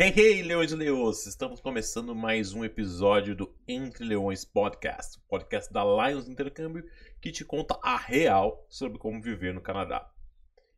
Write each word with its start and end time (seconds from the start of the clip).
Hey, 0.00 0.14
hey, 0.14 0.42
leões 0.42 0.70
e 0.70 0.76
leões! 0.76 1.26
Estamos 1.26 1.60
começando 1.60 2.14
mais 2.14 2.54
um 2.54 2.64
episódio 2.64 3.34
do 3.34 3.52
Entre 3.66 4.04
Leões 4.04 4.44
Podcast, 4.44 5.20
podcast 5.28 5.72
da 5.72 5.82
Lions 5.82 6.28
Intercâmbio 6.28 6.88
que 7.20 7.32
te 7.32 7.44
conta 7.44 7.76
a 7.82 7.96
real 7.96 8.64
sobre 8.68 8.96
como 8.96 9.20
viver 9.20 9.52
no 9.52 9.60
Canadá. 9.60 10.08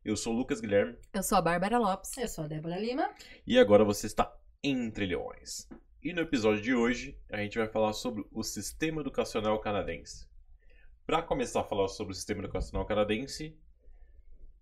Eu 0.03 0.17
sou 0.17 0.33
o 0.33 0.37
Lucas 0.37 0.59
Guilherme 0.59 0.97
Eu 1.13 1.21
sou 1.21 1.37
a 1.37 1.41
Bárbara 1.43 1.77
Lopes. 1.77 2.17
Eu 2.17 2.27
sou 2.27 2.45
a 2.45 2.47
Débora 2.47 2.79
Lima. 2.79 3.11
e 3.45 3.59
agora 3.59 3.83
você 3.83 4.07
está 4.07 4.35
entre 4.63 5.05
leões. 5.05 5.69
E 6.01 6.13
no 6.13 6.21
episódio 6.21 6.63
de 6.63 6.73
hoje 6.73 7.15
a 7.29 7.37
gente 7.37 7.59
vai 7.59 7.67
falar 7.67 7.93
sobre 7.93 8.25
o 8.31 8.41
sistema 8.41 9.01
educacional 9.01 9.59
canadense. 9.59 10.27
Para 11.05 11.21
começar 11.21 11.61
a 11.61 11.65
falar 11.65 11.89
sobre 11.89 12.13
o 12.13 12.15
sistema 12.15 12.39
educacional 12.39 12.87
canadense, 12.87 13.55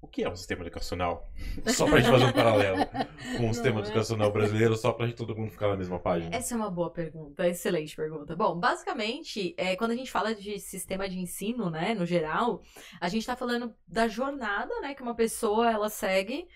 o 0.01 0.07
que 0.07 0.23
é 0.23 0.29
um 0.29 0.35
sistema 0.35 0.61
educacional? 0.61 1.29
Só 1.67 1.85
pra 1.85 1.99
gente 1.99 2.09
fazer 2.09 2.25
um 2.25 2.31
paralelo 2.31 2.85
com 3.37 3.49
o 3.49 3.53
sistema 3.53 3.75
Não 3.79 3.83
é? 3.83 3.87
educacional 3.87 4.31
brasileiro, 4.31 4.75
só 4.75 4.91
pra 4.93 5.05
gente 5.05 5.15
todo 5.17 5.35
mundo 5.35 5.51
ficar 5.51 5.67
na 5.67 5.77
mesma 5.77 5.99
página. 5.99 6.35
Essa 6.35 6.53
é 6.53 6.57
uma 6.57 6.69
boa 6.71 6.89
pergunta, 6.89 7.47
excelente 7.47 7.95
pergunta. 7.95 8.35
Bom, 8.35 8.57
basicamente, 8.57 9.53
é, 9.57 9.75
quando 9.75 9.91
a 9.91 9.95
gente 9.95 10.09
fala 10.11 10.33
de 10.33 10.59
sistema 10.59 11.07
de 11.07 11.19
ensino, 11.19 11.69
né, 11.69 11.93
no 11.93 12.05
geral, 12.05 12.61
a 12.99 13.09
gente 13.09 13.25
tá 13.25 13.35
falando 13.35 13.73
da 13.87 14.07
jornada, 14.07 14.73
né, 14.81 14.93
que 14.93 15.01
uma 15.01 15.15
pessoa 15.15 15.69
ela 15.69 15.89
segue 15.89 16.47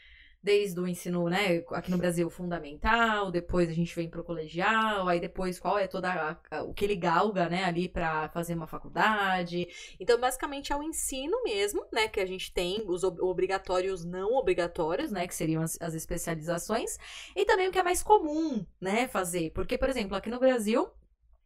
desde 0.43 0.79
o 0.79 0.87
ensino, 0.87 1.29
né, 1.29 1.63
aqui 1.71 1.89
no 1.89 1.97
Brasil 1.97 2.29
fundamental, 2.29 3.31
depois 3.31 3.69
a 3.69 3.73
gente 3.73 3.95
vem 3.95 4.09
pro 4.09 4.23
colegial, 4.23 5.07
aí 5.07 5.19
depois 5.19 5.57
qual 5.59 5.77
é 5.79 5.87
toda 5.87 6.37
a- 6.51 6.63
o 6.63 6.73
que 6.73 6.83
ele 6.83 6.95
galga, 6.97 7.47
né, 7.47 7.63
ali 7.63 7.87
pra 7.87 8.27
fazer 8.29 8.53
uma 8.53 8.67
faculdade. 8.67 9.67
Então, 9.99 10.19
basicamente 10.19 10.73
é 10.73 10.75
o 10.75 10.83
ensino 10.83 11.41
mesmo, 11.43 11.85
né, 11.93 12.07
que 12.09 12.19
a 12.19 12.25
gente 12.25 12.51
tem, 12.53 12.83
os 12.87 13.03
ob- 13.03 13.21
obrigatórios 13.21 14.03
não 14.03 14.33
obrigatórios, 14.33 15.11
né, 15.11 15.27
que 15.27 15.35
seriam 15.35 15.61
as, 15.63 15.77
as 15.81 15.93
especializações, 15.93 16.97
e 17.35 17.45
também 17.45 17.67
o 17.69 17.71
que 17.71 17.79
é 17.79 17.83
mais 17.83 18.03
comum, 18.03 18.65
né, 18.81 19.07
fazer. 19.07 19.51
Porque, 19.51 19.77
por 19.77 19.89
exemplo, 19.89 20.15
aqui 20.15 20.29
no 20.29 20.39
Brasil, 20.39 20.89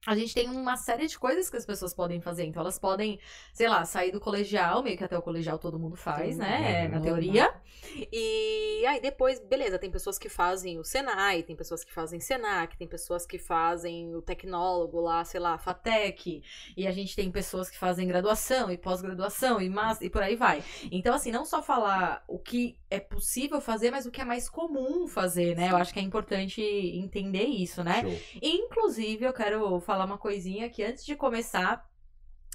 a 0.05 0.15
gente 0.15 0.33
tem 0.33 0.49
uma 0.49 0.77
série 0.77 1.07
de 1.07 1.17
coisas 1.17 1.49
que 1.49 1.57
as 1.57 1.65
pessoas 1.65 1.93
podem 1.93 2.21
fazer. 2.21 2.45
Então, 2.45 2.61
elas 2.61 2.79
podem, 2.79 3.19
sei 3.53 3.67
lá, 3.67 3.83
sair 3.85 4.11
do 4.11 4.19
colegial, 4.19 4.83
meio 4.83 4.97
que 4.97 5.03
até 5.03 5.17
o 5.17 5.21
colegial 5.21 5.57
todo 5.57 5.79
mundo 5.79 5.95
faz, 5.95 6.35
Sim. 6.35 6.41
né? 6.41 6.85
Uhum. 6.85 6.91
Na 6.91 7.01
teoria. 7.01 7.53
E 8.11 8.85
aí 8.85 9.01
depois, 9.01 9.39
beleza, 9.39 9.79
tem 9.79 9.89
pessoas 9.89 10.17
que 10.17 10.29
fazem 10.29 10.77
o 10.77 10.83
Senai, 10.83 11.43
tem 11.43 11.55
pessoas 11.55 11.83
que 11.83 11.93
fazem 11.93 12.19
Senac, 12.19 12.77
tem 12.77 12.87
pessoas 12.87 13.25
que 13.25 13.37
fazem 13.37 14.15
o 14.15 14.21
tecnólogo 14.21 14.99
lá, 14.99 15.23
sei 15.23 15.39
lá, 15.39 15.57
FATEC. 15.57 16.43
E 16.75 16.87
a 16.87 16.91
gente 16.91 17.15
tem 17.15 17.31
pessoas 17.31 17.69
que 17.69 17.77
fazem 17.77 18.07
graduação 18.07 18.71
e 18.71 18.77
pós-graduação 18.77 19.61
e 19.61 19.71
e 20.01 20.09
por 20.09 20.23
aí 20.23 20.35
vai. 20.35 20.63
Então, 20.91 21.13
assim, 21.13 21.31
não 21.31 21.45
só 21.45 21.61
falar 21.61 22.23
o 22.27 22.39
que 22.39 22.77
é 22.89 22.99
possível 22.99 23.61
fazer, 23.61 23.91
mas 23.91 24.05
o 24.05 24.11
que 24.11 24.21
é 24.21 24.25
mais 24.25 24.49
comum 24.49 25.07
fazer, 25.07 25.55
né? 25.55 25.69
Eu 25.71 25.77
acho 25.77 25.93
que 25.93 25.99
é 25.99 26.03
importante 26.03 26.61
entender 26.61 27.45
isso, 27.45 27.83
né? 27.83 28.01
Show. 28.01 28.19
Inclusive, 28.41 29.25
eu 29.25 29.33
quero 29.33 29.79
falar 29.87 30.03
uma 30.03 30.17
coisinha 30.17 30.69
que 30.69 30.83
antes 30.83 31.05
de 31.05 31.15
começar. 31.15 31.87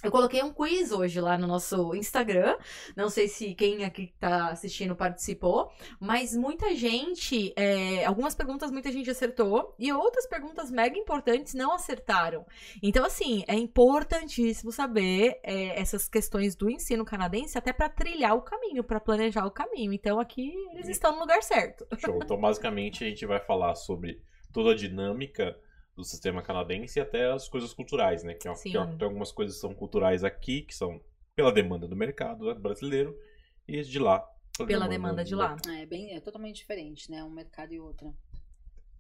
Eu 0.05 0.11
coloquei 0.11 0.42
um 0.42 0.52
quiz 0.52 0.91
hoje 0.91 1.20
lá 1.20 1.39
no 1.39 1.47
nosso 1.47 1.94
Instagram. 1.94 2.56
Não 2.97 3.08
sei 3.08 3.28
se 3.28 3.55
quem 3.55 3.84
aqui 3.84 4.08
que 4.08 4.19
tá 4.19 4.48
assistindo 4.48 4.97
participou, 4.97 5.70
mas 6.00 6.36
muita 6.36 6.74
gente, 6.74 7.55
é, 7.56 8.05
algumas 8.05 8.34
perguntas 8.34 8.70
muita 8.70 8.91
gente 8.91 9.08
acertou 9.08 9.74
e 9.78 9.92
outras 9.92 10.27
perguntas 10.27 10.72
mega 10.72 10.98
importantes 10.98 11.55
não 11.55 11.72
acertaram. 11.72 12.44
Então, 12.83 13.05
assim, 13.05 13.44
é 13.46 13.55
importantíssimo 13.55 14.72
saber 14.72 15.39
é, 15.42 15.80
essas 15.80 16.08
questões 16.08 16.56
do 16.56 16.69
ensino 16.69 17.05
canadense 17.05 17.56
até 17.56 17.72
para 17.72 17.89
trilhar 17.89 18.34
o 18.34 18.42
caminho, 18.42 18.83
para 18.83 18.98
planejar 18.98 19.46
o 19.46 19.52
caminho. 19.52 19.92
Então, 19.92 20.19
aqui 20.19 20.52
eles 20.72 20.89
estão 20.89 21.12
no 21.12 21.20
lugar 21.20 21.42
certo. 21.44 21.86
Show. 21.96 22.19
Então, 22.22 22.39
basicamente, 22.39 23.05
a 23.05 23.08
gente 23.08 23.24
vai 23.24 23.39
falar 23.39 23.77
sobre 23.77 24.20
toda 24.52 24.72
a 24.72 24.77
dinâmica 24.77 25.56
do 25.95 26.05
sistema 26.05 26.43
canadense 26.43 26.98
e 26.98 27.03
até 27.03 27.31
as 27.31 27.48
coisas 27.48 27.73
culturais, 27.75 28.23
né? 28.25 28.35
Que, 28.35 28.48
é- 28.48 28.55
que 28.55 28.77
é- 28.77 28.87
tem 28.87 29.05
algumas 29.07 29.31
coisas 29.31 29.57
que 29.57 29.61
são 29.61 29.75
culturais 29.75 30.25
aqui, 30.25 30.62
que 30.62 30.75
são 30.75 31.01
pela 31.35 31.53
demanda 31.53 31.86
do 31.86 31.97
mercado 31.97 32.47
né, 32.47 32.55
brasileiro, 32.55 33.19
e 33.67 33.83
de 33.83 33.98
lá. 33.98 34.27
Pela 34.67 34.86
demanda 34.89 35.25
de 35.25 35.35
lá. 35.35 35.57
É 35.81 35.86
bem, 35.86 36.14
é 36.14 36.20
totalmente 36.20 36.57
diferente, 36.57 37.11
né? 37.11 37.23
Um 37.25 37.31
mercado 37.31 37.73
e 37.73 37.81
outro. 37.81 38.14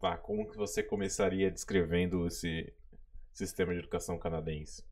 Tá, 0.00 0.16
como 0.16 0.50
que 0.50 0.56
você 0.56 0.82
começaria 0.82 1.50
descrevendo 1.50 2.26
esse 2.26 2.72
sistema 3.32 3.72
de 3.72 3.78
educação 3.80 4.18
canadense? 4.18 4.84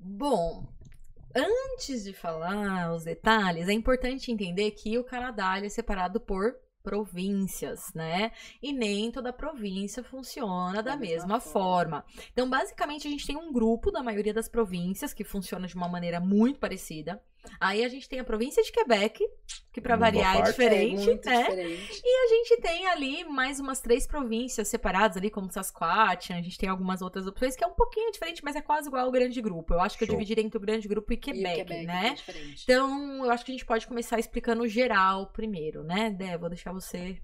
Bom, 0.00 0.66
antes 1.34 2.02
de 2.04 2.12
falar 2.12 2.92
os 2.92 3.04
detalhes, 3.04 3.68
é 3.68 3.72
importante 3.72 4.32
entender 4.32 4.72
que 4.72 4.98
o 4.98 5.04
Canadá 5.04 5.58
é 5.58 5.68
separado 5.68 6.20
por 6.20 6.56
províncias, 6.82 7.92
né? 7.94 8.32
E 8.62 8.72
nem 8.72 9.10
toda 9.10 9.32
província 9.32 10.02
funciona 10.02 10.82
da, 10.82 10.92
Da 10.92 10.96
mesma 10.96 11.22
mesma 11.22 11.40
forma. 11.40 12.04
Então, 12.32 12.48
basicamente, 12.48 13.06
a 13.06 13.10
gente 13.10 13.26
tem 13.26 13.36
um 13.36 13.52
grupo 13.52 13.90
da 13.90 14.02
maioria 14.02 14.34
das 14.34 14.48
províncias 14.48 15.14
que 15.14 15.24
funciona 15.24 15.66
de 15.66 15.74
uma 15.74 15.88
maneira 15.88 16.20
muito 16.20 16.58
parecida. 16.58 17.22
Aí 17.60 17.84
a 17.84 17.88
gente 17.88 18.08
tem 18.08 18.20
a 18.20 18.24
província 18.24 18.62
de 18.62 18.70
Quebec, 18.72 19.24
que 19.72 19.80
para 19.80 19.96
variar 19.96 20.36
é 20.36 20.38
parte. 20.38 20.50
diferente, 20.50 21.10
é 21.10 21.14
né? 21.14 21.42
diferente. 21.42 22.02
E 22.04 22.24
a 22.24 22.28
gente 22.28 22.60
tem 22.60 22.86
ali 22.88 23.24
mais 23.24 23.58
umas 23.60 23.80
três 23.80 24.06
províncias 24.06 24.68
separadas 24.68 25.16
ali, 25.16 25.30
como 25.30 25.50
Saskatchewan, 25.50 26.38
a 26.38 26.42
gente 26.42 26.58
tem 26.58 26.68
algumas 26.68 27.02
outras 27.02 27.26
opções 27.26 27.56
que 27.56 27.64
é 27.64 27.66
um 27.66 27.74
pouquinho 27.74 28.10
diferente, 28.12 28.42
mas 28.44 28.56
é 28.56 28.60
quase 28.60 28.88
igual 28.88 29.04
ao 29.06 29.10
grande 29.12 29.40
grupo. 29.40 29.74
Eu 29.74 29.80
acho 29.80 29.98
que 29.98 30.04
Show. 30.06 30.14
eu 30.14 30.18
dividiria 30.18 30.44
entre 30.44 30.56
o 30.56 30.60
grande 30.60 30.86
grupo 30.88 31.12
e 31.12 31.16
E 31.16 31.18
o 31.18 31.20
Quebec, 31.20 31.56
Quebec 31.64 31.86
né? 31.86 32.16
é. 32.28 32.32
Então, 32.62 33.24
eu 33.24 33.30
acho 33.30 33.44
que 33.44 33.52
a 33.52 33.54
gente 33.54 33.66
pode 33.66 33.86
começar 33.86 34.18
explicando 34.18 34.62
o 34.62 34.68
geral 34.68 35.26
primeiro, 35.28 35.82
né? 35.82 36.10
Dé, 36.10 36.36
vou 36.36 36.48
deixar 36.48 36.72
você 36.72 37.20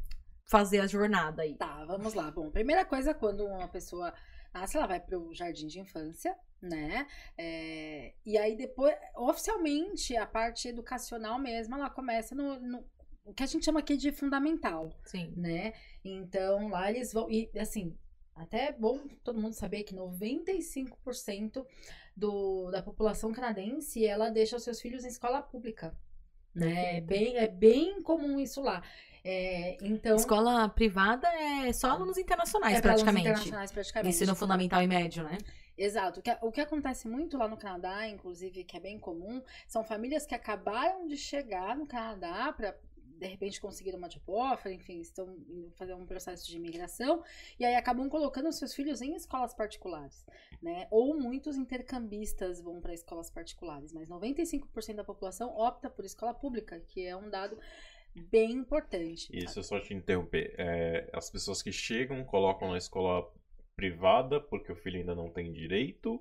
fazer 0.46 0.80
a 0.80 0.86
jornada 0.86 1.42
aí. 1.42 1.54
Tá, 1.54 1.84
vamos 1.86 2.14
lá. 2.14 2.30
Bom, 2.30 2.50
primeira 2.50 2.84
coisa, 2.84 3.12
quando 3.14 3.44
uma 3.44 3.68
pessoa 3.68 4.12
nasce, 4.52 4.76
ela 4.76 4.86
vai 4.86 5.00
pro 5.00 5.32
jardim 5.34 5.66
de 5.66 5.80
infância, 5.80 6.36
né? 6.60 7.06
É, 7.36 8.14
e 8.24 8.36
aí 8.36 8.56
depois, 8.56 8.94
oficialmente, 9.16 10.16
a 10.16 10.26
parte 10.26 10.68
educacional 10.68 11.38
mesmo, 11.38 11.74
ela 11.74 11.90
começa 11.90 12.34
no, 12.34 12.58
no 12.60 12.84
o 13.24 13.34
que 13.34 13.42
a 13.42 13.46
gente 13.46 13.64
chama 13.64 13.80
aqui 13.80 13.96
de 13.96 14.10
fundamental, 14.10 14.90
Sim. 15.04 15.34
né? 15.36 15.74
Então 16.02 16.68
lá 16.68 16.90
eles 16.90 17.12
vão. 17.12 17.30
E 17.30 17.50
assim, 17.58 17.94
até 18.34 18.68
é 18.68 18.72
bom 18.72 19.06
todo 19.22 19.40
mundo 19.40 19.52
saber 19.52 19.82
que 19.82 19.94
95% 19.94 21.66
do, 22.16 22.70
da 22.70 22.82
população 22.82 23.32
canadense 23.32 24.04
ela 24.06 24.30
deixa 24.30 24.56
os 24.56 24.62
seus 24.62 24.80
filhos 24.80 25.04
em 25.04 25.08
escola 25.08 25.42
pública. 25.42 25.94
Né? 26.54 26.96
É, 26.96 27.00
bem, 27.00 27.36
é 27.36 27.46
bem 27.46 28.02
comum 28.02 28.40
isso 28.40 28.62
lá. 28.62 28.82
É, 29.24 29.76
então. 29.80 30.16
Escola 30.16 30.68
privada 30.68 31.28
é 31.28 31.72
só 31.72 31.90
alunos 31.90 32.18
internacionais, 32.18 32.78
é 32.78 32.80
pra 32.80 32.92
alunos 32.92 33.02
praticamente. 33.02 33.28
internacionais, 33.28 33.72
praticamente. 33.72 34.14
Ensino 34.14 34.34
fundamental 34.34 34.82
e 34.82 34.86
médio, 34.86 35.24
né? 35.24 35.38
Exato. 35.76 36.18
O 36.18 36.22
que, 36.22 36.36
o 36.42 36.50
que 36.50 36.60
acontece 36.60 37.06
muito 37.06 37.38
lá 37.38 37.46
no 37.46 37.56
Canadá, 37.56 38.08
inclusive, 38.08 38.64
que 38.64 38.76
é 38.76 38.80
bem 38.80 38.98
comum, 38.98 39.40
são 39.66 39.84
famílias 39.84 40.26
que 40.26 40.34
acabaram 40.34 41.06
de 41.06 41.16
chegar 41.16 41.76
no 41.76 41.86
Canadá 41.86 42.52
para 42.52 42.76
de 43.18 43.26
repente 43.26 43.60
conseguir 43.60 43.94
uma 43.94 44.08
job 44.08 44.22
offer, 44.28 44.72
enfim, 44.72 45.00
estão 45.00 45.36
fazer 45.74 45.92
um 45.94 46.06
processo 46.06 46.46
de 46.46 46.56
imigração 46.56 47.22
e 47.58 47.64
aí 47.64 47.74
acabam 47.74 48.08
colocando 48.08 48.50
seus 48.52 48.72
filhos 48.72 49.02
em 49.02 49.14
escolas 49.14 49.52
particulares, 49.52 50.24
né? 50.62 50.86
Ou 50.90 51.18
muitos 51.18 51.56
intercambistas 51.56 52.60
vão 52.60 52.80
para 52.80 52.94
escolas 52.94 53.28
particulares, 53.28 53.92
mas 53.92 54.08
95% 54.08 54.94
da 54.94 55.04
população 55.04 55.48
opta 55.56 55.90
por 55.90 56.04
escola 56.04 56.32
pública, 56.32 56.80
que 56.80 57.04
é 57.04 57.16
um 57.16 57.28
dado 57.28 57.58
bem 58.18 58.52
importante. 58.52 59.28
Isso, 59.32 59.58
eu 59.58 59.62
só 59.62 59.80
te 59.80 59.94
interromper. 59.94 60.54
É, 60.58 61.08
as 61.12 61.30
pessoas 61.30 61.62
que 61.62 61.72
chegam 61.72 62.24
colocam 62.24 62.70
na 62.70 62.78
escola 62.78 63.26
privada 63.76 64.40
porque 64.40 64.72
o 64.72 64.76
filho 64.76 64.98
ainda 64.98 65.14
não 65.14 65.30
tem 65.30 65.52
direito 65.52 66.20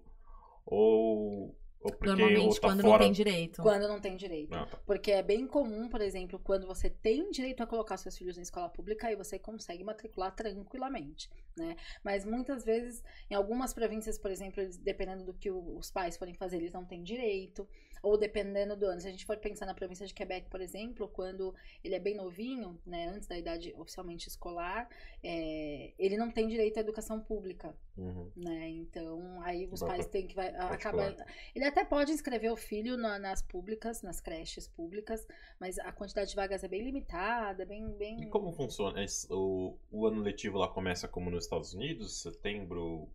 ou, 0.64 1.58
ou 1.80 1.92
porque 1.92 2.06
Normalmente, 2.06 2.40
ou 2.40 2.54
tá 2.54 2.68
quando 2.68 2.84
não 2.84 2.90
fora... 2.92 3.04
tem 3.04 3.12
direito. 3.12 3.62
Quando 3.64 3.88
não 3.88 4.00
tem 4.00 4.16
direito. 4.16 4.52
Não, 4.52 4.68
tá. 4.68 4.78
Porque 4.86 5.12
é 5.12 5.24
bem 5.24 5.48
comum, 5.48 5.90
por 5.90 6.02
exemplo, 6.02 6.38
quando 6.38 6.68
você 6.68 6.90
tem 6.90 7.32
direito 7.32 7.64
a 7.64 7.68
colocar 7.68 7.98
seus 7.98 8.18
filhos 8.18 8.38
em 8.38 8.42
escola 8.42 8.70
pública, 8.70 9.08
aí 9.08 9.16
você 9.16 9.40
consegue 9.40 9.84
matricular 9.84 10.36
tranquilamente, 10.36 11.30
né? 11.58 11.76
Mas 12.04 12.26
muitas 12.26 12.64
vezes, 12.64 13.04
em 13.30 13.34
algumas 13.34 13.74
províncias, 13.74 14.20
por 14.20 14.30
exemplo, 14.30 14.64
dependendo 14.82 15.24
do 15.24 15.34
que 15.34 15.50
os 15.50 15.90
pais 15.90 16.18
forem 16.18 16.36
fazer, 16.36 16.58
eles 16.58 16.74
não 16.74 16.86
têm 16.86 17.02
direito. 17.02 17.68
Ou 18.04 18.18
dependendo 18.18 18.76
do 18.76 18.86
ano. 18.86 19.02
Se 19.02 19.08
a 19.08 19.12
gente 19.12 19.26
for 19.26 19.38
pensar 19.38 19.66
na 19.66 19.74
província 19.74 20.06
de 20.06 20.14
Quebec, 20.14 20.50
por 20.50 20.62
exemplo, 20.62 21.08
quando 21.08 21.54
ele 21.84 21.96
é 21.96 22.00
bem 22.00 22.16
novinho, 22.16 22.80
né? 22.86 23.08
Antes 23.08 23.28
da 23.28 23.38
idade 23.38 23.74
oficialmente 23.78 24.28
escolar, 24.28 24.90
é, 25.24 25.94
ele 25.98 26.18
não 26.18 26.32
tem 26.32 26.48
direito 26.48 26.78
à 26.78 26.82
educação 26.82 27.20
pública 27.20 27.76
Uhum. 27.98 28.32
né? 28.36 28.70
Então, 28.70 29.42
aí 29.42 29.68
os 29.72 29.80
pais 29.80 30.06
têm 30.06 30.28
que 30.28 30.36
vai 30.36 30.50
acaba 30.56 31.16
ele 31.56 31.66
até 31.66 31.84
pode 31.84 32.12
inscrever 32.12 32.52
o 32.52 32.56
filho 32.56 32.96
na- 32.96 33.18
nas 33.18 33.42
públicas, 33.42 34.02
nas 34.04 34.22
creches 34.22 34.68
públicas, 34.68 35.26
mas 35.60 35.80
a 35.80 35.92
quantidade 35.92 36.30
de 36.30 36.36
vagas 36.36 36.64
é 36.64 36.68
bem 36.68 36.84
limitada, 36.84 37.66
bem 37.66 37.90
bem 37.98 38.22
E 38.22 38.28
como 38.28 38.52
funciona? 38.52 39.04
O, 39.30 39.76
o 39.92 40.06
ano 40.06 40.22
letivo 40.22 40.58
lá 40.60 40.68
começa 40.68 41.08
como 41.08 41.32
nos 41.32 41.46
Estados 41.46 41.74
Unidos? 41.74 42.22
Setembro? 42.22 43.10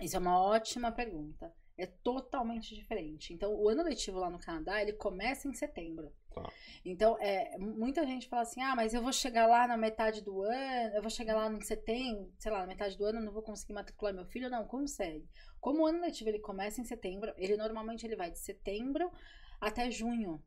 Isso 0.00 0.14
é 0.16 0.18
uma 0.18 0.40
ótima 0.40 0.92
pergunta. 0.92 1.52
É 1.78 1.86
totalmente 1.86 2.74
diferente. 2.74 3.32
Então, 3.32 3.54
o 3.54 3.68
ano 3.68 3.84
letivo 3.84 4.18
lá 4.18 4.28
no 4.28 4.38
Canadá, 4.38 4.82
ele 4.82 4.92
começa 4.92 5.46
em 5.46 5.54
setembro. 5.54 6.12
Tá. 6.34 6.50
Então, 6.84 7.16
é, 7.20 7.56
muita 7.56 8.04
gente 8.04 8.28
fala 8.28 8.42
assim, 8.42 8.60
ah, 8.60 8.74
mas 8.74 8.92
eu 8.92 9.00
vou 9.02 9.12
chegar 9.12 9.46
lá 9.46 9.66
na 9.66 9.76
metade 9.76 10.20
do 10.20 10.42
ano, 10.42 10.94
eu 10.96 11.00
vou 11.00 11.10
chegar 11.10 11.36
lá 11.36 11.50
em 11.50 11.60
setembro, 11.60 12.32
sei 12.38 12.50
lá, 12.50 12.60
na 12.60 12.66
metade 12.66 12.98
do 12.98 13.04
ano 13.04 13.20
eu 13.20 13.24
não 13.24 13.32
vou 13.32 13.42
conseguir 13.42 13.72
matricular 13.72 14.12
meu 14.12 14.26
filho. 14.26 14.50
Não, 14.50 14.66
consegue. 14.66 15.28
Como 15.60 15.82
o 15.82 15.86
ano 15.86 16.00
letivo 16.00 16.28
ele 16.30 16.40
começa 16.40 16.80
em 16.80 16.84
setembro, 16.84 17.32
ele 17.36 17.56
normalmente 17.56 18.04
ele 18.04 18.16
vai 18.16 18.30
de 18.30 18.38
setembro 18.40 19.10
até 19.60 19.90
junho. 19.90 20.42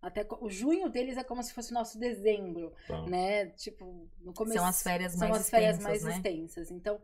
Até 0.00 0.26
o 0.40 0.48
junho 0.48 0.88
deles 0.88 1.18
é 1.18 1.24
como 1.24 1.42
se 1.42 1.52
fosse 1.52 1.72
o 1.72 1.74
nosso 1.74 1.98
dezembro, 1.98 2.72
Tá. 2.88 3.02
né? 3.06 3.46
Tipo, 3.50 4.08
no 4.20 4.32
começo 4.32 4.56
São 4.56 4.66
as 4.66 4.82
férias 4.82 5.12
são 5.12 5.28
mais 5.28 5.42
as 5.42 5.50
férias 5.50 5.76
extensas, 5.76 6.02
mais 6.02 6.04
né? 6.04 6.16
extensas. 6.16 6.70
Então, 6.70 6.98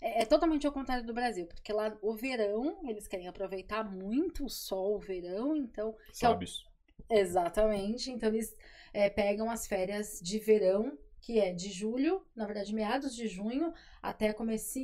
é, 0.00 0.22
é 0.22 0.24
totalmente 0.26 0.66
ao 0.66 0.72
contrário 0.72 1.04
do 1.04 1.14
Brasil, 1.14 1.46
porque 1.46 1.72
lá 1.72 1.96
o 2.02 2.14
verão, 2.14 2.78
eles 2.88 3.06
querem 3.06 3.28
aproveitar 3.28 3.84
muito 3.84 4.44
o 4.46 4.50
sol, 4.50 4.96
o 4.96 4.98
verão, 5.00 5.56
então. 5.56 5.94
é 6.22 6.28
o- 6.30 6.32
Sabe 6.34 6.44
isso? 6.44 6.64
Exatamente. 7.08 8.10
Então, 8.10 8.28
eles 8.28 8.54
é, 8.92 9.10
pegam 9.10 9.50
as 9.50 9.66
férias 9.66 10.20
de 10.22 10.38
verão, 10.38 10.96
que 11.20 11.38
é 11.38 11.52
de 11.52 11.70
julho, 11.70 12.24
na 12.34 12.46
verdade, 12.46 12.74
meados 12.74 13.14
de 13.14 13.26
junho, 13.28 13.72
até 14.02 14.34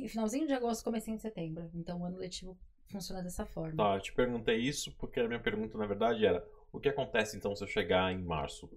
finalzinho 0.07 0.45
de 0.47 0.53
agosto, 0.53 0.83
comecinho 0.83 1.15
de 1.17 1.21
setembro. 1.21 1.69
Então, 1.73 2.01
o 2.01 2.05
ano 2.05 2.17
letivo 2.17 2.57
funciona 2.87 3.23
dessa 3.23 3.45
forma. 3.45 3.77
Tá, 3.77 3.95
eu 3.95 4.01
te 4.01 4.13
perguntei 4.13 4.57
isso 4.57 4.91
porque 4.97 5.19
a 5.19 5.27
minha 5.27 5.39
pergunta, 5.39 5.77
na 5.77 5.85
verdade, 5.85 6.25
era: 6.25 6.45
o 6.71 6.79
que 6.79 6.89
acontece 6.89 7.37
então 7.37 7.55
se 7.55 7.63
eu 7.63 7.67
chegar 7.67 8.11
em 8.11 8.21
março? 8.23 8.69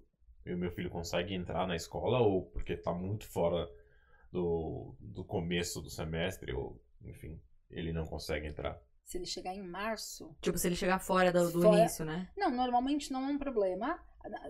E 0.44 0.52
o 0.54 0.58
meu 0.58 0.70
filho 0.70 0.90
consegue 0.90 1.34
entrar 1.34 1.66
na 1.66 1.76
escola 1.76 2.18
ou 2.20 2.46
porque 2.46 2.76
tá 2.76 2.92
muito 2.92 3.26
fora 3.26 3.68
do, 4.30 4.94
do 5.00 5.24
começo 5.24 5.80
do 5.80 5.90
semestre, 5.90 6.52
ou 6.52 6.80
enfim, 7.02 7.40
ele 7.70 7.92
não 7.92 8.06
consegue 8.06 8.46
entrar? 8.46 8.80
Se 9.04 9.18
ele 9.18 9.26
chegar 9.26 9.54
em 9.54 9.62
março, 9.62 10.36
Tipo, 10.40 10.56
se 10.56 10.68
ele 10.68 10.76
chegar 10.76 11.00
fora 11.00 11.32
do, 11.32 11.50
do 11.50 11.62
Fora- 11.62 11.80
início, 11.80 12.04
né? 12.04 12.30
Não, 12.36 12.50
normalmente 12.50 13.12
não 13.12 13.24
é 13.24 13.32
um 13.32 13.38
problema. 13.38 14.00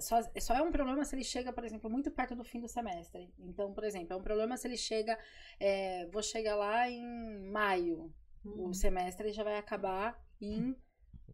Só, 0.00 0.20
só 0.40 0.54
é 0.54 0.60
um 0.62 0.72
problema 0.72 1.02
se 1.04 1.14
ele 1.14 1.24
chega, 1.24 1.52
por 1.52 1.64
exemplo, 1.64 1.88
muito 1.88 2.10
perto 2.10 2.34
do 2.34 2.44
fim 2.44 2.60
do 2.60 2.68
semestre. 2.68 3.32
Então, 3.38 3.72
por 3.72 3.84
exemplo, 3.84 4.12
é 4.12 4.16
um 4.16 4.22
problema 4.22 4.56
se 4.56 4.66
ele 4.66 4.76
chega. 4.76 5.18
é, 5.58 6.06
vou 6.08 6.22
chegar 6.22 6.56
lá 6.56 6.90
em 6.90 7.50
maio. 7.50 8.12
Uhum. 8.44 8.68
O 8.68 8.74
semestre 8.74 9.32
já 9.32 9.44
vai 9.44 9.56
acabar 9.56 10.20
em 10.40 10.76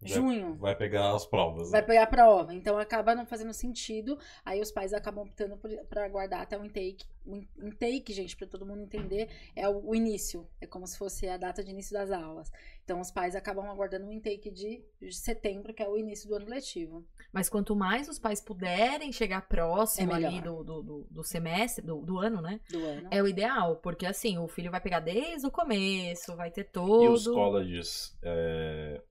junho. 0.05 0.55
Vai 0.57 0.77
pegar 0.77 1.15
as 1.15 1.27
provas. 1.27 1.71
Vai 1.71 1.81
né? 1.81 1.87
pegar 1.87 2.03
a 2.03 2.07
prova. 2.07 2.55
Então 2.55 2.79
acaba 2.79 3.15
não 3.15 3.27
fazendo 3.27 3.53
sentido. 3.53 4.19
Aí 4.45 4.61
os 4.61 4.71
pais 4.71 4.93
acabam 4.93 5.25
optando 5.25 5.59
pra 5.89 6.05
aguardar 6.05 6.41
até 6.43 6.59
o 6.59 6.65
intake. 6.65 7.05
O 7.25 7.35
in- 7.37 7.49
intake, 7.63 8.13
gente, 8.13 8.37
pra 8.37 8.47
todo 8.47 8.65
mundo 8.67 8.83
entender, 8.83 9.29
é 9.55 9.69
o, 9.69 9.89
o 9.89 9.95
início. 9.95 10.47
É 10.61 10.67
como 10.67 10.87
se 10.87 10.97
fosse 10.97 11.29
a 11.29 11.37
data 11.37 11.63
de 11.65 11.71
início 11.71 11.93
das 11.93 12.11
aulas. 12.11 12.51
Então 12.85 13.01
os 13.01 13.11
pais 13.11 13.35
acabam 13.35 13.69
aguardando 13.69 14.07
o 14.07 14.13
intake 14.13 14.51
de, 14.51 14.85
de 15.01 15.13
setembro, 15.13 15.75
que 15.75 15.83
é 15.83 15.89
o 15.89 15.99
início 15.99 16.29
do 16.29 16.37
ano 16.37 16.47
letivo. 16.47 17.05
Mas 17.33 17.49
quanto 17.49 17.75
mais 17.75 18.09
os 18.09 18.19
pais 18.19 18.41
puderem 18.41 19.13
chegar 19.13 19.49
próximo 19.49 20.13
É 20.13 20.15
ali 20.15 20.41
do, 20.41 20.63
do, 20.63 20.83
do, 20.83 21.07
do 21.11 21.25
semestre, 21.25 21.85
do, 21.85 22.01
do 22.03 22.19
ano, 22.19 22.41
né? 22.41 22.61
Do 22.71 22.79
ano. 22.79 23.09
É 23.11 23.21
o 23.23 23.27
ideal, 23.27 23.77
porque 23.77 24.07
assim, 24.07 24.39
o 24.39 24.47
filho 24.47 24.71
vai 24.71 24.81
pegar 24.81 25.01
desde 25.01 25.47
o 25.47 25.51
começo, 25.51 26.37
vai 26.37 26.51
ter 26.51 26.61
E 26.61 26.65
todo. 26.65 27.13
os 27.13 27.27
colleges, 27.27 28.17
é, 28.23 29.03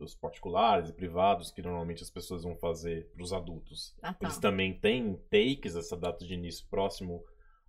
os 0.00 0.14
particulares 0.14 0.90
e 0.90 0.92
privados, 0.92 1.50
que 1.50 1.62
normalmente 1.62 2.02
as 2.02 2.10
pessoas 2.10 2.42
vão 2.44 2.56
fazer 2.56 3.08
para 3.14 3.22
os 3.22 3.32
adultos, 3.32 3.94
Ah, 4.02 4.12
tá. 4.12 4.26
eles 4.26 4.38
também 4.38 4.72
têm 4.78 5.14
takes, 5.30 5.74
essa 5.76 5.96
data 5.96 6.24
de 6.24 6.34
início 6.34 6.66
próximo 6.68 7.24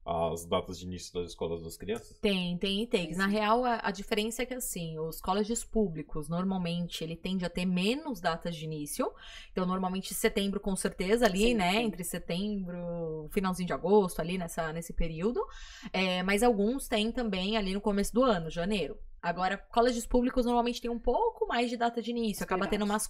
às 0.08 0.46
datas 0.46 0.80
de 0.80 0.86
início 0.86 1.14
das 1.14 1.30
escolas 1.32 1.62
das 1.62 1.76
crianças? 1.76 2.18
Tem, 2.20 2.58
tem 2.58 2.84
e 2.84 2.88
takes. 2.88 3.10
Tem, 3.10 3.18
Na 3.18 3.26
sim. 3.26 3.34
real, 3.34 3.66
a, 3.66 3.82
a 3.84 3.92
diferença 3.92 4.42
é 4.42 4.46
que, 4.46 4.54
assim, 4.54 4.98
os 4.98 5.20
colleges 5.20 5.66
públicos, 5.66 6.30
normalmente, 6.30 7.04
ele 7.04 7.16
tende 7.18 7.44
a 7.44 7.50
ter 7.50 7.66
menos 7.66 8.22
datas 8.22 8.56
de 8.56 8.64
início. 8.64 9.12
Então, 9.52 9.66
normalmente, 9.66 10.14
setembro, 10.14 10.60
com 10.60 10.76
certeza, 10.76 11.26
ali, 11.26 11.50
Sim, 11.50 11.54
né? 11.56 11.72
sim. 11.74 11.78
Entre 11.80 12.04
setembro, 12.04 13.28
finalzinho 13.32 13.68
de 13.68 13.74
agosto, 13.74 14.22
ali 14.22 14.38
nessa, 14.38 14.72
nesse 14.72 14.94
período. 14.94 15.46
É, 15.92 16.24
mas 16.24 16.42
alguns 16.42 16.88
têm 16.88 17.12
também 17.12 17.58
ali 17.58 17.74
no 17.74 17.82
começo 17.82 18.14
do 18.14 18.24
ano, 18.24 18.50
janeiro. 18.50 18.98
Agora, 19.22 19.58
colleges 19.58 20.06
públicos 20.06 20.46
normalmente 20.46 20.82
tem 20.82 20.90
um 20.90 21.00
pouco 21.00 21.48
mais 21.48 21.70
de 21.70 21.76
data 21.76 22.02
de 22.02 22.12
início. 22.12 22.44
Acaba 22.44 22.68
tendo 22.68 22.86
umas... 22.86 23.10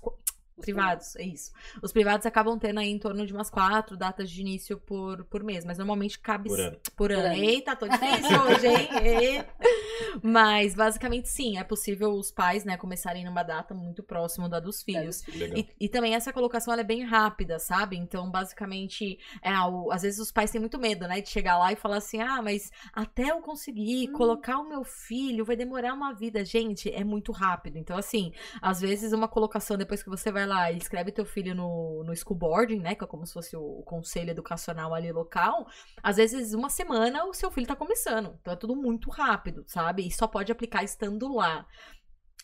Privados, 0.59 1.15
é 1.15 1.23
isso. 1.23 1.51
Os 1.81 1.91
privados 1.91 2.25
acabam 2.25 2.57
tendo 2.57 2.79
aí 2.79 2.89
em 2.89 2.97
torno 2.99 3.25
de 3.25 3.33
umas 3.33 3.49
quatro 3.49 3.95
datas 3.95 4.29
de 4.29 4.41
início 4.41 4.77
por, 4.79 5.23
por 5.25 5.43
mês, 5.43 5.63
mas 5.63 5.77
normalmente 5.77 6.19
cabe 6.19 6.49
Por 6.49 6.59
ano. 6.59 6.77
por 6.95 7.11
ano. 7.11 7.21
Por 7.21 7.31
ano. 7.31 7.35
Eita, 7.43 7.75
tô 7.75 7.87
difícil 7.87 8.41
hoje, 8.41 8.67
hein? 8.67 9.45
Mas, 10.23 10.73
basicamente, 10.73 11.27
sim, 11.29 11.57
é 11.57 11.63
possível 11.63 12.11
os 12.13 12.31
pais, 12.31 12.63
né, 12.65 12.77
começarem 12.77 13.23
numa 13.25 13.43
data 13.43 13.73
muito 13.73 14.01
próxima 14.01 14.47
da 14.49 14.59
dos 14.59 14.81
filhos. 14.81 15.23
Legal. 15.35 15.59
E, 15.59 15.67
e 15.85 15.89
também 15.89 16.15
essa 16.15 16.33
colocação 16.33 16.71
ela 16.73 16.81
é 16.81 16.85
bem 16.85 17.03
rápida, 17.03 17.59
sabe? 17.59 17.95
Então, 17.97 18.29
basicamente, 18.29 19.19
é, 19.41 19.51
o- 19.61 19.91
às 19.91 20.01
vezes 20.01 20.19
os 20.19 20.31
pais 20.31 20.49
têm 20.51 20.59
muito 20.61 20.79
medo, 20.79 21.07
né? 21.07 21.21
De 21.21 21.29
chegar 21.29 21.57
lá 21.57 21.71
e 21.71 21.75
falar 21.75 21.97
assim: 21.97 22.19
ah, 22.21 22.41
mas 22.41 22.71
até 22.93 23.29
eu 23.31 23.41
conseguir 23.41 24.09
Hum. 24.09 24.13
colocar 24.13 24.57
o 24.59 24.67
meu 24.67 24.83
filho 24.83 25.45
vai 25.45 25.55
demorar 25.55 25.93
uma 25.93 26.13
vida. 26.13 26.43
Gente, 26.43 26.91
é 26.91 27.03
muito 27.03 27.31
rápido. 27.31 27.77
Então, 27.77 27.97
assim, 27.97 28.31
às 28.61 28.81
vezes 28.81 29.13
uma 29.13 29.27
colocação 29.27 29.77
depois 29.77 30.01
que 30.01 30.09
você 30.09 30.31
vai 30.31 30.45
lá 30.47 30.71
e 30.71 30.77
escreve 30.77 31.11
teu 31.11 31.25
filho 31.25 31.53
no, 31.53 32.03
no 32.03 32.15
school 32.15 32.37
boarding, 32.37 32.79
né? 32.79 32.95
Que 32.95 33.03
é 33.03 33.07
como 33.07 33.25
se 33.25 33.33
fosse 33.33 33.55
o, 33.55 33.83
conselho 33.83 34.31
educacional 34.31 34.93
ali 34.93 35.11
local. 35.11 35.67
Às 36.01 36.17
vezes, 36.17 36.53
uma 36.53 36.69
semana 36.69 37.25
o 37.25 37.33
seu 37.33 37.51
filho 37.51 37.67
tá 37.67 37.75
começando. 37.75 38.37
Então 38.41 38.53
é 38.53 38.55
tudo 38.55 38.75
muito 38.75 39.09
rápido, 39.09 39.63
sabe? 39.67 40.07
E 40.07 40.11
só 40.11 40.27
pode 40.27 40.51
aplicar 40.51 40.83
estando 40.83 41.33
lá. 41.33 41.65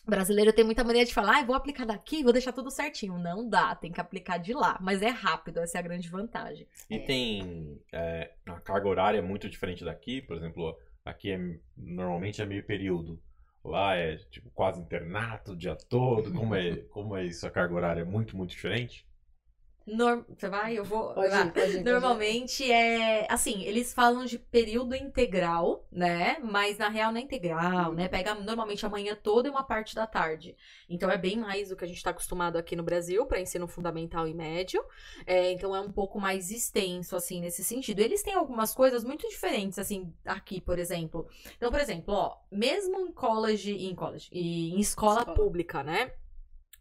O 0.06 0.10
brasileiro 0.10 0.52
tem 0.52 0.64
muita 0.64 0.84
mania 0.84 1.04
de 1.04 1.14
falar, 1.14 1.38
ah, 1.38 1.44
vou 1.44 1.56
aplicar 1.56 1.86
daqui, 1.86 2.22
vou 2.22 2.32
deixar 2.32 2.52
tudo 2.52 2.70
certinho. 2.70 3.18
Não 3.18 3.48
dá, 3.48 3.74
tem 3.74 3.90
que 3.90 4.00
aplicar 4.00 4.36
de 4.36 4.52
lá. 4.52 4.78
Mas 4.80 5.00
é 5.00 5.08
rápido, 5.08 5.60
essa 5.60 5.78
é 5.78 5.80
a 5.80 5.82
grande 5.82 6.10
vantagem. 6.10 6.68
E 6.90 6.98
tem. 7.00 7.80
é, 7.90 8.34
a 8.46 8.60
carga 8.60 8.86
horária 8.86 9.18
é 9.18 9.22
muito 9.22 9.48
diferente 9.48 9.82
daqui, 9.82 10.20
por 10.20 10.36
exemplo, 10.36 10.76
aqui 11.04 11.32
é, 11.32 11.38
normalmente 11.76 12.42
é 12.42 12.46
meio 12.46 12.64
período. 12.66 13.18
Lá 13.64 13.96
é 13.96 14.16
tipo 14.30 14.50
quase 14.50 14.80
internato 14.80 15.52
o 15.52 15.56
dia 15.56 15.74
todo. 15.74 16.32
Como 16.32 16.54
é, 16.54 16.76
como 16.90 17.16
é 17.16 17.24
isso? 17.24 17.46
A 17.46 17.50
carga 17.50 17.74
horária 17.74 18.02
é 18.02 18.04
muito, 18.04 18.36
muito 18.36 18.50
diferente? 18.50 19.06
Norm... 19.86 20.22
Você 20.28 20.48
vai? 20.48 20.78
Eu 20.78 20.84
vou. 20.84 21.12
Pode 21.12 21.26
ir, 21.26 21.30
pode 21.30 21.48
ir, 21.48 21.52
pode 21.52 21.76
ir. 21.76 21.84
Normalmente 21.84 22.70
é 22.70 23.26
assim, 23.30 23.62
eles 23.64 23.92
falam 23.92 24.24
de 24.24 24.38
período 24.38 24.94
integral, 24.94 25.86
né? 25.92 26.38
Mas 26.42 26.78
na 26.78 26.88
real 26.88 27.12
não 27.12 27.18
é 27.20 27.22
integral, 27.22 27.92
né? 27.92 28.08
Pega 28.08 28.34
normalmente 28.34 28.84
a 28.86 28.88
manhã 28.88 29.14
toda 29.14 29.48
e 29.48 29.50
uma 29.50 29.62
parte 29.62 29.94
da 29.94 30.06
tarde. 30.06 30.56
Então 30.88 31.10
é 31.10 31.18
bem 31.18 31.36
mais 31.36 31.68
do 31.68 31.76
que 31.76 31.84
a 31.84 31.86
gente 31.86 31.98
está 31.98 32.10
acostumado 32.10 32.56
aqui 32.56 32.74
no 32.74 32.82
Brasil 32.82 33.26
para 33.26 33.40
ensino 33.40 33.66
fundamental 33.68 34.26
e 34.26 34.34
médio. 34.34 34.82
É, 35.26 35.52
então 35.52 35.74
é 35.76 35.80
um 35.80 35.92
pouco 35.92 36.18
mais 36.18 36.50
extenso, 36.50 37.14
assim, 37.16 37.40
nesse 37.40 37.62
sentido. 37.62 38.00
Eles 38.00 38.22
têm 38.22 38.34
algumas 38.34 38.74
coisas 38.74 39.04
muito 39.04 39.28
diferentes, 39.28 39.78
assim, 39.78 40.12
aqui, 40.24 40.60
por 40.60 40.78
exemplo. 40.78 41.28
Então, 41.56 41.70
por 41.70 41.80
exemplo, 41.80 42.14
ó, 42.14 42.36
mesmo 42.50 43.00
em 43.00 43.12
college, 43.12 43.72
em 43.72 43.94
college, 43.94 44.28
e 44.32 44.74
em 44.74 44.80
escola, 44.80 45.20
Escola. 45.20 45.36
pública, 45.36 45.82
né? 45.82 46.12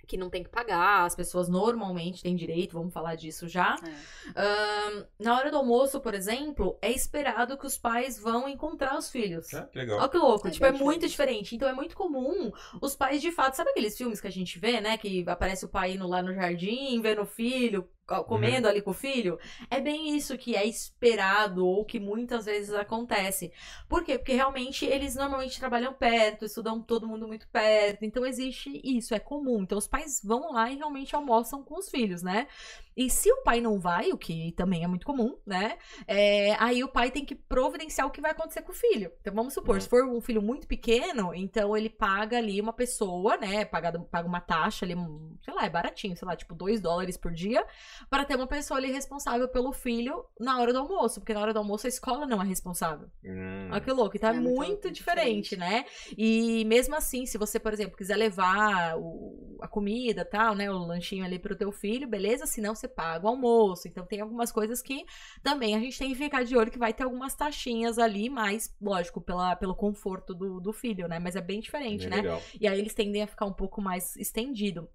Que 0.06 0.18
não 0.18 0.30
tem 0.30 0.44
que 0.44 0.50
pagar, 0.50 1.06
as 1.06 1.16
pessoas 1.16 1.48
normalmente 1.48 2.22
têm 2.22 2.36
direito, 2.36 2.74
vamos 2.74 2.94
falar 2.94 3.16
disso 3.16 3.48
já. 3.48 3.76
É. 3.84 3.94
Ahn, 4.36 5.06
na 5.20 5.38
hora 5.38 5.50
do 5.50 5.58
almoço, 5.58 6.00
por 6.02 6.14
exemplo, 6.14 6.78
é 6.82 6.92
esperado 6.92 7.58
que 7.58 7.66
os 7.66 7.78
pais 7.78 8.20
vão 8.20 8.48
encontrar 8.48 8.98
os 8.98 9.10
filhos. 9.10 9.54
É, 9.54 9.62
que 9.64 9.78
legal. 9.78 10.00
Olha 10.00 10.10
que 10.10 10.18
louco, 10.18 10.48
É 10.48 10.52
tipo, 10.52 10.66
é 10.66 10.72
bem 10.72 10.82
muito 10.82 11.08
diferente. 11.08 11.14
diferente. 11.14 11.56
Então 11.56 11.70
é 11.70 11.74
muito 11.74 11.96
comum 11.96 12.52
os 12.82 12.96
pais 12.96 13.22
de 13.22 13.32
fato, 13.32 13.56
sabe 13.56 13.70
aqueles 13.70 13.98
filmes 13.98 14.20
que 14.20 14.28
a 14.28 14.32
gente 14.32 14.60
vê, 14.60 14.82
né? 14.82 14.98
Que 14.98 15.24
aparece 15.28 15.64
o 15.66 15.70
pai 15.70 15.94
indo 15.94 16.08
lá 16.08 16.22
no 16.22 16.34
jardim, 16.34 17.00
vendo 17.02 17.22
o 17.22 17.26
filho, 17.26 17.88
co- 18.08 18.24
comendo 18.26 18.68
ali 18.68 18.82
com 18.82 18.92
o 18.92 18.94
filho? 18.94 19.40
É 19.70 19.80
bem 19.82 20.16
isso 20.16 20.38
que 20.38 20.56
é 20.56 20.66
esperado 20.66 21.66
ou 21.66 21.86
que 21.86 22.00
muitas 22.00 22.46
vezes 22.46 22.74
acontece. 22.74 23.52
Por 23.88 24.04
quê? 24.04 24.18
Porque 24.18 24.34
realmente 24.34 24.86
eles 24.86 25.16
normalmente 25.16 25.60
trabalham 25.60 25.94
perto, 25.94 26.46
estudam 26.46 26.82
todo 26.82 27.08
mundo 27.08 27.28
muito 27.28 27.48
perto. 27.50 28.04
Então 28.06 28.26
existe 28.26 28.82
isso, 28.84 29.14
é 29.14 29.20
comum. 29.20 29.64
Então 29.64 29.78
os 29.78 29.88
pais 29.88 30.22
vão 30.24 30.52
lá 30.54 30.72
e 30.72 30.76
realmente 30.78 31.16
almoçam 31.16 31.64
com 31.64 31.78
os 31.78 31.90
filhos, 31.90 32.22
né? 32.24 32.48
E 32.96 33.10
se 33.10 33.32
o 33.32 33.44
pai 33.44 33.60
não 33.62 33.80
vai, 33.80 34.12
o 34.12 34.18
que 34.18 34.52
também 34.54 34.84
é 34.84 34.88
muito 34.88 35.06
comum, 35.06 35.38
né? 35.46 35.78
É, 36.08 36.56
aí 36.60 36.84
o 36.84 36.88
pai 36.88 37.10
tem 37.12 37.26
que 37.26 37.36
providenciar 37.36 38.08
o 38.08 38.12
que 38.12 38.22
vai 38.22 38.32
acontecer 38.32 38.62
com 38.62 38.72
o 38.72 38.76
filho. 38.76 39.12
Então 39.22 39.34
vamos 39.34 39.54
supor, 39.54 39.76
Uhum. 39.76 39.82
se 39.82 39.90
for 39.90 40.04
um 40.06 40.22
filho 40.22 40.42
muito 40.42 40.68
pequeno, 40.68 41.34
então 41.34 41.76
ele 41.76 41.90
paga 41.90 42.38
ali 42.38 42.60
uma 42.62 42.74
pessoa, 42.74 43.38
né? 43.38 43.66
Paga, 43.66 44.00
paga 44.00 44.28
uma 44.28 44.40
taxa 44.42 44.86
ali, 44.86 44.96
sei 45.44 45.54
lá, 45.54 45.66
é 45.66 45.70
baratinho, 45.70 46.16
sei 46.16 46.28
lá, 46.28 46.36
tipo 46.36 46.54
2 46.54 46.82
dólares 46.82 47.18
por 47.18 47.32
dia, 47.32 47.66
para 48.10 48.26
ter 48.26 48.36
uma 48.36 48.48
pessoa 48.48 48.78
ali 48.78 48.92
responsável 48.92 49.48
pelo 49.48 49.72
filho 49.74 50.24
na 50.40 50.60
hora 50.60 50.72
do 50.72 50.80
almoço, 50.80 51.20
porque 51.20 51.34
na 51.34 51.42
hora 51.42 51.54
do 51.54 51.60
almoço 51.60 51.88
a 51.88 51.90
escola 51.90 52.26
não 52.28 52.42
é 52.42 52.46
responsável. 52.46 53.08
Hum, 53.24 53.70
Olha 53.72 53.82
que 53.82 53.92
louco. 53.92 54.16
Então 54.18 54.30
é, 54.30 54.34
É 54.34 54.36
muito- 54.40 54.56
muito, 54.56 54.68
muito 54.74 54.92
diferente, 54.92 55.56
né? 55.58 55.86
E 56.18 56.64
mesmo 56.66 56.96
assim, 56.96 57.26
se 57.26 57.38
você, 57.38 57.60
por 57.60 57.74
exemplo, 57.74 57.98
quiser 57.98 58.16
levar 58.16 58.98
o- 58.98 59.58
a 59.62 59.68
comida 59.68 60.24
tal, 60.26 60.56
né? 60.56 60.70
O 60.70 60.78
lanchinho 60.78 61.24
ali 61.26 61.40
pro 61.40 61.56
teu 61.56 61.72
filho, 61.72 62.08
beleza? 62.08 62.46
Se 62.46 62.62
não, 62.62 62.76
você 62.84 62.88
paga 62.88 63.26
o 63.26 63.30
almoço. 63.30 63.88
Então 63.88 64.06
tem 64.06 64.22
algumas 64.22 64.52
coisas 64.52 64.82
que 64.82 65.06
também 65.42 65.76
a 65.76 65.80
gente 65.80 65.98
tem 65.98 66.10
que 66.10 66.16
ficar 66.16 66.44
de 66.44 66.56
olho 66.56 66.72
que 66.72 66.78
vai 66.78 66.94
ter 66.94 67.04
algumas 67.04 67.34
taxinhas 67.36 67.98
ali, 67.98 68.30
mas, 68.30 68.76
lógico, 68.82 69.22
pela, 69.22 69.56
pelo 69.56 69.76
conforto 69.76 70.34
do, 70.34 70.60
do 70.60 70.74
filho, 70.74 71.08
né? 71.08 71.20
Mas 71.20 71.36
é 71.36 71.42
bem 71.42 71.60
diferente, 71.60 72.02
Bem 72.02 72.10
né? 72.10 72.16
legal. 72.18 72.42
E 72.60 72.68
aí 72.68 72.80
eles 72.80 72.94
tendem 72.94 73.22
a 73.22 73.28
ficar 73.28 73.46
um 73.46 73.54
pouco 73.54 73.82
mais 73.82 74.16
estendido. 74.18 74.90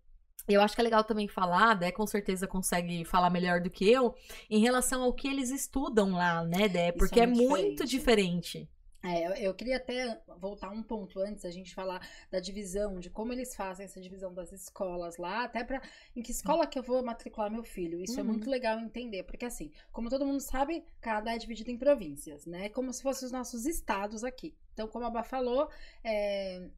Eu 0.47 0.62
acho 0.62 0.75
que 0.75 0.80
é 0.80 0.85
legal 0.85 1.04
também 1.04 1.28
falar, 1.28 1.75
Dé 1.75 1.92
com 1.92 2.07
certeza 2.07 2.47
consegue 2.47 3.04
falar 3.04 3.28
melhor 3.28 3.61
do 3.61 3.68
que 3.68 3.87
eu, 3.87 4.14
em 4.49 4.59
relação 4.59 5.02
ao 5.02 5.12
que 5.12 5.28
eles 5.28 5.50
estudam 5.50 6.12
lá, 6.12 6.42
né, 6.42 6.68
Dé? 6.68 6.88
É 6.88 6.92
Porque 6.92 7.21
é 7.21 7.26
muito 7.26 7.50
muito 7.50 7.85
diferente. 7.85 8.68
É, 9.02 9.47
eu, 9.47 9.55
queria 9.55 9.76
até 9.76 10.21
voltar 10.40 10.71
um 10.71 10.83
ponto 10.83 11.21
antes, 11.21 11.45
a 11.45 11.50
gente 11.52 11.73
falar 11.73 12.05
da 12.33 12.40
divisão, 12.40 12.99
de 12.99 13.09
como 13.09 13.33
eles 13.33 13.55
fazem 13.55 13.85
essa 13.87 14.00
divisão 14.00 14.35
das 14.35 14.50
escolas 14.52 15.17
lá, 15.19 15.45
até 15.45 15.62
pra 15.62 15.81
em 16.17 16.23
que 16.23 16.33
escola 16.33 16.67
que 16.67 16.76
eu 16.76 16.83
vou 16.83 17.00
matricular 17.05 17.49
meu 17.50 17.62
filho. 17.62 18.00
Isso 18.02 18.19
é 18.19 18.25
Uhum. 18.25 18.25
muito 18.25 18.50
legal 18.50 18.78
entender, 18.81 19.23
porque 19.23 19.45
assim, 19.45 19.71
como 19.93 20.11
todo 20.11 20.26
mundo 20.26 20.40
sabe, 20.40 20.85
Canadá 21.00 21.33
é 21.35 21.38
dividido 21.38 21.71
em 21.71 21.78
províncias, 21.78 22.45
né? 22.45 22.69
Como 22.71 22.93
se 22.93 23.02
fossem 23.02 23.26
os 23.26 23.33
nossos 23.33 23.67
estados 23.67 24.25
aqui. 24.25 24.52
Então, 24.75 24.88
como 24.88 25.05
a 25.07 25.11
Bá 25.11 25.23
falou, 25.23 25.71
é, 26.02 26.69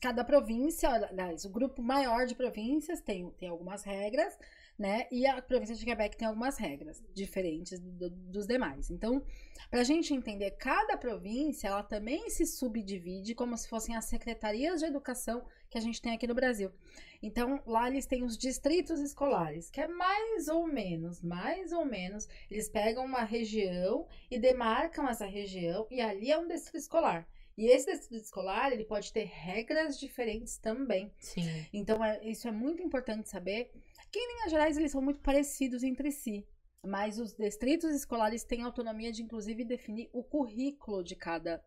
cada 0.00 0.24
província, 0.24 0.90
aliás, 0.90 1.44
o 1.44 1.50
grupo 1.50 1.80
maior 1.82 2.26
de 2.26 2.34
províncias 2.34 3.00
tem, 3.00 3.30
tem 3.32 3.48
algumas 3.48 3.84
regras, 3.84 4.36
né? 4.78 5.08
E 5.10 5.26
a 5.26 5.42
província 5.42 5.74
de 5.74 5.84
Quebec 5.84 6.16
tem 6.16 6.28
algumas 6.28 6.56
regras 6.56 7.02
diferentes 7.12 7.80
do- 7.80 8.10
dos 8.10 8.46
demais. 8.46 8.90
Então, 8.90 9.22
para 9.70 9.80
a 9.80 9.84
gente 9.84 10.14
entender, 10.14 10.52
cada 10.52 10.96
província, 10.96 11.68
ela 11.68 11.82
também 11.82 12.30
se 12.30 12.46
subdivide 12.46 13.34
como 13.34 13.56
se 13.56 13.68
fossem 13.68 13.96
as 13.96 14.04
secretarias 14.04 14.80
de 14.80 14.86
educação 14.86 15.44
que 15.68 15.76
a 15.76 15.80
gente 15.80 16.00
tem 16.00 16.12
aqui 16.14 16.26
no 16.26 16.34
Brasil. 16.34 16.70
Então, 17.20 17.60
lá 17.66 17.88
eles 17.88 18.06
têm 18.06 18.22
os 18.22 18.38
distritos 18.38 19.00
escolares, 19.00 19.68
que 19.68 19.80
é 19.80 19.88
mais 19.88 20.46
ou 20.46 20.66
menos, 20.66 21.20
mais 21.20 21.72
ou 21.72 21.84
menos, 21.84 22.28
eles 22.48 22.68
pegam 22.68 23.04
uma 23.04 23.24
região 23.24 24.06
e 24.30 24.38
demarcam 24.38 25.08
essa 25.08 25.26
região, 25.26 25.86
e 25.90 26.00
ali 26.00 26.30
é 26.30 26.38
um 26.38 26.46
distrito 26.46 26.76
escolar. 26.76 27.28
E 27.56 27.66
esse 27.66 27.90
distrito 27.90 28.22
escolar, 28.22 28.72
ele 28.72 28.84
pode 28.84 29.12
ter 29.12 29.24
regras 29.24 29.98
diferentes 29.98 30.56
também. 30.58 31.12
Sim. 31.18 31.66
Então, 31.72 32.02
é- 32.04 32.24
isso 32.24 32.46
é 32.46 32.52
muito 32.52 32.80
importante 32.80 33.28
saber. 33.28 33.72
Que, 34.10 34.18
em 34.18 34.34
linhas 34.34 34.50
gerais, 34.50 34.76
eles 34.76 34.92
são 34.92 35.02
muito 35.02 35.20
parecidos 35.20 35.82
entre 35.82 36.10
si. 36.10 36.46
Mas 36.84 37.18
os 37.18 37.32
distritos 37.34 37.94
escolares 37.94 38.44
têm 38.44 38.62
autonomia 38.62 39.12
de, 39.12 39.22
inclusive, 39.22 39.64
definir 39.64 40.08
o 40.12 40.22
currículo 40.22 41.02
de 41.02 41.16
cada, 41.16 41.62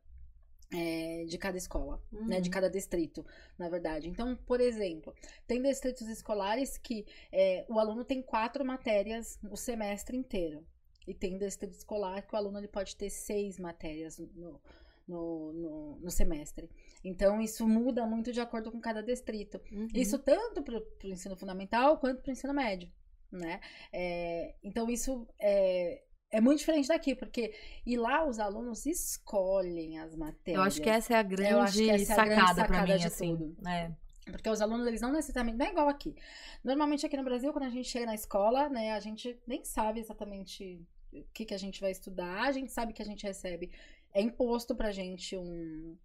é, 0.73 1.25
de 1.25 1.37
cada 1.37 1.57
escola, 1.57 2.01
né? 2.25 2.39
De 2.39 2.49
Uhum. 2.49 2.53
cada 2.53 2.69
distrito, 2.69 3.25
na 3.57 3.69
verdade. 3.69 4.09
Então, 4.09 4.35
por 4.35 4.61
exemplo, 4.61 5.13
tem 5.47 5.61
distritos 5.61 6.07
escolares 6.07 6.77
que 6.77 7.05
é, 7.31 7.65
o 7.69 7.77
aluno 7.79 8.05
tem 8.05 8.21
quatro 8.21 8.63
matérias 8.65 9.37
o 9.49 9.57
semestre 9.57 10.15
inteiro. 10.17 10.65
E 11.07 11.13
tem 11.13 11.37
distrito 11.37 11.73
escolar 11.73 12.21
que 12.25 12.33
o 12.33 12.37
aluno 12.37 12.59
ele 12.59 12.67
pode 12.67 12.95
ter 12.95 13.09
seis 13.09 13.59
matérias 13.59 14.17
no, 14.19 14.61
no, 15.07 15.51
no, 15.53 15.99
no 15.99 16.11
semestre. 16.11 16.69
Então, 17.03 17.41
isso 17.41 17.67
muda 17.67 18.05
muito 18.05 18.31
de 18.31 18.39
acordo 18.39 18.71
com 18.71 18.79
cada 18.79 19.01
distrito. 19.01 19.59
Uhum. 19.71 19.87
Isso 19.93 20.19
tanto 20.19 20.61
para 20.61 20.77
o 20.77 21.07
ensino 21.07 21.35
fundamental 21.35 21.97
quanto 21.97 22.21
para 22.21 22.29
o 22.29 22.31
ensino 22.31 22.53
médio, 22.53 22.91
né? 23.31 23.59
É, 23.91 24.55
então 24.63 24.89
isso 24.89 25.27
é, 25.39 26.03
é 26.31 26.39
muito 26.39 26.59
diferente 26.59 26.87
daqui, 26.87 27.15
porque 27.15 27.53
e 27.85 27.97
lá 27.97 28.25
os 28.25 28.39
alunos 28.39 28.85
escolhem 28.85 29.99
as 29.99 30.15
matérias. 30.15 30.57
Eu 30.57 30.63
acho 30.63 30.81
que 30.81 30.89
essa 30.89 31.13
é 31.13 31.17
a 31.17 31.23
grande 31.23 31.89
é 31.89 31.97
sacada 32.05 32.61
sacada 32.61 32.93
mim, 32.93 32.99
de 32.99 33.07
assim. 33.07 33.35
tudo. 33.35 33.67
É. 33.67 33.91
Porque 34.31 34.49
os 34.49 34.61
alunos, 34.61 34.87
eles 34.87 35.01
não 35.01 35.11
necessariamente. 35.11 35.57
Não 35.57 35.65
é 35.65 35.69
igual 35.69 35.89
aqui. 35.89 36.15
Normalmente 36.63 37.05
aqui 37.05 37.17
no 37.17 37.23
Brasil, 37.23 37.51
quando 37.51 37.65
a 37.65 37.69
gente 37.69 37.89
chega 37.89 38.05
na 38.05 38.15
escola, 38.15 38.69
né, 38.69 38.93
a 38.93 38.99
gente 38.99 39.37
nem 39.47 39.63
sabe 39.63 39.99
exatamente 39.99 40.79
o 41.11 41.23
que, 41.33 41.45
que 41.45 41.53
a 41.53 41.57
gente 41.57 41.81
vai 41.81 41.91
estudar. 41.91 42.43
A 42.43 42.51
gente 42.51 42.71
sabe 42.71 42.93
que 42.93 43.01
a 43.01 43.05
gente 43.05 43.25
recebe. 43.25 43.71
É 44.13 44.21
imposto 44.21 44.75
pra 44.75 44.91
gente 44.91 45.37
um. 45.37 45.97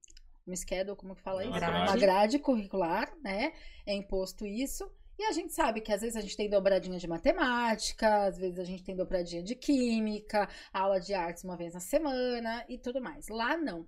Um 0.46 0.54
schedule, 0.54 0.96
como 0.96 1.14
que 1.14 1.22
fala 1.22 1.42
isso? 1.42 1.50
Uma 1.50 1.58
grade. 1.60 1.90
Uma 1.90 1.96
grade 1.96 2.38
curricular, 2.38 3.12
né? 3.22 3.52
É 3.84 3.94
imposto 3.94 4.46
isso. 4.46 4.88
E 5.18 5.24
a 5.24 5.32
gente 5.32 5.52
sabe 5.52 5.80
que 5.80 5.92
às 5.92 6.02
vezes 6.02 6.14
a 6.16 6.20
gente 6.20 6.36
tem 6.36 6.48
dobradinha 6.48 6.98
de 6.98 7.08
matemática, 7.08 8.26
às 8.26 8.36
vezes 8.38 8.58
a 8.58 8.64
gente 8.64 8.84
tem 8.84 8.94
dobradinha 8.94 9.42
de 9.42 9.54
química, 9.54 10.48
aula 10.72 11.00
de 11.00 11.14
artes 11.14 11.42
uma 11.42 11.56
vez 11.56 11.72
na 11.74 11.80
semana 11.80 12.64
e 12.68 12.76
tudo 12.78 13.00
mais. 13.00 13.28
Lá 13.28 13.56
não. 13.56 13.86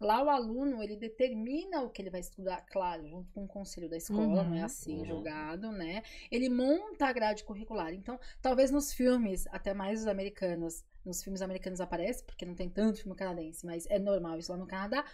Lá 0.00 0.22
o 0.22 0.30
aluno, 0.30 0.80
ele 0.80 0.96
determina 0.96 1.82
o 1.82 1.90
que 1.90 2.00
ele 2.00 2.08
vai 2.10 2.20
estudar, 2.20 2.64
claro, 2.70 3.04
junto 3.08 3.32
com 3.32 3.42
o 3.44 3.48
conselho 3.48 3.88
da 3.90 3.96
escola, 3.96 4.42
Uhum. 4.44 4.50
não 4.50 4.54
é 4.54 4.62
assim, 4.62 5.00
Uhum. 5.00 5.04
julgado, 5.06 5.72
né? 5.72 6.04
Ele 6.30 6.48
monta 6.48 7.06
a 7.08 7.12
grade 7.12 7.42
curricular. 7.42 7.92
Então, 7.92 8.18
talvez 8.40 8.70
nos 8.70 8.92
filmes, 8.92 9.48
até 9.48 9.74
mais 9.74 10.02
os 10.02 10.06
americanos, 10.06 10.84
nos 11.04 11.20
filmes 11.24 11.42
americanos 11.42 11.80
aparece, 11.80 12.22
porque 12.22 12.46
não 12.46 12.54
tem 12.54 12.70
tanto 12.70 13.00
filme 13.02 13.16
canadense, 13.16 13.66
mas 13.66 13.86
é 13.90 13.98
normal 13.98 14.38
isso 14.38 14.52
lá 14.52 14.58
no 14.58 14.68
Canadá, 14.68 15.04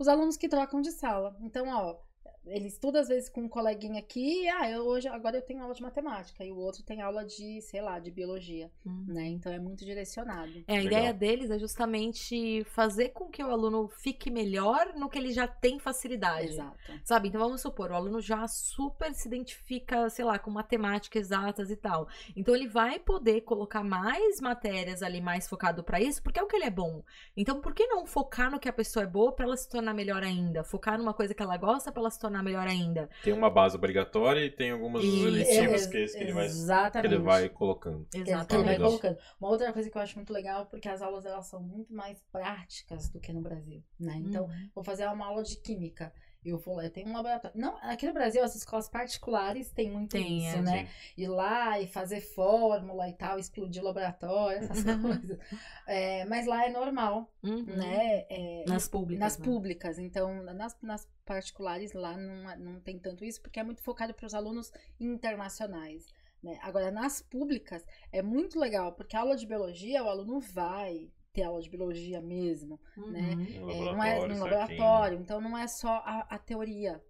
os 0.00 0.08
alunos 0.08 0.36
que 0.36 0.48
trocam 0.48 0.80
de 0.80 0.90
sala. 0.90 1.36
Então, 1.40 1.68
ó, 1.68 2.00
ele 2.46 2.66
estuda 2.66 3.00
às 3.00 3.08
vezes 3.08 3.28
com 3.28 3.42
um 3.42 3.48
coleguinha 3.48 4.00
aqui, 4.00 4.48
ah, 4.48 4.68
eu 4.68 4.82
hoje, 4.84 5.06
agora 5.06 5.36
eu 5.36 5.42
tenho 5.42 5.62
aula 5.62 5.74
de 5.74 5.82
matemática, 5.82 6.42
e 6.44 6.50
o 6.50 6.56
outro 6.56 6.82
tem 6.82 7.00
aula 7.02 7.24
de, 7.24 7.60
sei 7.60 7.80
lá, 7.80 7.98
de 7.98 8.10
biologia, 8.10 8.70
Uhum. 8.84 9.04
né? 9.08 9.26
Então 9.28 9.52
é 9.52 9.58
muito 9.58 9.84
direcionado. 9.84 10.50
É, 10.66 10.78
a 10.78 10.82
Legal. 10.82 10.86
ideia 10.86 11.12
deles 11.12 11.50
é 11.50 11.58
justamente 11.58 12.64
fazer 12.64 13.10
com 13.10 13.28
que 13.28 13.44
o 13.44 13.50
aluno 13.50 13.88
fique 13.88 14.30
melhor 14.30 14.94
no 14.96 15.08
que 15.08 15.18
ele 15.18 15.32
já 15.32 15.46
tem 15.46 15.78
facilidade. 15.78 16.48
Exato. 16.48 16.76
Sabe? 17.04 17.28
Então 17.28 17.40
vamos 17.40 17.60
supor, 17.60 17.90
o 17.90 17.94
aluno 17.94 18.20
já 18.20 18.46
super 18.48 19.14
se 19.14 19.28
identifica, 19.28 20.08
sei 20.08 20.24
lá, 20.24 20.38
com 20.38 20.50
matemática 20.50 21.18
exatas 21.18 21.70
e 21.70 21.76
tal. 21.76 22.08
Então 22.34 22.54
ele 22.56 22.66
vai 22.66 22.98
poder 22.98 23.42
colocar 23.42 23.84
mais 23.84 24.40
matérias 24.40 25.02
ali 25.02 25.20
mais 25.20 25.46
focado 25.48 25.84
pra 25.84 26.00
isso, 26.00 26.22
porque 26.22 26.40
é 26.40 26.42
o 26.42 26.46
que 26.46 26.56
ele 26.56 26.64
é 26.64 26.70
bom. 26.70 27.02
Então 27.36 27.60
por 27.60 27.74
que 27.74 27.86
não 27.86 28.06
focar 28.06 28.50
no 28.50 28.58
que 28.58 28.68
a 28.68 28.72
pessoa 28.72 29.04
é 29.04 29.06
boa 29.06 29.30
pra 29.32 29.44
ela 29.44 29.56
se 29.56 29.68
tornar 29.68 29.94
melhor 29.94 30.22
ainda? 30.22 30.64
Focar 30.64 30.98
numa 30.98 31.14
coisa 31.14 31.34
que 31.34 31.42
ela 31.42 31.56
gosta 31.56 31.92
pra 31.92 32.00
ela 32.00 32.09
se 32.10 32.18
tornar 32.18 32.42
melhor 32.42 32.66
ainda. 32.66 33.08
Tem 33.22 33.32
uma 33.32 33.48
base 33.50 33.76
obrigatória 33.76 34.44
e 34.44 34.50
tem 34.50 34.70
algumas 34.70 35.02
eletivas 35.04 35.82
Ex- 35.92 36.12
que, 36.12 36.18
que 36.18 36.24
ele 36.24 36.32
vai, 36.32 36.44
que 36.44 36.50
Exatamente. 36.50 37.14
ele 37.14 37.22
vai 37.22 37.48
colocando. 37.48 38.06
que 38.10 38.16
ele 38.18 38.24
vai 38.24 38.34
Exatamente. 38.34 38.80
colocando. 38.80 39.18
Uma 39.40 39.50
outra 39.50 39.72
coisa 39.72 39.90
que 39.90 39.96
eu 39.96 40.02
acho 40.02 40.16
muito 40.16 40.32
legal, 40.32 40.66
porque 40.66 40.88
as 40.88 41.00
aulas 41.02 41.24
elas 41.24 41.46
são 41.46 41.62
muito 41.62 41.92
mais 41.94 42.20
práticas 42.32 43.08
do 43.10 43.20
que 43.20 43.32
no 43.32 43.40
Brasil, 43.40 43.82
né? 43.98 44.14
Então, 44.16 44.44
Uhum. 44.44 44.70
vou 44.74 44.84
fazer 44.84 45.06
uma 45.08 45.26
aula 45.26 45.42
de 45.42 45.56
química. 45.56 46.12
Eu 46.44 46.56
vou 46.58 46.76
lá, 46.76 46.84
eu 46.84 46.90
tenho 46.90 47.08
um 47.08 47.12
laboratório. 47.12 47.58
Não, 47.60 47.76
aqui 47.82 48.06
no 48.06 48.14
Brasil 48.14 48.42
as 48.42 48.54
escolas 48.54 48.88
particulares 48.88 49.70
têm 49.70 49.90
muito 49.90 50.12
Tem, 50.12 50.46
isso, 50.46 50.56
é. 50.56 50.62
né? 50.62 50.86
Sim. 50.86 51.22
Ir 51.22 51.28
lá 51.28 51.78
e 51.78 51.86
fazer 51.86 52.20
fórmula 52.22 53.08
e 53.08 53.12
tal, 53.12 53.38
explodir 53.38 53.82
laboratório, 53.84 54.58
essas 54.64 54.82
coisas. 54.82 55.38
É, 55.86 56.24
mas 56.24 56.46
lá 56.46 56.64
é 56.64 56.70
normal, 56.70 57.30
Uhum. 57.42 57.64
né? 57.64 58.24
É, 58.30 58.64
Nas 58.66 58.88
públicas. 58.88 59.20
nas 59.20 59.38
né? 59.38 59.44
públicas. 59.44 59.98
Então, 59.98 60.42
nas, 60.42 60.76
nas 60.80 61.06
particulares 61.26 61.92
lá 61.92 62.16
não, 62.16 62.50
é- 62.50 62.56
não 62.56 62.80
tem 62.80 62.98
tanto 62.98 63.22
isso, 63.24 63.40
porque 63.42 63.60
é 63.60 63.62
muito 63.62 63.82
focado 63.82 64.14
para 64.14 64.26
os 64.26 64.32
alunos 64.34 64.72
internacionais. 64.98 66.06
Né? 66.42 66.58
Agora, 66.62 66.90
nas 66.90 67.20
públicas, 67.20 67.84
é 68.10 68.22
muito 68.22 68.58
legal, 68.58 68.92
porque 68.92 69.14
a 69.14 69.20
aula 69.20 69.36
de 69.36 69.46
biologia, 69.46 70.02
o 70.02 70.08
aluno 70.08 70.40
vai 70.40 71.10
ter 71.32 71.42
aula 71.42 71.60
de 71.62 71.70
biologia 71.70 72.20
mesmo. 72.20 72.78
né? 73.10 73.36
Uhum. 73.36 73.44
No 73.60 73.70
É, 73.70 73.90
não 73.92 74.02
é 74.02 74.14
laboratório, 74.16 74.36
no 74.36 74.40
certinho. 74.40 74.40
laboratório, 74.40 75.18
então 75.20 75.40
não 75.40 75.56
é 75.56 75.66
só 75.68 76.02
a, 76.04 76.26
a 76.30 76.38
teoria, 76.38 77.02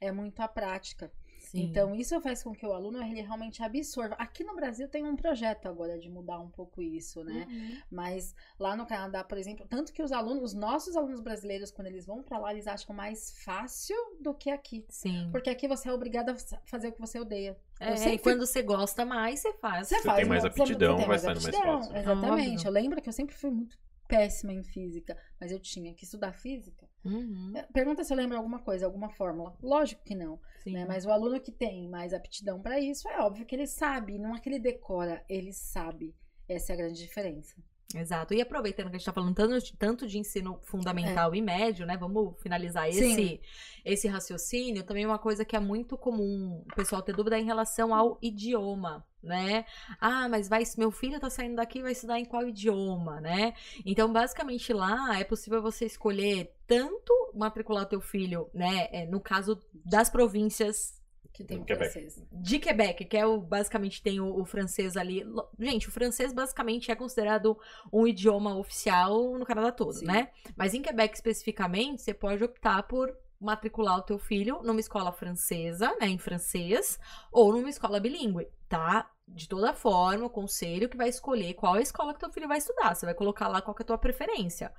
é 0.00 0.10
muito 0.12 0.40
a 0.40 0.48
prática. 0.48 1.12
Sim. 1.48 1.62
Então, 1.62 1.94
isso 1.94 2.20
faz 2.20 2.42
com 2.42 2.52
que 2.52 2.66
o 2.66 2.72
aluno 2.72 3.02
ele 3.02 3.22
realmente 3.22 3.62
absorva. 3.62 4.14
Aqui 4.16 4.44
no 4.44 4.54
Brasil 4.54 4.86
tem 4.86 5.06
um 5.06 5.16
projeto 5.16 5.66
agora 5.66 5.98
de 5.98 6.10
mudar 6.10 6.38
um 6.38 6.50
pouco 6.50 6.82
isso, 6.82 7.24
né? 7.24 7.46
Uhum. 7.48 7.82
Mas 7.90 8.34
lá 8.58 8.76
no 8.76 8.84
Canadá, 8.84 9.24
por 9.24 9.38
exemplo, 9.38 9.66
tanto 9.66 9.90
que 9.90 10.02
os 10.02 10.12
alunos, 10.12 10.42
os 10.42 10.54
nossos 10.54 10.94
alunos 10.94 11.22
brasileiros, 11.22 11.70
quando 11.70 11.86
eles 11.86 12.04
vão 12.04 12.22
pra 12.22 12.38
lá, 12.38 12.52
eles 12.52 12.66
acham 12.66 12.94
mais 12.94 13.32
fácil 13.42 13.96
do 14.20 14.34
que 14.34 14.50
aqui. 14.50 14.84
Sim. 14.90 15.30
Porque 15.32 15.48
aqui 15.48 15.66
você 15.66 15.88
é 15.88 15.92
obrigado 15.92 16.28
a 16.28 16.36
fazer 16.66 16.88
o 16.88 16.92
que 16.92 17.00
você 17.00 17.18
odeia. 17.18 17.56
É, 17.80 18.12
e 18.12 18.18
quando 18.18 18.46
você 18.46 18.60
gosta 18.60 19.06
mais, 19.06 19.40
você 19.40 19.52
faz. 19.54 19.88
Você 19.88 20.00
Você 20.02 20.14
tem 20.14 20.24
mais 20.26 20.44
aptidão, 20.44 20.98
tem 20.98 21.06
vai 21.06 21.18
sendo 21.18 21.40
mais 21.40 21.56
fácil. 21.56 21.96
Exatamente. 21.96 22.50
Óbvio. 22.56 22.68
Eu 22.68 22.72
lembro 22.72 23.00
que 23.00 23.08
eu 23.08 23.12
sempre 23.12 23.34
fui 23.34 23.50
muito 23.50 23.78
péssima 24.06 24.52
em 24.52 24.62
física, 24.62 25.16
mas 25.40 25.52
eu 25.52 25.60
tinha 25.60 25.94
que 25.94 26.04
estudar 26.04 26.32
física. 26.32 26.87
Uhum. 27.04 27.52
Pergunta 27.72 28.04
se 28.04 28.12
eu 28.12 28.16
lembro 28.16 28.36
alguma 28.36 28.58
coisa, 28.58 28.86
alguma 28.86 29.08
fórmula. 29.10 29.56
Lógico 29.62 30.02
que 30.04 30.14
não. 30.14 30.38
Né? 30.66 30.84
Mas 30.86 31.06
o 31.06 31.10
aluno 31.10 31.40
que 31.40 31.52
tem 31.52 31.88
mais 31.88 32.12
aptidão 32.12 32.60
pra 32.60 32.78
isso, 32.78 33.08
é 33.08 33.20
óbvio 33.20 33.46
que 33.46 33.54
ele 33.54 33.66
sabe. 33.66 34.18
Não 34.18 34.34
é 34.34 34.40
que 34.40 34.48
ele 34.48 34.58
decora, 34.58 35.24
ele 35.28 35.52
sabe. 35.52 36.14
Essa 36.48 36.72
é 36.72 36.74
a 36.74 36.78
grande 36.78 36.98
diferença. 37.00 37.54
Exato. 37.94 38.34
E 38.34 38.40
aproveitando 38.40 38.90
que 38.90 38.96
a 38.96 38.98
gente 38.98 39.06
tá 39.06 39.12
falando 39.12 39.34
tanto 39.34 39.58
de, 39.58 39.76
tanto 39.76 40.06
de 40.06 40.18
ensino 40.18 40.60
fundamental 40.62 41.34
e 41.34 41.40
médio, 41.40 41.86
né? 41.86 41.96
Vamos 41.96 42.34
finalizar 42.42 42.86
esse, 42.86 43.40
esse 43.82 44.06
raciocínio. 44.06 44.84
Também 44.84 45.06
uma 45.06 45.18
coisa 45.18 45.42
que 45.42 45.56
é 45.56 45.60
muito 45.60 45.96
comum 45.96 46.62
o 46.70 46.74
pessoal 46.74 47.00
ter 47.00 47.16
dúvida 47.16 47.38
é 47.38 47.40
em 47.40 47.46
relação 47.46 47.94
ao 47.94 48.18
idioma, 48.20 49.06
né? 49.22 49.64
Ah, 49.98 50.28
mas 50.28 50.48
vai, 50.50 50.62
meu 50.76 50.90
filho 50.90 51.18
tá 51.18 51.30
saindo 51.30 51.56
daqui, 51.56 51.80
vai 51.80 51.92
estudar 51.92 52.18
em 52.18 52.26
qual 52.26 52.46
idioma, 52.46 53.22
né? 53.22 53.54
Então, 53.86 54.12
basicamente 54.12 54.70
lá 54.70 55.18
é 55.18 55.24
possível 55.24 55.62
você 55.62 55.86
escolher 55.86 56.54
tanto 56.68 57.12
matricular 57.34 57.86
teu 57.86 58.00
filho, 58.00 58.48
né? 58.54 58.88
é, 58.92 59.06
no 59.06 59.20
caso 59.20 59.60
das 59.84 60.10
províncias 60.10 61.02
Que 61.32 61.42
tem 61.42 61.64
francês. 61.64 62.22
de 62.30 62.58
Quebec, 62.58 63.04
que 63.06 63.16
é 63.16 63.26
o 63.26 63.40
basicamente 63.40 64.02
tem 64.02 64.20
o, 64.20 64.38
o 64.38 64.44
francês 64.44 64.96
ali. 64.96 65.24
Gente, 65.58 65.88
o 65.88 65.90
francês 65.90 66.32
basicamente 66.32 66.90
é 66.90 66.94
considerado 66.94 67.58
um 67.90 68.06
idioma 68.06 68.54
oficial 68.56 69.36
no 69.38 69.46
Canadá 69.46 69.72
todo, 69.72 69.94
Sim. 69.94 70.06
né? 70.06 70.30
Mas 70.54 70.74
em 70.74 70.82
Quebec 70.82 71.14
especificamente, 71.14 72.02
você 72.02 72.12
pode 72.12 72.44
optar 72.44 72.82
por 72.82 73.16
matricular 73.40 73.98
o 73.98 74.02
teu 74.02 74.18
filho 74.18 74.60
numa 74.62 74.80
escola 74.80 75.12
francesa, 75.12 75.96
né, 76.00 76.08
em 76.08 76.18
francês, 76.18 76.98
ou 77.30 77.52
numa 77.52 77.70
escola 77.70 78.00
bilíngue, 78.00 78.48
tá? 78.68 79.08
De 79.34 79.48
toda 79.48 79.72
forma, 79.72 80.26
o 80.26 80.30
conselho 80.30 80.88
que 80.88 80.96
vai 80.96 81.08
escolher 81.08 81.54
qual 81.54 81.76
é 81.76 81.78
a 81.78 81.82
escola 81.82 82.12
que 82.12 82.20
teu 82.20 82.30
filho 82.32 82.48
vai 82.48 82.58
estudar. 82.58 82.94
Você 82.94 83.06
vai 83.06 83.14
colocar 83.14 83.46
lá 83.48 83.60
qual 83.62 83.74
que 83.74 83.82
é 83.82 83.84
a 83.84 83.86
tua 83.86 83.98
preferência. 83.98 84.72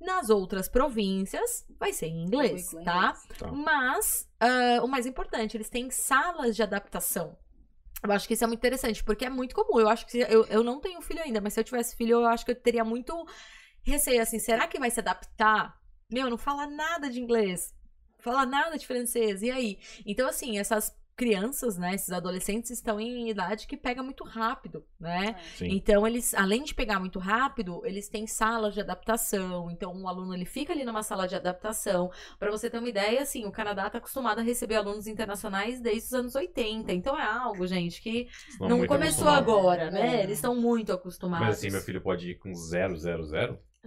Nas 0.00 0.30
outras 0.30 0.68
províncias, 0.68 1.66
vai 1.78 1.92
ser 1.92 2.06
em 2.06 2.22
inglês, 2.24 2.68
Inglês. 2.72 2.84
tá? 2.84 3.14
Tá. 3.38 3.48
Mas, 3.52 4.28
ah, 4.40 4.80
o 4.82 4.86
mais 4.88 5.06
importante, 5.06 5.56
eles 5.56 5.68
têm 5.68 5.90
salas 5.90 6.54
de 6.56 6.62
adaptação. 6.62 7.36
Eu 8.02 8.12
acho 8.12 8.28
que 8.28 8.34
isso 8.34 8.44
é 8.44 8.46
muito 8.46 8.60
interessante, 8.60 9.02
porque 9.02 9.24
é 9.24 9.30
muito 9.30 9.54
comum. 9.56 9.80
Eu 9.80 9.88
acho 9.88 10.06
que 10.06 10.12
se- 10.12 10.26
eu, 10.32 10.44
eu 10.46 10.62
não 10.62 10.80
tenho 10.80 11.02
filho 11.02 11.20
ainda, 11.20 11.40
mas 11.40 11.52
se 11.54 11.60
eu 11.60 11.64
tivesse 11.64 11.96
filho, 11.96 12.20
eu 12.20 12.26
acho 12.26 12.44
que 12.44 12.52
eu 12.52 12.54
teria 12.54 12.84
muito 12.84 13.12
receio 13.82 14.22
assim. 14.22 14.38
Será 14.38 14.68
que 14.68 14.78
vai 14.78 14.90
se 14.90 15.00
adaptar? 15.00 15.76
Meu, 16.10 16.30
não 16.30 16.38
fala 16.38 16.66
nada 16.66 17.10
de 17.10 17.20
inglês, 17.20 17.74
fala 18.20 18.46
nada 18.46 18.78
de 18.78 18.86
francês. 18.86 19.42
E 19.42 19.50
aí? 19.50 19.78
Então, 20.06 20.28
assim, 20.28 20.58
essas 20.58 20.96
crianças, 21.18 21.76
né, 21.76 21.94
esses 21.96 22.10
adolescentes 22.10 22.70
estão 22.70 23.00
em 23.00 23.28
idade 23.28 23.66
que 23.66 23.76
pega 23.76 24.02
muito 24.04 24.22
rápido, 24.22 24.84
né? 25.00 25.34
Sim. 25.56 25.66
Então, 25.72 26.06
eles, 26.06 26.32
além 26.32 26.62
de 26.62 26.72
pegar 26.74 27.00
muito 27.00 27.18
rápido, 27.18 27.82
eles 27.84 28.08
têm 28.08 28.24
salas 28.26 28.72
de 28.72 28.80
adaptação. 28.80 29.68
Então, 29.70 29.92
um 29.92 30.06
aluno 30.08 30.32
ele 30.32 30.44
fica 30.44 30.72
ali 30.72 30.84
numa 30.84 31.02
sala 31.02 31.26
de 31.26 31.34
adaptação. 31.34 32.08
Para 32.38 32.50
você 32.52 32.70
ter 32.70 32.78
uma 32.78 32.88
ideia, 32.88 33.20
assim, 33.22 33.44
o 33.44 33.50
Canadá 33.50 33.88
está 33.88 33.98
acostumado 33.98 34.38
a 34.38 34.42
receber 34.42 34.76
alunos 34.76 35.08
internacionais 35.08 35.80
desde 35.80 36.06
os 36.06 36.14
anos 36.14 36.34
80. 36.36 36.92
Então, 36.92 37.18
é 37.18 37.24
algo, 37.24 37.66
gente, 37.66 38.00
que 38.00 38.28
Senão 38.56 38.68
não 38.78 38.86
começou 38.86 39.28
agora, 39.28 39.90
né? 39.90 40.20
É. 40.20 40.22
Eles 40.22 40.38
estão 40.38 40.54
muito 40.54 40.92
acostumados. 40.92 41.46
Mas 41.48 41.58
assim, 41.58 41.70
meu 41.70 41.80
filho 41.82 42.00
pode 42.00 42.30
ir 42.30 42.38
com 42.38 42.54
000? 42.54 42.96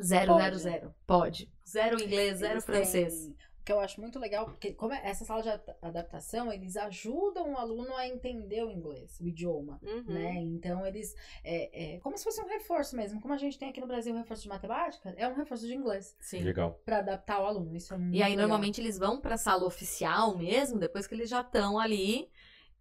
Zero, 0.02 0.28
Pode. 0.34 0.42
zero, 0.44 0.58
zero. 0.58 0.96
Pode. 1.06 1.52
Zero 1.68 2.02
inglês, 2.02 2.40
zero 2.40 2.54
Eles 2.56 2.66
francês. 2.66 3.14
têm- 3.14 3.36
que 3.64 3.72
eu 3.72 3.80
acho 3.80 4.02
muito 4.02 4.18
legal, 4.20 4.46
porque 4.46 4.74
como 4.74 4.94
é- 4.94 5.02
essa 5.04 5.24
sala 5.26 5.42
de 5.44 5.50
ad- 5.50 5.76
adaptação, 5.82 6.52
eles 6.52 6.76
ajudam 6.78 7.54
o 7.54 7.58
aluno 7.58 7.96
a 7.96 8.08
entender 8.08 8.64
o 8.64 8.72
inglês, 8.72 9.20
o 9.20 9.28
idioma. 9.28 9.80
Uhum. 9.84 10.04
Né? 10.14 10.34
Então, 10.42 10.86
eles. 10.86 11.16
É, 11.44 11.96
é 11.96 12.00
como 12.00 12.18
se 12.18 12.24
fosse 12.24 12.42
um 12.42 12.48
reforço 12.48 12.96
mesmo. 12.96 13.22
Como 13.22 13.34
a 13.34 13.38
gente 13.38 13.58
tem 13.60 13.70
aqui 13.70 13.80
no 13.82 13.88
Brasil 13.88 14.14
um 14.14 14.18
reforço 14.18 14.44
de 14.44 14.50
matemática, 14.50 15.14
é 15.18 15.28
um 15.28 15.36
reforço 15.36 15.68
de 15.68 15.74
inglês. 15.76 16.16
Sim. 16.20 16.40
Legal. 16.42 16.80
Pra 16.86 16.98
adaptar 17.00 17.42
o 17.42 17.46
aluno. 17.46 17.76
Isso 17.76 17.94
é 17.94 17.98
muito 17.98 18.16
E 18.16 18.24
aí, 18.24 18.32
legal. 18.32 18.48
normalmente, 18.48 18.82
eles 18.82 18.98
vão 18.98 19.20
pra 19.22 19.38
sala 19.38 19.66
oficial 19.66 20.38
mesmo, 20.38 20.80
depois 20.80 21.06
que 21.08 21.14
eles 21.16 21.30
já 21.30 21.42
estão 21.42 21.78
ali 21.80 22.30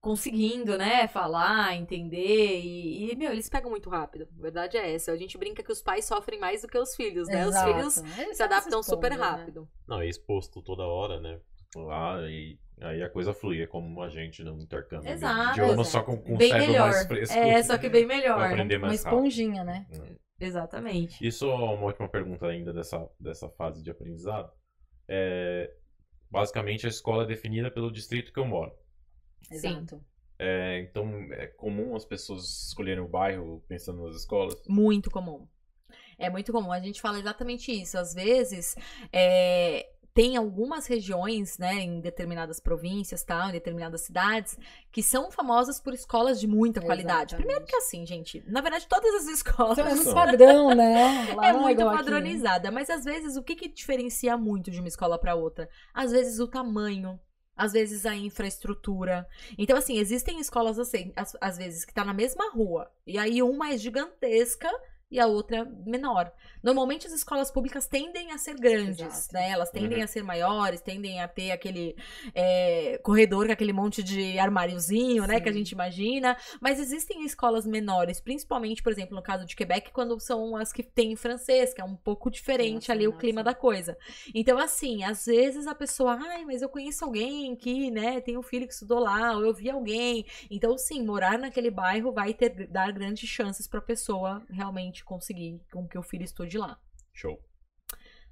conseguindo, 0.00 0.78
né, 0.78 1.06
falar, 1.08 1.76
entender. 1.76 2.60
E, 2.60 3.12
e, 3.12 3.16
meu, 3.16 3.30
eles 3.32 3.48
pegam 3.48 3.70
muito 3.70 3.90
rápido. 3.90 4.26
A 4.38 4.42
verdade 4.42 4.76
é 4.76 4.94
essa. 4.94 5.12
A 5.12 5.16
gente 5.16 5.36
brinca 5.36 5.62
que 5.62 5.70
os 5.72 5.82
pais 5.82 6.04
sofrem 6.06 6.40
mais 6.40 6.62
do 6.62 6.68
que 6.68 6.78
os 6.78 6.94
filhos, 6.96 7.28
né? 7.28 7.46
Os 7.46 7.54
Exato. 7.54 7.72
filhos 7.74 8.18
Eles 8.18 8.36
se 8.36 8.42
adaptam 8.42 8.80
esponja, 8.80 8.96
super 8.96 9.10
né? 9.10 9.16
rápido. 9.16 9.68
Não, 9.86 10.00
é 10.00 10.08
exposto 10.08 10.62
toda 10.62 10.84
hora, 10.84 11.20
né? 11.20 11.38
Lá 11.76 12.20
e 12.28 12.58
aí 12.80 13.02
a 13.02 13.10
coisa 13.10 13.34
flui, 13.34 13.60
é 13.62 13.66
como 13.66 14.02
a 14.02 14.08
gente 14.08 14.42
no 14.42 14.58
intercâmbio. 14.60 15.08
Exato, 15.10 15.50
Idioma 15.52 15.72
exato. 15.74 15.88
só 15.88 16.02
com, 16.02 16.16
com 16.16 16.36
bem 16.36 16.52
melhor. 16.52 16.90
mais 16.90 17.06
fresco. 17.06 17.36
É, 17.36 17.62
só 17.62 17.76
que 17.78 17.88
bem 17.88 18.06
Pra 18.06 18.16
melhor. 18.16 18.40
aprender 18.42 18.76
Uma 18.78 18.88
mais 18.88 19.04
rápido. 19.04 19.18
esponjinha, 19.18 19.62
né? 19.64 19.86
Hum. 19.92 20.16
Exatamente. 20.40 21.24
Isso 21.24 21.44
é 21.44 21.54
uma 21.54 21.84
ótima 21.84 22.08
pergunta 22.08 22.46
ainda 22.46 22.72
dessa, 22.72 23.06
dessa 23.20 23.48
fase 23.50 23.82
de 23.84 23.90
aprendizado. 23.90 24.50
É, 25.06 25.70
basicamente, 26.30 26.86
a 26.86 26.88
escola 26.88 27.24
é 27.24 27.26
definida 27.26 27.70
pelo 27.70 27.92
distrito 27.92 28.32
que 28.32 28.38
eu 28.40 28.46
moro. 28.46 28.72
Sim. 29.42 29.56
Exato. 29.56 30.04
É, 30.38 30.80
então, 30.80 31.06
é 31.32 31.46
comum 31.48 31.94
as 31.94 32.04
pessoas 32.04 32.68
escolherem 32.68 33.04
o 33.04 33.08
bairro 33.08 33.62
pensando 33.68 34.06
nas 34.06 34.16
escolas. 34.16 34.54
Muito 34.66 35.10
comum. 35.10 35.46
É 36.18 36.30
muito 36.30 36.52
comum. 36.52 36.72
A 36.72 36.80
gente 36.80 37.00
fala 37.00 37.18
exatamente 37.18 37.70
isso. 37.70 37.98
Às 37.98 38.14
vezes, 38.14 38.74
é, 39.12 39.86
tem 40.14 40.36
algumas 40.36 40.86
regiões, 40.86 41.56
né, 41.58 41.74
em 41.74 42.00
determinadas 42.00 42.58
províncias, 42.58 43.22
tal, 43.22 43.48
em 43.48 43.52
determinadas 43.52 44.02
cidades, 44.02 44.58
que 44.90 45.02
são 45.02 45.30
famosas 45.30 45.80
por 45.80 45.94
escolas 45.94 46.40
de 46.40 46.46
muita 46.46 46.80
qualidade. 46.80 47.34
Exatamente. 47.34 47.46
Primeiro 47.46 47.64
que 47.64 47.76
assim, 47.76 48.04
gente, 48.04 48.42
na 48.46 48.60
verdade, 48.60 48.86
todas 48.88 49.14
as 49.14 49.28
escolas 49.28 49.78
Então, 49.78 49.90
é 49.90 49.94
muito 49.94 50.04
São. 50.04 50.14
padrão, 50.14 50.74
né? 50.74 51.34
Lá 51.34 51.46
é 51.48 51.52
muito 51.52 51.80
igual 51.80 51.94
aqui. 51.94 52.04
padronizada, 52.04 52.70
mas 52.70 52.90
às 52.90 53.04
vezes 53.04 53.36
o 53.36 53.42
que, 53.42 53.54
que 53.54 53.68
diferencia 53.68 54.36
muito 54.36 54.70
de 54.70 54.78
uma 54.78 54.88
escola 54.88 55.18
para 55.18 55.34
outra? 55.34 55.68
Às 55.94 56.12
vezes 56.12 56.40
o 56.40 56.48
tamanho, 56.48 57.18
às 57.60 57.72
vezes 57.74 58.06
a 58.06 58.16
infraestrutura. 58.16 59.28
Então, 59.58 59.76
assim, 59.76 59.98
existem 59.98 60.40
escolas 60.40 60.78
assim, 60.78 61.12
às, 61.14 61.36
às 61.40 61.58
vezes 61.58 61.84
que 61.84 61.92
tá 61.92 62.02
na 62.02 62.14
mesma 62.14 62.50
rua, 62.52 62.90
e 63.06 63.18
aí 63.18 63.42
uma 63.42 63.70
é 63.70 63.76
gigantesca 63.76 64.70
e 65.10 65.18
a 65.18 65.26
outra 65.26 65.64
menor. 65.86 66.32
Normalmente 66.62 67.06
as 67.06 67.12
escolas 67.12 67.50
públicas 67.50 67.86
tendem 67.86 68.30
a 68.32 68.38
ser 68.38 68.54
grandes, 68.54 69.00
Exato. 69.00 69.34
né? 69.34 69.50
Elas 69.50 69.70
tendem 69.70 69.98
Uhum. 69.98 70.04
a 70.04 70.06
ser 70.06 70.22
maiores, 70.22 70.80
tendem 70.80 71.20
a 71.20 71.26
ter 71.26 71.50
aquele 71.50 71.96
é, 72.34 72.98
corredor 73.02 73.46
com 73.46 73.52
aquele 73.52 73.72
monte 73.72 74.02
de 74.02 74.38
armáriozinho, 74.38 75.26
né? 75.26 75.40
Que 75.40 75.48
a 75.48 75.52
Sim. 75.52 75.58
gente 75.58 75.72
imagina. 75.72 76.36
Mas 76.60 76.78
existem 76.78 77.24
escolas 77.24 77.66
menores, 77.66 78.20
principalmente, 78.20 78.82
por 78.82 78.92
exemplo, 78.92 79.16
no 79.16 79.22
caso 79.22 79.44
de 79.44 79.56
Quebec, 79.56 79.90
quando 79.92 80.18
são 80.20 80.54
as 80.56 80.72
que 80.72 80.82
têm 80.82 81.16
francês, 81.16 81.74
que 81.74 81.80
é 81.80 81.84
um 81.84 81.96
pouco 81.96 82.30
diferente 82.30 82.74
Nossa, 82.88 82.92
ali 82.92 83.06
o 83.06 83.10
nossa. 83.10 83.20
clima 83.20 83.42
da 83.42 83.54
coisa. 83.54 83.96
Então, 84.34 84.58
assim, 84.58 85.02
às 85.02 85.26
vezes 85.26 85.66
a 85.66 85.74
pessoa, 85.74 86.18
ai, 86.20 86.44
mas 86.44 86.62
eu 86.62 86.68
conheço 86.68 87.04
alguém 87.04 87.56
que, 87.56 87.90
né, 87.90 88.20
tem 88.20 88.36
um 88.36 88.42
filho 88.42 88.66
que 88.66 88.72
estudou 88.74 88.98
lá, 89.00 89.32
ou 89.36 89.44
eu 89.44 89.52
vi 89.54 89.68
alguém. 89.70 90.24
Então, 90.50 90.76
sim, 90.78 91.04
morar 91.04 91.38
naquele 91.38 91.70
bairro 91.70 92.12
vai 92.12 92.32
ter, 92.34 92.68
dar 92.68 92.92
grandes 92.92 93.28
chances 93.28 93.66
pra 93.66 93.80
pessoa 93.80 94.42
realmente 94.50 94.99
conseguir 95.04 95.60
com 95.72 95.86
que 95.88 95.98
o 95.98 96.02
filho 96.02 96.24
estude 96.24 96.56
lá. 96.58 96.78
Show. 97.12 97.38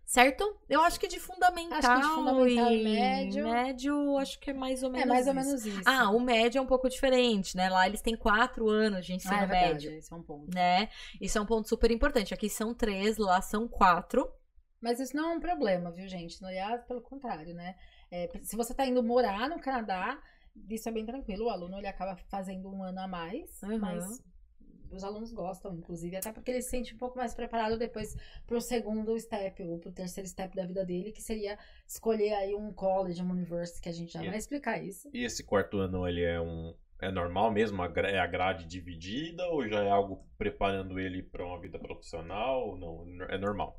Certo? 0.04 0.58
Eu 0.70 0.80
acho 0.80 0.98
que 0.98 1.06
de 1.06 1.20
fundamental, 1.20 1.78
Acho 1.78 1.88
que 1.94 2.08
de 2.08 2.14
fundamental 2.14 2.72
e 2.72 2.82
médio. 2.82 3.44
médio, 3.46 4.16
acho 4.16 4.40
que 4.40 4.48
é 4.50 4.54
mais 4.54 4.82
ou 4.82 4.88
menos 4.90 5.04
É 5.04 5.06
mais 5.06 5.26
ou 5.26 5.34
isso. 5.34 5.46
menos 5.46 5.66
isso. 5.66 5.82
Ah, 5.84 6.10
o 6.10 6.18
médio 6.18 6.58
é 6.58 6.62
um 6.62 6.66
pouco 6.66 6.88
diferente, 6.88 7.54
né? 7.54 7.68
Lá 7.68 7.86
eles 7.86 8.00
têm 8.00 8.16
quatro 8.16 8.70
anos 8.70 9.04
de 9.04 9.12
ensino 9.12 9.34
Ah, 9.34 9.42
é 9.42 9.46
verdade, 9.46 9.86
médio, 9.86 9.98
esse 9.98 10.10
é 10.10 10.16
um 10.16 10.22
ponto. 10.22 10.54
né? 10.54 10.88
Isso 11.20 11.36
é 11.36 11.40
um 11.42 11.44
ponto 11.46 11.68
super 11.68 11.90
importante. 11.90 12.32
Aqui 12.32 12.48
são 12.48 12.72
três, 12.72 13.18
lá 13.18 13.42
são 13.42 13.68
quatro. 13.68 14.32
Mas 14.80 14.98
isso 14.98 15.14
não 15.14 15.32
é 15.32 15.34
um 15.34 15.40
problema, 15.40 15.90
viu, 15.90 16.08
gente? 16.08 16.42
Aliás, 16.42 16.82
pelo 16.84 17.02
contrário, 17.02 17.52
né? 17.54 17.76
É, 18.10 18.30
se 18.42 18.56
você 18.56 18.72
tá 18.72 18.86
indo 18.86 19.02
morar 19.02 19.46
no 19.50 19.60
Canadá, 19.60 20.18
isso 20.70 20.88
é 20.88 20.92
bem 20.92 21.04
tranquilo. 21.04 21.46
O 21.46 21.50
aluno 21.50 21.76
ele 21.76 21.86
acaba 21.86 22.16
fazendo 22.30 22.70
um 22.72 22.82
ano 22.82 23.00
a 23.00 23.06
mais, 23.06 23.60
Uhum. 23.62 23.78
mas 23.78 24.22
os 24.90 25.04
alunos 25.04 25.32
gostam, 25.32 25.74
inclusive, 25.74 26.16
até 26.16 26.32
porque 26.32 26.50
ele 26.50 26.62
se 26.62 26.70
sente 26.70 26.94
um 26.94 26.98
pouco 26.98 27.16
mais 27.18 27.34
preparado 27.34 27.78
depois 27.78 28.16
pro 28.46 28.60
segundo 28.60 29.18
step 29.18 29.62
ou 29.62 29.78
pro 29.78 29.92
terceiro 29.92 30.28
step 30.28 30.54
da 30.56 30.66
vida 30.66 30.84
dele, 30.84 31.12
que 31.12 31.22
seria 31.22 31.58
escolher 31.86 32.32
aí 32.34 32.54
um 32.54 32.72
college, 32.72 33.22
uma 33.22 33.34
university, 33.34 33.80
que 33.80 33.88
a 33.88 33.92
gente 33.92 34.12
já 34.12 34.20
Yeah. 34.20 34.30
vai 34.32 34.38
explicar 34.38 34.82
isso. 34.82 35.08
E 35.12 35.24
esse 35.24 35.44
quarto 35.44 35.78
ano, 35.78 36.06
ele 36.08 36.22
é 36.22 36.40
um. 36.40 36.74
É 37.00 37.12
normal 37.12 37.52
mesmo? 37.52 37.80
É 37.84 38.18
a 38.18 38.26
grade 38.26 38.64
dividida 38.66 39.46
ou 39.46 39.68
já 39.68 39.84
é 39.84 39.88
algo 39.90 40.26
preparando 40.36 40.98
ele 40.98 41.22
para 41.22 41.44
uma 41.46 41.60
vida 41.60 41.78
profissional? 41.78 42.76
Não, 42.76 43.06
é 43.28 43.38
normal. 43.38 43.78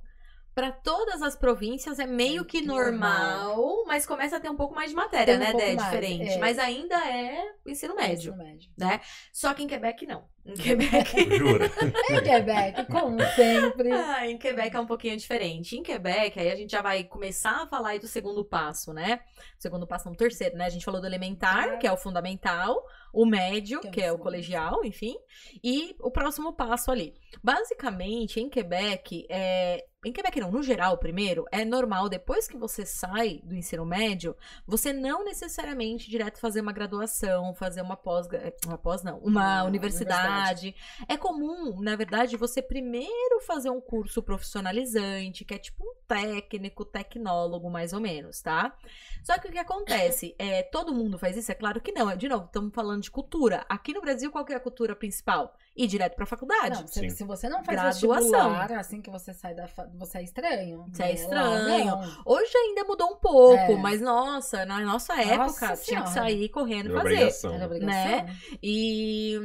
Pra 0.56 0.72
todas 0.72 1.22
as 1.22 1.36
províncias 1.38 2.00
é 2.00 2.06
meio 2.08 2.41
É 2.41 2.45
que 2.45 2.62
normal. 2.62 3.56
normal, 3.56 3.86
mas 3.86 4.06
começa 4.06 4.38
a 4.38 4.39
ter 4.39 4.50
um 4.50 4.56
pouco 4.56 4.74
mais 4.74 4.89
de 4.89 4.95
matéria, 4.95 5.36
um 5.36 5.38
né, 5.39 5.54
mais, 5.54 5.84
Diferente. 5.84 6.32
é. 6.32 6.38
Mas 6.39 6.58
ainda 6.58 6.95
é 6.95 7.43
o 7.65 7.69
ensino 7.69 7.95
médio, 7.95 8.32
Ensino 8.34 8.38
médio. 8.38 8.72
né? 8.78 9.00
Só 9.32 9.54
que 9.54 9.63
em 9.63 9.67
Quebec 9.67 10.06
não. 10.06 10.28
Em 10.45 10.54
Quebec 10.54 11.30
Jura? 11.38 11.65
Em 12.10 12.23
Quebec, 12.23 12.86
como 12.91 13.19
sempre. 13.36 13.91
Ah, 13.91 14.28
em 14.28 14.38
Quebec 14.38 14.75
é 14.75 14.80
um 14.80 14.86
pouquinho 14.86 15.17
diferente. 15.17 15.78
Em 15.78 15.84
Quebec, 15.84 16.39
aí 16.39 16.52
a 16.52 16.56
gente 16.56 16.71
já 16.71 16.82
vai 16.82 17.04
começar 17.04 17.63
a 17.63 17.67
falar 17.67 17.89
aí 17.89 17.99
do 17.99 18.08
segundo 18.08 18.43
passo, 18.43 18.93
né? 18.93 19.19
O 19.58 19.62
segundo 19.62 19.86
passo, 19.86 20.06
não, 20.06 20.13
o 20.13 20.17
terceiro, 20.17 20.58
né? 20.58 20.65
A 20.65 20.69
gente 20.69 20.86
falou 20.86 20.99
do 20.99 21.08
elementar, 21.08 21.78
que 21.78 21.86
é 21.88 21.91
o 21.91 21.97
fundamental, 21.97 22.84
o 23.13 23.25
médio, 23.25 23.80
Que 23.82 23.88
é 23.88 23.89
o 23.89 23.91
que 23.91 24.02
é 24.02 24.12
o 24.12 24.17
colegial, 24.19 24.84
enfim, 24.84 25.15
e 25.63 25.95
o 25.99 26.12
próximo 26.12 26.54
passo 26.54 26.91
ali. 26.91 27.13
Basicamente, 27.43 28.39
em 28.39 28.49
Quebec, 28.49 29.25
é... 29.30 29.86
em 30.06 30.12
Quebec 30.12 30.39
não, 30.39 30.52
no 30.52 30.63
geral, 30.63 30.97
primeiro, 30.97 31.45
é 31.52 31.65
normal, 31.65 32.08
depois 32.10 32.47
que 32.47 32.58
você 32.58 32.86
sai 32.86 33.41
do 33.43 33.56
ensino 33.56 33.86
médio, 33.86 34.36
você 34.65 34.93
não 34.93 35.23
necessariamente 35.25 36.10
direto 36.10 36.39
fazer 36.39 36.62
uma 36.62 36.71
graduação, 36.71 37.54
fazer 37.54 37.82
uma 37.82 37.97
pós, 37.97 38.28
uma 38.65 38.78
pós 38.78 39.04
não, 39.04 39.17
uma 39.19 39.62
Uma 39.62 39.63
universidade, 39.63 40.29
faculdade. 40.30 40.76
É 41.08 41.18
comum, 41.18 41.80
na 41.82 41.96
verdade, 41.96 42.38
você 42.38 42.62
primeiro 42.62 43.42
fazer 43.42 43.70
um 43.70 43.82
curso 43.82 44.22
profissionalizante, 44.22 45.46
que 45.46 45.54
é 45.54 45.58
tipo 45.58 45.84
um 45.84 45.94
técnico, 46.08 46.86
tecnólogo, 46.86 47.70
mais 47.70 47.94
ou 47.94 48.00
menos, 48.00 48.42
tá? 48.42 48.76
Só 49.24 49.38
que 49.38 49.48
o 49.48 49.52
que 49.52 49.58
acontece? 49.58 50.36
É, 50.39 50.63
todo 50.63 50.94
mundo 50.94 51.18
faz 51.20 51.36
isso? 51.36 51.52
É 51.52 51.56
claro 51.56 51.82
que 51.82 51.92
não. 51.92 52.15
De 52.15 52.28
novo, 52.30 52.46
estamos 52.46 52.74
falando 52.74 53.02
de 53.04 53.12
cultura. 53.12 53.65
Aqui 53.68 53.94
no 53.94 54.02
Brasil, 54.02 54.32
qual 54.32 54.46
é 54.50 54.56
a 54.56 54.60
cultura 54.60 54.96
principal? 54.96 55.56
Ir 55.82 55.88
direto 55.88 56.15
pra 56.15 56.26
faculdade. 56.26 56.82
Não, 56.82 56.88
se, 56.88 57.10
se 57.10 57.24
você 57.24 57.48
não 57.48 57.63
faz 57.63 57.80
Graduação. 58.02 58.54
assim 58.78 59.02
que 59.02 59.10
você 59.10 59.34
sai 59.34 59.56
da 59.56 59.65
fa... 59.68 59.89
você 59.96 60.18
é 60.18 60.24
estranho. 60.24 60.86
Você 60.92 61.04
é 61.04 61.06
Lá, 61.06 61.12
estranho. 61.13 61.86
não. 61.86 62.22
Hoje 62.26 62.52
ainda 62.58 62.84
mudou 62.84 63.08
um 63.12 63.15
pouco, 63.15 63.56
É. 63.72 63.76
mas 63.78 64.02
nossa, 64.02 64.65
na 64.65 64.80
nossa 64.82 65.13
época 65.22 65.38
Nossa 65.70 65.78
tinha 65.78 66.02
que 66.04 66.10
sair 66.10 66.50
correndo 66.50 66.89
e 66.89 66.94
fazer. 66.94 67.00
obrigação. 67.13 67.54
Era 67.54 67.65
obrigação. 67.65 67.94
Né? 67.94 68.36
E, 68.62 69.39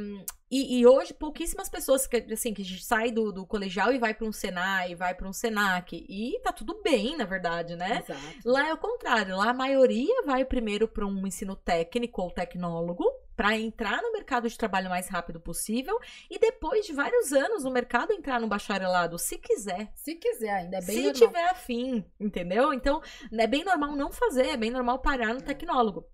e, 0.51 0.79
e 0.79 0.85
hoje 0.85 1.13
pouquíssimas 1.13 1.69
pessoas 1.69 2.05
que 2.05 2.17
assim 2.31 2.53
que 2.53 2.63
sai 2.81 3.11
do, 3.11 3.31
do 3.31 3.45
colegial 3.45 3.93
e 3.93 3.97
vai 3.97 4.13
para 4.13 4.27
um 4.27 4.31
Senai, 4.31 4.93
vai 4.93 5.15
para 5.15 5.27
um 5.27 5.33
Senac 5.33 5.95
e 6.07 6.39
tá 6.43 6.51
tudo 6.51 6.81
bem, 6.83 7.15
na 7.17 7.25
verdade, 7.25 7.75
né? 7.75 8.03
Exato. 8.07 8.21
Lá 8.45 8.67
é 8.67 8.73
o 8.73 8.77
contrário, 8.77 9.37
lá 9.37 9.49
a 9.51 9.53
maioria 9.53 10.21
vai 10.25 10.43
primeiro 10.43 10.87
para 10.87 11.05
um 11.05 11.25
ensino 11.25 11.55
técnico 11.55 12.21
ou 12.21 12.29
tecnólogo 12.31 13.05
para 13.35 13.57
entrar 13.57 14.01
no 14.01 14.11
mercado 14.11 14.47
de 14.47 14.57
trabalho 14.57 14.87
o 14.87 14.89
mais 14.89 15.07
rápido 15.09 15.39
possível 15.39 15.99
e 16.29 16.39
depois 16.39 16.85
de 16.85 16.93
vários 16.93 17.33
anos 17.33 17.63
no 17.63 17.71
mercado 17.71 18.13
entrar 18.13 18.39
no 18.39 18.47
bacharelado, 18.47 19.19
se 19.19 19.37
quiser. 19.37 19.91
Se 19.95 20.15
quiser, 20.15 20.51
ainda 20.51 20.77
é 20.77 20.81
bem 20.81 20.95
se 20.95 21.03
normal. 21.03 21.27
tiver 21.27 21.49
afim, 21.49 22.05
entendeu? 22.19 22.73
Então, 22.73 23.01
é 23.31 23.47
bem 23.47 23.63
normal 23.63 23.95
não 23.95 24.11
fazer, 24.11 24.47
é 24.47 24.57
bem 24.57 24.71
normal 24.71 24.99
parar 24.99 25.33
no 25.33 25.41
tecnólogo. 25.41 26.07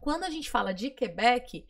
Quando 0.00 0.24
a 0.24 0.30
gente 0.30 0.50
fala 0.50 0.72
de 0.72 0.90
Quebec, 0.90 1.66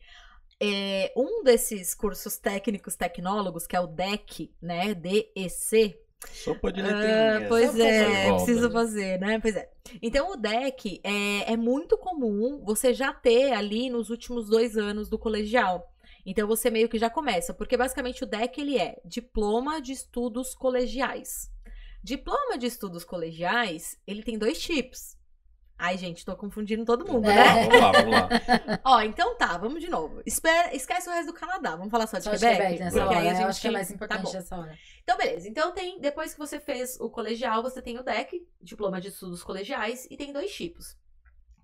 é, 0.61 1.13
um 1.17 1.43
desses 1.43 1.95
cursos 1.95 2.37
técnicos 2.37 2.95
tecnólogos, 2.95 3.67
que 3.67 3.75
é 3.75 3.81
o 3.81 3.87
DEC, 3.87 4.55
né? 4.61 4.95
DEC, 4.95 5.99
Sopa 6.29 6.73
de 6.73 6.81
ah, 6.81 6.85
letrinhas. 6.85 7.49
pois 7.49 7.79
é, 7.79 8.29
volta, 8.29 8.45
preciso 8.45 8.71
fazer, 8.71 9.19
né? 9.19 9.39
Pois 9.41 9.57
é. 9.57 9.71
Então, 10.03 10.33
o 10.33 10.37
DEC 10.37 11.01
é, 11.03 11.53
é 11.53 11.57
muito 11.57 11.97
comum 11.97 12.63
você 12.65 12.93
já 12.93 13.13
ter 13.13 13.53
ali 13.53 13.89
nos 13.89 14.11
últimos 14.11 14.49
dois 14.49 14.77
anos 14.77 15.09
do 15.09 15.19
colegial. 15.19 15.93
Então, 16.25 16.47
você 16.47 16.71
meio 16.71 16.89
que 16.89 16.99
já 16.99 17.09
começa, 17.09 17.55
porque 17.55 17.77
basicamente 17.77 18.23
o 18.23 18.27
DEC 18.27 18.59
ele 18.59 18.79
é 18.79 19.01
Diploma 19.05 19.81
de 19.81 19.93
Estudos 19.93 20.55
Colegiais. 20.55 21.51
Diploma 22.03 22.57
de 22.59 22.67
Estudos 22.67 23.05
Colegiais, 23.05 23.99
ele 24.07 24.23
tem 24.23 24.39
dois 24.39 24.61
tipos. 24.61 25.17
Ai, 25.83 25.97
gente, 25.97 26.25
tô 26.27 26.37
confundindo 26.37 26.85
todo 26.85 27.11
mundo, 27.11 27.29
É. 27.31 27.35
né? 27.35 27.69
Vamos 27.71 27.81
lá, 27.81 27.93
vamos 27.93 28.11
lá. 28.13 28.81
Ó, 28.85 29.01
então 29.01 29.35
tá, 29.37 29.57
vamos 29.57 29.81
de 29.81 29.89
novo. 29.89 30.21
Espera, 30.27 30.75
esquece 30.77 31.09
o 31.09 31.13
resto 31.13 31.33
do 31.33 31.39
Canadá, 31.39 31.71
vamos 31.75 31.91
falar 31.91 32.07
só 32.07 32.19
de 32.19 32.25
Só 32.25 32.33
de 32.33 32.39
Quebec? 32.39 32.57
Quebec 32.61 32.79
nessa 32.81 32.99
porque 33.01 33.09
hora, 33.15 33.19
aí 33.19 33.29
a 33.29 33.31
né? 33.31 33.37
gente 33.37 33.43
Eu 33.45 33.49
acho 33.49 33.61
que 33.63 33.69
é 33.69 33.71
mais 33.71 33.89
tá 33.89 33.95
importante 33.95 34.23
bom. 34.33 34.37
essa 34.39 34.57
hora. 34.59 34.79
Então, 35.03 35.17
beleza. 35.17 35.49
Então 35.49 35.73
tem, 35.73 35.99
depois 36.01 36.33
que 36.35 36.39
você 36.39 36.61
fez 36.61 37.01
o 37.01 37.09
colegial, 37.09 37.63
você 37.63 37.81
tem 37.81 37.99
o 37.99 38.03
DEC, 38.03 38.47
Diploma 38.61 39.01
de 39.01 39.09
Estudos 39.09 39.43
Colegiais, 39.43 40.07
e 40.11 40.17
tem 40.17 40.33
dois 40.33 40.53
tipos. 40.53 40.97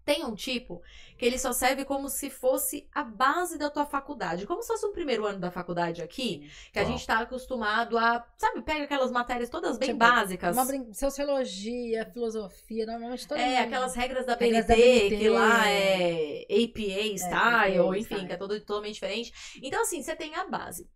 Tem 0.06 0.24
um 0.24 0.34
tipo 0.36 0.80
que 1.18 1.26
ele 1.26 1.36
só 1.36 1.52
serve 1.52 1.84
como 1.84 2.08
se 2.08 2.30
fosse 2.30 2.88
a 2.94 3.02
base 3.02 3.58
da 3.58 3.68
tua 3.68 3.84
faculdade. 3.84 4.46
Como 4.46 4.62
se 4.62 4.68
fosse 4.68 4.86
um 4.86 4.92
primeiro 4.92 5.26
ano 5.26 5.40
da 5.40 5.50
faculdade 5.50 6.00
aqui, 6.00 6.48
que 6.72 6.78
a 6.78 6.84
Tá. 6.84 6.88
gente 6.88 7.04
tá 7.06 7.18
acostumado 7.18 7.98
a, 7.98 8.24
sabe, 8.38 8.62
pega 8.62 8.84
aquelas 8.84 9.10
matérias 9.10 9.50
todas 9.50 9.76
bem 9.76 9.88
Tipo, 9.88 9.98
básicas. 9.98 10.56
Uma. 10.56 10.94
Sociologia, 10.94 12.06
filosofia, 12.12 12.86
normalmente 12.86 13.26
todo 13.26 13.38
É, 13.38 13.58
aquelas 13.58 13.94
regras 13.96 14.24
da 14.24 14.36
BNT, 14.36 14.74
BNT, 14.76 15.18
que 15.18 15.28
lá 15.28 15.68
é 15.68 16.46
APA 16.48 17.18
style, 17.18 17.78
APA 17.80 17.98
enfim, 17.98 18.02
style. 18.14 18.26
que 18.28 18.32
é 18.32 18.36
todo, 18.36 18.60
totalmente 18.60 18.94
diferente. 18.94 19.32
Então, 19.62 19.82
assim, 19.82 20.02
você 20.02 20.14
tem 20.14 20.34
a 20.36 20.44
base. 20.46 20.88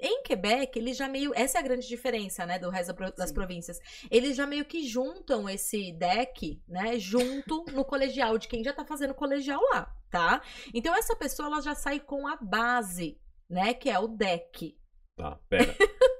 Em 0.00 0.22
Quebec, 0.22 0.78
eles 0.78 0.96
já 0.96 1.08
meio. 1.08 1.32
Essa 1.34 1.58
é 1.58 1.60
a 1.60 1.64
grande 1.64 1.86
diferença, 1.86 2.46
né, 2.46 2.58
do 2.58 2.70
resto 2.70 2.94
das 3.16 3.28
Sim. 3.28 3.34
províncias. 3.34 3.78
Eles 4.10 4.36
já 4.36 4.46
meio 4.46 4.64
que 4.64 4.86
juntam 4.86 5.48
esse 5.48 5.92
deck, 5.92 6.62
né, 6.68 6.98
junto 6.98 7.64
no 7.72 7.84
colegial, 7.84 8.38
de 8.38 8.48
quem 8.48 8.62
já 8.62 8.72
tá 8.72 8.84
fazendo 8.84 9.14
colegial 9.14 9.60
lá, 9.72 9.94
tá? 10.10 10.42
Então, 10.72 10.94
essa 10.94 11.16
pessoa, 11.16 11.48
ela 11.48 11.60
já 11.60 11.74
sai 11.74 12.00
com 12.00 12.26
a 12.26 12.36
base, 12.36 13.18
né, 13.48 13.74
que 13.74 13.90
é 13.90 13.98
o 13.98 14.08
deck. 14.08 14.76
Tá, 15.16 15.38
pera. 15.48 15.74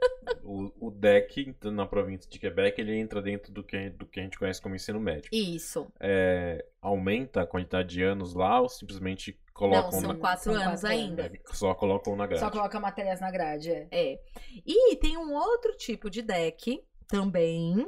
O, 0.45 0.89
o 0.89 0.91
DEC, 0.91 1.57
na 1.65 1.87
província 1.87 2.29
de 2.31 2.39
Quebec, 2.39 2.79
ele 2.81 2.95
entra 2.99 3.23
dentro 3.23 3.51
do 3.53 3.65
que, 3.65 3.89
do 3.91 4.05
que 4.07 4.21
a 4.21 4.23
gente 4.23 4.39
conhece 4.39 4.61
como 4.61 4.75
ensino 4.75 5.01
médio. 5.01 5.31
Isso. 5.33 5.87
É, 5.99 6.65
aumenta 6.83 7.43
a 7.43 7.47
quantidade 7.47 7.89
de 7.89 8.03
anos 8.03 8.35
lá 8.35 8.61
ou 8.61 8.69
simplesmente 8.69 9.41
colocam 9.55 9.91
Não, 9.91 10.01
são 10.01 10.13
na, 10.13 10.19
quatro 10.19 10.45
São 10.45 10.55
anos 10.55 10.81
quatro 10.83 10.89
ainda. 10.97 11.23
é, 11.27 11.33
só 11.55 11.75
colocam 11.75 12.15
na 12.17 12.27
grade? 12.27 12.41
Só 12.45 12.51
coloca 12.51 12.79
matérias 12.79 13.21
na 13.21 13.31
grade, 13.31 13.71
é. 13.71 13.89
É. 13.91 14.21
E 14.67 14.97
tem 14.97 15.17
um 15.17 15.33
outro 15.33 15.77
tipo 15.77 16.11
de 16.11 16.21
deck 16.23 16.85
também, 17.09 17.87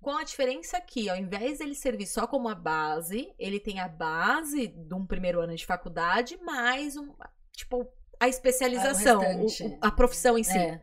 com 0.00 0.10
a 0.10 0.24
diferença 0.24 0.80
que, 0.80 1.08
ao 1.08 1.16
invés 1.16 1.58
dele 1.58 1.74
servir 1.74 2.06
só 2.06 2.26
como 2.26 2.48
a 2.48 2.54
base, 2.54 3.32
ele 3.38 3.58
tem 3.58 3.80
a 3.80 3.88
base 3.88 4.66
de 4.66 4.94
um 4.94 5.06
primeiro 5.06 5.40
ano 5.40 5.54
de 5.54 5.64
faculdade, 5.64 6.36
mais 6.42 6.96
um, 6.96 7.12
tipo, 7.52 7.88
a 8.20 8.28
especialização, 8.28 9.20
Ah, 9.22 9.36
o 9.36 9.44
o- 9.46 9.46
o- 9.46 9.78
a 9.80 9.90
profissão 9.90 10.36
em 10.38 10.42
si. 10.44 10.56
É. 10.58 10.82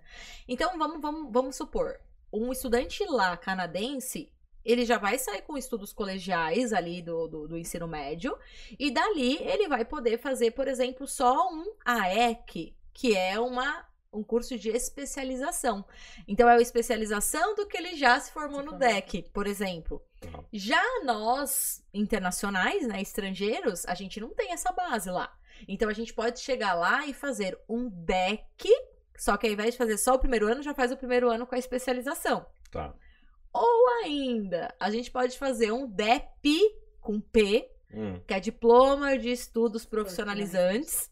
Então, 0.51 0.77
vamos, 0.77 0.99
vamos, 0.99 1.31
vamos 1.31 1.55
supor, 1.55 1.97
um 2.29 2.51
estudante 2.51 3.05
lá 3.05 3.37
canadense, 3.37 4.29
ele 4.65 4.85
já 4.85 4.97
vai 4.97 5.17
sair 5.17 5.43
com 5.43 5.57
estudos 5.57 5.93
colegiais 5.93 6.73
ali 6.73 7.01
do, 7.01 7.25
do, 7.25 7.47
do 7.47 7.57
ensino 7.57 7.87
médio, 7.87 8.37
e 8.77 8.91
dali 8.91 9.37
ele 9.37 9.69
vai 9.69 9.85
poder 9.85 10.17
fazer, 10.17 10.51
por 10.51 10.67
exemplo, 10.67 11.07
só 11.07 11.47
um 11.53 11.73
AEC, 11.85 12.75
que 12.91 13.15
é 13.15 13.39
uma, 13.39 13.87
um 14.11 14.21
curso 14.21 14.59
de 14.59 14.67
especialização. 14.67 15.85
Então, 16.27 16.49
é 16.49 16.57
a 16.57 16.61
especialização 16.61 17.55
do 17.55 17.65
que 17.65 17.77
ele 17.77 17.95
já 17.95 18.19
se 18.19 18.33
formou 18.33 18.59
Se 18.59 18.65
no 18.65 18.71
formou. 18.71 18.89
DEC, 18.89 19.29
por 19.31 19.47
exemplo. 19.47 20.03
Já 20.51 20.83
nós, 21.05 21.81
internacionais, 21.93 22.85
né, 22.85 23.01
estrangeiros, 23.01 23.85
a 23.85 23.95
gente 23.95 24.19
não 24.19 24.31
tem 24.33 24.51
essa 24.51 24.73
base 24.73 25.09
lá. 25.09 25.33
Então 25.67 25.89
a 25.89 25.93
gente 25.93 26.13
pode 26.13 26.39
chegar 26.39 26.73
lá 26.73 27.05
e 27.05 27.13
fazer 27.13 27.57
um 27.69 27.87
deck, 27.89 28.67
só 29.21 29.37
que 29.37 29.45
ao 29.45 29.53
invés 29.53 29.73
de 29.73 29.77
fazer 29.77 29.99
só 29.99 30.15
o 30.15 30.19
primeiro 30.19 30.47
ano, 30.47 30.63
já 30.63 30.73
faz 30.73 30.91
o 30.91 30.97
primeiro 30.97 31.29
ano 31.29 31.45
com 31.45 31.53
a 31.53 31.59
especialização. 31.59 32.43
Tá. 32.71 32.91
Ou 33.53 33.87
ainda, 34.03 34.73
a 34.79 34.89
gente 34.89 35.11
pode 35.11 35.37
fazer 35.37 35.71
um 35.71 35.87
DEP 35.87 36.57
com 36.99 37.21
P, 37.21 37.69
Hum, 37.93 38.19
que 38.25 38.33
é 38.33 38.39
Diploma 38.39 39.19
de 39.19 39.29
Estudos 39.29 39.85
Profissionalizantes. 39.85 41.11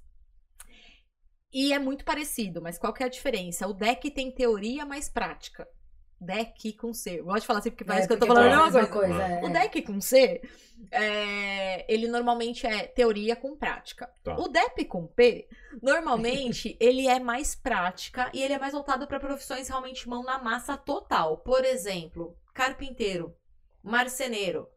E 1.53 1.71
é 1.71 1.77
muito 1.77 2.03
parecido, 2.03 2.63
mas 2.63 2.79
qual 2.79 2.93
que 2.93 3.03
é 3.03 3.05
a 3.05 3.09
diferença? 3.09 3.67
O 3.67 3.73
DEC 3.73 4.09
tem 4.09 4.33
teoria 4.33 4.87
mais 4.87 5.07
prática. 5.07 5.67
DEC 6.19 6.73
com 6.77 6.93
C. 6.93 7.19
Eu 7.19 7.25
gosto 7.25 7.41
de 7.41 7.47
falar 7.47 7.59
assim 7.59 7.69
porque 7.71 7.85
parece 7.85 8.05
É, 8.05 8.07
que 8.07 8.13
eu 8.13 8.19
tô 8.19 8.27
falando 8.27 8.43
a 8.43 8.47
é 8.47 8.49
mesma 8.49 8.65
mesma 8.65 8.87
coisa. 8.87 9.13
coisa. 9.13 9.23
é. 9.23 9.43
O 9.43 9.49
DEC 9.49 9.81
com 9.83 10.01
C, 10.01 10.41
é, 10.91 11.85
ele 11.93 12.07
normalmente 12.07 12.65
é 12.67 12.85
teoria 12.87 13.35
com 13.35 13.55
prática. 13.55 14.09
Tá. 14.23 14.35
O 14.37 14.47
DEP 14.47 14.85
com 14.85 15.05
P, 15.07 15.47
normalmente, 15.81 16.77
ele 16.79 17.07
é 17.07 17.19
mais 17.19 17.55
prática 17.55 18.29
e 18.33 18.41
ele 18.43 18.53
é 18.53 18.59
mais 18.59 18.73
voltado 18.73 19.07
para 19.07 19.19
profissões 19.19 19.67
realmente 19.67 20.07
mão 20.09 20.23
na 20.23 20.37
massa 20.39 20.77
total. 20.77 21.37
Por 21.37 21.63
exemplo, 21.65 22.35
carpinteiro, 22.53 23.35
marceneiro, 23.83 24.67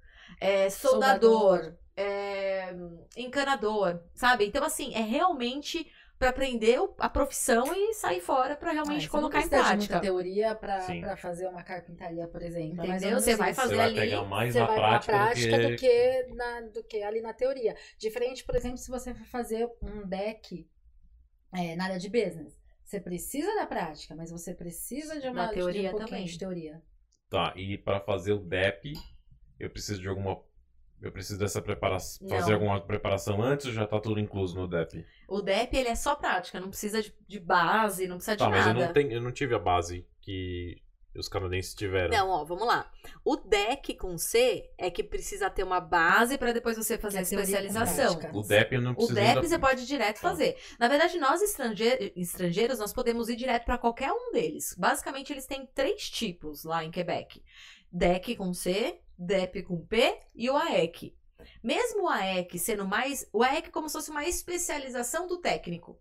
é, 0.41 0.71
soldador, 0.71 1.59
Soldador. 1.59 1.79
é, 1.97 2.75
encanador, 3.17 4.01
sabe? 4.15 4.47
Então, 4.47 4.65
assim, 4.65 4.95
é 4.95 5.01
realmente 5.01 5.91
para 6.23 6.31
aprender 6.31 6.79
a 6.99 7.09
profissão 7.09 7.75
e 7.75 7.95
sair 7.95 8.21
fora 8.21 8.55
para 8.55 8.71
Ah, 8.71 8.75
realmente 8.75 9.09
você 9.09 9.09
colocar 9.09 9.43
em 9.43 9.49
precisa 9.49 9.65
de 9.71 9.77
muita 9.77 9.99
prática. 9.99 10.01
teoria 10.01 10.55
pra 10.55 11.17
fazer 11.17 11.49
uma 11.49 11.65
carpintaria, 11.65 12.29
por 12.29 12.41
exemplo. 12.43 12.81
É 12.87 12.87
Entendeu? 12.87 13.01
menos 13.01 13.25
Você 13.25 13.35
vai 13.35 13.53
fazer 13.53 13.71
Você 13.71 13.77
vai 13.77 13.87
ali, 13.87 13.95
pegar 13.97 14.23
mais 14.23 14.53
Você 14.53 14.61
na 14.61 14.67
vai 14.67 14.77
prática, 14.77 15.13
pra 15.13 15.25
prática 15.25 15.59
do 15.59 15.71
do 15.71 15.77
que... 15.77 15.77
que, 15.77 16.35
na, 16.35 16.61
do 16.61 16.85
que 16.85 17.03
ali 17.03 17.21
na 17.21 17.33
teoria. 17.33 17.75
Diferente, 17.99 18.45
por 18.45 18.55
exemplo, 18.55 18.79
se 18.79 18.89
você 18.89 19.13
for 19.13 19.27
fazer 19.27 19.69
um 19.83 20.07
deck 20.07 20.65
é, 21.53 21.75
na 21.75 21.85
área 21.85 21.99
de 21.99 22.09
business. 22.09 22.57
Você 22.85 23.01
precisa 23.01 23.53
da 23.57 23.67
prática, 23.67 24.15
mas 24.15 24.31
você 24.31 24.55
precisa 24.55 25.19
de 25.21 25.27
uma 25.29 25.47
Da 25.47 25.53
teoria 25.53 25.89
de 25.91 25.97
um 25.97 25.99
também. 25.99 26.25
de 26.25 26.39
teoria. 26.39 26.83
Tá, 27.29 27.53
e 27.57 27.77
para 27.79 27.99
fazer 28.01 28.33
o 28.33 28.39
DEP, 28.39 28.93
eu 29.59 29.71
preciso 29.71 30.01
de 30.01 30.09
alguma... 30.09 30.41
Eu 31.03 31.11
preciso 31.11 31.39
dessa 31.39 31.61
preparação... 31.61 32.29
Fazer 32.29 32.55
alguma 32.55 32.81
preparação 32.81 33.43
antes 33.43 33.67
ou 33.67 33.73
já 33.73 33.87
tá 33.87 33.99
tudo 34.01 34.21
incluso 34.21 34.55
no 34.57 34.69
DEP? 34.69 35.05
O 35.29 35.43
DEP, 35.43 35.77
ele 35.77 35.89
é 35.89 35.95
só 35.97 36.15
prática, 36.15 36.61
não 36.61 36.69
precisa 36.69 37.03
de, 37.03 37.13
de 37.27 37.41
base, 37.41 38.07
não 38.07 38.17
precisa 38.17 38.37
de 38.37 38.45
Tá, 38.45 38.49
mas 38.49 38.67
eu 38.67 38.73
nada. 38.75 38.87
não, 38.87 38.93
tenho, 38.93 39.11
eu 39.13 39.21
não 39.21 39.33
tive 39.33 39.55
a 39.55 39.59
base 39.59 40.07
que 40.21 40.77
os 41.15 41.29
canadenses 41.29 41.75
tiveram. 41.75 42.09
Não, 42.11 42.29
ó, 42.31 42.45
vamos 42.45 42.67
lá. 42.67 42.91
O 43.25 43.37
DEC 43.37 43.95
com 43.99 44.17
C 44.17 44.71
é 44.79 44.91
que 44.91 45.03
precisa 45.03 45.51
ter 45.51 45.63
uma 45.63 45.79
base 45.81 46.39
para 46.39 46.53
depois 46.53 46.77
você 46.77 46.97
fazer 46.97 47.19
a 47.19 47.21
é 47.21 47.23
especialização. 47.23 48.19
O 48.33 48.43
DEP 48.43 48.77
eu 48.77 48.81
não 48.81 48.93
O 48.93 48.95
preciso 48.95 49.15
DEP 49.17 49.27
ainda- 49.29 49.43
você 49.43 49.59
pode 49.59 49.83
ir 49.83 49.87
direto 49.87 50.21
Tá. 50.23 50.29
fazer. 50.31 50.57
Na 50.79 50.89
verdade, 50.89 51.19
nós 51.19 51.43
estrange- 51.43 52.13
estrangeiros, 52.17 52.79
nós 52.79 52.93
podemos 52.95 53.29
ir 53.29 53.37
direto 53.37 53.65
para 53.67 53.77
qualquer 53.77 54.11
um 54.13 54.33
deles. 54.33 54.75
Basicamente, 54.79 55.33
eles 55.33 55.45
têm 55.47 55.67
três 55.75 56.09
tipos 56.09 56.65
lá 56.65 56.83
em 56.83 56.91
Quebec: 56.91 57.43
DEC 57.93 58.35
com 58.37 58.55
C, 58.55 58.99
DEP 59.27 59.63
com 59.63 59.85
P 59.87 60.19
e 60.35 60.51
o 60.51 60.57
AEC. 60.57 61.17
Mesmo 61.63 62.05
o 62.05 62.09
AEC 62.09 62.59
sendo 62.59 62.87
mais. 62.87 63.29
O 63.33 63.43
AEC 63.43 63.69
é 63.69 63.71
como 63.71 63.89
se 63.89 63.95
fosse 63.95 64.11
uma 64.11 64.25
especialização 64.25 65.27
do 65.27 65.39
técnico. 65.39 65.99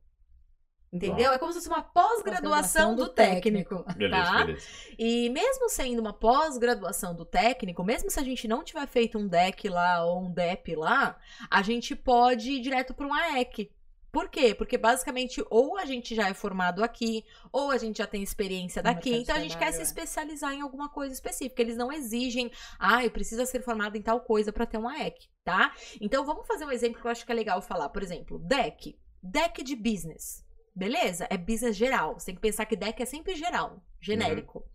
Entendeu? 0.94 1.32
É 1.32 1.38
como 1.38 1.54
se 1.54 1.60
fosse 1.60 1.70
uma 1.70 1.82
pós-graduação 1.82 2.96
do 2.96 3.08
técnico. 3.08 3.82
Beleza, 3.96 4.24
Tá? 4.24 4.44
beleza. 4.46 4.68
E 5.00 5.30
mesmo 5.30 5.70
sendo 5.70 6.00
uma 6.00 6.12
pós-graduação 6.12 7.16
do 7.16 7.26
técnico, 7.26 7.82
mesmo 7.82 8.12
se 8.12 8.20
a 8.20 8.24
gente 8.24 8.46
não 8.46 8.62
tiver 8.62 8.86
feito 8.88 9.18
um 9.18 9.26
DEC 9.26 9.70
lá 9.70 10.04
ou 10.04 10.26
um 10.26 10.32
DEP 10.32 10.76
lá, 10.76 11.18
a 11.50 11.62
gente 11.62 11.96
pode 11.96 12.52
ir 12.52 12.60
direto 12.62 12.94
para 12.94 13.08
um 13.08 13.14
AEC. 13.14 13.72
Por 14.12 14.30
quê? 14.30 14.54
Porque 14.54 14.78
basicamente 14.78 15.44
ou 15.50 15.78
a 15.78 15.86
gente 15.86 16.14
já 16.14 16.28
é 16.28 16.34
formado 16.34 16.84
aqui, 16.84 17.24
ou 17.52 17.72
a 17.72 17.78
gente 17.78 18.00
já 18.00 18.08
tem 18.08 18.22
experiência 18.22 18.84
daqui, 18.84 19.14
então 19.16 19.36
a 19.36 19.40
gente 19.40 19.58
quer 19.58 19.72
se 19.72 19.80
é. 19.80 19.84
especializar 19.84 20.54
em 20.54 20.62
alguma 20.62 20.90
coisa 20.90 21.14
específica. 21.14 21.62
Eles 21.62 21.78
não 21.78 21.92
exigem, 21.92 22.52
ah, 22.78 23.04
eu 23.06 23.12
preciso 23.12 23.46
ser 23.46 23.62
formado 23.62 23.96
em 23.98 24.02
tal 24.02 24.20
coisa 24.20 24.52
para 24.52 24.66
ter 24.66 24.78
um 24.78 24.88
AEC, 24.88 25.30
tá? 25.44 25.74
Então 26.00 26.26
vamos 26.26 26.46
fazer 26.46 26.66
um 26.66 26.72
exemplo 26.72 27.00
que 27.00 27.08
eu 27.08 27.12
acho 27.12 27.26
que 27.26 27.32
é 27.32 27.36
legal 27.36 27.62
falar. 27.62 27.90
Por 27.90 28.04
exemplo, 28.04 28.38
DEC. 28.40 28.98
DEC 29.24 29.64
de 29.64 29.76
business. 29.76 30.44
Beleza? 30.76 31.28
É 31.30 31.38
business 31.38 31.76
geral. 31.76 32.20
Você 32.20 32.28
tem 32.28 32.36
que 32.36 32.42
pensar 32.42 32.66
que 32.66 32.76
DEC 32.76 33.02
é 33.02 33.06
sempre 33.06 33.36
geral, 33.36 33.82
genérico. 34.00 34.66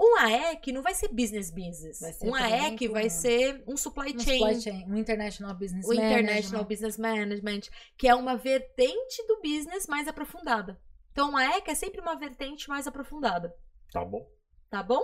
Um 0.00 0.16
AEC 0.16 0.70
não 0.70 0.80
vai 0.80 0.94
ser 0.94 1.08
business 1.08 1.50
business. 1.50 1.98
Vai 2.00 2.12
ser, 2.12 2.26
um 2.28 2.34
AEC 2.34 2.86
vai 2.88 3.10
ser 3.10 3.64
um 3.66 3.76
supply 3.76 4.14
Um 4.14 4.20
chain. 4.20 4.38
supply 4.38 4.60
chain, 4.60 4.84
um 4.88 4.96
International 4.96 5.54
Business 5.54 5.84
O 5.86 5.92
International 5.92 6.62
Management. 6.62 6.64
Business 6.68 6.96
Management, 6.98 7.60
que 7.98 8.06
é 8.06 8.14
uma 8.14 8.36
vertente 8.36 9.26
do 9.26 9.40
business 9.42 9.88
mais 9.88 10.06
aprofundada. 10.06 10.80
Então, 11.10 11.32
um 11.32 11.36
AEC 11.36 11.68
é 11.68 11.74
sempre 11.74 12.00
uma 12.00 12.14
vertente 12.14 12.68
mais 12.68 12.86
aprofundada. 12.86 13.52
Tá 13.92 14.04
bom. 14.04 14.24
Tá 14.70 14.82
bom? 14.84 15.02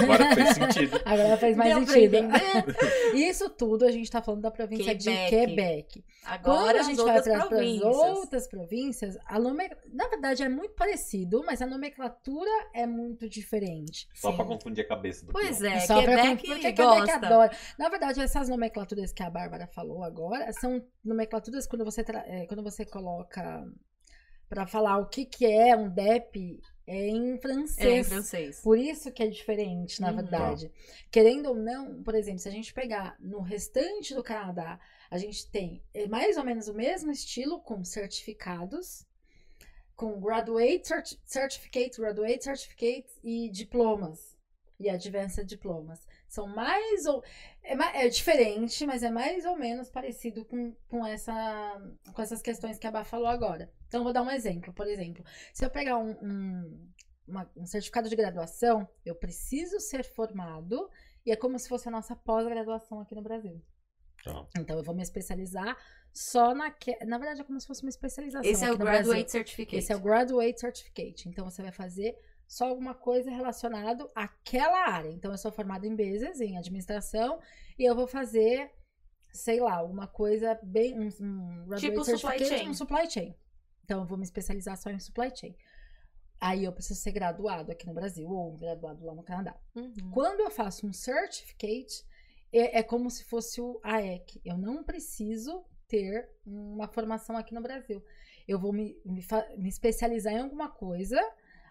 Agora 0.00 0.34
fez 0.34 0.48
sentido. 0.50 1.00
Agora 1.04 1.36
faz 1.36 1.56
mais 1.56 1.74
Deu 1.74 1.84
pra 1.84 1.94
sentido. 1.94 2.16
Isso 3.16 3.50
tudo 3.50 3.84
a 3.84 3.90
gente 3.90 4.10
tá 4.10 4.22
falando 4.22 4.42
da 4.42 4.50
província 4.50 4.94
de 4.94 5.04
Quebec. 5.10 5.30
Quebec. 5.46 6.04
Quando 6.22 6.32
Agora 6.34 6.80
a 6.80 6.82
gente 6.82 7.02
vai 7.02 7.22
para 7.22 7.44
as 7.44 7.80
outras 7.82 8.48
províncias, 8.48 9.16
a 9.26 9.38
nome... 9.38 9.68
na 9.92 10.08
verdade 10.08 10.42
é 10.42 10.48
muito 10.48 10.74
parecido, 10.74 11.42
mas 11.44 11.60
a 11.60 11.66
nomenclatura 11.66 12.50
é 12.74 12.86
muito 12.86 13.28
diferente. 13.28 14.06
Só 14.14 14.32
pra 14.32 14.44
confundir 14.44 14.84
a 14.84 14.88
cabeça 14.88 15.26
do 15.26 15.32
Pois 15.32 15.58
peão. 15.58 15.72
é, 15.72 15.80
Só 15.80 16.02
pra 16.02 16.16
Quebec 16.22 16.46
con- 16.46 16.52
porque 16.54 16.72
gosta. 16.72 17.00
Quebec 17.06 17.26
adora. 17.26 17.50
Na 17.78 17.88
verdade, 17.88 18.20
essas 18.20 18.48
nomenclaturas 18.48 19.12
que 19.12 19.22
a 19.22 19.30
Bárbara 19.30 19.66
falou 19.66 20.02
agora 20.04 20.52
são 20.52 20.82
nomenclaturas 21.04 21.66
quando 21.66 21.84
você, 21.84 22.02
tra- 22.04 22.24
é, 22.26 22.46
quando 22.46 22.62
você 22.62 22.84
coloca 22.84 23.64
para 24.48 24.66
falar 24.66 24.98
o 24.98 25.06
que, 25.06 25.24
que 25.24 25.46
é 25.46 25.74
um 25.74 25.88
DEP 25.88 26.60
é 26.86 27.08
em 27.08 27.38
É, 27.76 27.92
em 27.92 28.02
francês. 28.02 28.04
francês. 28.04 28.56
Por 28.62 28.78
isso 28.78 29.10
que 29.12 29.22
é 29.22 29.28
diferente, 29.28 30.00
na 30.00 30.10
Uhum. 30.10 30.12
verdade. 30.12 30.70
Querendo 31.10 31.48
ou 31.50 31.56
não, 31.56 32.02
por 32.02 32.14
exemplo, 32.14 32.38
se 32.40 32.48
a 32.48 32.52
gente 32.52 32.72
pegar 32.72 33.16
no 33.20 33.40
restante 33.40 34.14
do 34.14 34.22
Canadá, 34.22 34.78
a 35.10 35.18
gente 35.18 35.48
tem 35.50 35.82
é, 35.92 36.06
mais 36.06 36.36
ou 36.36 36.44
menos 36.44 36.68
o 36.68 36.74
mesmo 36.74 37.10
estilo 37.10 37.60
com 37.60 37.84
certificados, 37.84 39.04
com 39.96 40.20
graduate 40.20 40.86
certi- 40.88 41.20
certificate, 41.24 42.00
graduate 42.00 42.44
certificate 42.44 43.08
e 43.22 43.48
diplomas 43.50 44.36
e 44.78 44.88
advanced 44.90 45.44
diplomas. 45.46 46.06
São 46.32 46.46
mais 46.46 47.04
ou 47.04 47.22
é, 47.62 48.06
é 48.06 48.08
diferente, 48.08 48.86
mas 48.86 49.02
é 49.02 49.10
mais 49.10 49.44
ou 49.44 49.54
menos 49.54 49.90
parecido 49.90 50.46
com, 50.46 50.74
com, 50.88 51.04
essa, 51.06 51.34
com 52.14 52.22
essas 52.22 52.40
questões 52.40 52.78
que 52.78 52.86
a 52.86 52.90
Bá 52.90 53.04
falou 53.04 53.26
agora. 53.26 53.70
Então, 53.86 54.02
vou 54.02 54.14
dar 54.14 54.22
um 54.22 54.30
exemplo. 54.30 54.72
Por 54.72 54.86
exemplo, 54.86 55.22
se 55.52 55.62
eu 55.62 55.68
pegar 55.68 55.98
um, 55.98 56.12
um, 56.22 56.90
uma- 57.28 57.50
um 57.54 57.66
certificado 57.66 58.08
de 58.08 58.16
graduação, 58.16 58.88
eu 59.04 59.14
preciso 59.14 59.78
ser 59.78 60.02
formado 60.04 60.88
e 61.26 61.30
é 61.30 61.36
como 61.36 61.58
se 61.58 61.68
fosse 61.68 61.86
a 61.86 61.92
nossa 61.92 62.16
pós-graduação 62.16 62.98
aqui 63.00 63.14
no 63.14 63.20
Brasil. 63.22 63.60
Tá. 64.24 64.46
Então, 64.56 64.78
eu 64.78 64.82
vou 64.82 64.94
me 64.94 65.02
especializar 65.02 65.76
só 66.14 66.54
na... 66.54 66.74
Na 67.06 67.18
verdade, 67.18 67.42
é 67.42 67.44
como 67.44 67.60
se 67.60 67.66
fosse 67.66 67.82
uma 67.82 67.90
especialização 67.90 68.50
Esse 68.50 68.64
é 68.64 68.68
o 68.68 68.72
no 68.72 68.78
Brasil. 68.78 69.04
Graduate 69.04 69.30
Certificate. 69.30 69.76
Esse 69.76 69.92
é 69.92 69.96
o 69.96 70.00
Graduate 70.00 70.58
Certificate. 70.58 71.28
Então, 71.28 71.44
você 71.44 71.60
vai 71.60 71.72
fazer 71.72 72.16
só 72.52 72.68
alguma 72.68 72.94
coisa 72.94 73.30
relacionada 73.30 74.06
àquela 74.14 74.86
área. 74.90 75.08
Então, 75.08 75.30
eu 75.32 75.38
sou 75.38 75.50
formada 75.50 75.86
em 75.86 75.96
business, 75.96 76.38
em 76.38 76.58
administração, 76.58 77.40
e 77.78 77.82
eu 77.82 77.94
vou 77.94 78.06
fazer, 78.06 78.70
sei 79.32 79.58
lá, 79.58 79.76
alguma 79.76 80.06
coisa 80.06 80.60
bem... 80.62 81.00
Um, 81.00 81.08
um 81.66 81.76
Tipo 81.76 82.04
supply 82.04 82.44
chain. 82.44 82.68
um 82.68 82.74
supply 82.74 83.10
chain. 83.10 83.34
Então, 83.82 84.00
eu 84.00 84.06
vou 84.06 84.18
me 84.18 84.24
especializar 84.24 84.76
só 84.76 84.90
em 84.90 85.00
supply 85.00 85.34
chain. 85.34 85.56
Aí, 86.38 86.64
eu 86.64 86.72
preciso 86.74 87.00
ser 87.00 87.12
graduado 87.12 87.72
aqui 87.72 87.86
no 87.86 87.94
Brasil, 87.94 88.28
ou 88.28 88.54
graduado 88.54 89.02
lá 89.02 89.14
no 89.14 89.22
Canadá. 89.22 89.58
Uhum. 89.74 90.10
Quando 90.12 90.40
eu 90.40 90.50
faço 90.50 90.86
um 90.86 90.92
certificate, 90.92 92.04
é, 92.52 92.80
é 92.80 92.82
como 92.82 93.08
se 93.10 93.24
fosse 93.24 93.62
o 93.62 93.80
AEC. 93.82 94.42
Eu 94.44 94.58
não 94.58 94.84
preciso 94.84 95.64
ter 95.88 96.28
uma 96.44 96.86
formação 96.86 97.34
aqui 97.34 97.54
no 97.54 97.62
Brasil. 97.62 98.04
Eu 98.46 98.58
vou 98.58 98.74
me, 98.74 99.00
me, 99.06 99.24
me 99.56 99.68
especializar 99.70 100.34
em 100.34 100.40
alguma 100.40 100.68
coisa, 100.68 101.18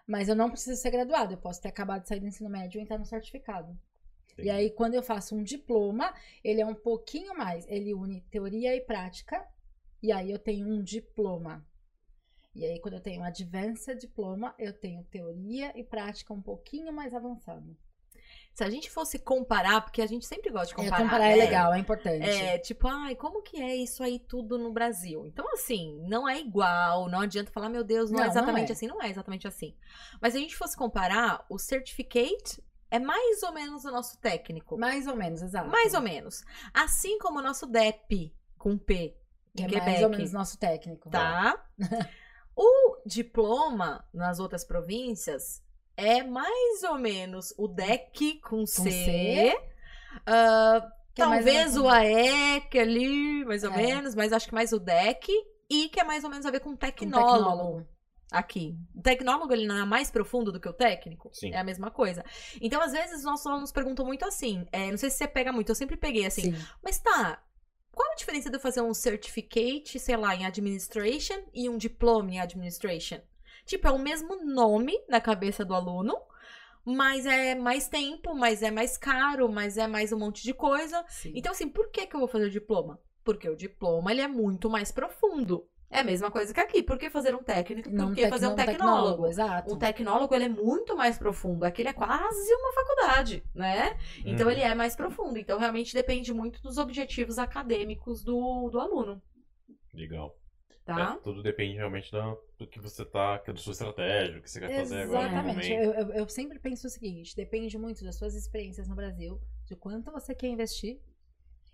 mas 0.06 0.28
eu 0.28 0.36
não 0.36 0.50
preciso 0.50 0.80
ser 0.80 0.90
graduado. 0.90 1.34
Eu 1.34 1.38
posso 1.38 1.60
ter 1.60 1.68
acabado 1.68 2.02
de 2.02 2.08
sair 2.08 2.20
do 2.20 2.26
ensino 2.26 2.50
médio 2.50 2.78
e 2.78 2.82
entrar 2.82 2.98
no 2.98 3.04
certificado. 3.06 3.78
E 4.38 4.48
aí, 4.50 4.70
quando 4.70 4.94
eu 4.94 5.02
faço 5.02 5.36
um 5.36 5.42
diploma, 5.42 6.14
ele 6.42 6.60
é 6.60 6.66
um 6.66 6.74
pouquinho 6.74 7.36
mais. 7.36 7.66
Ele 7.68 7.94
une 7.94 8.20
teoria 8.22 8.74
e 8.74 8.80
prática. 8.80 9.46
E 10.02 10.10
aí 10.10 10.30
eu 10.30 10.38
tenho 10.38 10.66
um 10.66 10.82
diploma. 10.82 11.64
E 12.54 12.64
aí, 12.64 12.80
quando 12.80 12.94
eu 12.94 13.00
tenho 13.00 13.22
um 13.22 13.24
advanced 13.24 13.98
diploma, 13.98 14.54
eu 14.58 14.72
tenho 14.72 15.04
teoria 15.04 15.72
e 15.78 15.84
prática 15.84 16.34
um 16.34 16.42
pouquinho 16.42 16.92
mais 16.92 17.14
avançado. 17.14 17.76
Se 18.54 18.62
a 18.62 18.68
gente 18.68 18.90
fosse 18.90 19.18
comparar, 19.18 19.80
porque 19.80 20.02
a 20.02 20.06
gente 20.06 20.26
sempre 20.26 20.50
gosta 20.50 20.66
de 20.68 20.72
É, 20.72 20.84
comparar. 20.84 21.02
comparar 21.04 21.26
é 21.28 21.36
né? 21.36 21.44
legal, 21.44 21.72
é 21.72 21.78
importante. 21.78 22.28
É, 22.28 22.58
tipo, 22.58 22.86
ai, 22.86 23.14
como 23.16 23.40
que 23.42 23.60
é 23.62 23.74
isso 23.76 24.02
aí 24.02 24.18
tudo 24.18 24.58
no 24.58 24.70
Brasil? 24.72 25.26
Então, 25.26 25.50
assim, 25.54 25.98
não 26.06 26.28
é 26.28 26.38
igual, 26.38 27.08
não 27.08 27.20
adianta 27.20 27.50
falar, 27.50 27.70
meu 27.70 27.82
Deus, 27.82 28.10
não, 28.10 28.18
Não, 28.18 28.24
é 28.24 28.26
não 28.28 28.32
exatamente 28.32 28.68
é. 28.70 28.72
assim, 28.74 28.86
não 28.86 29.00
é 29.02 29.08
exatamente 29.08 29.48
assim. 29.48 29.74
Mas 30.20 30.32
se 30.34 30.38
a 30.38 30.42
gente 30.42 30.54
fosse 30.56 30.76
comparar, 30.76 31.46
o 31.48 31.58
certificate 31.58 32.62
é 32.90 32.98
mais 32.98 33.42
ou 33.42 33.52
menos 33.52 33.86
o 33.86 33.90
nosso 33.90 34.18
técnico. 34.18 34.76
Mais 34.76 35.06
ou 35.06 35.16
menos, 35.16 35.40
exato. 35.40 35.70
Mais 35.70 35.94
ou 35.94 36.02
menos. 36.02 36.44
Assim 36.74 37.18
como 37.18 37.38
o 37.38 37.42
nosso 37.42 37.66
DEP, 37.66 38.34
com 38.58 38.76
P, 38.76 39.16
Que 39.56 39.62
é 39.62 39.66
Quebec. 39.66 39.86
mais 39.86 40.02
ou 40.02 40.10
menos 40.10 40.30
nosso 40.32 40.58
técnico. 40.58 41.08
Tá? 41.08 41.58
o 42.54 42.98
diploma 43.06 44.06
nas 44.12 44.38
outras 44.38 44.62
províncias 44.62 45.62
é 45.96 46.22
mais 46.22 46.82
ou 46.84 46.98
menos 46.98 47.54
o 47.58 47.68
DEC 47.68 48.40
com, 48.42 48.64
C. 48.66 48.90
C. 48.90 49.56
Ah, 50.26 50.86
Que 51.14 51.20
é 51.22 51.24
talvez 51.24 51.76
ou 51.76 51.84
o 51.84 51.88
AEC 51.88 52.78
ali, 52.78 53.44
mais 53.44 53.64
ou 53.64 53.72
É. 53.72 53.76
menos, 53.76 54.14
mas 54.14 54.32
acho 54.32 54.48
que 54.48 54.54
mais 54.54 54.72
o 54.72 54.78
DEC. 54.78 55.28
E 55.70 55.88
que 55.88 56.00
é 56.00 56.04
mais 56.04 56.22
ou 56.24 56.28
menos 56.30 56.44
a 56.44 56.50
ver 56.50 56.60
com 56.60 56.76
tecnólogo, 56.76 57.32
tecnólogo. 57.38 57.88
aqui. 58.30 58.76
O 58.94 59.00
tecnólogo, 59.00 59.52
ele 59.54 59.66
não 59.66 59.76
é 59.78 59.84
mais 59.86 60.10
profundo 60.10 60.52
do 60.52 60.60
que 60.60 60.68
o 60.68 60.72
técnico? 60.72 61.30
Sim. 61.32 61.50
É 61.52 61.58
a 61.58 61.64
mesma 61.64 61.90
coisa. 61.90 62.22
Então, 62.60 62.80
às 62.82 62.92
vezes, 62.92 63.18
os 63.18 63.24
nossos 63.24 63.46
alunos 63.46 63.72
perguntam 63.72 64.04
muito 64.04 64.24
assim. 64.24 64.66
é, 64.70 64.90
não 64.90 64.98
sei 64.98 65.08
se 65.10 65.16
você 65.16 65.26
pega 65.28 65.50
muito, 65.52 65.70
eu 65.70 65.74
sempre 65.74 65.96
peguei 65.96 66.26
assim. 66.26 66.54
Sim. 66.54 66.64
Mas 66.82 66.98
tá, 66.98 67.42
qual 67.90 68.10
a 68.12 68.14
diferença 68.16 68.50
de 68.50 68.56
eu 68.56 68.60
fazer 68.60 68.82
um 68.82 68.92
certificate, 68.92 69.98
sei 69.98 70.16
lá, 70.16 70.34
em 70.36 70.44
administration 70.44 71.42
e 71.54 71.68
um 71.70 71.78
diploma 71.78 72.30
em 72.32 72.40
administration? 72.40 73.20
Tipo, 73.64 73.88
é 73.88 73.90
o 73.90 73.98
mesmo 73.98 74.44
nome 74.44 74.92
na 75.08 75.20
cabeça 75.20 75.64
do 75.64 75.74
aluno, 75.74 76.16
mas 76.84 77.26
é 77.26 77.54
mais 77.54 77.88
tempo, 77.88 78.34
mas 78.34 78.62
é 78.62 78.70
mais 78.70 78.96
caro, 78.96 79.48
mas 79.50 79.78
é 79.78 79.86
mais 79.86 80.12
um 80.12 80.18
monte 80.18 80.42
de 80.42 80.52
coisa. 80.52 81.04
Sim. 81.08 81.32
Então, 81.34 81.52
assim, 81.52 81.68
por 81.68 81.90
que, 81.90 82.06
que 82.06 82.14
eu 82.16 82.20
vou 82.20 82.28
fazer 82.28 82.46
o 82.46 82.50
diploma? 82.50 82.98
Porque 83.24 83.48
o 83.48 83.56
diploma, 83.56 84.10
ele 84.10 84.20
é 84.20 84.28
muito 84.28 84.68
mais 84.68 84.90
profundo. 84.90 85.66
É 85.88 86.00
a 86.00 86.04
mesma 86.04 86.30
coisa 86.30 86.54
que 86.54 86.58
aqui. 86.58 86.82
Por 86.82 86.98
que 86.98 87.10
fazer 87.10 87.34
um 87.34 87.42
técnico? 87.42 87.90
Por 87.90 87.94
Não 87.94 88.14
que 88.14 88.26
fazer 88.26 88.48
um 88.48 88.54
tecnólogo? 88.56 89.26
exato. 89.26 89.74
Um 89.74 89.78
tecnólogo, 89.78 90.34
ele 90.34 90.46
é 90.46 90.48
muito 90.48 90.96
mais 90.96 91.18
profundo. 91.18 91.64
Aqui 91.64 91.82
ele 91.82 91.90
é 91.90 91.92
quase 91.92 92.54
uma 92.54 92.72
faculdade, 92.72 93.44
né? 93.54 93.98
Então 94.24 94.46
Uhum. 94.46 94.52
ele 94.52 94.62
é 94.62 94.74
mais 94.74 94.96
profundo. 94.96 95.38
Então 95.38 95.58
realmente 95.58 95.92
depende 95.92 96.32
muito 96.32 96.62
dos 96.62 96.78
objetivos 96.78 97.38
acadêmicos 97.38 98.24
do, 98.24 98.70
do 98.70 98.80
aluno, 98.80 99.20
Legal. 99.92 100.34
Tá? 100.84 101.14
É, 101.14 101.22
tudo 101.22 101.42
depende 101.42 101.76
realmente 101.76 102.10
da, 102.10 102.36
do 102.58 102.66
que 102.66 102.78
você 102.80 103.04
tá, 103.04 103.42
é 103.46 103.52
da 103.52 103.58
sua 103.58 103.72
estratégia, 103.72 104.38
o 104.38 104.42
que 104.42 104.50
você 104.50 104.60
quer 104.60 104.76
fazer 104.76 105.02
agora. 105.02 105.28
Exatamente. 105.28 105.72
Eu, 105.72 105.92
eu, 105.92 106.12
eu 106.12 106.28
sempre 106.28 106.58
penso 106.58 106.86
o 106.86 106.90
seguinte: 106.90 107.36
depende 107.36 107.76
muito 107.78 108.04
das 108.04 108.16
suas 108.16 108.34
experiências 108.34 108.88
no 108.88 108.94
Brasil, 108.94 109.40
de 109.64 109.76
quanto 109.76 110.10
você 110.10 110.34
quer 110.34 110.48
investir 110.48 111.00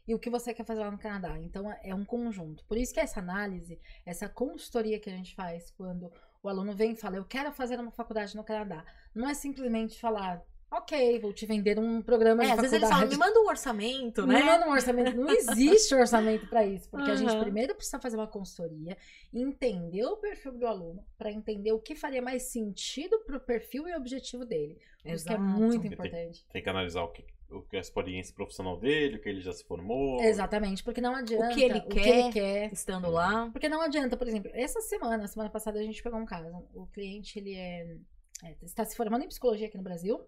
e 0.07 0.15
o 0.15 0.19
que 0.19 0.31
você 0.31 0.55
quer 0.55 0.65
fazer 0.65 0.81
lá 0.81 0.91
no 0.91 0.99
Canadá. 0.99 1.39
Então 1.39 1.71
é 1.83 1.95
um 1.95 2.05
conjunto. 2.05 2.65
Por 2.65 2.79
isso 2.79 2.95
que 2.95 3.01
essa 3.01 3.21
análise, 3.21 3.79
essa 4.07 4.27
consultoria 4.29 4.99
que 4.99 5.11
a 5.11 5.13
gente 5.13 5.35
faz 5.35 5.71
quando 5.71 6.11
o 6.43 6.49
aluno 6.49 6.73
vem 6.73 6.93
e 6.93 6.97
fala, 6.97 7.17
eu 7.17 7.25
quero 7.25 7.53
fazer 7.53 7.79
uma 7.79 7.91
faculdade 7.91 8.35
no 8.35 8.43
Canadá, 8.43 8.85
não 9.15 9.29
é 9.29 9.35
simplesmente 9.35 10.01
falar, 10.01 10.43
ok, 10.71 11.19
vou 11.21 11.33
te 11.33 11.47
vender 11.47 11.79
um 11.79 12.03
programa 12.03 12.43
É, 12.43 12.47
de 12.47 12.53
às 12.53 12.61
vezes 12.61 12.79
faculdade. 12.81 13.05
eles 13.05 13.17
falam, 13.17 13.29
me 13.29 13.35
manda 13.35 13.41
um 13.47 13.49
orçamento, 13.49 14.27
Me 14.27 14.35
né? 14.35 14.43
manda 14.43 14.69
um 14.69 14.73
orçamento. 14.73 15.17
Não 15.17 15.29
existe 15.31 15.95
orçamento 15.95 16.47
para 16.49 16.65
isso, 16.67 16.89
porque 16.91 17.11
a 17.11 17.15
gente 17.17 17.37
primeiro 17.39 17.75
precisa 17.75 17.99
fazer 18.01 18.17
uma 18.17 18.27
consultoria, 18.27 18.97
entender 19.33 20.05
o 20.05 20.17
perfil 20.17 20.53
do 20.53 20.67
aluno, 20.67 21.05
para 21.17 21.31
entender 21.33 21.73
o 21.73 21.79
que 21.79 21.95
faria 21.95 22.21
mais 22.23 22.43
sentido 22.45 23.19
pro 23.21 23.41
perfil 23.41 23.89
e 23.89 23.95
objetivo 23.95 24.45
dele. 24.45 24.79
Por 25.03 25.13
isso 25.13 25.25
que 25.25 25.33
é 25.33 25.37
Exato. 25.37 25.43
muito 25.43 25.87
importante. 25.87 26.45
Tem 26.53 26.63
que 26.63 26.69
analisar 26.69 27.03
o 27.03 27.09
que, 27.09 27.25
o 27.51 27.63
que 27.63 27.77
é 27.77 27.79
a 27.79 27.81
experiência 27.81 28.35
profissional 28.35 28.77
dele, 28.79 29.17
o 29.17 29.21
que 29.23 29.29
ele 29.29 29.41
já 29.41 29.53
se 29.53 29.65
formou. 29.65 30.21
Exatamente, 30.21 30.83
porque 30.85 31.01
não 31.01 31.15
adianta. 31.15 31.55
que 31.55 31.63
ele 31.63 31.81
quer. 31.81 32.33
quer. 32.33 32.73
Estando 32.73 33.09
lá. 33.11 33.49
Porque 33.53 33.69
não 33.69 33.81
adianta, 33.81 34.17
por 34.17 34.27
exemplo, 34.29 34.51
essa 34.55 34.81
semana, 34.83 35.27
semana 35.27 35.49
passada 35.51 35.79
a 35.79 35.83
gente 35.83 36.03
pegou 36.03 36.19
um 36.19 36.27
caso. 36.27 36.49
O 36.75 36.87
cliente, 36.89 37.39
ele 37.39 37.55
é, 37.55 37.97
é, 38.45 38.55
está 38.63 38.85
se 38.85 38.97
formando 38.97 39.25
em 39.25 39.29
psicologia 39.29 39.67
aqui 39.67 39.77
no 39.79 39.83
Brasil. 39.85 40.21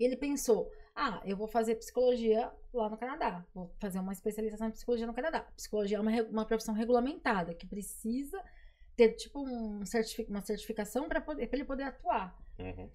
E 0.00 0.04
ele 0.04 0.16
pensou, 0.16 0.72
ah, 0.96 1.20
eu 1.24 1.36
vou 1.36 1.46
fazer 1.46 1.76
psicologia 1.76 2.50
lá 2.72 2.88
no 2.88 2.96
Canadá. 2.96 3.44
Vou 3.54 3.70
fazer 3.78 3.98
uma 4.00 4.12
especialização 4.14 4.66
em 4.68 4.72
psicologia 4.72 5.06
no 5.06 5.14
Canadá. 5.14 5.40
Psicologia 5.54 5.98
é 5.98 6.00
uma, 6.00 6.10
uma 6.24 6.44
profissão 6.46 6.74
regulamentada, 6.74 7.54
que 7.54 7.66
precisa 7.66 8.42
ter, 8.96 9.10
tipo, 9.12 9.40
um 9.46 9.84
certifi- 9.84 10.26
uma 10.28 10.40
certificação 10.40 11.08
para 11.08 11.22
ele 11.50 11.64
poder 11.64 11.84
atuar. 11.84 12.36
Uhum. 12.58 12.88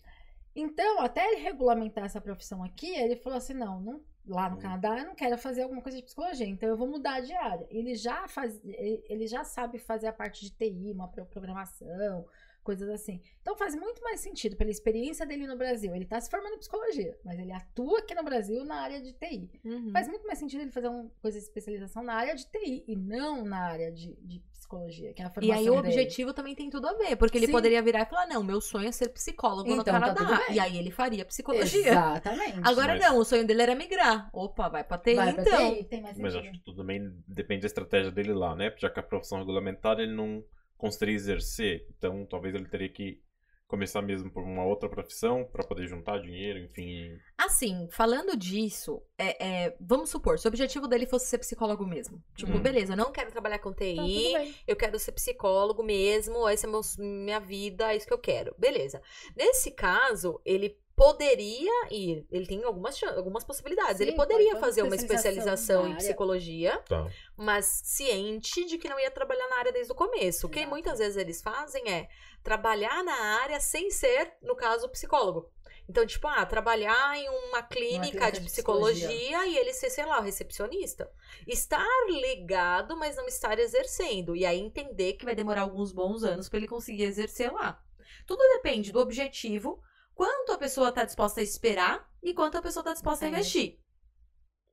Então, 0.56 1.02
até 1.02 1.26
ele 1.32 1.41
regulamentar 1.41 2.06
essa 2.06 2.22
profissão 2.22 2.63
aqui, 2.63 2.89
ele 2.96 3.15
falou 3.18 3.38
assim: 3.38 3.54
não, 3.54 3.80
não- 3.82 4.02
lá 4.28 4.50
no 4.50 4.56
Hum. 4.56 4.60
Canadá 4.60 4.98
eu 5.00 5.06
não 5.06 5.15
quero 5.15 5.38
fazer 5.38 5.62
alguma 5.63 5.82
coisa 5.82 5.98
de 5.98 6.04
psicologia, 6.04 6.48
então 6.48 6.68
eu 6.68 6.78
vou 6.78 6.88
mudar 6.88 7.20
de 7.22 7.34
área. 7.34 7.68
Ele 7.70 7.94
já 7.96 8.28
faz, 8.28 8.60
ele 8.63 9.04
ele 9.08 9.28
já 9.28 9.44
sabe 9.44 9.78
fazer 9.78 10.08
a 10.08 10.13
parte 10.13 10.44
de 10.46 10.52
TI, 10.52 10.91
uma 10.91 11.08
pro- 11.08 11.26
programação, 11.26 12.26
coisas 12.65 12.89
assim. 12.89 13.21
Então 13.41 13.56
faz 13.56 13.75
muito 13.75 14.01
mais 14.01 14.19
sentido 14.19 14.56
pela 14.58 14.71
experiência 14.71 15.25
dele 15.25 15.45
no 15.47 15.56
Brasil. 15.56 15.95
Ele 15.95 16.04
tá 16.06 16.19
se 16.19 16.30
formando 16.30 16.56
em 16.56 16.58
psicologia, 16.58 17.17
mas 17.23 17.39
ele 17.39 17.51
atua 17.51 17.99
aqui 17.99 18.13
no 18.15 18.23
Brasil 18.23 18.65
na 18.65 18.82
área 18.82 18.99
de 19.01 19.13
TI. 19.13 19.49
Uhum. 19.63 19.91
Faz 19.91 20.08
muito 20.08 20.25
mais 20.25 20.39
sentido 20.39 20.62
ele 20.62 20.71
fazer 20.71 20.88
uma 20.88 21.10
coisa 21.21 21.38
de 21.38 21.43
especialização 21.45 22.04
na 22.04 22.13
área 22.15 22.36
de 22.36 22.45
TI 22.47 22.84
e 22.88 22.95
não 22.95 23.45
na 23.45 23.60
área 23.60 23.91
de, 23.91 24.15
de 24.21 24.39
psicologia, 24.51 25.13
que 25.13 25.21
é 25.21 25.25
a 25.25 25.30
E 25.30 25.32
formação 25.34 25.56
aí 25.62 25.69
o 25.69 25.75
dele. 25.82 25.88
objetivo 25.93 26.34
também 26.34 26.56
tem 26.56 26.69
tudo 26.71 26.88
a 26.88 26.93
ver, 26.93 27.15
porque 27.17 27.38
ele 27.38 27.45
Sim. 27.45 27.51
poderia 27.51 27.82
virar 27.84 28.01
e 28.01 28.06
falar: 28.06 28.25
não, 28.25 28.43
meu 28.43 28.60
sonho 28.60 28.88
é 28.88 28.91
ser 28.91 29.10
psicólogo 29.10 29.69
no 29.69 29.82
Então, 29.82 29.93
tá 29.93 29.99
Canadá. 29.99 30.41
bem. 30.47 30.56
e 30.56 30.60
aí 30.60 30.78
ele 30.78 30.89
faria 30.89 31.23
psicologia. 31.23 31.91
Exatamente. 31.91 32.60
Agora 32.63 32.93
Mas- 32.95 33.01
não, 33.04 33.19
o 33.19 33.23
sonho 33.23 33.45
dele 33.45 33.62
era 33.62 33.75
migrar. 33.75 34.28
Opa, 34.34 34.67
vai 34.69 34.84
pra 34.84 34.97
TI 34.97 35.13
Vai 35.13 35.34
pra 35.34 35.43
então. 35.43 35.75
TI, 35.75 35.84
tem 35.84 36.01
mais 36.01 36.17
Mas 36.17 36.36
acho 36.36 36.51
que 36.51 36.60
tudo 36.63 36.78
também 36.78 37.13
depende 37.28 37.62
da 37.62 37.67
estratégia 37.67 38.12
dele 38.12 38.34
lá, 38.34 38.56
né? 38.56 38.73
Já 38.78 38.89
que 38.89 38.99
a 38.99 39.04
profissão 39.04 39.38
regulamentada 39.38 40.01
ele 40.01 40.13
não 40.15 40.43
conseguiria 40.86 41.15
exercer, 41.15 41.86
então 41.98 42.26
talvez 42.26 42.56
ele 42.56 42.67
teria 42.67 42.89
que 42.89 43.19
começar 43.67 44.00
mesmo 44.02 44.30
por 44.32 44.43
uma 44.43 44.63
outra 44.63 44.88
profissão 44.88 45.43
para 45.52 45.63
poder 45.63 45.88
juntar 45.88 46.19
dinheiro, 46.19 46.60
enfim. 46.60 47.17
Assim, 47.36 47.88
falando 47.91 48.38
disso, 48.38 49.02
é, 49.17 49.43
é, 49.65 49.76
vamos 49.82 50.12
supor, 50.12 50.38
se 50.38 50.48
o 50.48 50.50
objetivo 50.50 50.88
dele 50.88 51.08
fosse 51.08 51.26
ser 51.26 51.39
psicólogo 51.39 51.84
mesmo. 51.86 52.21
Tipo, 52.36 52.52
Hum. 52.54 52.62
beleza, 52.62 52.93
eu 52.93 52.98
não 52.98 53.12
quero 53.12 53.32
trabalhar 53.32 53.58
com 53.58 53.71
Tá, 53.71 53.80
TI, 53.84 54.34
bem. 54.34 54.56
eu 54.67 54.76
quero 54.76 55.00
ser 55.00 55.13
psicólogo 55.13 55.82
mesmo, 55.84 56.48
essa 56.48 56.67
é 56.67 56.69
meu- 56.69 56.82
minha 57.00 57.39
vida, 57.39 57.91
é 57.91 57.98
isso 57.98 58.06
que 58.08 58.13
eu 58.13 58.19
quero. 58.19 58.54
Beleza. 58.58 59.02
Nesse 59.36 59.71
caso, 59.71 60.39
ele 60.45 60.78
poderia 60.95 61.88
ir, 61.91 62.25
ele 62.31 62.45
tem 62.45 62.63
algumas, 62.63 63.01
algumas 63.03 63.43
possibilidades. 63.43 63.99
ele 63.99 64.12
Sim, 64.12 64.17
poderia 64.17 64.51
pode 64.51 64.62
fazer 64.62 64.81
uma 64.84 64.95
especialização 64.95 65.88
em 65.88 65.95
psicologia, 65.95 66.77
Tá. 66.88 67.08
mas 67.36 67.65
ciente 67.84 68.65
de 68.65 68.77
que 68.77 68.88
não 68.88 68.99
ia 68.99 69.12
trabalhar 69.12 69.47
na 69.49 69.58
área 69.58 69.73
desde 69.73 69.91
o 69.91 69.95
começo. 69.95 70.47
O 70.47 70.49
que 70.49 70.65
muitas 70.65 70.99
vezes 70.99 71.17
eles 71.17 71.41
fazem 71.41 71.89
é 71.91 72.08
trabalhar 72.41 73.03
na 73.03 73.13
área 73.41 73.60
sem 73.60 73.91
ser, 73.91 74.34
no 74.41 74.55
caso, 74.55 74.88
psicólogo. 74.89 75.51
Então, 75.88 76.05
tipo, 76.05 76.27
ah, 76.27 76.43
trabalhar 76.45 77.15
em 77.15 77.29
uma 77.29 77.62
clínica, 77.62 78.01
clínica 78.05 78.31
de 78.31 78.39
de 78.39 78.45
psicologia, 78.45 79.45
e 79.45 79.55
ele 79.58 79.71
ser, 79.71 79.91
sei 79.91 80.05
lá, 80.05 80.19
o 80.19 80.23
recepcionista. 80.23 81.12
Estar 81.45 81.86
ligado, 82.08 82.97
mas 82.97 83.15
não 83.15 83.27
estar 83.27 83.60
exercendo. 83.60 84.36
E 84.36 84.45
aí 84.45 84.60
entender 84.60 85.13
que 85.13 85.25
vai 85.25 85.36
demorar 85.36 85.62
alguns 85.62 85.91
bons 85.91 86.23
anos 86.23 86.49
para 86.49 86.58
ele 86.58 86.67
conseguir 86.67 87.03
exercer 87.03 87.51
lá. 87.51 87.79
Tudo 88.25 88.39
depende 88.55 88.91
do 88.91 88.99
objetivo, 88.99 89.79
quanto 90.15 90.54
a 90.54 90.58
pessoa 90.58 90.89
está 90.89 91.04
disposta 91.04 91.39
a 91.41 91.43
esperar 91.43 92.10
e 92.23 92.34
quanto 92.34 92.58
a 92.58 92.62
pessoa 92.62 92.82
está 92.82 92.93
disposta 92.93 93.25
a 93.25 93.28
É. 93.28 93.32
investir. 93.32 93.80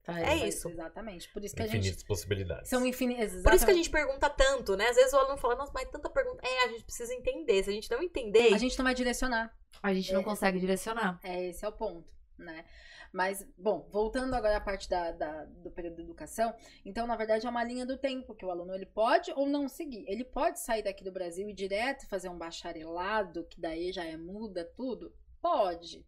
Tá, 0.05 0.19
É 0.21 0.49
isso. 0.49 0.69
Exatamente. 0.69 1.33
Por 1.33 1.45
isso 1.45 1.55
que 1.55 1.63
a 1.63 1.67
gente. 1.67 1.79
Infinitas 1.79 2.03
possibilidades. 2.03 2.69
São 2.69 2.85
infinitas. 2.85 3.41
Por 3.43 3.55
isso 3.55 3.65
que 3.65 3.71
a 3.71 3.75
gente 3.75 3.89
pergunta 3.91 4.29
tanto, 4.29 4.77
né? 4.77 4.89
Às 4.89 4.97
vezes 4.97 5.13
o 5.13 5.17
aluno 5.17 5.37
fala, 5.37 5.55
nossa, 5.55 5.71
mas 5.73 5.89
tanta 5.91 6.11
pergunta. 6.11 6.41
É, 6.45 6.65
a 6.65 6.69
gente 6.69 6.83
precisa 6.85 7.15
entender. 7.15 7.63
Se 7.63 7.71
a 7.71 7.73
gente 7.73 7.89
não 7.91 8.03
entender, 8.03 8.53
A 8.53 8.59
gente 8.59 8.77
não 8.77 8.85
vai 8.85 8.95
direcionar. 8.95 9.57
a 9.81 9.95
gente 9.95 10.13
não 10.13 10.25
consegue 10.25 10.59
direcionar. 10.59 11.21
É, 11.23 11.45
esse 11.49 11.65
é 11.65 11.69
o 11.69 11.73
ponto, 11.73 12.13
né? 12.37 12.65
Mas, 13.13 13.47
bom, 13.59 13.87
voltando 13.93 14.33
agora 14.35 14.57
à 14.57 14.61
parte 14.61 14.89
da, 14.89 15.13
da- 15.13 15.45
do 15.45 15.71
período 15.71 15.97
de 15.97 16.03
educação, 16.03 16.53
então, 16.85 17.07
na 17.07 17.15
verdade, 17.15 17.47
é 17.47 17.51
uma 17.51 17.63
linha 17.63 17.85
do 17.87 17.99
tempo 17.99 18.35
que 18.35 18.45
o 18.45 18.51
aluno 18.51 18.75
ele 18.75 18.87
pode 18.87 19.31
ou 19.37 19.47
não 19.47 19.69
seguir. 19.69 20.05
Ele 20.09 20.25
pode 20.25 20.59
sair 20.59 20.83
daqui 20.83 21.05
do 21.05 21.13
Brasil 21.13 21.47
e 21.49 21.53
direto 21.55 22.09
fazer 22.09 22.29
um 22.31 22.39
bacharelado, 22.39 23.45
que 23.45 23.61
daí 23.61 23.93
já 23.93 24.03
é 24.05 24.17
muda 24.17 24.65
tudo? 24.75 25.15
Pode. 25.43 26.07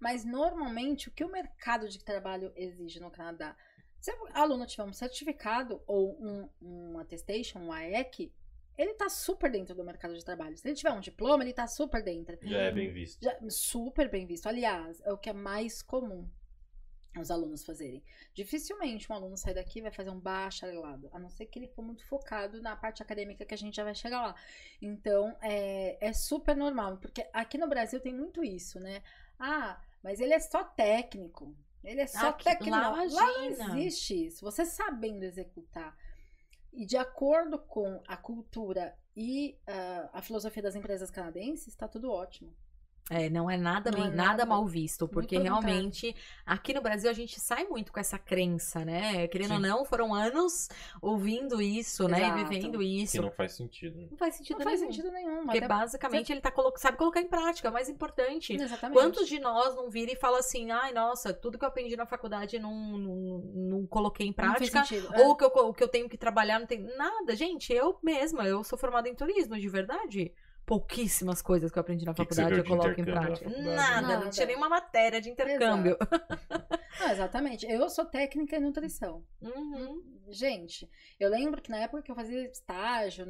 Mas, 0.00 0.24
normalmente, 0.24 1.08
o 1.08 1.12
que 1.12 1.24
o 1.24 1.30
mercado 1.30 1.88
de 1.88 2.02
trabalho 2.02 2.52
exige 2.56 3.00
no 3.00 3.10
Canadá? 3.10 3.56
Se 4.00 4.12
o 4.12 4.28
aluno 4.32 4.64
tiver 4.64 4.84
um 4.84 4.92
certificado 4.92 5.82
ou 5.86 6.16
um, 6.22 6.48
um 6.62 6.98
attestation, 7.00 7.58
um 7.58 7.72
AEC, 7.72 8.32
ele 8.76 8.94
tá 8.94 9.08
super 9.08 9.50
dentro 9.50 9.74
do 9.74 9.84
mercado 9.84 10.14
de 10.14 10.24
trabalho. 10.24 10.56
Se 10.56 10.66
ele 10.68 10.76
tiver 10.76 10.92
um 10.92 11.00
diploma, 11.00 11.42
ele 11.42 11.52
tá 11.52 11.66
super 11.66 12.00
dentro. 12.02 12.38
Já 12.40 12.58
é 12.58 12.70
bem 12.70 12.92
visto. 12.92 13.20
Já- 13.20 13.36
super 13.50 14.08
bem 14.08 14.24
visto. 14.24 14.46
Aliás, 14.46 15.00
é 15.04 15.12
o 15.12 15.18
que 15.18 15.28
é 15.28 15.32
mais 15.32 15.82
comum 15.82 16.30
os 17.20 17.30
alunos 17.30 17.64
fazerem. 17.64 18.02
Dificilmente 18.34 19.10
um 19.10 19.14
aluno 19.14 19.36
sai 19.36 19.54
daqui 19.54 19.78
e 19.78 19.82
vai 19.82 19.90
fazer 19.90 20.10
um 20.10 20.18
bacharelado, 20.20 21.08
a 21.12 21.18
não 21.18 21.28
ser 21.30 21.46
que 21.46 21.58
ele 21.58 21.68
for 21.68 21.82
muito 21.82 22.04
focado 22.06 22.60
na 22.62 22.76
parte 22.76 23.02
acadêmica 23.02 23.44
que 23.44 23.54
a 23.54 23.58
gente 23.58 23.74
já 23.76 23.84
vai 23.84 23.94
chegar 23.94 24.20
lá. 24.22 24.34
Então, 24.80 25.36
é, 25.40 25.98
é 26.08 26.12
super 26.12 26.56
normal, 26.56 26.98
porque 26.98 27.26
aqui 27.32 27.58
no 27.58 27.68
Brasil 27.68 28.00
tem 28.00 28.14
muito 28.14 28.42
isso, 28.44 28.78
né? 28.80 29.02
Ah, 29.38 29.80
mas 30.02 30.20
ele 30.20 30.34
é 30.34 30.40
só 30.40 30.64
técnico. 30.64 31.54
Ele 31.84 32.00
é 32.00 32.06
só 32.06 32.28
Aqui- 32.30 32.44
técnico. 32.44 32.70
lá, 32.76 32.90
Lá, 32.90 33.04
não 33.04 33.76
existe 33.76 34.26
isso. 34.26 34.44
Você 34.44 34.64
sabendo 34.64 35.22
executar 35.22 35.96
e 36.72 36.84
de 36.84 36.96
acordo 36.96 37.58
com 37.58 38.02
a 38.06 38.16
cultura 38.16 38.96
e 39.16 39.56
ah, 39.66 40.10
a 40.12 40.22
filosofia 40.22 40.62
das 40.62 40.74
empresas 40.76 41.10
canadenses, 41.10 41.74
tá 41.74 41.86
tudo 41.88 42.10
ótimo. 42.10 42.54
É, 43.10 43.30
não 43.30 43.50
é 43.50 43.56
nada, 43.56 43.90
Não 43.90 43.98
bem- 44.00 44.08
é 44.08 44.14
nada, 44.14 44.28
nada. 44.28 44.46
mal 44.46 44.66
visto, 44.66 45.08
porque 45.08 45.38
realmente 45.38 46.14
aqui 46.44 46.74
no 46.74 46.82
Brasil 46.82 47.08
a 47.08 47.14
gente 47.14 47.40
sai 47.40 47.64
muito 47.64 47.90
com 47.90 47.98
essa 47.98 48.18
crença, 48.18 48.84
né? 48.84 49.26
Querendo 49.28 49.52
ou 49.52 49.56
Sim. 49.56 49.62
não, 49.62 49.84
foram 49.84 50.14
anos 50.14 50.68
ouvindo 51.00 51.60
isso, 51.62 52.06
né? 52.06 52.18
E 52.20 52.22
Exato. 52.24 52.44
vivendo 52.50 52.78
Que 52.80 53.02
isso. 53.02 53.22
não 53.22 53.30
faz 53.30 53.52
sentido. 53.52 53.96
né? 53.98 54.08
Não 54.10 54.16
faz 54.18 54.34
sentido 54.34 54.58
Não 54.58 54.64
faz 54.64 54.80
nenhum. 54.80 54.92
sentido 54.92 55.10
nenhum. 55.12 55.42
Porque 55.44 55.58
até- 55.58 55.68
basicamente 55.68 56.32
ele 56.32 56.40
tá 56.42 56.50
colo... 56.50 56.72
sabe 56.76 56.98
colocar 56.98 57.20
em 57.20 57.28
prática, 57.28 57.68
é 57.68 57.70
o 57.70 57.72
mais 57.74 57.88
importante. 57.88 58.52
Exatamente. 58.54 58.98
Quantos 58.98 59.26
de 59.26 59.38
nós 59.40 59.74
não 59.74 59.88
viram 59.88 60.12
e 60.12 60.16
falam 60.16 60.38
assim, 60.38 60.70
ai, 60.70 60.92
nossa, 60.92 61.32
tudo 61.32 61.58
que 61.58 61.64
eu 61.64 61.68
aprendi 61.68 61.96
na 61.96 62.04
faculdade 62.06 62.58
não, 62.58 62.74
não, 62.98 63.38
não 63.54 63.86
coloquei 63.86 64.26
em 64.26 64.32
prática. 64.34 64.84
sentido. 64.84 65.08
Ou 65.18 65.34
que 65.34 65.44
eu, 65.44 65.48
o 65.48 65.72
que 65.72 65.82
eu 65.82 65.88
tenho 65.88 66.08
que 66.08 66.18
trabalhar 66.18 66.58
não 66.58 66.66
tem 66.66 66.80
nada. 66.96 67.34
Gente, 67.34 67.72
eu 67.72 67.98
mesma, 68.02 68.46
eu 68.46 68.62
sou 68.62 68.78
formada 68.78 69.08
em 69.08 69.14
turismo, 69.14 69.56
de 69.58 69.68
verdade. 69.68 70.32
Pouquíssimas 70.68 71.40
coisas 71.40 71.70
que 71.72 71.78
eu 71.78 71.80
aprendi 71.80 72.04
na 72.04 72.12
Que 72.12 72.26
que 72.26 72.34
faculdade 72.34 72.48
viu 72.50 72.58
eu 72.58 72.62
de 72.62 72.68
coloco 72.68 73.00
em 73.00 73.04
prática. 73.04 73.48
faculdade? 73.50 73.74
Nada, 73.74 74.02
não 74.02 74.08
Nada. 74.18 74.30
tinha 74.30 74.46
nenhuma 74.46 74.68
matéria 74.68 75.18
de 75.18 75.30
intercâmbio. 75.30 75.96
Ah, 77.00 77.10
exatamente. 77.12 77.66
Eu 77.66 77.88
sou 77.88 78.04
técnica 78.04 78.56
em 78.56 78.60
nutrição. 78.60 79.24
Uhum. 79.40 80.02
Gente, 80.28 80.88
eu 81.18 81.30
lembro 81.30 81.62
que 81.62 81.70
na 81.70 81.78
época 81.78 82.02
que 82.02 82.10
eu 82.10 82.14
fazia 82.14 82.44
estágio 82.50 83.24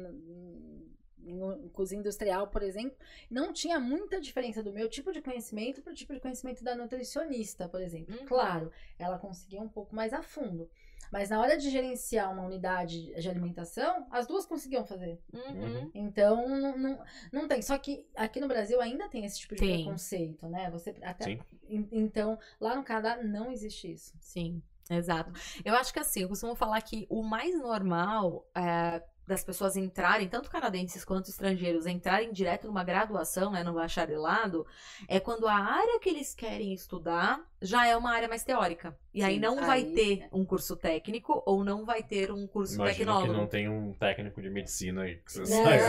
em 1.23 1.69
cozinha 1.69 1.99
industrial, 1.99 2.47
por 2.47 2.61
exemplo, 2.61 2.97
não 3.29 3.53
tinha 3.53 3.79
muita 3.79 4.19
diferença 4.19 4.61
do 4.63 4.73
meu 4.73 4.89
tipo 4.89 5.11
de 5.11 5.21
conhecimento 5.21 5.81
para 5.81 5.91
o 5.91 5.95
tipo 5.95 6.13
de 6.13 6.19
conhecimento 6.19 6.63
da 6.63 6.75
nutricionista, 6.75 7.69
por 7.69 7.81
exemplo. 7.81 8.17
Uhum. 8.19 8.25
Claro, 8.25 8.71
ela 8.97 9.17
conseguia 9.17 9.61
um 9.61 9.69
pouco 9.69 9.95
mais 9.95 10.11
a 10.13 10.21
fundo. 10.21 10.69
Mas 11.11 11.29
na 11.29 11.39
hora 11.41 11.57
de 11.57 11.69
gerenciar 11.69 12.31
uma 12.31 12.43
unidade 12.43 13.13
de 13.19 13.29
alimentação, 13.29 14.05
as 14.11 14.27
duas 14.27 14.45
conseguiam 14.45 14.85
fazer. 14.85 15.19
Uhum. 15.33 15.89
Então, 15.93 16.47
não, 16.47 16.77
não, 16.77 17.03
não 17.31 17.47
tem. 17.47 17.61
Só 17.61 17.77
que 17.77 18.05
aqui 18.15 18.39
no 18.39 18.47
Brasil 18.47 18.79
ainda 18.79 19.07
tem 19.09 19.25
esse 19.25 19.39
tipo 19.39 19.55
de 19.55 19.61
Tem. 19.61 19.83
preconceito, 19.83 20.47
né? 20.47 20.69
Você 20.69 20.95
até, 21.01 21.23
Sim. 21.25 21.39
En- 21.67 21.87
Então, 21.91 22.37
lá 22.59 22.75
no 22.75 22.83
Canadá 22.83 23.23
não 23.23 23.51
existe 23.51 23.91
isso. 23.91 24.13
Sim, 24.19 24.61
exato. 24.89 25.31
Eu 25.65 25.73
acho 25.75 25.91
que 25.91 25.99
assim, 25.99 26.21
eu 26.21 26.29
costumo 26.29 26.55
falar 26.55 26.79
que 26.81 27.07
o 27.09 27.23
mais 27.23 27.57
normal 27.57 28.47
é, 28.55 29.01
das 29.29 29.43
pessoas 29.43 29.77
entrarem, 29.77 30.27
tanto 30.27 30.49
canadenses 30.49 31.05
quanto 31.05 31.29
estrangeiros, 31.29 31.85
entrarem 31.85 32.33
direto 32.33 32.65
numa 32.67 32.83
graduação, 32.83 33.51
né, 33.51 33.63
no 33.63 33.73
bacharelado, 33.73 34.65
é 35.07 35.19
quando 35.19 35.47
a 35.47 35.53
área 35.53 35.99
que 35.99 36.09
eles 36.09 36.33
querem 36.33 36.73
estudar 36.73 37.39
já 37.61 37.85
é 37.85 37.95
uma 37.95 38.11
área 38.11 38.27
mais 38.27 38.43
teórica. 38.43 38.97
E 39.13 39.21
aí 39.21 39.35
Sim, 39.35 39.39
não 39.39 39.55
vai 39.57 39.83
aí, 39.83 39.93
ter 39.93 40.21
é. 40.23 40.29
um 40.31 40.43
curso 40.43 40.75
técnico 40.75 41.43
ou 41.45 41.63
não 41.63 41.85
vai 41.85 42.01
ter 42.01 42.31
um 42.31 42.47
curso 42.47 42.75
Imagina 42.75 42.93
que 42.93 42.99
tecnólogo. 43.05 43.33
não 43.33 43.47
tem 43.47 43.69
um 43.69 43.93
técnico 43.93 44.41
de 44.41 44.49
medicina 44.49 45.03
aí 45.03 45.17
que 45.17 45.31
você 45.31 45.39
Não, 45.41 45.63
sai. 45.63 45.79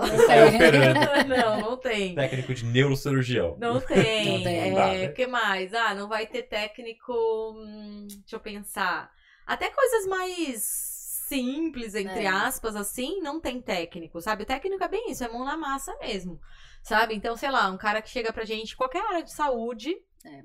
não 0.00 0.16
sai 0.26 0.48
operando. 0.54 1.00
não, 1.28 1.60
não 1.60 1.76
tem. 1.76 2.14
Técnico 2.14 2.54
de 2.54 2.64
neurocirurgião. 2.66 3.56
Não 3.58 3.80
tem. 3.80 4.26
Não 4.38 4.42
tem. 4.44 4.58
É, 4.58 4.68
Não 4.68 4.74
dá, 4.76 4.86
né? 4.92 5.06
O 5.08 5.12
que 5.14 5.26
mais? 5.26 5.74
Ah, 5.74 5.94
não 5.94 6.08
vai 6.08 6.26
ter 6.26 6.42
técnico. 6.42 7.12
hum, 7.56 8.06
deixa 8.08 8.36
eu 8.36 8.40
pensar. 8.40 9.10
Até 9.46 9.68
coisas 9.70 10.06
mais 10.06 10.89
simples, 11.30 11.94
entre 11.94 12.24
É. 12.24 12.28
aspas, 12.28 12.74
assim, 12.76 13.20
não 13.20 13.40
tem 13.40 13.60
técnico, 13.62 14.20
sabe? 14.20 14.42
O 14.42 14.46
técnico 14.46 14.82
é 14.84 14.88
bem 14.88 15.10
isso, 15.10 15.24
é 15.24 15.28
mão 15.28 15.44
na 15.44 15.56
massa 15.56 15.96
mesmo. 15.98 16.40
Sabe? 16.82 17.14
Então, 17.14 17.36
sei 17.36 17.50
lá, 17.50 17.70
um 17.70 17.76
cara 17.78 18.02
que 18.02 18.10
chega 18.10 18.32
pra 18.32 18.44
gente, 18.44 18.76
qualquer 18.76 19.04
área 19.06 19.22
de 19.22 19.32
saúde. 19.32 19.94
É. 20.24 20.42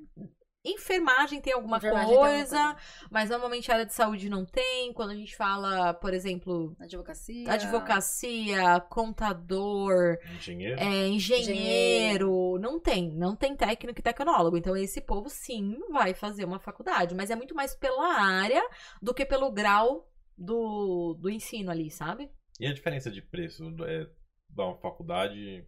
enfermagem 0.68 1.40
tem 1.42 1.54
alguma 1.54 1.78
Enfermagem 1.78 2.08
tem 2.08 2.16
alguma 2.18 2.32
coisa, 2.38 2.76
mas 3.12 3.30
normalmente 3.30 3.70
a 3.70 3.76
área 3.76 3.86
de 3.86 3.94
saúde 3.94 4.30
não 4.30 4.44
tem. 4.46 4.92
Quando 4.94 5.12
a 5.12 5.16
gente 5.16 5.36
fala, 5.36 5.94
por 5.94 6.12
exemplo, 6.12 6.76
Advocacia. 6.80 7.52
advocacia, 7.52 8.80
contador, 8.90 10.18
Engenheiro. 10.36 10.80
é, 10.80 11.08
engenheiro, 11.08 12.58
não 12.60 12.80
tem, 12.80 13.12
não 13.12 13.36
tem 13.36 13.56
técnico 13.56 14.00
e 14.00 14.04
tecnólogo. 14.04 14.58
Então 14.58 14.76
esse 14.76 15.02
povo 15.02 15.30
sim 15.30 15.78
vai 15.92 16.14
fazer 16.16 16.46
uma 16.46 16.60
faculdade, 16.60 17.14
mas 17.16 17.30
é 17.30 17.36
muito 17.36 17.54
mais 17.54 17.76
pela 17.76 18.16
área 18.20 18.64
do 19.02 19.14
que 19.14 19.26
pelo 19.26 19.52
grau 19.52 20.10
do, 20.38 21.14
do 21.16 21.30
ensino 21.30 21.72
ali, 21.72 21.90
sabe? 21.90 22.30
E 22.60 22.66
a 22.68 22.74
diferença 22.74 23.10
de 23.12 23.22
preço 23.22 23.64
é, 23.86 24.08
da 24.50 24.66
uma 24.66 24.78
faculdade. 24.78 25.66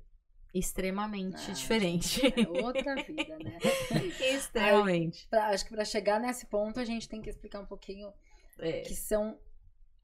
Extremamente 0.53 1.49
Ah, 1.49 1.53
diferente. 1.53 2.21
É 2.25 2.47
outra 2.63 2.95
vida, 3.03 3.37
né? 3.39 3.57
Extremamente. 4.33 5.27
Pra- 5.29 5.49
acho 5.49 5.65
que 5.65 5.71
para 5.71 5.85
chegar 5.85 6.19
nesse 6.19 6.45
ponto, 6.47 6.79
a 6.79 6.85
gente 6.85 7.07
tem 7.07 7.21
que 7.21 7.29
explicar 7.29 7.59
um 7.59 7.65
pouquinho 7.65 8.11
É. 8.59 8.81
que 8.81 8.95
são 8.95 9.37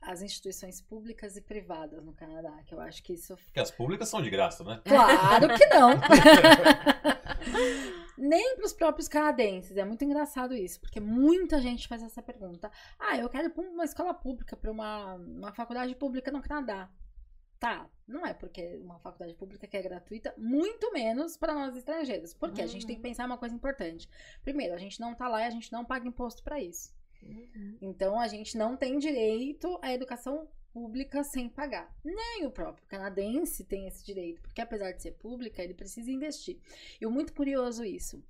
as 0.05 0.21
instituições 0.21 0.81
públicas 0.81 1.35
e 1.37 1.41
privadas 1.41 2.03
no 2.03 2.13
Canadá, 2.13 2.51
que 2.65 2.73
eu 2.73 2.79
acho 2.79 3.01
que 3.03 3.13
isso 3.13 3.35
Porque 3.35 3.59
as 3.59 3.71
públicas 3.71 4.09
são 4.09 4.21
de 4.21 4.29
graça, 4.29 4.63
né? 4.63 4.81
Claro 4.85 5.55
que 5.57 5.65
não. 5.67 5.91
Nem 8.17 8.55
para 8.55 8.65
os 8.65 8.73
próprios 8.73 9.07
canadenses. 9.07 9.75
É 9.75 9.83
muito 9.83 10.03
engraçado 10.03 10.53
isso, 10.53 10.79
porque 10.79 10.99
muita 10.99 11.59
gente 11.61 11.87
faz 11.87 12.03
essa 12.03 12.21
pergunta. 12.21 12.71
Ah, 12.99 13.17
eu 13.17 13.29
quero 13.29 13.47
ir 13.47 13.49
para 13.49 13.63
uma 13.63 13.83
escola 13.83 14.13
pública, 14.13 14.55
para 14.55 14.71
uma, 14.71 15.15
uma 15.15 15.53
faculdade 15.53 15.95
pública 15.95 16.31
no 16.31 16.41
Canadá. 16.41 16.89
Tá, 17.59 17.89
não 18.05 18.25
é 18.25 18.33
porque 18.33 18.77
uma 18.83 18.99
faculdade 18.99 19.33
pública 19.35 19.65
que 19.65 19.77
é 19.77 19.81
gratuita, 19.81 20.33
muito 20.37 20.91
menos 20.91 21.37
para 21.37 21.53
nós 21.53 21.75
estrangeiros. 21.75 22.33
Porque 22.33 22.61
a 22.61 22.67
gente 22.67 22.85
tem 22.85 22.97
que 22.97 23.01
pensar 23.01 23.25
uma 23.25 23.37
coisa 23.37 23.55
importante. 23.55 24.09
Primeiro, 24.43 24.73
a 24.73 24.77
gente 24.77 24.99
não 24.99 25.15
tá 25.15 25.29
lá 25.29 25.41
e 25.41 25.45
a 25.45 25.49
gente 25.49 25.71
não 25.71 25.85
paga 25.85 26.07
imposto 26.07 26.43
para 26.43 26.59
isso. 26.59 26.93
Então 27.81 28.19
a 28.19 28.27
gente 28.27 28.57
não 28.57 28.75
tem 28.77 28.97
direito 28.97 29.77
à 29.81 29.93
educação 29.93 30.47
pública 30.71 31.23
sem 31.23 31.47
pagar. 31.49 31.95
Nem 32.03 32.45
o 32.45 32.51
próprio 32.51 32.85
canadense 32.87 33.63
tem 33.63 33.87
esse 33.87 34.03
direito, 34.03 34.41
porque 34.41 34.61
apesar 34.61 34.91
de 34.91 35.01
ser 35.01 35.11
pública, 35.11 35.63
ele 35.63 35.73
precisa 35.73 36.11
investir. 36.11 36.59
E 36.99 37.05
o 37.05 37.11
muito 37.11 37.33
curioso 37.33 37.85
isso. 37.85 38.23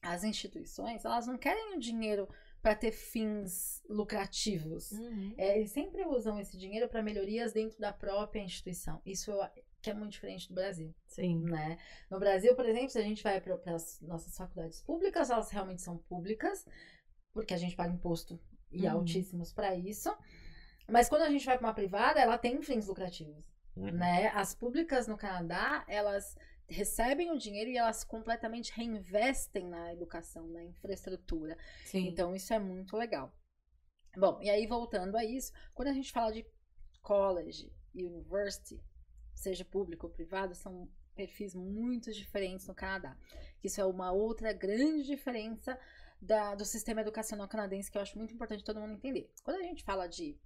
As 0.00 0.22
instituições, 0.24 1.04
elas 1.04 1.26
não 1.26 1.36
querem 1.38 1.76
o 1.76 1.80
dinheiro 1.80 2.28
para 2.62 2.74
ter 2.74 2.92
fins 2.92 3.82
lucrativos. 3.88 4.92
Uhum. 4.92 5.34
É, 5.36 5.58
eles 5.58 5.70
sempre 5.72 6.06
usam 6.06 6.38
esse 6.40 6.56
dinheiro 6.56 6.88
para 6.88 7.02
melhorias 7.02 7.52
dentro 7.52 7.78
da 7.78 7.92
própria 7.92 8.40
instituição. 8.40 9.00
Isso 9.04 9.30
eu- 9.30 9.40
que 9.82 9.90
é 9.90 9.94
muito 9.94 10.12
diferente 10.12 10.48
do 10.48 10.54
Brasil 10.54 10.94
Sim. 11.06 11.42
né? 11.42 11.76
No 12.10 12.18
Brasil, 12.18 12.54
por 12.54 12.64
exemplo, 12.66 12.88
se 12.88 12.98
a 12.98 13.02
gente 13.02 13.22
vai 13.22 13.38
para 13.38 13.74
as 13.74 14.00
nossas 14.00 14.34
faculdades 14.34 14.80
públicas, 14.80 15.28
elas 15.28 15.50
realmente 15.50 15.82
são 15.82 15.98
públicas, 15.98 16.66
porque 17.34 17.52
a 17.52 17.58
gente 17.58 17.76
paga 17.76 17.92
imposto 17.92 18.40
e 18.70 18.86
Uhum. 18.86 18.92
altíssimos 18.92 19.52
para 19.52 19.74
isso. 19.76 20.10
Mas 20.88 21.08
quando 21.08 21.22
a 21.22 21.30
gente 21.30 21.44
vai 21.44 21.58
para 21.58 21.66
uma 21.66 21.74
privada, 21.74 22.20
ela 22.20 22.38
tem 22.38 22.62
fins 22.62 22.86
lucrativos, 22.86 23.44
Uhum. 23.76 23.90
né? 23.90 24.28
As 24.28 24.54
públicas 24.54 25.06
no 25.06 25.18
Canadá, 25.18 25.84
elas 25.88 26.36
recebem 26.66 27.30
o 27.30 27.36
dinheiro 27.38 27.70
e 27.70 27.76
elas 27.76 28.04
completamente 28.04 28.72
reinvestem 28.72 29.68
na 29.68 29.92
educação, 29.92 30.46
na 30.48 30.64
infraestrutura. 30.64 31.58
Sim. 31.84 32.06
Então, 32.08 32.34
isso 32.34 32.54
é 32.54 32.58
muito 32.58 32.96
legal. 32.96 33.30
Bom, 34.16 34.40
e 34.40 34.48
aí 34.48 34.66
voltando 34.66 35.16
a 35.16 35.24
isso, 35.24 35.52
quando 35.74 35.88
a 35.88 35.92
gente 35.92 36.10
fala 36.12 36.32
de 36.32 36.46
college 37.02 37.70
e 37.92 38.04
university, 38.06 38.80
seja 39.34 39.64
público 39.64 40.06
ou 40.06 40.12
privado, 40.12 40.54
são 40.54 40.88
perfis 41.14 41.54
muito 41.54 42.12
diferentes 42.12 42.66
no 42.66 42.74
Canadá. 42.74 43.16
Isso 43.62 43.80
é 43.80 43.84
uma 43.84 44.10
outra 44.12 44.52
grande 44.52 45.04
diferença 45.04 45.78
da- 46.24 46.54
do 46.54 46.64
sistema 46.64 47.00
educacional 47.00 47.46
canadense 47.48 47.90
que 47.90 47.98
eu 47.98 48.02
acho 48.02 48.16
muito 48.18 48.32
importante 48.34 48.64
todo 48.64 48.80
mundo 48.80 48.94
entender. 48.94 49.30
Quando 49.42 49.58
a 49.60 49.62
gente 49.62 49.82
fala 49.84 50.06
de 50.06 50.38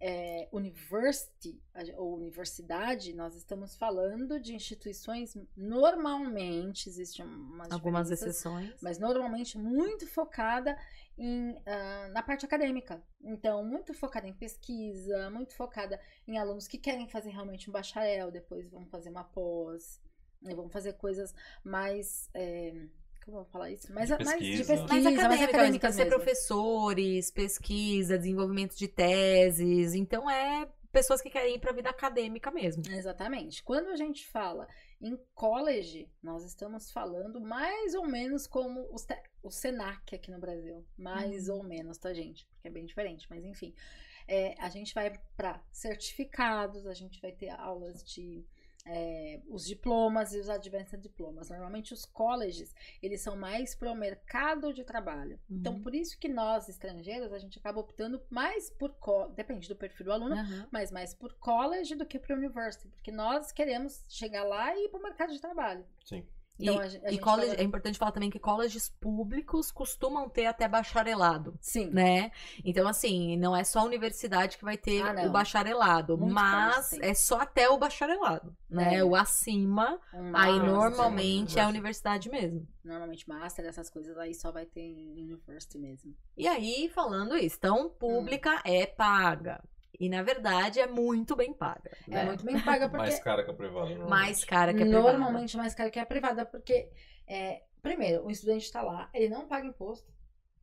é, 0.00 0.48
university 0.52 1.62
ou 1.96 2.16
universidade, 2.16 3.14
nós 3.14 3.34
estamos 3.36 3.76
falando 3.76 4.38
de 4.40 4.54
instituições 4.54 5.34
normalmente, 5.56 6.88
existem 6.88 7.24
umas 7.24 7.70
Algumas 7.70 8.10
exceções. 8.10 8.74
mas 8.82 8.98
normalmente 8.98 9.56
muito 9.56 10.06
focada 10.06 10.76
em, 11.16 11.56
ah, 11.64 12.08
na 12.12 12.22
parte 12.22 12.44
acadêmica. 12.44 13.02
Então, 13.22 13.64
muito 13.64 13.94
focada 13.94 14.26
em 14.26 14.34
pesquisa, 14.34 15.30
muito 15.30 15.54
focada 15.54 15.98
em 16.26 16.38
alunos 16.38 16.66
que 16.66 16.76
querem 16.76 17.08
fazer 17.08 17.30
realmente 17.30 17.70
um 17.70 17.72
bacharel, 17.72 18.30
depois 18.30 18.68
vão 18.68 18.84
fazer 18.86 19.10
uma 19.10 19.24
pós, 19.24 20.00
né, 20.42 20.54
vão 20.54 20.68
fazer 20.68 20.94
coisas 20.94 21.32
mais. 21.62 22.28
é, 22.34 22.88
como 23.24 23.38
eu 23.38 23.42
vou 23.44 23.50
falar 23.52 23.70
isso? 23.70 23.92
Mais, 23.92 24.10
De 24.10 24.24
mais 24.24 24.44
de 24.48 24.64
pesquisa. 24.64 24.64
pesquisa, 24.64 25.28
mais 25.28 25.42
acadêmica, 25.42 25.78
pra 25.78 25.92
ser 25.92 26.04
mesmo. 26.04 26.16
professores, 26.16 27.30
pesquisa, 27.30 28.18
desenvolvimento 28.18 28.76
de 28.76 28.88
teses. 28.88 29.94
Então 29.94 30.28
é 30.30 30.68
pessoas 30.92 31.20
que 31.20 31.30
querem 31.30 31.56
ir 31.56 31.58
pra 31.58 31.72
vida 31.72 31.90
acadêmica 31.90 32.50
mesmo. 32.50 32.82
Exatamente. 32.88 33.62
Quando 33.64 33.88
a 33.88 33.96
gente 33.96 34.26
fala 34.28 34.68
em 35.00 35.18
college, 35.34 36.08
nós 36.22 36.44
estamos 36.44 36.90
falando 36.92 37.40
mais 37.40 37.94
ou 37.94 38.06
menos 38.06 38.46
como 38.46 38.88
os 38.92 39.06
o 39.42 39.50
Senac 39.50 40.14
aqui 40.14 40.30
no 40.30 40.38
Brasil. 40.38 40.84
Mais 40.96 41.48
ou 41.48 41.62
menos, 41.62 41.98
tá, 41.98 42.12
gente? 42.14 42.46
Porque 42.54 42.68
é 42.68 42.70
bem 42.70 42.86
diferente, 42.86 43.26
mas 43.28 43.44
enfim. 43.44 43.74
É, 44.26 44.54
a 44.58 44.70
gente 44.70 44.94
vai 44.94 45.18
para 45.36 45.62
certificados, 45.70 46.86
a 46.86 46.94
gente 46.94 47.20
vai 47.20 47.32
ter 47.32 47.50
aulas 47.50 48.02
de 48.04 48.44
é, 48.86 49.40
os 49.48 49.64
diplomas 49.66 50.32
e 50.34 50.38
os 50.38 50.48
advanced 50.48 51.00
diplomas. 51.00 51.48
Normalmente 51.48 51.92
os 51.94 52.04
colleges, 52.04 52.74
eles 53.02 53.20
são 53.20 53.36
mais 53.36 53.74
para 53.74 53.90
o 53.90 53.94
mercado 53.94 54.72
de 54.72 54.84
trabalho. 54.84 55.40
Então, 55.50 55.74
Uhum. 55.74 55.82
por 55.82 55.94
isso 55.94 56.18
que 56.18 56.28
nós, 56.28 56.68
estrangeiros, 56.68 57.32
a 57.32 57.38
gente 57.38 57.58
acaba 57.58 57.80
optando 57.80 58.22
mais 58.30 58.70
por... 58.70 58.94
Depende 59.34 59.68
do 59.68 59.76
perfil 59.76 60.06
do 60.06 60.12
aluno, 60.12 60.34
Aham. 60.34 60.68
mas 60.70 60.90
mais 60.90 61.14
por 61.14 61.32
college 61.34 61.94
do 61.94 62.06
que 62.06 62.18
por 62.18 62.36
university, 62.36 62.88
porque 62.88 63.10
nós 63.10 63.50
queremos 63.52 64.04
chegar 64.08 64.44
lá 64.44 64.74
e 64.76 64.84
ir 64.84 64.88
para 64.90 65.00
o 65.00 65.02
mercado 65.02 65.32
de 65.32 65.40
trabalho. 65.40 65.84
Sim. 66.04 66.26
Então, 66.58 66.74
e 66.76 66.78
a 66.78 66.82
a 67.08 67.12
e 67.12 67.18
college- 67.18 67.48
fala- 67.50 67.60
é 67.60 67.64
importante 67.64 67.98
falar 67.98 68.12
também 68.12 68.30
que 68.30 68.38
colleges 68.38 68.88
públicos 68.88 69.72
costumam 69.72 70.28
ter 70.28 70.46
até 70.46 70.68
bacharelado. 70.68 71.58
Sim. 71.60 71.90
Né? 71.90 72.30
Então, 72.64 72.86
assim, 72.86 73.36
não 73.36 73.56
é 73.56 73.64
só 73.64 73.80
a 73.80 73.84
universidade 73.84 74.56
que 74.56 74.64
vai 74.64 74.76
ter 74.76 75.02
Ah, 75.02 75.26
o 75.26 75.30
bacharelado, 75.30 76.16
Muitos 76.16 76.34
mas 76.34 76.92
é 76.94 77.12
só 77.14 77.40
até 77.40 77.68
o 77.68 77.76
bacharelado, 77.76 78.56
né? 78.70 78.96
É. 78.98 79.04
O 79.04 79.14
acima, 79.16 80.00
aí 80.32 80.58
normalmente 80.60 81.58
é 81.58 81.62
a 81.62 81.68
universidade. 81.68 82.28
universidade 82.28 82.30
mesmo. 82.30 82.68
Normalmente 82.84 83.28
master, 83.28 83.64
essas 83.66 83.90
coisas 83.90 84.16
aí 84.16 84.34
só 84.34 84.52
vai 84.52 84.66
ter 84.66 84.80
em 84.82 85.20
university 85.22 85.78
mesmo. 85.78 86.14
E 86.36 86.46
aí, 86.46 86.88
falando 86.94 87.36
isso, 87.36 87.56
então, 87.58 87.88
pública 87.88 88.56
Hum. 88.56 88.60
é 88.64 88.86
paga. 88.86 89.62
E, 89.98 90.08
na 90.08 90.22
verdade, 90.22 90.80
é 90.80 90.86
muito 90.86 91.36
bem 91.36 91.52
paga. 91.52 91.90
É 92.08 92.10
né? 92.10 92.24
muito 92.24 92.44
bem 92.44 92.60
paga 92.60 92.88
porque 92.88 93.02
Mais 93.02 93.18
cara 93.20 93.44
que 93.44 93.50
a 93.50 93.54
privada. 93.54 93.86
normalmente. 93.88 94.10
mais 94.10 94.44
cara 94.44 94.74
que 94.74 94.82
a 94.82 94.86
privada. 94.86 95.12
normalmente 95.18 95.56
mais 95.56 95.74
caro 95.74 95.90
que 95.90 95.98
a 95.98 96.06
privada, 96.06 96.44
porque 96.46 96.90
é, 97.26 97.62
primeiro, 97.82 98.24
o 98.24 98.30
estudante 98.30 98.64
está 98.64 98.82
lá, 98.82 99.10
ele 99.14 99.28
não 99.28 99.46
paga 99.46 99.66
imposto, 99.66 100.12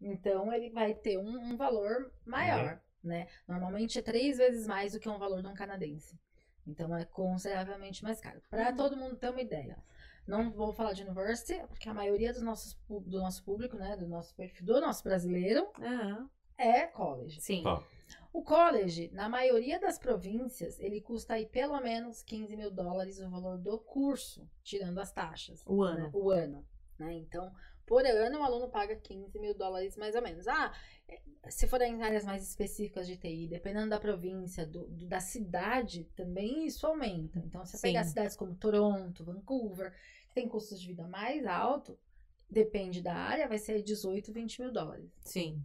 então 0.02 0.52
ele 0.54 0.70
vai 0.70 0.94
ter 0.94 1.18
um, 1.18 1.30
um 1.52 1.58
valor 1.58 2.12
maior, 2.26 2.80
né? 3.04 3.28
Normalmente 3.48 3.98
é 4.00 4.02
três 4.02 4.38
vezes 4.38 4.68
mais 4.68 4.94
do 4.94 5.00
que 5.00 5.10
um 5.10 5.18
valor 5.18 5.42
de 5.42 5.48
um 5.48 5.54
canadense. 5.54 6.20
Então 6.68 6.96
é 6.96 7.06
consideravelmente 7.06 8.04
mais 8.04 8.20
caro. 8.22 8.42
Para 8.50 8.70
Uhum. 8.70 8.76
todo 8.76 8.98
mundo 8.98 9.16
ter 9.16 9.30
uma 9.30 9.42
ideia. 9.42 9.78
Não 10.28 10.52
vou 10.52 10.72
falar 10.72 10.94
de 10.94 11.02
university, 11.04 11.60
porque 11.68 11.90
a 11.90 11.94
maioria 11.94 12.32
dos 12.32 12.44
nossos, 12.44 12.78
do 12.88 13.20
nosso 13.20 13.44
público, 13.44 13.76
né, 13.76 13.98
do 13.98 14.08
nosso 14.08 14.36
perfil, 14.36 14.66
do 14.66 14.80
nosso 14.80 15.04
brasileiro, 15.04 15.68
Aham. 15.82 16.30
é 16.58 16.86
college. 16.88 17.42
Sim. 17.42 17.64
Tá. 17.64 17.82
O 18.34 18.44
college, 18.44 19.10
na 19.12 19.28
maioria 19.28 19.80
das 19.80 20.00
províncias, 20.00 20.80
ele 20.80 21.02
custa 21.02 21.34
aí 21.34 21.46
pelo 21.46 21.80
menos 21.82 22.24
15 22.24 22.56
mil 22.56 22.72
dólares 22.72 23.20
o 23.20 23.30
valor 23.30 23.58
do 23.58 23.78
curso, 23.78 24.50
tirando 24.64 25.00
as 25.00 25.12
taxas. 25.12 25.62
O 25.66 25.84
né? 25.86 25.92
ano. 25.92 26.10
O 26.14 26.32
ano. 26.32 26.66
Né? 26.98 27.14
Então, 27.16 27.52
por 27.86 28.06
ano, 28.06 28.40
o 28.40 28.44
aluno 28.44 28.70
paga 28.70 28.96
15 28.96 29.38
mil 29.38 29.54
dólares 29.54 29.98
mais 29.98 30.16
ou 30.16 30.22
menos. 30.22 30.48
Ah, 30.48 30.72
é, 31.10 31.20
se 31.50 31.68
for 31.68 31.82
em 31.82 32.02
áreas 32.02 32.24
mais 32.24 32.48
específicas 32.48 33.06
de 33.06 33.18
TI, 33.18 33.48
dependendo 33.50 33.90
da 33.90 34.00
província, 34.00 34.66
do, 34.66 34.88
do- 34.88 35.08
da 35.08 35.20
cidade, 35.20 36.06
também 36.16 36.66
isso 36.66 36.88
aumenta. 36.88 37.40
Então, 37.40 37.66
se 37.66 37.72
você 37.72 37.78
Sim. 37.80 37.88
pegar 37.88 38.06
cidades 38.06 38.38
como 38.38 38.56
Toronto, 38.56 39.26
Vancouver, 39.26 39.94
que 40.30 40.36
tem 40.36 40.48
custos 40.48 40.80
de 40.80 40.88
vida 40.88 41.06
mais 41.06 41.46
alto, 41.46 42.00
depende 42.50 43.02
da 43.02 43.14
área, 43.14 43.48
vai 43.48 43.58
ser 43.58 43.82
18, 43.82 44.32
20 44.32 44.62
mil 44.62 44.72
dólares. 44.72 45.12
Sim. 45.20 45.62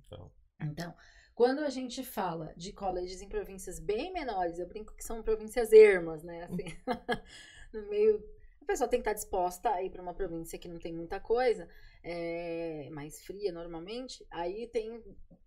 Então, 0.60 0.94
quando 1.36 1.60
a 1.60 1.68
gente 1.70 2.02
fala 2.02 2.52
de 2.56 2.72
colleges 2.72 3.20
em 3.22 3.28
províncias 3.28 3.78
bem 3.78 4.10
menores, 4.12 4.58
eu 4.58 4.66
brinco 4.66 4.94
que 4.96 5.04
são 5.04 5.22
províncias 5.22 5.70
ermas, 5.72 6.24
né? 6.24 6.44
Assim, 6.44 6.64
no 7.72 7.82
meio. 7.88 8.24
A 8.62 8.64
pessoa 8.64 8.88
tem 8.88 9.00
que 9.00 9.08
estar 9.08 9.12
disposta 9.12 9.70
a 9.70 9.82
ir 9.82 9.90
para 9.90 10.02
uma 10.02 10.14
província 10.14 10.58
que 10.58 10.66
não 10.66 10.78
tem 10.80 10.92
muita 10.92 11.20
coisa, 11.20 11.68
é, 12.02 12.88
mais 12.90 13.20
fria 13.24 13.52
normalmente. 13.52 14.26
Aí 14.30 14.66
tem 14.66 15.04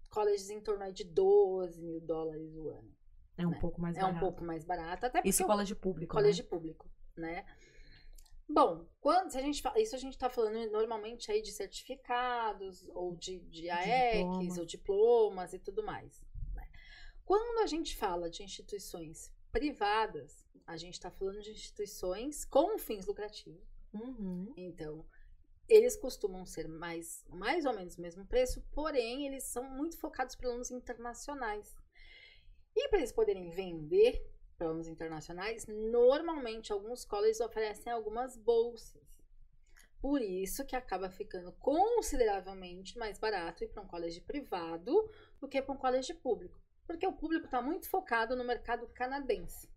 colleges 0.10 0.50
em 0.50 0.62
torno 0.62 0.90
de 0.94 1.04
12 1.04 1.82
mil 1.82 2.00
dólares 2.00 2.56
o 2.56 2.70
ano. 2.70 2.96
É 3.38 3.46
um 3.48 3.50
Né? 3.50 3.58
pouco 3.60 3.82
mais 3.82 3.98
é 3.98 4.02
barato. 4.02 4.16
um 4.18 4.20
pouco 4.20 4.44
mais 4.44 4.64
barato, 4.64 5.06
até 5.08 5.20
porque 5.20 5.30
Isso 5.30 5.44
o 5.44 5.48
colégio 5.48 5.76
público. 5.76 6.16
né? 6.16 6.22
colégio 6.22 6.46
público, 6.46 6.90
né? 7.18 7.46
Bom, 8.50 8.88
quando 9.00 9.30
se 9.30 9.38
a 9.38 9.42
gente 9.42 9.62
fala, 9.62 9.80
isso 9.80 9.96
a 9.96 10.00
gente 10.00 10.14
está 10.14 10.28
falando 10.28 10.72
normalmente 10.72 11.32
aí 11.32 11.42
de 11.42 11.52
certificados 11.52 12.88
ou 12.90 13.16
de, 13.16 13.40
de 13.42 13.70
AECs 13.70 14.18
diplomas. 14.18 14.58
ou 14.58 14.66
diplomas 14.66 15.54
e 15.54 15.60
tudo 15.60 15.84
mais. 15.84 16.26
né? 16.56 16.68
Quando 17.24 17.60
a 17.60 17.68
gente 17.68 17.96
fala 17.96 18.28
de 18.28 18.42
instituições 18.42 19.32
privadas, 19.52 20.48
a 20.66 20.78
gente 20.78 20.96
está 20.96 21.12
falando 21.12 21.42
de 21.42 21.52
instituições 21.52 22.44
com 22.44 22.78
fins 22.80 23.06
lucrativos. 23.06 23.64
Uhum. 23.94 24.52
Então, 24.58 25.06
eles 25.68 25.96
costumam 25.96 26.44
ser 26.44 26.68
mais, 26.68 27.24
mais 27.30 27.66
ou 27.66 27.74
menos 27.74 27.98
o 27.98 28.02
mesmo 28.02 28.26
preço, 28.26 28.64
porém, 28.72 29.28
eles 29.28 29.44
são 29.44 29.64
muito 29.64 29.98
focados 30.00 30.34
para 30.34 30.50
alunos 30.50 30.72
internacionais. 30.72 31.76
E 32.76 32.88
para 32.90 33.00
eles 33.00 33.12
poderem 33.12 33.52
vender 33.52 34.28
alunos 34.66 34.88
internacionais, 34.88 35.66
normalmente 35.68 36.72
alguns 36.72 37.06
colleges 37.06 37.42
oferecem 37.42 37.92
algumas 37.92 38.38
bolsas. 38.38 39.10
Por 40.02 40.22
isso 40.22 40.66
que 40.66 40.76
acaba 40.76 41.10
ficando 41.10 41.52
consideravelmente 41.54 42.98
mais 42.98 43.20
barato 43.20 43.64
ir 43.64 43.68
para 43.68 43.84
um 43.84 43.88
colégio 43.88 44.24
privado 44.24 45.12
do 45.40 45.48
que 45.48 45.62
para 45.62 45.74
um 45.74 45.78
colégio 45.78 46.16
público. 46.16 46.60
Porque 46.88 47.06
o 47.06 47.14
público 47.14 47.46
está 47.46 47.62
muito 47.62 47.90
focado 47.90 48.36
no 48.36 48.44
mercado 48.44 48.88
canadense. 48.88 49.70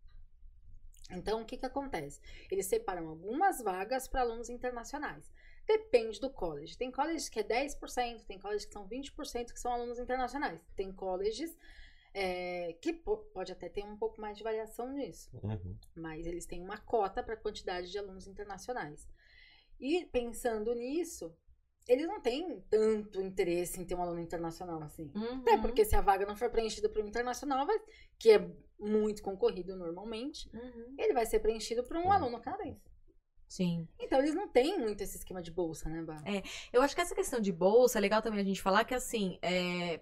Então, 1.11 1.43
o 1.43 1.45
que, 1.45 1.59
que 1.59 1.67
acontece? 1.67 2.21
Eles 2.51 2.67
separam 2.67 3.09
algumas 3.09 3.61
vagas 3.61 4.09
para 4.09 4.23
alunos 4.23 4.49
internacionais. 4.49 5.31
Depende 5.67 6.21
do 6.21 6.31
college. 6.31 6.77
Tem 6.77 6.91
colleges 6.91 7.29
que 7.29 7.41
é 7.41 7.45
10%, 7.45 8.25
tem 8.25 8.39
colleges 8.39 8.65
que 8.65 8.73
são 8.73 8.89
20% 8.89 9.53
que 9.53 9.61
são 9.61 9.73
alunos 9.73 9.99
internacionais. 9.99 10.61
Tem 10.75 10.93
colleges 10.93 11.57
é, 12.15 12.75
que 12.81 12.93
po- 12.93 13.19
pode 13.33 13.51
até 13.53 13.69
ter 13.69 13.85
um 13.85 13.97
pouco 13.97 14.21
mais 14.21 14.37
de 14.37 14.45
variação 14.45 14.93
nisso 14.93 15.31
Uhum. 15.43 15.77
mas 15.97 16.27
eles 16.27 16.47
têm 16.47 16.63
uma 16.63 16.77
cota 16.79 17.23
para 17.23 17.35
a 17.35 17.37
quantidade 17.41 17.91
de 17.91 17.99
alunos 17.99 18.27
internacionais. 18.27 19.09
E 19.81 20.05
pensando 20.07 20.75
nisso, 20.75 21.35
eles 21.89 22.07
não 22.07 22.21
têm 22.21 22.61
tanto 22.71 23.21
interesse 23.21 23.81
em 23.81 23.85
ter 23.85 23.95
um 23.95 24.03
aluno 24.03 24.21
internacional 24.21 24.81
assim. 24.83 25.11
Uhum. 25.15 25.41
Até 25.41 25.59
porque 25.59 25.85
se 25.85 25.97
a 25.97 26.01
vaga 26.01 26.25
não 26.27 26.37
for 26.37 26.51
preenchida 26.51 26.89
por 26.89 27.03
um 27.03 27.09
internacional, 27.09 27.67
vai- 27.67 27.81
que 28.19 28.31
é 28.31 28.51
muito 28.79 29.23
concorrido 29.23 29.75
normalmente, 29.77 30.49
Uhum. 30.55 30.95
ele 30.99 31.13
vai 31.13 31.27
ser 31.27 31.41
preenchido 31.41 31.83
por 31.83 31.97
um 31.97 32.05
Uhum. 32.05 32.13
aluno 32.13 32.41
canadense. 32.41 32.81
Sim. 33.49 33.87
Então 33.99 34.19
eles 34.21 34.35
não 34.35 34.49
têm 34.49 34.79
muito 34.79 35.03
esse 35.03 35.17
esquema 35.19 35.43
de 35.43 35.51
bolsa, 35.51 35.89
né, 35.89 36.03
Bá? 36.03 36.17
Eu 36.73 36.81
acho 36.83 36.95
que 36.95 37.01
essa 37.03 37.15
questão 37.15 37.41
de 37.41 37.53
bolsa 37.53 37.99
é 37.99 38.01
legal 38.01 38.23
também 38.23 38.41
a 38.41 38.45
gente 38.45 38.63
falar 38.63 38.85
que, 38.85 38.95
assim, 38.95 39.39
é... 39.43 40.01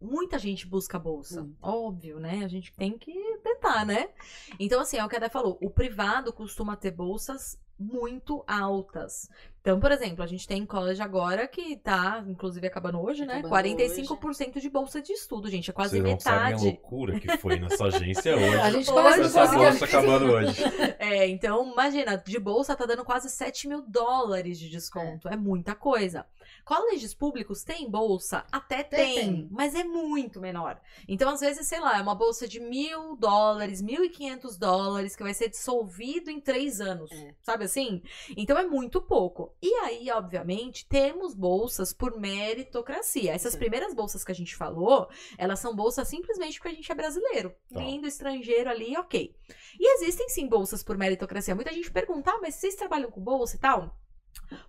muita 0.00 0.38
gente 0.38 0.66
busca 0.66 0.98
bolsa. 0.98 1.42
Muito. 1.42 1.58
Óbvio, 1.62 2.18
né? 2.20 2.44
A 2.44 2.48
gente 2.48 2.72
tem 2.72 2.96
que 2.96 3.12
tentar, 3.42 3.84
né? 3.84 4.10
Então, 4.58 4.80
assim, 4.80 4.96
é 4.96 5.04
o 5.04 5.08
que 5.08 5.16
a 5.16 5.18
Dé 5.18 5.28
falou. 5.28 5.58
O 5.60 5.70
privado 5.70 6.32
costuma 6.32 6.76
ter 6.76 6.90
bolsas 6.90 7.58
muito 7.78 8.42
altas. 8.46 9.30
Então, 9.68 9.78
por 9.78 9.92
exemplo, 9.92 10.24
a 10.24 10.26
gente 10.26 10.48
tem 10.48 10.64
college 10.64 11.02
agora 11.02 11.46
que 11.46 11.76
tá, 11.76 12.24
inclusive, 12.26 12.66
acabando 12.66 13.02
hoje, 13.02 13.26
né? 13.26 13.40
Acabando 13.40 13.76
45% 13.76 14.60
de 14.60 14.70
bolsa 14.70 15.02
de 15.02 15.12
estudo, 15.12 15.50
gente. 15.50 15.68
É 15.68 15.74
quase 15.74 15.90
Vocês 15.90 16.10
não 16.10 16.18
sabem 16.18 16.38
a 16.38 16.44
metade. 16.44 16.64
loucura 16.64 17.20
que 17.20 17.36
foi 17.36 17.60
nessa 17.60 17.84
agência 17.84 18.32
hoje. 18.34 18.60
A 18.60 18.70
gente 18.70 18.90
Hoje 18.90 18.92
quase 18.92 19.20
Essa 19.20 19.46
bolsa 19.46 19.84
acabando 19.84 20.32
hoje. 20.32 20.58
É, 20.98 21.28
então, 21.28 21.70
imagina, 21.70 22.16
de 22.16 22.38
bolsa 22.38 22.74
tá 22.74 22.84
dando 22.84 23.04
quase 23.04 23.30
7 23.30 23.68
mil 23.68 23.82
dólares 23.82 24.58
de 24.58 24.70
desconto. 24.70 25.28
É, 25.28 25.36
muita 25.36 25.74
coisa. 25.74 26.26
Colleges 26.64 27.14
públicos 27.14 27.64
têm 27.64 27.90
bolsa? 27.90 28.44
Até 28.52 28.82
tem, 28.82 29.14
Tem. 29.14 29.48
mas 29.50 29.74
é 29.74 29.84
muito 29.84 30.40
menor. 30.40 30.78
Então, 31.08 31.30
às 31.30 31.40
vezes, 31.40 31.66
sei 31.66 31.80
lá, 31.80 31.98
é 31.98 32.02
uma 32.02 32.14
bolsa 32.14 32.46
de 32.46 32.60
mil 32.60 33.16
dólares, 33.16 33.80
mil 33.80 34.04
e 34.04 34.10
quinhentos 34.10 34.58
dólares, 34.58 35.16
que 35.16 35.22
vai 35.22 35.32
ser 35.32 35.48
dissolvido 35.48 36.30
em 36.30 36.40
três 36.40 36.80
anos. 36.80 37.10
É. 37.10 37.34
Sabe 37.42 37.64
assim? 37.64 38.02
Então, 38.36 38.58
é 38.58 38.66
muito 38.66 39.00
pouco. 39.00 39.54
E 39.60 39.74
aí, 39.74 40.10
obviamente, 40.10 40.86
temos 40.86 41.34
bolsas 41.34 41.92
por 41.92 42.18
meritocracia. 42.18 43.32
Essas 43.32 43.54
Sim. 43.54 43.58
primeiras 43.58 43.92
bolsas 43.92 44.22
que 44.22 44.30
a 44.30 44.34
gente 44.34 44.54
falou, 44.54 45.08
elas 45.36 45.58
são 45.58 45.74
bolsas 45.74 46.06
simplesmente 46.06 46.58
porque 46.58 46.68
a 46.68 46.74
gente 46.74 46.90
é 46.90 46.94
brasileiro. 46.94 47.54
Tá. 47.72 47.80
Vindo 47.80 48.06
estrangeiro 48.06 48.70
ali, 48.70 48.96
ok. 48.96 49.34
E 49.78 49.94
existem 49.94 50.28
sim 50.28 50.48
bolsas 50.48 50.82
por 50.82 50.96
meritocracia. 50.96 51.54
Muita 51.54 51.72
gente 51.72 51.90
pergunta, 51.90 52.30
ah, 52.30 52.38
mas 52.40 52.54
vocês 52.54 52.76
trabalham 52.76 53.10
com 53.10 53.20
bolsa 53.20 53.56
e 53.56 53.58
tal? 53.58 53.96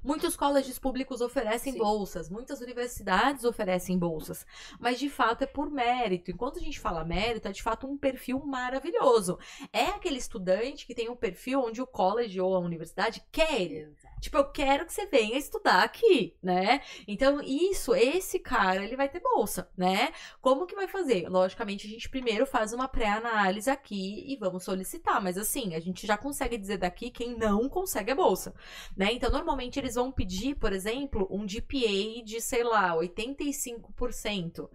Muitos 0.04 0.36
colleges 0.36 0.80
públicos 0.80 1.22
oferecem 1.22 1.74
Sim. 1.74 1.80
bolsas, 1.80 2.30
muitas 2.30 2.62
universidades 2.62 3.44
oferecem 3.44 3.98
bolsas, 3.98 4.46
mas 4.80 5.00
de 5.00 5.10
fato 5.10 5.44
é 5.44 5.48
por 5.48 5.70
mérito. 5.70 6.32
Enquanto 6.32 6.58
a 6.58 6.62
gente 6.62 6.80
fala 6.80 7.04
mérito, 7.04 7.48
é 7.48 7.52
de 7.52 7.64
fato 7.64 7.88
um 7.88 7.98
perfil 7.98 8.40
maravilhoso. 8.46 9.38
É 9.72 9.86
aquele 9.86 10.18
estudante 10.18 10.86
que 10.86 10.96
tem 10.96 11.10
um 11.10 11.16
perfil 11.16 11.62
onde 11.62 11.82
o 11.82 11.88
college 11.88 12.40
ou 12.40 12.56
a 12.56 12.60
universidade 12.60 13.24
quer 13.32 13.62
ele. 13.62 13.96
Tipo, 14.20 14.38
eu 14.38 14.46
quero 14.52 14.86
que 14.86 14.94
você 14.94 15.06
venha 15.06 15.38
estudar 15.38 15.84
aqui, 15.84 16.36
né? 16.44 16.82
Então, 17.08 17.42
isso, 17.42 17.96
esse 17.96 18.38
cara, 18.38 18.84
ele 18.84 18.98
vai 18.98 19.08
ter 19.08 19.22
bolsa, 19.22 19.70
né? 19.78 20.12
Como 20.42 20.66
que 20.66 20.76
vai 20.76 20.88
fazer? 20.88 21.30
Logicamente, 21.30 21.88
a 21.88 21.90
gente 21.90 22.10
primeiro 22.10 22.46
faz 22.46 22.74
uma 22.74 22.88
pré-análise 22.88 23.70
aqui 23.70 24.26
e 24.28 24.36
vamos 24.36 24.64
solicitar, 24.64 25.22
mas 25.22 25.38
assim, 25.38 25.74
a 25.74 25.80
gente 25.80 26.06
já 26.06 26.18
consegue 26.18 26.58
dizer 26.58 26.78
daqui 26.78 27.10
quem 27.10 27.38
não 27.38 27.70
consegue 27.70 28.12
a 28.12 28.16
bolsa, 28.16 28.54
né? 28.96 29.10
Então, 29.14 29.32
normalmente 29.32 29.69
eles 29.78 29.96
vão 29.96 30.12
pedir, 30.12 30.56
por 30.56 30.72
exemplo, 30.72 31.28
um 31.30 31.46
GPA 31.46 32.24
de, 32.24 32.40
sei 32.40 32.64
lá, 32.64 32.96
85%. 32.96 34.70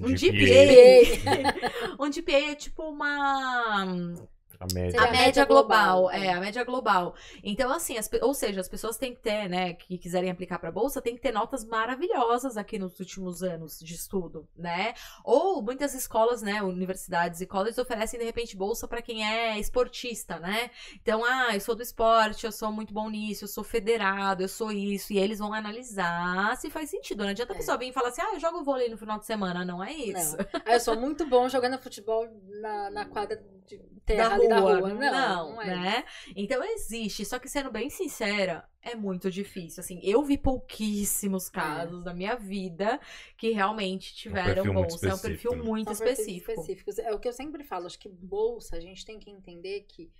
Um 0.00 0.14
GPA. 0.14 1.96
um 1.98 2.10
GPA 2.10 2.32
é 2.50 2.54
tipo 2.54 2.82
uma 2.84 4.16
A 4.60 4.66
média. 4.74 5.00
A 5.00 5.04
a 5.04 5.10
média 5.10 5.44
global, 5.46 6.00
global, 6.02 6.10
é, 6.10 6.26
é. 6.26 6.32
a 6.34 6.40
média 6.40 6.62
global. 6.64 7.14
Então, 7.42 7.72
assim, 7.72 7.96
as 7.96 8.10
ou 8.20 8.34
seja, 8.34 8.60
as 8.60 8.68
pessoas 8.68 8.98
têm 8.98 9.14
que 9.14 9.20
ter, 9.22 9.48
né, 9.48 9.72
que 9.72 9.96
quiserem 9.96 10.30
aplicar 10.30 10.58
para 10.58 10.70
bolsa, 10.70 11.00
tem 11.00 11.14
que 11.16 11.22
ter 11.22 11.32
notas 11.32 11.64
maravilhosas 11.64 12.58
aqui 12.58 12.78
nos 12.78 13.00
últimos 13.00 13.42
anos 13.42 13.78
de 13.80 13.94
estudo, 13.94 14.46
né? 14.54 14.92
Ou 15.24 15.62
muitas 15.62 15.94
escolas, 15.94 16.42
né, 16.42 16.62
universidades 16.62 17.40
e 17.40 17.46
colleges 17.46 17.78
oferecem 17.78 18.20
de 18.20 18.26
repente 18.26 18.54
bolsa 18.54 18.86
para 18.86 19.00
quem 19.00 19.26
é 19.26 19.58
esportista, 19.58 20.38
né? 20.38 20.70
Então, 21.00 21.24
ah, 21.24 21.54
eu 21.54 21.60
sou 21.60 21.74
do 21.74 21.82
esporte, 21.82 22.44
eu 22.44 22.52
sou 22.52 22.70
muito 22.70 22.92
bom 22.92 23.08
nisso, 23.08 23.44
eu 23.44 23.48
sou 23.48 23.64
federado, 23.64 24.42
eu 24.42 24.48
sou 24.48 24.70
isso, 24.70 25.12
e 25.14 25.18
eles 25.18 25.38
vão 25.38 25.54
analisar 25.54 26.54
se 26.58 26.68
faz 26.68 26.90
sentido. 26.90 27.22
Não 27.24 27.30
adianta 27.30 27.54
a 27.54 27.56
É. 27.56 27.58
pessoa 27.58 27.78
vir 27.78 27.88
e 27.88 27.92
falar 27.94 28.08
assim: 28.08 28.20
"Ah, 28.20 28.34
eu 28.34 28.40
jogo 28.40 28.62
vôlei 28.62 28.90
no 28.90 28.98
final 28.98 29.18
de 29.18 29.24
semana", 29.24 29.64
não 29.64 29.82
é 29.82 29.92
isso. 29.92 30.36
Não. 30.36 30.46
Ah, 30.66 30.74
eu 30.74 30.80
sou 30.80 30.96
muito 31.00 31.26
bom 31.26 31.48
jogando 31.48 31.78
futebol 31.78 32.28
na, 32.60 32.90
na 32.90 33.04
quadra 33.06 33.42
de 33.78 34.00
terra 34.00 34.28
da 34.30 34.34
ali 34.34 34.46
rua. 34.46 34.48
da 34.48 34.60
rua. 34.60 34.88
Não, 34.94 34.98
Não, 35.00 35.52
não, 35.54 35.62
é. 35.62 35.66
né? 35.66 36.04
Então 36.36 36.62
existe, 36.64 37.24
só 37.24 37.38
que 37.38 37.48
sendo 37.48 37.70
bem 37.70 37.88
sincera, 37.90 38.68
é 38.82 38.94
muito 38.94 39.30
difícil. 39.30 39.80
Assim, 39.80 40.00
eu 40.02 40.22
vi 40.22 40.38
pouquíssimos 40.38 41.48
casos 41.48 42.02
da 42.02 42.14
minha 42.14 42.34
vida 42.36 42.98
que 43.36 43.50
realmente 43.50 44.14
tiveram 44.14 44.62
perfil 44.62 44.72
muito 44.72 44.88
bolsa. 44.90 45.08
É 45.08 45.14
um 45.14 45.18
perfil 45.18 45.52
né? 45.56 45.62
muito 45.62 45.94
São 45.94 46.06
específico. 46.06 46.50
específicos. 46.52 46.98
É 46.98 47.12
o 47.12 47.18
que 47.20 47.28
eu 47.28 47.32
sempre 47.32 47.62
falo, 47.64 47.86
acho 47.86 47.98
que 47.98 48.08
bolsa, 48.08 48.76
a 48.76 48.80
gente 48.80 49.04
tem 49.04 49.18
que 49.18 49.30
entender 49.30 49.82
que 49.88 50.10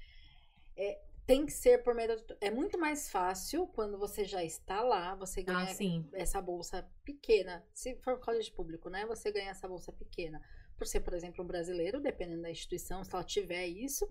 é, 0.77 1.01
tem 1.27 1.47
que 1.47 1.53
ser 1.53 1.83
por 1.83 1.95
meio 1.95 2.09
da- 2.09 2.37
É 2.41 2.51
muito 2.51 2.79
mais 2.79 3.09
fácil 3.11 3.67
quando 3.69 3.97
você 3.99 4.25
já 4.25 4.43
está 4.43 4.83
lá, 4.83 5.15
você 5.15 5.43
ganha 5.43 5.61
Ah, 5.61 5.67
sim. 5.67 6.09
essa 6.13 6.41
bolsa 6.41 6.89
pequena. 7.05 7.65
Se 7.73 7.95
for 7.97 8.19
colégio 8.19 8.53
público, 8.55 8.89
né? 8.91 9.07
Você 9.07 9.31
ganha 9.31 9.51
essa 9.51 9.69
bolsa 9.69 9.93
pequena. 9.93 10.41
Por 10.81 10.87
ser, 10.87 11.01
por 11.01 11.13
exemplo, 11.13 11.45
um 11.45 11.47
brasileiro, 11.47 12.01
dependendo 12.01 12.41
da 12.41 12.51
instituição, 12.51 13.05
se 13.05 13.15
ela 13.15 13.23
tiver 13.23 13.67
isso. 13.67 14.09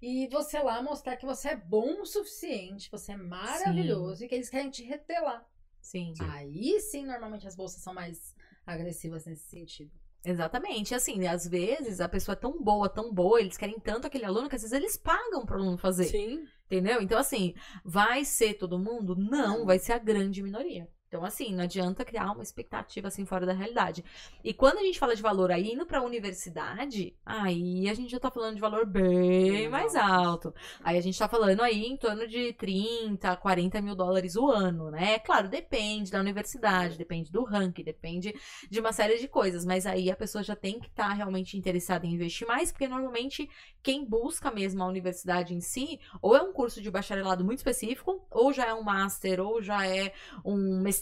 E 0.00 0.28
você 0.28 0.56
lá 0.60 0.80
mostrar 0.80 1.16
que 1.16 1.26
você 1.26 1.48
é 1.48 1.56
bom 1.56 2.00
o 2.00 2.06
suficiente, 2.06 2.88
você 2.92 3.10
é 3.10 3.16
maravilhoso 3.16 4.24
e 4.24 4.28
que 4.28 4.36
eles 4.36 4.48
querem 4.48 4.70
te 4.70 4.84
reter 4.84 5.20
lá. 5.20 5.44
Sim. 5.80 6.14
Sim. 6.14 6.24
Aí 6.30 6.78
sim, 6.80 7.04
normalmente 7.04 7.44
as 7.44 7.56
bolsas 7.56 7.82
são 7.82 7.92
mais 7.92 8.36
agressivas 8.64 9.26
nesse 9.26 9.48
sentido. 9.48 9.90
Exatamente. 10.24 10.94
Assim, 10.94 11.26
às 11.26 11.44
vezes 11.48 12.00
a 12.00 12.08
pessoa 12.08 12.34
é 12.34 12.38
tão 12.38 12.62
boa, 12.62 12.88
tão 12.88 13.12
boa, 13.12 13.40
eles 13.40 13.56
querem 13.56 13.80
tanto 13.80 14.06
aquele 14.06 14.24
aluno 14.24 14.48
que 14.48 14.54
às 14.54 14.62
vezes 14.62 14.76
eles 14.76 14.96
pagam 14.96 15.44
pro 15.44 15.56
aluno 15.56 15.76
fazer. 15.76 16.04
Sim. 16.04 16.44
Entendeu? 16.66 17.02
Então, 17.02 17.18
assim, 17.18 17.52
vai 17.84 18.24
ser 18.24 18.54
todo 18.54 18.78
mundo? 18.78 19.16
Não, 19.16 19.58
Não. 19.58 19.66
vai 19.66 19.80
ser 19.80 19.94
a 19.94 19.98
grande 19.98 20.40
minoria. 20.40 20.88
Então, 21.08 21.24
assim, 21.24 21.54
não 21.54 21.64
adianta 21.64 22.04
criar 22.04 22.32
uma 22.32 22.42
expectativa 22.42 23.08
assim 23.08 23.24
fora 23.24 23.46
da 23.46 23.52
realidade. 23.52 24.04
E 24.42 24.52
quando 24.52 24.78
a 24.78 24.82
gente 24.82 24.98
fala 24.98 25.14
de 25.14 25.22
valor 25.22 25.52
aí 25.52 25.72
indo 25.72 25.86
pra 25.86 26.02
universidade, 26.02 27.14
aí 27.24 27.88
a 27.88 27.94
gente 27.94 28.10
já 28.10 28.18
tá 28.18 28.30
falando 28.30 28.56
de 28.56 28.60
valor 28.60 28.84
bem 28.84 29.68
mais 29.68 29.94
alto. 29.94 30.52
Aí 30.82 30.98
a 30.98 31.00
gente 31.00 31.18
tá 31.18 31.28
falando 31.28 31.62
aí 31.62 31.84
em 31.84 31.96
torno 31.96 32.26
de 32.26 32.52
30, 32.54 33.36
40 33.36 33.80
mil 33.80 33.94
dólares 33.94 34.34
o 34.36 34.50
ano, 34.50 34.90
né? 34.90 35.18
Claro, 35.20 35.48
depende 35.48 36.10
da 36.10 36.18
universidade, 36.18 36.98
depende 36.98 37.30
do 37.30 37.44
ranking, 37.44 37.84
depende 37.84 38.34
de 38.68 38.80
uma 38.80 38.92
série 38.92 39.18
de 39.18 39.28
coisas. 39.28 39.64
Mas 39.64 39.86
aí 39.86 40.10
a 40.10 40.16
pessoa 40.16 40.42
já 40.42 40.56
tem 40.56 40.80
que 40.80 40.88
estar 40.88 41.12
realmente 41.12 41.56
interessada 41.56 42.04
em 42.04 42.14
investir 42.14 42.46
mais, 42.48 42.72
porque 42.72 42.88
normalmente 42.88 43.48
quem 43.82 44.04
busca 44.04 44.50
mesmo 44.50 44.82
a 44.82 44.86
universidade 44.86 45.54
em 45.54 45.60
si, 45.60 46.00
ou 46.20 46.34
é 46.36 46.42
um 46.42 46.52
curso 46.52 46.82
de 46.82 46.90
bacharelado 46.90 47.44
muito 47.44 47.58
específico, 47.58 48.26
ou 48.30 48.52
já 48.52 48.66
é 48.66 48.74
um 48.74 48.82
master, 48.82 49.40
ou 49.40 49.62
já 49.62 49.86
é 49.86 50.12
um 50.44 50.80
mestrado, 50.80 50.95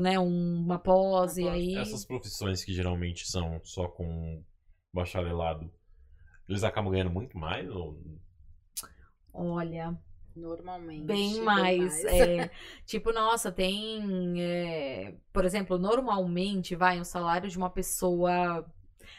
né? 0.00 0.18
um- 0.18 0.60
uma 0.64 0.78
pós, 0.78 1.36
e 1.36 1.42
pós. 1.42 1.52
aí. 1.52 1.76
Essas 1.76 2.04
profissões 2.04 2.64
que 2.64 2.72
geralmente 2.72 3.26
são 3.28 3.60
só 3.64 3.88
com 3.88 4.42
bacharelado, 4.92 5.72
eles 6.48 6.64
acabam 6.64 6.92
ganhando 6.92 7.10
muito 7.10 7.36
mais? 7.38 7.68
Ou... 7.70 7.98
Olha, 9.32 9.98
Normalmente. 10.34 11.04
Bem 11.04 11.42
mais. 11.42 12.04
é, 12.04 12.50
tipo, 12.86 13.12
nossa, 13.12 13.52
tem. 13.52 14.40
é, 14.42 15.14
por 15.32 15.44
exemplo, 15.44 15.78
normalmente 15.78 16.74
vai 16.74 16.98
um 17.00 17.04
salário 17.04 17.50
de 17.50 17.58
uma 17.58 17.70
pessoa. 17.70 18.66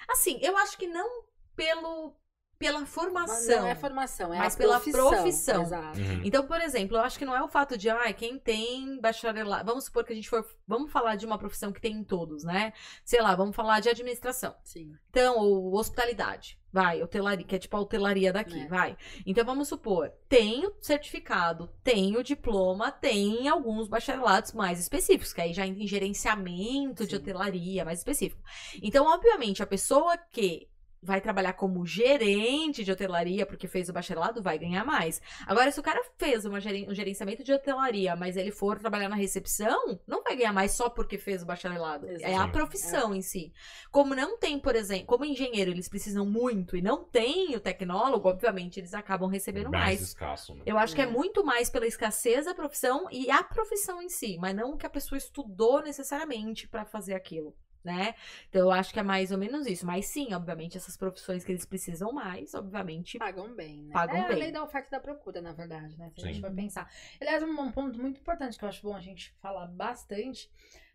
Assim, 0.10 0.40
eu 0.42 0.58
acho 0.58 0.78
que 0.78 0.88
não 0.88 1.24
pelo 1.56 2.16
pela 2.64 2.80
Mas 2.80 2.90
formação. 2.90 3.62
Não 3.62 3.68
é 3.68 3.76
formação, 3.76 4.34
é 4.34 4.38
mas 4.38 4.56
a 4.56 4.58
pela 4.58 4.80
profissão. 4.80 5.10
profissão. 5.10 5.62
Exato. 5.64 6.00
Uhum. 6.00 6.22
Então, 6.24 6.48
por 6.48 6.62
exemplo, 6.62 6.96
eu 6.96 7.02
acho 7.02 7.20
que 7.20 7.26
não 7.26 7.36
é 7.36 7.44
o 7.44 7.48
fato 7.50 7.78
de, 7.78 7.90
ah, 7.90 8.12
quem 8.14 8.40
tem 8.40 9.00
bacharelado. 9.02 9.66
Vamos 9.66 9.86
supor 9.86 10.06
que 10.06 10.14
a 10.14 10.16
gente 10.16 10.30
for. 10.30 10.46
Vamos 10.66 10.90
falar 10.92 11.18
de 11.18 11.26
uma 11.26 11.38
profissão 11.38 11.74
que 11.74 11.82
tem 11.82 11.94
em 11.98 12.04
todos, 12.04 12.44
né? 12.46 12.72
Sei 13.04 13.22
lá, 13.22 13.36
vamos 13.36 13.54
falar 13.56 13.82
de 13.82 13.90
administração. 13.90 14.56
Sim. 14.64 14.94
Então, 15.10 15.38
ou 15.38 15.76
hospitalidade. 15.76 16.58
Vai, 16.72 17.04
hotelaria, 17.04 17.46
que 17.46 17.56
é 17.56 17.60
tipo 17.60 17.78
a 17.78 17.82
hotelaria 17.82 18.34
daqui, 18.34 18.60
É. 18.62 18.68
vai. 18.68 18.98
Então, 19.28 19.46
vamos 19.46 19.68
supor, 19.68 20.10
tem 20.28 20.66
o 20.66 20.74
certificado, 20.82 21.70
tem 21.84 22.18
o 22.18 22.24
diploma, 22.24 22.92
tem 22.92 23.48
alguns 23.48 23.88
bacharelados 23.88 24.54
mais 24.54 24.80
específicos, 24.80 25.32
que 25.34 25.42
aí 25.42 25.54
já 25.54 25.68
em 25.68 25.86
gerenciamento 25.86 27.04
de 27.04 27.12
Sim. 27.12 27.18
hotelaria, 27.18 27.86
mais 27.86 28.00
específico. 28.00 28.42
Então, 28.82 29.06
obviamente, 29.06 29.62
a 29.62 29.68
pessoa 29.68 30.18
que 30.18 30.68
vai 31.04 31.20
trabalhar 31.22 31.54
como 31.54 31.86
gerente 31.86 32.84
de 32.84 32.92
hotelaria, 32.92 33.46
porque 33.46 33.68
fez 33.68 33.90
o 33.90 33.94
bacharelado, 33.94 34.42
vai 34.42 34.58
ganhar 34.58 34.86
mais. 34.86 35.22
Agora, 35.46 35.72
se 35.72 35.80
o 35.80 35.84
cara 35.84 36.02
fez 36.18 36.46
uma 36.46 36.60
geren- 36.60 36.90
um 36.90 36.94
gerenciamento 36.96 37.44
de 37.44 37.54
hotelaria, 37.54 38.16
mas 38.16 38.38
ele 38.38 38.52
for 38.52 38.80
trabalhar 38.80 39.10
na 39.10 39.16
recepção, 39.16 40.00
não 40.08 40.24
vai 40.24 40.36
ganhar 40.36 40.54
mais 40.54 40.72
só 40.72 40.90
porque 40.90 41.18
fez 41.18 41.44
o 41.44 41.46
bacharelado. 41.46 42.08
É 42.08 42.26
a 42.26 42.30
Exato. 42.32 42.52
profissão 42.54 43.14
em 43.14 43.22
si. 43.22 43.52
Como 43.92 44.16
não 44.16 44.38
tem, 44.38 44.58
por 44.58 44.76
exemplo, 44.76 45.06
como 45.08 45.26
engenheiro 45.26 45.72
eles 45.72 45.90
precisam 45.90 46.26
muito 46.26 46.76
e 46.78 46.82
não 46.82 47.04
tem 47.04 47.56
o 47.56 47.60
tecnólogo, 47.60 48.30
obviamente 48.30 48.80
eles 48.80 48.94
acabam 48.94 49.30
recebendo 49.30 49.70
mais, 49.70 49.84
mais. 49.86 50.02
escasso, 50.02 50.56
né? 50.56 50.62
Eu 50.66 50.78
acho 50.78 50.96
que 50.96 51.02
é 51.02 51.06
É. 51.06 51.08
muito 51.08 51.44
mais 51.46 51.70
pela 51.70 51.86
escassez 51.86 52.46
da 52.46 52.54
profissão 52.56 53.08
e 53.12 53.30
a 53.30 53.44
profissão 53.44 54.02
em 54.02 54.10
si, 54.10 54.38
mas 54.40 54.56
não 54.56 54.78
que 54.78 54.86
a 54.86 54.90
pessoa 54.90 55.18
estudou 55.18 55.82
necessariamente 55.82 56.68
pra 56.68 56.86
fazer 56.86 57.14
aquilo, 57.14 57.56
né? 57.84 58.16
Então 58.50 58.62
eu 58.62 58.72
acho 58.72 58.94
que 58.94 59.00
é 59.00 59.04
mais 59.04 59.32
ou 59.32 59.38
menos 59.38 59.68
isso. 59.68 59.86
Mas 59.86 60.06
sim, 60.06 60.34
obviamente, 60.34 60.78
essas 60.78 60.96
profissões 60.96 61.44
que 61.44 61.52
eles 61.52 61.66
precisam 61.66 62.12
mais, 62.12 62.54
obviamente. 62.54 63.18
Pagam 63.18 63.54
bem, 63.56 63.84
né? 63.84 63.94
Pagam 63.94 64.18
é 64.18 64.28
bem. 64.28 64.36
a 64.38 64.40
lei 64.40 64.52
da 64.52 64.64
oferta 64.64 64.88
e 64.88 64.92
da 64.92 65.00
procura, 65.00 65.42
na 65.42 65.54
verdade, 65.54 65.98
né? 65.98 66.10
Se 66.12 66.22
a 66.22 66.28
Sim. 66.28 66.34
gente 66.34 66.42
for 66.42 66.54
pensar. 66.54 66.90
Aliás, 67.20 67.44
um, 67.44 67.60
um 67.60 67.72
ponto 67.72 68.00
muito 68.00 68.20
importante 68.20 68.58
que 68.58 68.64
eu 68.64 68.70
acho 68.70 68.82
bom 68.82 68.96
a 68.96 69.02
gente 69.02 69.34
falar 69.42 69.68
bastante. 69.68 70.50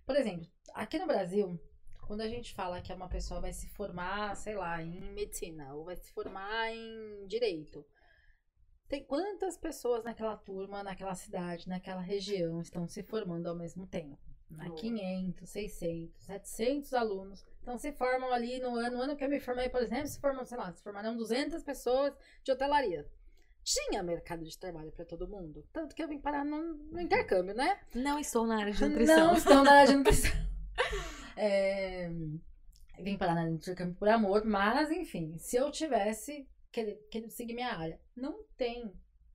Por 0.07 0.16
exemplo, 0.16 0.49
aqui 0.74 0.99
no 0.99 1.07
Brasil, 1.07 1.61
quando 2.07 2.22
a 2.22 2.28
gente 2.28 2.55
fala 2.55 2.80
que 2.80 2.93
uma 2.93 3.09
pessoa 3.09 3.41
vai 3.41 3.53
se 3.53 3.68
formar, 3.68 4.34
sei 4.34 4.55
lá, 4.55 4.82
em 4.82 5.01
medicina, 5.12 5.74
ou 5.74 5.84
vai 5.84 5.97
se 5.97 6.11
formar 6.12 6.72
em 6.72 7.26
direito. 7.26 7.84
Tem 8.89 9.05
quantas 9.05 9.59
pessoas 9.59 10.03
naquela 10.03 10.34
turma, 10.34 10.82
naquela 10.82 11.14
cidade, 11.14 11.68
naquela 11.68 12.01
região 12.01 12.62
estão 12.62 12.89
se 12.89 13.03
formando 13.03 13.47
ao 13.47 13.55
mesmo 13.55 13.86
tempo? 13.86 14.18
Boa. 14.51 14.74
500, 14.74 15.49
600, 15.49 16.24
700 16.24 16.94
alunos. 16.94 17.44
Então 17.62 17.76
se 17.76 17.92
formam 17.92 18.32
ali 18.32 18.59
no 18.61 18.76
ano, 18.76 18.96
no 18.96 19.03
ano 19.03 19.16
que 19.16 19.24
eu 19.24 19.28
me 19.28 19.40
formei, 19.40 19.68
por 19.68 19.82
exemplo, 19.82 20.07
se 20.07 20.20
formam, 20.20 20.44
sei 20.44 20.57
lá, 20.57 20.72
se 20.72 20.82
formaram 20.82 21.16
200 21.16 21.62
pessoas 21.62 22.14
de 22.42 22.51
hotelaria. 22.51 23.07
Tinha 23.62 24.03
mercado 24.03 24.44
de 24.44 24.59
trabalho 24.59 24.90
para 24.92 25.05
todo 25.05 25.28
mundo. 25.28 25.66
Tanto 25.72 25.94
que 25.94 26.03
eu 26.03 26.09
vim 26.09 26.18
parar 26.18 26.44
no, 26.44 26.74
no 26.74 27.01
intercâmbio, 27.01 27.55
né? 27.55 27.78
Não 27.94 28.18
estou 28.18 28.46
na 28.46 28.61
área 28.61 28.72
de 28.72 28.82
nutrição. 28.82 29.26
Não 29.26 29.34
estão 29.34 29.62
na 29.62 29.72
área 29.72 29.88
de 29.88 29.96
nutrição. 29.96 30.49
É, 31.36 32.11
vim 32.99 33.18
parar 33.18 33.34
na 33.34 33.42
área 33.42 33.53
de 33.53 33.59
intercâmbio 33.59 33.94
por 33.96 34.09
amor, 34.09 34.44
mas 34.46 34.90
enfim, 34.90 35.36
se 35.36 35.57
eu 35.57 35.70
tivesse 35.70 36.49
querido, 36.72 37.01
querido 37.11 37.32
seguir 37.32 37.55
minha 37.55 37.76
área, 37.76 38.01
não 38.16 38.42
tem 38.57 38.92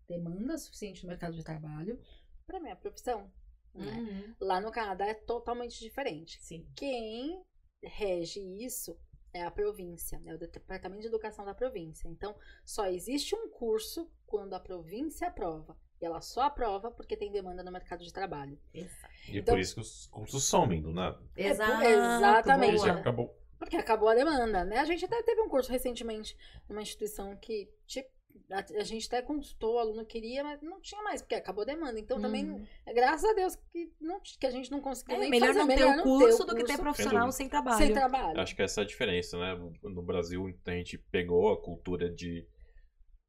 demanda 0.07 0.57
suficiente 0.57 1.03
no 1.03 1.09
mercado 1.09 1.35
de 1.35 1.43
trabalho 1.43 1.99
para 2.45 2.59
minha 2.59 2.75
profissão. 2.75 3.31
Né? 3.73 3.91
Uhum. 3.91 4.35
Lá 4.39 4.59
no 4.61 4.71
Canadá 4.71 5.05
é 5.05 5.13
totalmente 5.13 5.79
diferente. 5.79 6.37
Sim. 6.41 6.67
Quem 6.75 7.43
rege 7.81 8.39
isso 8.63 8.97
é 9.33 9.43
a 9.43 9.51
província, 9.51 10.19
né? 10.19 10.35
o 10.35 10.37
Departamento 10.37 11.01
de 11.01 11.07
Educação 11.07 11.43
da 11.43 11.53
província. 11.55 12.07
Então, 12.07 12.35
só 12.63 12.85
existe 12.85 13.35
um 13.35 13.49
curso 13.49 14.09
quando 14.27 14.53
a 14.53 14.59
província 14.59 15.27
aprova. 15.27 15.75
E 15.99 16.05
ela 16.05 16.21
só 16.21 16.41
aprova 16.41 16.91
porque 16.91 17.17
tem 17.17 17.31
demanda 17.31 17.63
no 17.63 17.71
mercado 17.71 18.03
de 18.03 18.11
trabalho. 18.13 18.59
Exato. 18.73 19.13
E 19.29 19.37
é 19.37 19.39
Então- 19.39 19.55
por 19.55 19.59
isso 19.59 19.75
que 19.75 19.81
os 19.81 20.07
cursos 20.07 20.43
somem 20.43 20.81
do 20.81 20.91
nada. 20.91 21.19
Exato. 21.35 21.83
exatamente. 21.83 22.75
Porque 22.75 22.89
acabou. 22.91 23.39
Porque 23.57 23.77
acabou 23.77 24.09
a 24.09 24.13
demanda, 24.15 24.65
né? 24.65 24.79
A 24.79 24.85
gente 24.85 25.05
até 25.05 25.23
teve 25.23 25.41
um 25.41 25.47
curso 25.47 25.71
recentemente 25.71 26.37
numa 26.67 26.81
instituição 26.81 27.35
que 27.37 27.71
tipo, 27.87 28.09
a, 28.49 28.59
a 28.79 28.83
gente 28.83 29.07
até 29.07 29.21
consultou, 29.21 29.75
o 29.75 29.79
aluno 29.79 30.05
queria, 30.05 30.43
mas 30.43 30.61
não 30.61 30.79
tinha 30.81 31.01
mais, 31.03 31.21
porque 31.21 31.35
acabou 31.35 31.61
a 31.63 31.65
demanda. 31.65 31.99
Então 31.99 32.19
também, 32.21 32.49
Uhum. 32.49 32.65
graças 32.93 33.29
a 33.29 33.33
Deus 33.33 33.55
que, 33.71 33.91
não, 33.99 34.19
que 34.21 34.45
a 34.45 34.51
gente 34.51 34.69
não 34.71 34.81
conseguiu 34.81 35.15
É 35.15 35.19
nem 35.19 35.29
melhor 35.29 35.47
fazer. 35.47 35.59
não 35.59 35.67
ter 35.67 35.75
melhor 35.75 35.93
o 35.93 35.97
não 35.97 36.03
curso 36.03 36.45
do 36.45 36.55
que 36.55 36.63
ter 36.63 36.77
profissional 36.77 37.31
sem 37.31 37.47
trabalho. 37.49 37.77
sem 37.77 37.93
trabalho. 37.93 38.39
Acho 38.39 38.55
que 38.55 38.61
essa 38.61 38.81
é 38.81 38.83
a 38.83 38.87
diferença, 38.87 39.37
né? 39.39 39.55
No 39.83 40.01
Brasil, 40.01 40.45
a 40.65 40.71
gente 40.71 40.97
pegou 40.97 41.51
a 41.51 41.61
cultura 41.61 42.09
de 42.09 42.45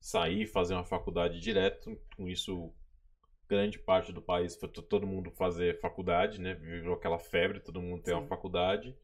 sair, 0.00 0.46
fazer 0.46 0.74
uma 0.74 0.84
faculdade 0.84 1.40
direto. 1.40 1.98
Com 2.16 2.28
isso, 2.28 2.72
grande 3.48 3.78
parte 3.78 4.12
do 4.12 4.20
país 4.22 4.56
foi 4.56 4.68
to- 4.68 4.82
todo 4.82 5.06
mundo 5.06 5.30
fazer 5.30 5.80
faculdade, 5.80 6.40
né? 6.40 6.54
Virou 6.54 6.94
aquela 6.94 7.18
febre, 7.18 7.60
todo 7.60 7.80
mundo 7.80 8.02
tem 8.02 8.14
uma 8.14 8.22
Sim. 8.22 8.28
faculdade. 8.28 8.96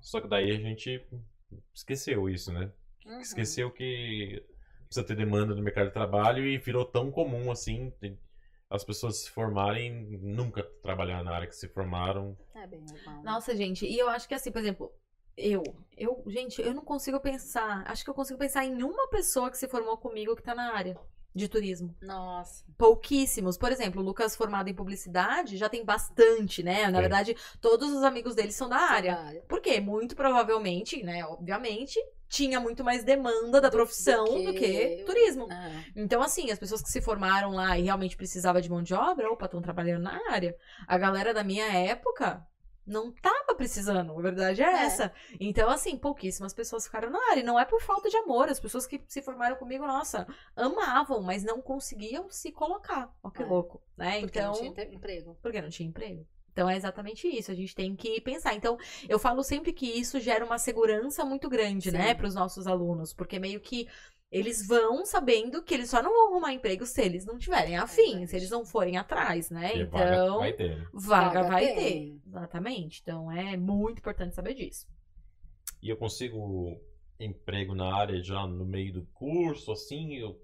Só 0.00 0.20
que 0.20 0.28
daí 0.28 0.50
a 0.50 0.58
gente 0.60 1.02
esqueceu 1.74 2.28
isso, 2.28 2.52
né? 2.52 2.70
Uhum. 3.06 3.20
Esqueceu 3.20 3.70
que 3.70 4.42
precisa 4.94 5.04
ter 5.04 5.16
demanda 5.16 5.54
no 5.54 5.62
mercado 5.62 5.88
de 5.88 5.92
trabalho 5.92 6.46
e 6.46 6.56
virou 6.58 6.84
tão 6.84 7.10
comum 7.10 7.50
assim 7.50 7.92
as 8.70 8.84
pessoas 8.84 9.18
se 9.18 9.30
formarem 9.30 10.18
nunca 10.22 10.62
trabalhar 10.82 11.22
na 11.22 11.32
área 11.32 11.46
que 11.46 11.54
se 11.54 11.68
formaram. 11.68 12.36
É 12.54 12.66
bem 12.66 12.80
normal. 12.80 13.22
Nossa, 13.22 13.54
gente, 13.54 13.86
e 13.86 13.98
eu 13.98 14.08
acho 14.08 14.26
que 14.26 14.34
assim, 14.34 14.50
por 14.50 14.58
exemplo, 14.58 14.92
eu, 15.36 15.62
eu, 15.96 16.24
gente, 16.26 16.60
eu 16.60 16.74
não 16.74 16.84
consigo 16.84 17.20
pensar, 17.20 17.84
acho 17.86 18.02
que 18.02 18.10
eu 18.10 18.14
consigo 18.14 18.38
pensar 18.38 18.64
em 18.64 18.82
uma 18.82 19.08
pessoa 19.08 19.50
que 19.50 19.58
se 19.58 19.68
formou 19.68 19.96
comigo 19.96 20.34
que 20.34 20.42
tá 20.42 20.54
na 20.54 20.74
área 20.74 20.98
de 21.34 21.48
turismo. 21.48 21.94
Nossa. 22.00 22.64
Pouquíssimos. 22.78 23.58
Por 23.58 23.72
exemplo, 23.72 24.00
o 24.00 24.04
Lucas 24.04 24.36
formado 24.36 24.68
em 24.68 24.74
publicidade 24.74 25.56
já 25.56 25.68
tem 25.68 25.84
bastante, 25.84 26.62
né? 26.62 26.88
Na 26.90 26.98
É. 26.98 27.00
verdade, 27.00 27.36
todos 27.60 27.90
os 27.90 28.02
amigos 28.04 28.34
dele 28.34 28.52
são 28.52 28.68
da 28.68 28.76
área. 28.76 29.14
Trabalho. 29.16 29.42
Por 29.48 29.60
quê? 29.60 29.80
Muito 29.80 30.14
provavelmente, 30.14 31.02
né, 31.02 31.24
obviamente, 31.24 31.98
tinha 32.28 32.58
muito 32.60 32.82
mais 32.84 33.04
demanda 33.04 33.60
da 33.60 33.68
Do- 33.68 33.72
do 33.72 33.76
profissão 33.76 34.24
do 34.24 34.52
que, 34.54 34.96
que- 34.98 35.04
turismo. 35.04 35.46
Ah, 35.50 35.70
Então, 35.96 36.22
assim, 36.22 36.50
as 36.50 36.58
pessoas 36.58 36.82
que 36.82 36.88
se 36.90 37.00
formaram 37.00 37.50
lá 37.50 37.78
e 37.78 37.82
realmente 37.82 38.16
precisava 38.16 38.60
de 38.62 38.70
mão 38.70 38.82
de 38.82 38.94
obra, 38.94 39.30
opa, 39.30 39.44
estão 39.46 39.60
trabalhando 39.60 40.02
na 40.02 40.18
área. 40.30 40.56
A 40.86 40.96
galera 40.98 41.32
da 41.34 41.44
minha 41.44 41.66
época 41.66 42.44
não 42.86 43.10
tava 43.12 43.54
precisando, 43.54 44.18
a 44.18 44.22
verdade 44.22 44.62
é, 44.62 44.66
É. 44.66 44.82
essa. 44.84 45.12
Então, 45.40 45.70
assim, 45.70 45.96
pouquíssimas 45.96 46.52
pessoas 46.52 46.84
ficaram 46.84 47.10
na 47.10 47.18
área. 47.30 47.40
E 47.40 47.44
não 47.44 47.58
é 47.58 47.64
por 47.64 47.80
falta 47.80 48.08
de 48.10 48.16
amor. 48.16 48.48
As 48.48 48.60
pessoas 48.60 48.86
que 48.86 49.02
se 49.08 49.22
formaram 49.22 49.56
comigo, 49.56 49.86
nossa, 49.86 50.26
amavam, 50.54 51.22
mas 51.22 51.42
não 51.42 51.60
conseguiam 51.60 52.28
se 52.30 52.52
colocar. 52.52 53.10
Ó, 53.22 53.30
que 53.30 53.42
É. 53.42 53.46
louco, 53.46 53.80
né? 53.96 54.20
porque 54.20 54.38
então, 54.38 54.52
não 54.52 54.58
tinha 54.74 54.84
emprego. 54.94 55.36
porque 55.42 55.62
não 55.62 55.68
tinha 55.70 55.88
emprego. 55.88 56.26
Então 56.52 56.70
é 56.70 56.76
exatamente 56.76 57.26
isso, 57.26 57.50
a 57.50 57.54
gente 57.54 57.74
tem 57.74 57.96
que 57.96 58.20
pensar. 58.20 58.54
Então, 58.54 58.78
eu 59.08 59.18
falo 59.18 59.42
sempre 59.42 59.72
que 59.72 59.86
isso 59.86 60.20
gera 60.20 60.44
uma 60.44 60.56
segurança 60.56 61.24
muito 61.24 61.48
grande, 61.48 61.90
Sim. 61.90 61.96
né, 61.96 62.14
para 62.14 62.28
os 62.28 62.34
nossos 62.36 62.68
alunos, 62.68 63.12
porque 63.12 63.40
meio 63.40 63.58
que 63.60 63.88
eles 64.36 64.66
vão 64.66 65.06
sabendo 65.06 65.62
que 65.62 65.72
eles 65.72 65.88
só 65.88 66.02
não 66.02 66.12
vão 66.12 66.32
arrumar 66.32 66.52
emprego 66.52 66.84
se 66.84 67.00
eles 67.00 67.24
não 67.24 67.38
tiverem 67.38 67.76
afim, 67.76 68.02
Verdade. 68.10 68.26
se 68.30 68.36
eles 68.36 68.50
não 68.50 68.66
forem 68.66 68.96
atrás, 68.96 69.48
né? 69.48 69.76
E 69.76 69.84
vaga 69.84 70.12
Então, 70.12 70.38
vai 70.38 70.52
ter, 70.52 70.76
né? 70.76 70.86
vaga 70.92 71.42
Vaga 71.42 71.48
vai 71.48 71.66
tem. 71.66 71.76
ter. 71.76 72.20
Exatamente. 72.26 73.00
Então 73.02 73.30
é 73.30 73.56
muito 73.56 73.98
importante 73.98 74.34
saber 74.34 74.54
disso. 74.54 74.88
E 75.80 75.88
eu 75.88 75.96
consigo 75.96 76.80
emprego 77.20 77.74
na 77.74 77.94
área 77.94 78.20
já 78.22 78.44
no 78.46 78.64
meio 78.64 78.92
do 78.92 79.06
curso, 79.14 79.70
assim, 79.70 80.14
eu, 80.16 80.36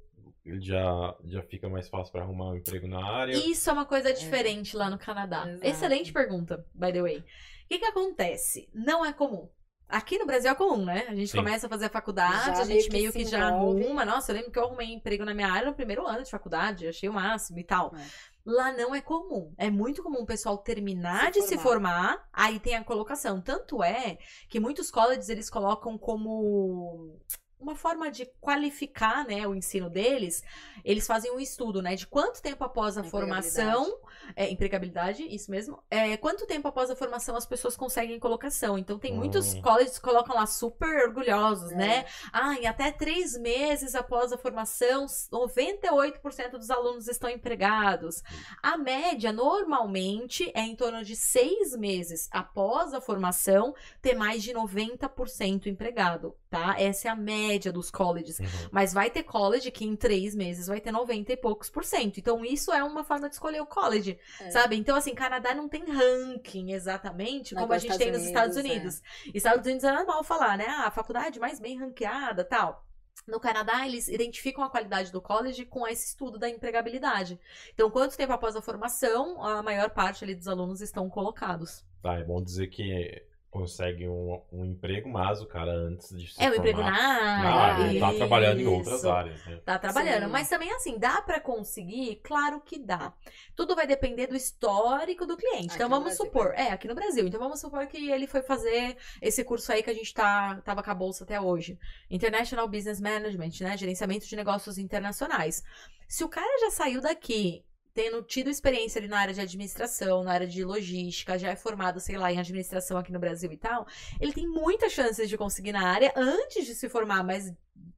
ele 0.44 0.60
já, 0.60 1.16
já 1.24 1.42
fica 1.42 1.68
mais 1.68 1.88
fácil 1.88 2.12
para 2.12 2.22
arrumar 2.22 2.50
um 2.50 2.56
emprego 2.56 2.86
na 2.86 3.04
área. 3.04 3.32
Isso 3.34 3.68
é 3.68 3.72
uma 3.72 3.86
coisa 3.86 4.12
diferente 4.12 4.76
lá 4.76 4.88
no 4.88 4.98
Canadá. 4.98 5.48
Exato. 5.48 5.66
Excelente 5.66 6.12
pergunta, 6.12 6.64
by 6.74 6.92
the 6.92 7.02
way. 7.02 7.18
O 7.18 7.24
que, 7.68 7.78
que 7.78 7.84
acontece? 7.86 8.68
Não 8.72 9.04
é 9.04 9.12
comum. 9.12 9.48
Aqui 9.90 10.18
no 10.18 10.26
Brasil 10.26 10.50
é 10.50 10.54
comum, 10.54 10.84
né? 10.84 11.06
A 11.08 11.14
gente 11.14 11.30
Sim. 11.30 11.38
começa 11.38 11.66
a 11.66 11.68
fazer 11.70 11.86
a 11.86 11.90
faculdade, 11.90 12.56
Já 12.56 12.62
a 12.62 12.64
gente 12.64 12.68
meio 12.68 12.82
que 12.84 12.92
meio 12.92 13.12
se 13.12 13.18
que, 13.18 13.24
já 13.24 13.50
envolve. 13.50 13.84
arruma. 13.84 14.04
Nossa, 14.04 14.30
eu 14.32 14.36
lembro 14.36 14.50
que 14.50 14.58
eu 14.58 14.64
arrumei 14.64 14.92
emprego 14.92 15.24
na 15.24 15.34
minha 15.34 15.50
área 15.50 15.68
no 15.68 15.74
primeiro 15.74 16.06
ano 16.06 16.22
de 16.22 16.30
faculdade, 16.30 16.86
achei 16.88 17.08
o 17.08 17.12
máximo 17.12 17.58
e 17.58 17.64
tal. 17.64 17.92
É. 17.96 18.04
Lá 18.44 18.72
não 18.72 18.94
é 18.94 19.00
comum. 19.00 19.52
É 19.58 19.70
muito 19.70 20.02
comum 20.02 20.20
o 20.22 20.26
pessoal 20.26 20.56
terminar 20.58 21.26
Se 21.26 21.40
de 21.40 21.42
se 21.42 21.58
formar. 21.58 22.02
formar, 22.18 22.28
aí 22.32 22.58
tem 22.58 22.74
a 22.76 22.82
colocação. 22.84 23.40
Tanto 23.40 23.82
é 23.82 24.18
que 24.48 24.58
muitos 24.58 24.90
colleges 24.90 25.28
eles 25.28 25.50
colocam 25.50 25.98
como 25.98 27.18
uma 27.58 27.76
forma 27.76 28.10
de 28.10 28.24
qualificar, 28.40 29.26
né, 29.26 29.46
o 29.46 29.54
ensino 29.54 29.90
deles, 29.90 30.42
eles 30.82 31.06
fazem 31.06 31.30
um 31.30 31.38
estudo, 31.38 31.82
né, 31.82 31.94
de 31.94 32.06
quanto 32.06 32.40
tempo 32.40 32.64
após 32.64 32.96
a 32.96 33.04
formação, 33.04 33.98
é, 34.36 34.50
empregabilidade, 34.50 35.22
isso 35.22 35.50
mesmo, 35.50 35.82
é, 35.90 36.16
quanto 36.16 36.46
tempo 36.46 36.68
após 36.68 36.90
a 36.90 36.96
formação 36.96 37.36
as 37.36 37.46
pessoas 37.46 37.76
conseguem 37.76 38.18
colocação. 38.18 38.78
Então, 38.78 38.98
tem 38.98 39.14
muitos 39.14 39.54
Hum. 39.54 39.62
colleges 39.62 39.98
que 39.98 40.04
colocam 40.04 40.34
lá 40.36 40.46
super 40.46 41.06
orgulhosos, 41.08 41.72
É. 41.72 41.76
né, 41.76 42.06
ah, 42.32 42.54
em 42.54 42.66
até 42.66 42.90
três 42.92 43.36
meses 43.38 43.94
após 43.94 44.32
a 44.32 44.38
formação, 44.38 45.06
98% 45.30 46.58
dos 46.58 46.70
alunos 46.70 47.08
estão 47.08 47.28
empregados. 47.30 48.22
A 48.62 48.76
média, 48.76 49.32
normalmente, 49.32 50.50
é 50.54 50.60
em 50.62 50.76
torno 50.76 51.04
de 51.04 51.16
seis 51.16 51.76
meses 51.76 52.28
após 52.30 52.92
a 52.94 53.00
formação 53.00 53.74
ter 54.02 54.14
mais 54.14 54.42
de 54.42 54.52
90% 54.52 55.66
empregado, 55.66 56.34
tá? 56.50 56.74
Essa 56.78 57.08
é 57.08 57.10
a 57.10 57.16
média 57.16 57.72
dos 57.72 57.90
colleges. 57.90 58.40
Uhum. 58.40 58.46
Mas 58.72 58.92
vai 58.92 59.08
ter 59.08 59.22
college 59.22 59.70
que 59.70 59.84
em 59.84 59.94
três 59.94 60.34
meses 60.34 60.66
vai 60.66 60.80
ter 60.80 60.90
90 60.90 61.32
e 61.32 61.36
poucos 61.36 61.70
por 61.70 61.84
cento. 61.84 62.18
Então, 62.18 62.44
isso 62.44 62.72
é 62.72 62.82
uma 62.82 63.04
forma 63.04 63.28
de 63.28 63.34
escolher 63.36 63.60
o 63.60 63.66
college, 63.66 64.18
É. 64.40 64.50
sabe? 64.50 64.76
Então, 64.76 64.96
assim, 64.96 65.14
Canadá 65.14 65.54
não 65.54 65.68
tem 65.68 65.84
ranking 65.84 66.72
exatamente 66.72 67.54
como 67.54 67.72
a 67.72 67.78
gente 67.78 67.96
tem 67.96 68.10
nos 68.10 68.22
Estados 68.22 68.56
Estados 68.56 68.56
Unidos. 68.56 69.00
Unidos, 69.00 69.34
Estados 69.34 69.66
Unidos 69.66 69.84
é 69.84 69.92
normal 69.92 70.24
falar, 70.24 70.58
né? 70.58 70.66
Ah, 70.68 70.86
a 70.86 70.90
faculdade 70.90 71.38
mais 71.38 71.60
bem 71.60 71.78
ranqueada 71.78 72.44
tal. 72.44 72.84
No 73.26 73.38
Canadá, 73.38 73.86
eles 73.86 74.08
identificam 74.08 74.64
a 74.64 74.70
qualidade 74.70 75.12
do 75.12 75.20
college 75.20 75.64
com 75.66 75.86
esse 75.86 76.06
estudo 76.06 76.38
da 76.38 76.48
empregabilidade. 76.48 77.38
Então, 77.74 77.90
quanto 77.90 78.16
tempo 78.16 78.32
após 78.32 78.56
a 78.56 78.62
formação, 78.62 79.44
a 79.44 79.62
maior 79.62 79.90
parte 79.90 80.24
ali 80.24 80.34
dos 80.34 80.48
alunos 80.48 80.80
estão 80.80 81.08
colocados. 81.08 81.84
Tá, 82.02 82.14
é 82.14 82.24
bom 82.24 82.42
dizer 82.42 82.68
que 82.68 83.22
consegue 83.50 84.08
um, 84.08 84.40
um 84.52 84.64
emprego, 84.64 85.08
mas 85.08 85.42
o 85.42 85.46
cara 85.46 85.72
antes 85.72 86.16
de 86.16 86.32
se 86.32 86.40
é 86.40 86.48
o 86.48 86.54
emprego 86.54 86.80
na 86.80 86.90
na 86.90 87.54
área. 87.54 87.84
área, 87.84 88.00
tá 88.00 88.14
trabalhando 88.14 88.60
em 88.60 88.66
outras 88.66 89.04
áreas, 89.04 89.44
né? 89.44 89.60
Tá 89.64 89.78
trabalhando. 89.78 90.26
Sim. 90.26 90.30
Mas 90.30 90.48
também, 90.48 90.72
assim, 90.72 90.96
dá 90.96 91.20
pra 91.20 91.40
conseguir? 91.40 92.20
Claro 92.22 92.60
que 92.60 92.78
dá. 92.78 93.12
Tudo 93.56 93.74
vai 93.74 93.88
depender 93.88 94.28
do 94.28 94.36
histórico 94.36 95.26
do 95.26 95.36
cliente. 95.36 95.66
Aqui 95.66 95.74
então, 95.74 95.88
vamos 95.88 96.16
Brasil, 96.16 96.26
supor. 96.26 96.54
É, 96.54 96.70
aqui 96.70 96.86
no 96.86 96.94
Brasil. 96.94 97.26
Então, 97.26 97.40
vamos 97.40 97.60
supor 97.60 97.86
que 97.88 98.10
ele 98.10 98.28
foi 98.28 98.40
fazer 98.40 98.96
esse 99.20 99.42
curso 99.42 99.72
aí 99.72 99.82
que 99.82 99.90
a 99.90 99.94
gente 99.94 100.14
tá, 100.14 100.60
tava 100.64 100.82
com 100.82 100.90
a 100.90 100.94
bolsa 100.94 101.24
até 101.24 101.40
hoje. 101.40 101.76
International 102.08 102.68
Business 102.68 103.00
Management, 103.00 103.50
né? 103.60 103.76
Gerenciamento 103.76 104.26
de 104.26 104.36
negócios 104.36 104.78
internacionais. 104.78 105.64
Se 106.06 106.22
o 106.22 106.28
cara 106.28 106.60
já 106.60 106.70
saiu 106.70 107.00
daqui 107.00 107.64
tendo 107.94 108.22
tido 108.22 108.50
experiência 108.50 108.98
ali 108.98 109.08
na 109.08 109.18
área 109.18 109.34
de 109.34 109.40
administração, 109.40 110.22
na 110.22 110.32
área 110.32 110.46
de 110.46 110.64
logística, 110.64 111.38
já 111.38 111.50
é 111.50 111.56
formado, 111.56 112.00
sei 112.00 112.16
lá, 112.16 112.32
em 112.32 112.38
administração 112.38 112.96
aqui 112.98 113.12
no 113.12 113.18
Brasil 113.18 113.50
e 113.52 113.56
tal, 113.56 113.86
ele 114.20 114.32
tem 114.32 114.46
muitas 114.46 114.92
chances 114.92 115.28
de 115.28 115.36
conseguir 115.36 115.72
na 115.72 115.86
área 115.86 116.12
antes 116.16 116.66
de 116.66 116.74
se 116.74 116.88
formar, 116.88 117.22
mas 117.22 117.52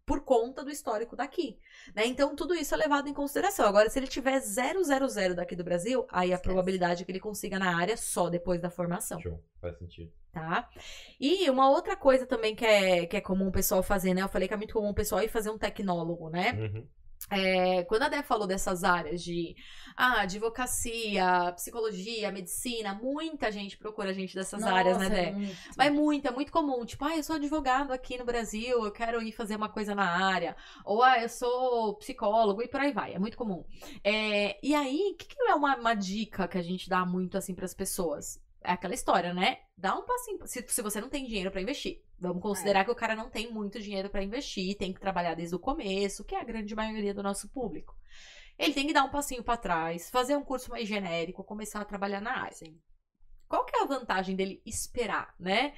por 0.05 0.24
conta 0.24 0.64
do 0.64 0.70
histórico 0.70 1.16
daqui, 1.16 1.59
né? 1.95 2.07
Então 2.07 2.34
tudo 2.34 2.55
isso 2.55 2.74
é 2.74 2.76
levado 2.76 3.09
em 3.09 3.14
consideração. 3.14 3.66
Agora, 3.66 3.88
se 3.88 3.99
ele 3.99 4.07
tiver 4.07 4.40
000 4.40 5.34
daqui 5.34 5.55
do 5.55 5.64
Brasil, 5.64 6.07
aí 6.11 6.32
a 6.32 6.38
probabilidade 6.38 7.03
é 7.03 7.05
que 7.05 7.12
ele 7.12 7.20
consiga 7.20 7.59
na 7.59 7.76
área 7.78 7.97
só 7.97 8.28
depois 8.28 8.61
da 8.61 8.68
formação 8.68 9.20
Show, 9.20 9.43
faz 9.61 9.78
sentido. 9.78 10.12
tá? 10.32 10.68
E 11.20 11.49
uma 11.49 11.70
outra 11.70 11.97
coisa 11.97 12.26
também 12.26 12.55
que 12.55 12.64
é, 12.64 13.07
que 13.07 13.16
é 13.16 13.20
comum 13.20 13.49
o 13.49 13.53
pessoal 13.53 13.82
fazer, 13.82 14.12
né? 14.12 14.22
Eu 14.22 14.28
falei 14.28 14.49
que 14.49 14.55
é 14.55 14.57
muito 14.57 14.74
comum 14.74 14.90
o 14.90 14.95
pessoal 14.95 15.22
ir 15.22 15.28
fazer 15.28 15.51
um 15.51 15.59
tecnólogo, 15.59 16.28
né? 16.28 16.53
Uhum. 16.53 16.86
É, 17.33 17.85
quando 17.85 18.03
a 18.03 18.09
Dé 18.09 18.22
falou 18.22 18.47
dessas 18.47 18.85
áreas 18.85 19.22
de 19.22 19.57
ah, 19.97 20.20
advocacia, 20.20 21.53
psicologia, 21.55 22.30
medicina, 22.30 22.95
muita 22.95 23.51
gente 23.51 23.76
procura 23.76 24.11
a 24.11 24.12
gente 24.12 24.35
dessas 24.35 24.62
áreas, 24.62 24.99
né, 24.99 25.09
Nossa, 25.09 25.14
Dé? 25.14 25.28
é 25.28 25.33
muito. 25.33 25.57
Mas 25.76 25.87
é 25.87 25.91
muito, 25.91 26.28
é 26.28 26.30
muito 26.30 26.53
comum. 26.53 26.85
Tipo, 26.85 27.05
ah, 27.07 27.16
eu 27.16 27.22
sou 27.22 27.37
advogado 27.37 27.93
aqui 27.93 28.18
no 28.18 28.24
Brasil, 28.24 28.85
eu 28.85 28.93
quero 28.93 29.22
ir 29.22 29.33
fazer 29.33 29.57
uma 29.57 29.68
coisa 29.68 29.95
na 29.95 30.05
área. 30.05 30.55
Ou, 30.85 31.03
ah, 31.03 31.20
eu 31.20 31.28
sou 31.28 31.95
psicólogo 31.97 32.62
e 32.62 32.68
por 32.68 32.80
aí 32.80 32.93
vai. 32.93 33.14
É 33.14 33.18
muito 33.18 33.37
comum. 33.37 33.64
É, 34.05 34.59
e 34.62 34.74
aí, 34.74 35.12
o 35.12 35.16
que, 35.16 35.26
que 35.26 35.43
é 35.43 35.55
uma, 35.55 35.76
uma 35.76 35.95
dica 35.95 36.47
que 36.47 36.59
a 36.59 36.62
gente 36.62 36.89
dá 36.89 37.05
muito, 37.07 37.39
assim, 37.39 37.55
pras 37.55 37.74
pessoas? 37.74 38.41
É 38.65 38.73
aquela 38.73 38.95
história, 38.95 39.35
né? 39.35 39.59
Dá 39.77 39.95
um 39.97 40.05
passinho. 40.05 40.47
Se, 40.47 40.65
se 40.69 40.83
você 40.83 41.01
não 41.01 41.09
tem 41.09 41.27
dinheiro 41.27 41.51
pra 41.51 41.61
investir. 41.61 42.03
Vamos 42.19 42.43
considerar 42.43 42.85
que 42.85 42.91
o 42.91 42.95
cara 42.95 43.17
não 43.17 43.29
tem 43.29 43.53
muito 43.53 43.81
dinheiro 43.81 44.09
pra 44.09 44.23
investir, 44.23 44.77
tem 44.77 44.93
que 44.93 45.01
trabalhar 45.01 45.35
desde 45.35 45.55
o 45.57 45.59
começo, 45.59 46.25
que 46.25 46.35
é 46.35 46.41
a 46.41 46.45
grande 46.45 46.75
maioria 46.75 47.13
do 47.13 47.23
nosso 47.23 47.49
público. 47.49 47.95
Ele 48.59 48.73
tem 48.73 48.87
que 48.87 48.93
dar 48.93 49.03
um 49.03 49.11
passinho 49.11 49.43
pra 49.43 49.57
trás, 49.57 50.09
fazer 50.09 50.37
um 50.37 50.45
curso 50.45 50.71
mais 50.71 50.87
genérico, 50.87 51.43
começar 51.43 51.81
a 51.81 51.85
trabalhar 51.85 52.21
na 52.21 52.43
área. 52.43 52.57
Sim. 52.57 52.79
Qual 53.53 53.66
que 53.66 53.76
é 53.76 53.82
a 53.82 53.84
vantagem 53.84 54.34
dele 54.34 54.62
esperar, 54.64 55.34
né? 55.38 55.74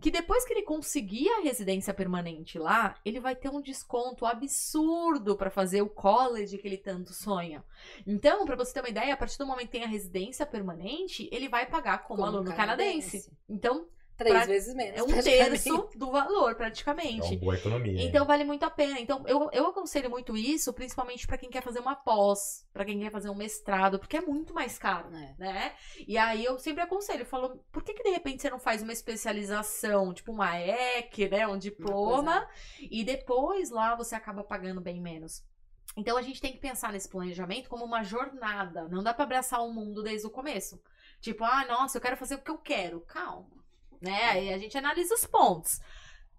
Que 0.00 0.10
depois 0.10 0.44
que 0.44 0.52
ele 0.52 0.62
conseguir 0.62 1.28
a 1.28 1.42
residência 1.42 1.94
permanente 1.94 2.58
lá, 2.58 2.96
ele 3.04 3.20
vai 3.20 3.36
ter 3.36 3.48
um 3.48 3.60
desconto 3.60 4.26
absurdo 4.26 5.36
para 5.36 5.48
fazer 5.48 5.82
o 5.82 5.88
college 5.88 6.58
que 6.58 6.66
ele 6.66 6.76
tanto 6.76 7.14
sonha. 7.14 7.62
Então, 8.04 8.44
para 8.44 8.56
você 8.56 8.74
ter 8.74 8.80
uma 8.80 8.88
ideia, 8.88 9.14
a 9.14 9.16
partir 9.16 9.38
do 9.38 9.46
momento 9.46 9.66
que 9.66 9.70
tem 9.78 9.84
a 9.84 9.86
residência 9.86 10.44
permanente, 10.44 11.28
ele 11.30 11.48
vai 11.48 11.64
pagar 11.64 11.98
como, 11.98 12.24
Como 12.24 12.38
aluno 12.38 12.56
canadense. 12.56 13.32
Então, 13.48 13.86
Três 14.16 14.34
Pra- 14.36 14.44
vezes 14.46 14.74
menos. 14.74 14.98
é 14.98 15.02
um 15.02 15.22
terço 15.22 15.88
do 15.96 16.10
valor, 16.12 16.50
É 16.50 16.54
praticamente. 16.54 17.32
uma 17.32 17.40
boa 17.40 17.54
economia. 17.56 18.02
Então 18.04 18.26
vale 18.26 18.44
muito 18.44 18.62
a 18.64 18.70
pena. 18.70 19.00
Então 19.00 19.24
eu, 19.26 19.48
eu 19.52 19.66
aconselho 19.68 20.10
muito 20.10 20.36
isso, 20.36 20.72
principalmente 20.72 21.26
pra 21.26 21.38
quem 21.38 21.48
quer 21.50 21.62
fazer 21.62 21.80
uma 21.80 21.96
pós, 21.96 22.66
pra 22.72 22.84
quem 22.84 23.00
quer 23.00 23.10
fazer 23.10 23.30
um 23.30 23.34
mestrado, 23.34 23.98
porque 23.98 24.18
é 24.18 24.20
muito 24.20 24.52
mais 24.54 24.78
caro, 24.78 25.08
É. 25.16 25.34
né? 25.38 25.74
E 26.06 26.16
aí 26.18 26.44
eu 26.44 26.58
sempre 26.58 26.82
aconselho, 26.82 27.22
eu 27.22 27.26
falo, 27.26 27.58
por 27.72 27.82
que 27.82 27.94
que 27.94 28.02
de 28.02 28.10
repente 28.10 28.42
você 28.42 28.50
não 28.50 28.58
faz 28.58 28.82
uma 28.82 28.92
especialização, 28.92 30.12
tipo 30.14 30.30
uma 30.32 30.58
EC, 30.60 31.28
né, 31.30 31.46
um 31.46 31.58
diploma, 31.58 32.46
e 32.80 33.02
depois 33.02 33.70
lá 33.70 33.94
você 33.96 34.14
acaba 34.14 34.44
pagando 34.44 34.80
bem 34.80 35.00
menos. 35.00 35.42
Então 35.96 36.16
a 36.16 36.22
gente 36.22 36.40
tem 36.40 36.52
que 36.52 36.58
pensar 36.58 36.92
nesse 36.92 37.08
planejamento 37.08 37.68
como 37.68 37.84
uma 37.84 38.02
jornada. 38.02 38.88
Não 38.88 39.02
dá 39.02 39.12
pra 39.12 39.24
abraçar 39.24 39.60
o 39.62 39.72
mundo 39.72 40.02
desde 40.02 40.26
o 40.26 40.30
começo. 40.30 40.80
Tipo, 41.20 41.44
ah, 41.44 41.64
nossa, 41.66 41.98
eu 41.98 42.02
quero 42.02 42.16
fazer 42.16 42.36
o 42.36 42.38
que 42.42 42.50
eu 42.50 42.58
quero. 42.58 43.00
Calma. 43.02 43.61
Né? 44.02 44.24
Aí 44.24 44.52
a 44.52 44.58
gente 44.58 44.76
analisa 44.76 45.14
os 45.14 45.24
pontos. 45.24 45.80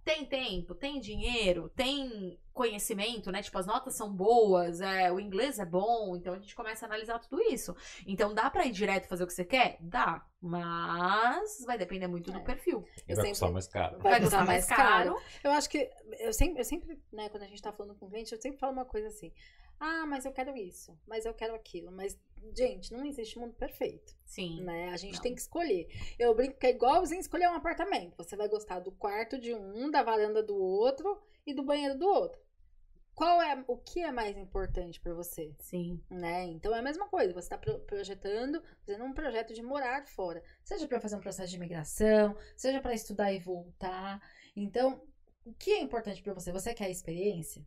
Tem 0.03 0.25
tempo, 0.25 0.75
tem 0.75 0.99
dinheiro, 0.99 1.69
tem 1.69 2.37
conhecimento, 2.51 3.31
né? 3.31 3.41
Tipo, 3.41 3.57
as 3.57 3.65
notas 3.65 3.95
são 3.95 4.13
boas, 4.13 4.81
é, 4.81 5.09
o 5.09 5.17
inglês 5.17 5.59
é 5.59 5.65
bom, 5.65 6.17
então 6.17 6.33
a 6.33 6.39
gente 6.39 6.53
começa 6.53 6.85
a 6.85 6.89
analisar 6.89 7.19
tudo 7.19 7.41
isso. 7.41 7.73
Então 8.05 8.33
dá 8.33 8.49
pra 8.49 8.65
ir 8.65 8.71
direto 8.73 9.07
fazer 9.07 9.23
o 9.23 9.27
que 9.27 9.31
você 9.33 9.45
quer? 9.45 9.77
Dá. 9.79 10.25
Mas 10.41 11.63
vai 11.65 11.77
depender 11.77 12.07
muito 12.07 12.31
do 12.33 12.39
É. 12.39 12.43
perfil. 12.43 12.85
E 13.07 13.11
Eu 13.11 13.15
vai 13.15 13.15
sempre- 13.15 13.29
custar 13.29 13.51
mais 13.53 13.67
caro. 13.67 13.99
Vai 13.99 14.19
custar 14.21 14.45
mais 14.45 14.65
caro. 14.65 15.17
Eu 15.41 15.51
acho 15.51 15.69
que 15.69 15.89
eu 16.19 16.33
sempre, 16.33 16.59
eu 16.59 16.65
sempre, 16.65 17.01
né, 17.11 17.29
quando 17.29 17.43
a 17.43 17.47
gente 17.47 17.61
tá 17.61 17.71
falando 17.71 17.95
com 17.95 18.05
o 18.05 18.09
cliente, 18.09 18.33
eu 18.33 18.41
sempre 18.41 18.59
falo 18.59 18.73
uma 18.73 18.85
coisa 18.85 19.07
assim: 19.07 19.31
"Ah, 19.79 20.05
mas 20.05 20.25
eu 20.25 20.33
quero 20.33 20.53
isso, 20.57 20.99
mas 21.07 21.25
eu 21.25 21.33
quero 21.33 21.55
aquilo". 21.55 21.93
Mas 21.93 22.19
gente, 22.55 22.91
não 22.91 23.05
existe 23.05 23.37
mundo 23.39 23.53
perfeito, 23.53 24.15
Sim. 24.25 24.61
né? 24.63 24.89
A 24.89 24.97
gente 24.97 25.15
Não. 25.15 25.21
tem 25.21 25.35
que 25.35 25.41
escolher. 25.41 25.87
Eu 26.19 26.33
brinco 26.35 26.57
que 26.59 26.67
é 26.67 26.71
igualzinho 26.71 27.19
escolher 27.21 27.47
um 27.49 27.55
apartamento. 27.55 28.15
Você 28.17 28.35
vai 28.35 28.47
gostar 28.47 28.79
do 28.79 28.91
quarto 28.91 29.39
de 29.39 29.53
um, 29.53 29.89
da 29.89 30.03
varanda 30.03 30.41
do 30.43 30.55
outro 30.55 31.21
e 31.45 31.53
do 31.53 31.63
banheiro 31.63 31.97
do 31.97 32.07
outro. 32.07 32.41
Qual 33.15 33.39
é 33.41 33.63
o 33.67 33.77
que 33.77 34.01
é 34.01 34.11
mais 34.11 34.35
importante 34.35 34.99
pra 34.99 35.13
você? 35.13 35.55
Sim. 35.59 36.01
né? 36.09 36.45
Então 36.45 36.73
é 36.75 36.79
a 36.79 36.83
mesma 36.83 37.07
coisa, 37.07 37.31
você 37.31 37.45
está 37.53 37.57
projetando, 37.57 38.61
fazendo 38.85 39.05
um 39.05 39.13
projeto 39.13 39.53
de 39.53 39.61
morar 39.61 40.07
fora, 40.07 40.43
seja 40.63 40.87
para 40.87 40.99
fazer 40.99 41.15
um 41.15 41.21
processo 41.21 41.51
de 41.51 41.55
imigração, 41.57 42.35
seja 42.57 42.81
para 42.81 42.95
estudar 42.95 43.31
e 43.31 43.39
voltar. 43.39 44.19
Então, 44.55 45.03
o 45.45 45.53
que 45.53 45.71
é 45.73 45.79
importante 45.81 46.23
para 46.23 46.33
você? 46.33 46.51
Você 46.51 46.73
quer 46.73 46.89
experiência? 46.89 47.63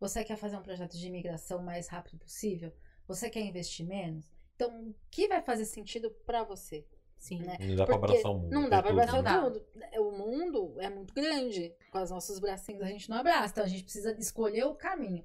Você 0.00 0.24
quer 0.24 0.36
fazer 0.36 0.56
um 0.56 0.62
projeto 0.62 0.96
de 0.96 1.06
imigração 1.06 1.58
o 1.60 1.64
mais 1.64 1.88
rápido 1.88 2.18
possível? 2.18 2.72
Você 3.06 3.30
quer 3.30 3.40
investir 3.40 3.86
menos? 3.86 4.24
Então, 4.54 4.88
o 4.88 4.94
que 5.10 5.28
vai 5.28 5.42
fazer 5.42 5.64
sentido 5.64 6.10
para 6.24 6.42
você? 6.42 6.84
Sim. 7.16 7.40
Né? 7.40 7.56
Não 7.60 7.76
dá 7.76 7.86
pra 7.86 7.98
Porque 7.98 8.12
abraçar 8.12 8.32
o 8.32 8.38
mundo. 8.38 8.52
Não 8.52 8.68
dá 8.68 8.82
tudo, 8.82 8.90
abraçar? 8.92 9.14
Não 9.14 9.22
dá. 9.22 9.42
tudo. 9.42 9.66
O 9.98 10.12
mundo 10.12 10.74
é 10.78 10.88
muito 10.88 11.14
grande. 11.14 11.74
Com 11.90 12.02
os 12.02 12.10
nossos 12.10 12.38
bracinhos 12.38 12.82
a 12.82 12.86
gente 12.86 13.08
não 13.08 13.18
abraça. 13.18 13.52
Então 13.52 13.64
a 13.64 13.68
gente 13.68 13.84
precisa 13.84 14.12
escolher 14.18 14.64
o 14.64 14.74
caminho. 14.74 15.24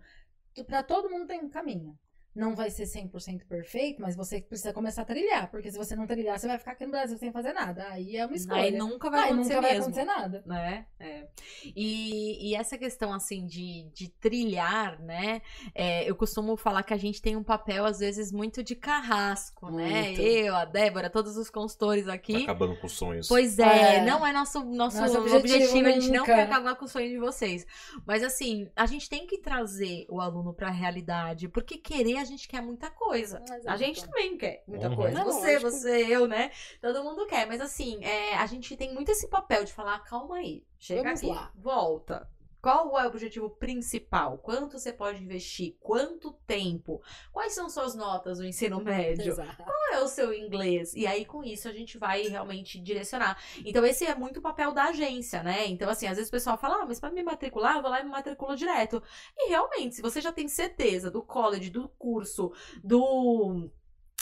Pra 0.66 0.84
todo 0.84 1.10
mundo 1.10 1.28
tem 1.28 1.40
um 1.40 1.50
caminho. 1.50 1.98
Não 2.34 2.56
vai 2.56 2.70
ser 2.70 2.84
100% 2.86 3.46
perfeito, 3.46 4.02
mas 4.02 4.16
você 4.16 4.40
precisa 4.42 4.72
começar 4.72 5.02
a 5.02 5.06
trilhar. 5.06 5.52
Porque 5.52 5.70
se 5.72 5.78
você 5.78 5.96
não 5.96 6.08
trilhar, 6.08 6.40
você 6.40 6.48
vai 6.48 6.58
ficar 6.58 6.72
aqui 6.72 6.86
no 6.86 6.92
Brasil 6.92 7.18
sem 7.18 7.32
fazer 7.32 7.52
nada. 7.54 7.86
Aí 7.90 8.16
é 8.16 8.26
uma 8.26 8.36
escolha. 8.36 8.62
Aí 8.62 8.72
nunca 8.72 9.10
vai 9.10 9.20
Aí 9.22 9.26
acontecer 9.32 9.56
nunca 9.56 9.68
vai 9.68 9.78
acontecer 9.78 10.04
nada. 10.06 10.44
né? 10.46 10.86
É. 11.00 11.28
E, 11.76 12.50
e 12.50 12.56
essa 12.56 12.78
questão, 12.78 13.14
assim, 13.14 13.46
de, 13.46 13.84
de 13.94 14.08
trilhar, 14.10 15.02
né? 15.02 15.42
É, 15.76 16.10
eu 16.10 16.16
costumo 16.16 16.56
falar 16.56 16.84
que 16.84 16.94
a 16.94 16.98
gente 16.98 17.22
tem 17.22 17.36
um 17.36 17.44
papel, 17.44 17.86
às 17.86 18.00
vezes, 18.00 18.32
muito 18.32 18.64
de 18.64 18.76
carrasco, 18.76 19.70
né? 19.70 20.04
Muito. 20.04 20.22
Eu, 20.22 20.56
a 20.56 20.66
Débora, 20.66 21.10
todos 21.10 21.36
os 21.38 21.50
consultores 21.50 22.06
Tá 22.06 22.14
aqui. 22.14 22.44
acabando 22.44 22.76
com 22.78 22.88
os 22.88 22.94
sonhos. 22.94 23.28
Pois 23.28 23.60
é, 23.60 23.98
É. 23.98 24.06
não 24.06 24.26
é 24.26 24.32
nosso, 24.32 24.64
nosso, 24.64 24.98
Nosso 25.00 25.18
objetivo, 25.20 25.38
objetivo 25.58 25.88
a 25.88 25.92
gente 25.92 26.10
não 26.12 26.24
quer 26.26 26.44
acabar 26.44 26.76
com 26.76 26.86
o 26.86 26.88
sonho 26.88 27.10
de 27.10 27.18
vocês. 27.18 27.66
Mas 28.06 28.24
assim, 28.24 28.70
a 28.76 28.86
gente 28.86 29.10
tem 29.10 29.28
que 29.28 29.38
trazer 29.38 30.06
o 30.10 30.20
aluno 30.22 30.54
pra 30.54 30.70
realidade, 30.70 31.48
porque 31.50 31.78
querer 31.78 32.21
a 32.22 32.26
gente 32.26 32.48
quer 32.48 32.62
muita 32.62 32.90
coisa. 32.90 33.44
Mas 33.50 33.66
A 33.66 33.74
é 33.74 33.78
gente 33.78 34.04
também 34.06 34.38
quer 34.38 34.64
muita 34.68 34.90
Uhum. 34.90 34.96
coisa. 34.96 35.20
É 35.20 35.24
Você, 35.24 35.54
lógico. 35.60 35.72
você, 35.72 36.06
eu, 36.08 36.28
né? 36.28 36.52
Todo 36.82 37.04
mundo 37.04 37.26
quer. 37.28 37.46
Mas 37.48 37.60
assim, 37.62 38.04
é, 38.04 38.36
a 38.36 38.46
gente 38.46 38.76
tem 38.78 38.94
muito 38.94 39.10
esse 39.12 39.28
papel 39.28 39.64
de 39.66 39.74
falar, 39.74 40.00
calma 40.04 40.38
aí, 40.38 40.66
chega 40.80 41.04
Vamos 41.04 41.20
aqui, 41.20 41.30
lá. 41.30 41.52
volta. 41.56 42.30
Qual 42.62 42.98
é 43.00 43.06
o 43.06 43.08
objetivo 43.08 43.50
principal? 43.50 44.38
Quanto 44.38 44.78
você 44.78 44.94
pode 44.94 45.24
investir? 45.24 45.76
Quanto 45.80 46.34
tempo? 46.46 47.02
Quais 47.32 47.54
são 47.54 47.70
suas 47.70 47.96
notas 47.96 48.38
do 48.38 48.46
ensino 48.46 48.80
médio? 48.80 49.32
Exato. 49.32 49.64
Qual 49.64 49.94
é 49.94 50.00
o 50.00 50.08
seu 50.08 50.34
inglês? 50.34 50.94
E 50.94 51.08
aí, 51.08 51.26
com 51.26 51.44
isso, 51.44 51.68
a 51.68 51.72
gente 51.72 51.98
vai 51.98 52.24
realmente 52.24 52.80
direcionar. 52.80 53.42
Então, 53.66 53.84
esse 53.86 54.06
é 54.06 54.14
muito 54.14 54.38
o 54.38 54.42
papel 54.42 54.72
da 54.72 54.86
agência, 54.86 55.42
né? 55.42 55.66
Então, 55.68 55.90
assim, 55.90 56.08
às 56.08 56.18
vezes 56.18 56.30
o 56.30 56.32
pessoal 56.32 56.58
fala, 56.58 56.84
ah, 56.84 56.86
mas 56.86 57.00
para 57.00 57.12
me 57.12 57.24
matricular, 57.24 57.78
eu 57.78 57.82
vou 57.82 57.90
lá 57.90 58.00
e 58.00 58.04
me 58.04 58.10
matriculo 58.12 58.56
direto. 58.56 59.02
E 59.36 59.50
realmente, 59.50 59.96
se 59.96 60.02
você 60.02 60.22
já 60.22 60.32
tem 60.32 60.48
certeza 60.48 61.10
do 61.10 61.24
college, 61.24 61.72
do 61.72 61.90
curso, 61.90 62.52
do 62.84 63.70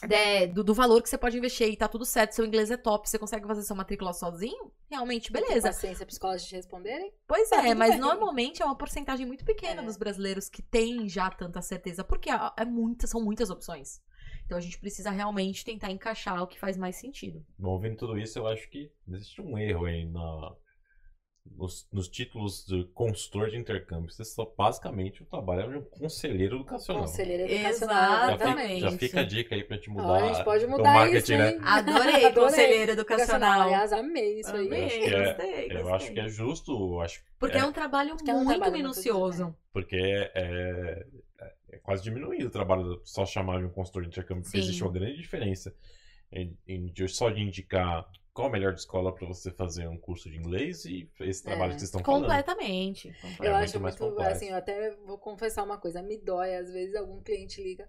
é, 0.10 0.47
do, 0.47 0.64
do 0.64 0.74
valor 0.74 1.02
que 1.02 1.10
você 1.10 1.18
pode 1.18 1.38
investir 1.38 1.68
e 1.68 1.76
tá 1.76 1.88
tudo 1.88 2.06
certo, 2.06 2.32
seu 2.34 2.45
inglês 2.45 2.72
é 2.72 2.78
top, 2.78 3.10
você 3.10 3.18
consegue 3.20 3.45
fazer 3.47 3.64
sua 3.64 3.76
matrícula 3.76 4.14
sozinho, 4.14 4.72
realmente, 4.89 5.32
Tem 5.32 5.41
beleza. 5.41 5.68
paciência 5.70 6.06
psicólogos 6.06 6.45
de 6.45 6.56
responderem? 6.56 7.14
Pois 7.28 7.50
Tá 7.50 7.68
é, 7.68 7.74
mas 7.76 7.91
bem. 7.91 8.00
normalmente 8.00 8.62
é 8.62 8.66
uma 8.66 8.78
porcentagem 8.78 9.26
muito 9.26 9.43
pequena 9.43 9.82
É. 9.82 9.86
dos 9.86 9.97
brasileiros 9.97 10.47
que 10.50 10.62
têm 10.62 11.08
já 11.10 11.30
tanta 11.30 11.62
certeza, 11.62 12.04
porque 12.04 12.30
é 12.30 12.39
é 12.58 12.66
muita, 12.66 13.08
são 13.08 13.22
muitas 13.22 13.50
opções. 13.50 14.02
Então 14.45 14.58
a 14.58 14.62
gente 14.62 14.80
precisa 14.80 15.12
realmente 15.12 15.64
tentar 15.64 15.91
encaixar 15.91 16.41
o 16.41 16.47
que 16.47 16.60
faz 16.60 16.76
mais 16.78 16.95
sentido. 16.95 17.45
Bom, 17.58 17.70
ouvindo 17.72 17.97
tudo 17.97 18.18
isso, 18.18 18.39
eu 18.39 18.47
acho 18.47 18.68
que 18.70 18.91
existe 19.08 19.41
um 19.41 19.58
erro 19.58 19.86
aí 19.86 20.06
na, 20.06 20.54
nos, 21.58 21.88
nos 21.91 22.08
títulos 22.08 22.66
de 22.66 22.86
consultor 22.93 23.50
de 23.50 23.58
intercâmbio. 23.58 24.10
Você 24.12 24.24
só 24.24 24.45
basicamente 24.58 25.22
o 25.22 25.26
trabalho 25.26 25.62
é 25.62 25.68
de 25.70 25.78
um 25.78 25.82
conselheiro 25.82 26.56
educacional. 26.58 27.02
Conselheiro 27.04 27.43
educacional. 27.43 28.06
Exato. 28.06 28.10
Já 28.10 28.32
fica, 28.32 28.43
Exatamente. 28.45 28.80
já 28.82 28.91
fica 28.91 29.20
a 29.20 29.24
dica 29.24 29.56
aí 29.56 29.64
pra 29.64 29.76
gente 29.78 29.89
mudar 29.89 30.16
a 30.24 30.34
gente 30.34 30.43
pode 30.43 30.66
o 30.66 30.70
mudar 30.70 30.93
marketing, 30.93 31.18
isso, 31.18 31.38
né? 31.38 31.60
Adorei, 31.64 32.26
Adorei. 32.26 32.32
conselheiro 32.34 32.91
educacional. 32.93 33.62
Aliás, 33.62 33.91
amei 33.93 34.39
isso 34.39 34.56
aí. 34.56 34.68
Amei, 34.68 34.86
acho 34.86 35.00
que 35.00 35.06
é- 35.16 35.24
gostei, 35.26 35.66
Eu 35.66 35.78
gostei. 35.84 35.91
acho 35.95 36.14
que 36.14 36.20
é 36.20 36.30
justo, 36.30 36.72
eu 36.72 37.02
acho, 37.02 37.24
Porque 37.38 37.58
é, 37.58 37.62
é- 37.62 37.66
um 37.66 37.72
trabalho 37.74 38.16
Porque 38.16 38.32
é 38.32 38.34
um 38.34 38.38
muito 38.38 38.50
trabalho 38.50 38.72
muito 38.72 38.84
minucioso. 38.84 39.56
porque 39.74 39.95
é, 39.97 40.32
é, 40.36 41.06
é 41.72 41.78
quase 41.78 42.04
diminuir 42.04 42.45
o 42.45 42.50
trabalho 42.50 42.97
de 43.04 43.10
só 43.10 43.26
chamar 43.26 43.60
de 43.60 43.66
um 43.66 43.70
consultor 43.70 44.04
de 44.04 44.08
intercâmbio, 44.10 44.43
porque 44.43 44.58
Sim. 44.58 44.64
existe 44.64 44.84
uma 44.84 44.91
grande 44.91 45.18
diferença 45.18 45.76
em, 46.32 46.56
em 46.68 46.88
de 46.88 47.08
só 47.08 47.30
de 47.30 47.41
indicar 47.41 48.06
qual 48.40 48.48
a 48.48 48.52
melhor 48.52 48.74
escola 48.74 49.14
para 49.14 49.28
você 49.28 49.52
fazer 49.52 49.88
um 49.88 49.98
curso 49.98 50.30
de 50.30 50.38
inglês 50.38 50.86
e 50.86 51.10
esse 51.20 51.44
trabalho 51.44 51.72
É. 51.72 51.76
que 51.76 51.80
vocês 51.82 51.90
estão 51.90 52.04
falando. 52.04 52.22
Completamente. 52.24 53.10
É 53.10 53.12
Eu 53.12 53.16
completamente. 53.22 53.64
acho 53.66 53.80
muito 53.82 54.04
muito, 54.04 54.22
assim, 54.22 54.50
eu 54.50 54.56
até 54.56 54.92
vou 55.06 55.18
confessar 55.18 55.64
uma 55.64 55.78
coisa, 55.78 56.02
me 56.02 56.18
dói, 56.18 56.56
às 56.56 56.72
vezes 56.72 56.96
algum 56.96 57.22
cliente 57.22 57.62
liga, 57.62 57.88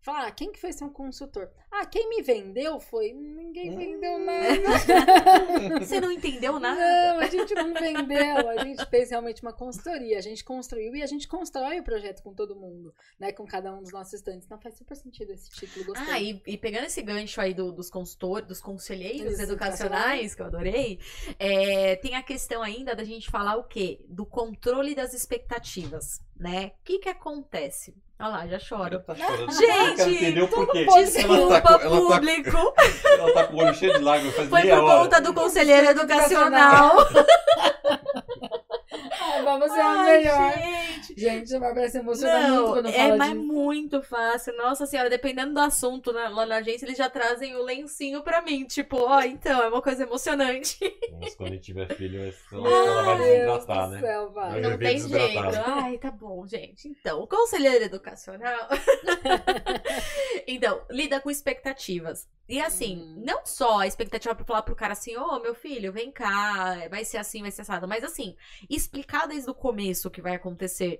fala, 0.00 0.26
ah, 0.26 0.30
quem 0.30 0.50
que 0.52 0.60
foi 0.60 0.72
seu 0.72 0.88
consultor? 0.90 1.50
Ah, 1.70 1.84
quem 1.84 2.08
me 2.08 2.22
vendeu 2.22 2.80
foi, 2.80 3.12
ninguém 3.12 3.76
vendeu 3.76 4.12
Hum. 4.16 4.24
nada. 4.24 5.78
Você 5.80 6.00
não 6.00 6.10
entendeu 6.10 6.58
nada? 6.58 6.80
Não, 6.80 7.18
a 7.20 7.26
gente 7.26 7.54
não 7.54 7.74
vendeu, 7.74 8.48
a 8.48 8.64
gente 8.64 8.84
fez 8.86 9.10
realmente 9.10 9.42
uma 9.42 9.52
consultoria, 9.52 10.16
a 10.18 10.20
gente 10.22 10.42
construiu 10.44 10.94
e 10.96 11.02
a 11.02 11.06
gente 11.06 11.28
constrói 11.28 11.80
o 11.80 11.82
projeto 11.84 12.22
com 12.22 12.32
todo 12.32 12.56
mundo, 12.56 12.94
né, 13.18 13.32
com 13.32 13.46
cada 13.46 13.72
um 13.74 13.82
dos 13.82 13.92
nossos 13.92 14.14
estantes. 14.14 14.46
Então 14.46 14.58
faz 14.58 14.76
super 14.78 14.96
sentido 14.96 15.30
esse 15.32 15.50
título, 15.50 15.84
gostei. 15.86 16.06
Ah, 16.12 16.20
e, 16.20 16.40
e 16.46 16.56
pegando 16.56 16.84
esse 16.86 17.02
gancho 17.02 17.40
aí 17.40 17.52
do- 17.52 17.72
dos 17.72 17.90
consultores, 17.90 18.48
dos 18.48 18.60
conselheiros 18.60 19.32
Dos 19.32 19.40
educacionais, 19.40 20.34
que 20.34 20.40
eu 20.42 20.46
adorei, 20.46 20.98
é, 21.38 21.96
tem 21.96 22.14
a 22.14 22.22
questão 22.22 22.62
ainda 22.62 22.94
da 22.94 23.04
gente 23.04 23.30
falar 23.30 23.56
o 23.56 23.64
quê? 23.64 24.04
Do 24.08 24.24
controle 24.24 24.94
das 24.94 25.12
expectativas, 25.12 26.20
né? 26.36 26.72
O 26.80 26.84
que 26.84 26.98
que 26.98 27.08
acontece? 27.08 27.94
Olha 28.20 28.28
lá, 28.30 28.46
já 28.48 28.58
choro. 28.58 28.98
Tá 29.00 29.14
chorando. 29.14 29.52
Gente, 29.52 30.10
entendeu 30.10 30.48
por 30.48 30.66
quê? 30.72 30.84
Desculpa, 30.86 31.60
tá, 31.60 31.78
com- 31.78 31.78
tá, 31.78 31.88
público. 32.16 32.74
ela 33.18 33.32
tá 33.34 33.44
com 33.44 33.54
o 33.56 33.60
olho 33.64 33.74
cheio 33.74 33.92
de 33.96 34.02
lágrimas 34.02 34.34
faz 34.34 34.48
Foi 34.48 34.62
meia 34.62 34.74
por 34.76 34.84
hora. 34.84 34.98
conta 35.04 35.20
do 35.20 35.32
conselheiro 35.34 35.86
educacional. 35.88 36.96
Ai, 39.20 39.42
vamos 39.44 39.70
ser 39.72 39.80
a 39.80 39.88
Ai, 39.88 40.06
melhor. 40.18 40.52
gente. 40.52 40.87
Gente, 41.16 41.54
a 41.54 41.60
Bárbara 41.60 41.88
se 41.88 41.98
emociona 41.98 42.38
muito 42.40 42.54
Não, 42.66 42.72
quando 42.72 42.88
é 42.88 43.16
mas 43.16 43.32
disso. 43.32 43.42
muito 43.44 44.02
fácil. 44.02 44.56
Nossa 44.56 44.86
senhora, 44.86 45.08
dependendo 45.10 45.54
do 45.54 45.60
assunto 45.60 46.12
na- 46.12 46.28
lá 46.28 46.44
na 46.46 46.56
agência, 46.56 46.86
eles 46.86 46.98
já 46.98 47.08
trazem 47.08 47.54
o 47.56 47.62
lencinho 47.62 48.22
pra 48.22 48.42
mim. 48.42 48.64
Tipo, 48.64 48.96
ó, 48.98 49.20
então, 49.22 49.62
é 49.62 49.68
uma 49.68 49.82
coisa 49.82 50.02
emocionante. 50.04 50.78
Mas 51.20 51.34
quando 51.34 51.50
a 51.50 51.54
gente 51.54 51.64
tiver 51.64 51.88
filho, 51.94 52.20
ela, 52.52 52.68
Ai, 52.68 52.86
ela 52.86 53.02
vai 53.02 53.18
desidratar, 53.18 53.90
né? 53.90 54.00
céu, 54.00 54.30
vai. 54.32 54.50
Vai 54.50 54.60
Não 54.60 54.78
tem 54.78 54.98
jeito. 54.98 55.38
Ai, 55.66 55.98
tá 55.98 56.10
bom, 56.10 56.46
gente. 56.46 56.88
Então, 56.88 57.20
o 57.20 57.26
conselheiro 57.26 57.84
educacional. 57.84 58.68
então, 60.46 60.80
lida 60.90 61.20
com 61.20 61.30
expectativas. 61.30 62.28
E 62.48 62.60
assim, 62.60 62.96
Hum. 62.96 63.22
não 63.26 63.44
só 63.44 63.80
a 63.80 63.86
expectativa 63.86 64.34
pra 64.34 64.44
falar 64.44 64.62
pro 64.62 64.74
cara 64.74 64.94
assim, 64.94 65.14
ô 65.18 65.38
meu 65.40 65.54
filho, 65.54 65.92
vem 65.92 66.10
cá, 66.10 66.88
vai 66.88 67.04
ser 67.04 67.18
assim, 67.18 67.42
vai 67.42 67.50
ser 67.50 67.60
assado. 67.62 67.86
Mas 67.86 68.02
assim, 68.02 68.34
explicar 68.70 69.26
desde 69.28 69.50
o 69.50 69.54
começo 69.54 70.08
o 70.08 70.10
que 70.10 70.22
vai 70.22 70.34
acontecer. 70.34 70.97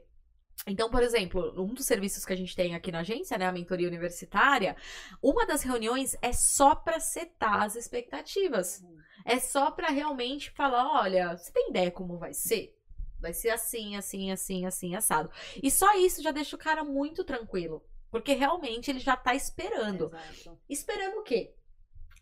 Então, 0.67 0.91
por 0.91 1.03
exemplo, 1.03 1.55
um 1.57 1.73
dos 1.73 1.87
serviços 1.87 2.25
que 2.25 2.33
a 2.33 2.37
gente 2.37 2.55
tem 2.55 2.75
aqui 2.75 2.93
na 2.93 3.01
agência, 3.01 3.39
né, 3.39 3.47
a 3.47 3.53
mentoria 3.53 3.89
universitária, 3.89 4.77
uma 5.23 5.47
das 5.47 5.63
reuniões 5.63 6.17
é 6.21 6.33
só 6.33 6.75
pra 6.75 7.01
setar 7.01 7.63
as 7.63 7.77
expectativas. 7.77 8.85
É 9.25 9.39
só 9.39 9.71
pra 9.71 9.89
realmente 9.89 10.51
falar, 10.51 11.01
olha, 11.01 11.37
você 11.37 11.53
tem 11.53 11.71
ideia 11.71 11.91
como 11.91 12.19
vai 12.19 12.35
ser? 12.35 12.77
Vai 13.21 13.33
ser 13.33 13.51
assim, 13.51 13.97
assim, 13.97 14.31
assim, 14.31 14.65
assim, 14.65 14.95
assado. 14.95 15.31
E 15.63 15.71
só 15.71 15.97
isso 15.97 16.23
já 16.23 16.31
deixa 16.31 16.55
o 16.55 16.59
cara 16.59 16.85
muito 16.85 17.25
tranquilo. 17.25 17.85
Porque 18.11 18.33
realmente 18.33 18.91
ele 18.91 19.01
já 19.01 19.17
tá 19.17 19.35
esperando. 19.35 20.07
Exato. 20.07 20.59
Esperando 20.69 21.19
o 21.19 21.23
quê? 21.23 21.53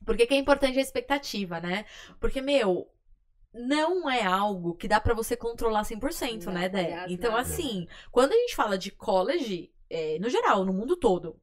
Porque 0.04 0.26
que 0.26 0.34
é 0.34 0.38
importante 0.38 0.78
a 0.78 0.82
expectativa, 0.82 1.60
né? 1.60 1.84
Porque, 2.18 2.40
meu, 2.40 2.90
não 3.56 4.08
é 4.10 4.22
algo 4.24 4.74
que 4.74 4.88
dá 4.88 5.00
pra 5.00 5.14
você 5.14 5.36
controlar 5.36 5.82
100%, 5.82 6.44
Não, 6.44 6.52
né, 6.52 6.68
Dé? 6.68 6.80
aliás, 6.80 7.10
Então, 7.10 7.32
nada. 7.32 7.42
assim, 7.42 7.86
quando 8.12 8.32
a 8.32 8.36
gente 8.36 8.54
fala 8.54 8.76
de 8.76 8.90
college, 8.90 9.72
é, 9.88 10.18
no 10.18 10.28
geral, 10.28 10.64
no 10.64 10.72
mundo 10.72 10.96
todo, 10.96 11.40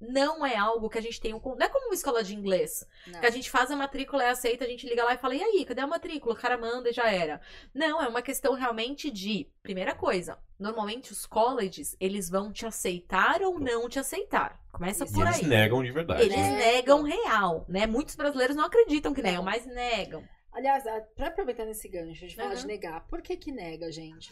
não 0.00 0.46
é 0.46 0.56
algo 0.56 0.88
que 0.88 0.98
a 0.98 1.02
gente 1.02 1.20
tem 1.20 1.34
um. 1.34 1.40
Não 1.44 1.66
é 1.66 1.68
como 1.68 1.86
uma 1.86 1.94
escola 1.94 2.22
de 2.22 2.32
inglês. 2.34 2.86
Não. 3.08 3.20
Que 3.20 3.26
a 3.26 3.30
gente 3.30 3.50
faz 3.50 3.68
a 3.70 3.76
matrícula, 3.76 4.22
é 4.22 4.30
aceita, 4.30 4.64
a 4.64 4.68
gente 4.68 4.86
liga 4.88 5.02
lá 5.02 5.14
e 5.14 5.18
fala, 5.18 5.34
e 5.34 5.42
aí, 5.42 5.64
cadê 5.64 5.80
a 5.80 5.86
matrícula? 5.88 6.34
O 6.34 6.38
cara 6.38 6.56
manda 6.56 6.90
e 6.90 6.92
já 6.92 7.10
era. 7.10 7.40
Não, 7.74 8.00
é 8.00 8.06
uma 8.06 8.22
questão 8.22 8.54
realmente 8.54 9.10
de, 9.10 9.50
primeira 9.60 9.94
coisa, 9.96 10.38
normalmente 10.58 11.10
os 11.10 11.26
colleges, 11.26 11.96
eles 11.98 12.30
vão 12.30 12.52
te 12.52 12.64
aceitar 12.64 13.42
ou 13.42 13.58
não 13.58 13.88
te 13.88 13.98
aceitar. 13.98 14.60
Começa 14.70 15.04
Isso. 15.04 15.12
E 15.14 15.16
por 15.16 15.26
eles 15.26 15.40
aí. 15.40 15.46
negam 15.46 15.82
de 15.82 15.90
verdade. 15.90 16.22
Eles 16.22 16.36
né? 16.36 16.58
negam 16.58 17.02
real, 17.02 17.64
né? 17.68 17.84
Muitos 17.86 18.14
brasileiros 18.14 18.54
não 18.54 18.66
acreditam 18.66 19.12
que 19.12 19.20
negam, 19.22 19.42
mas 19.42 19.66
negam. 19.66 20.22
Aliás, 20.52 20.86
a- 20.86 21.00
pra 21.00 21.28
aproveitar 21.28 21.64
nesse 21.64 21.88
gancho 21.88 22.26
de 22.26 22.34
falar 22.34 22.52
Aham. 22.52 22.60
de 22.60 22.66
negar, 22.66 23.06
por 23.08 23.20
que 23.22 23.36
que 23.36 23.52
nega, 23.52 23.90
gente? 23.92 24.30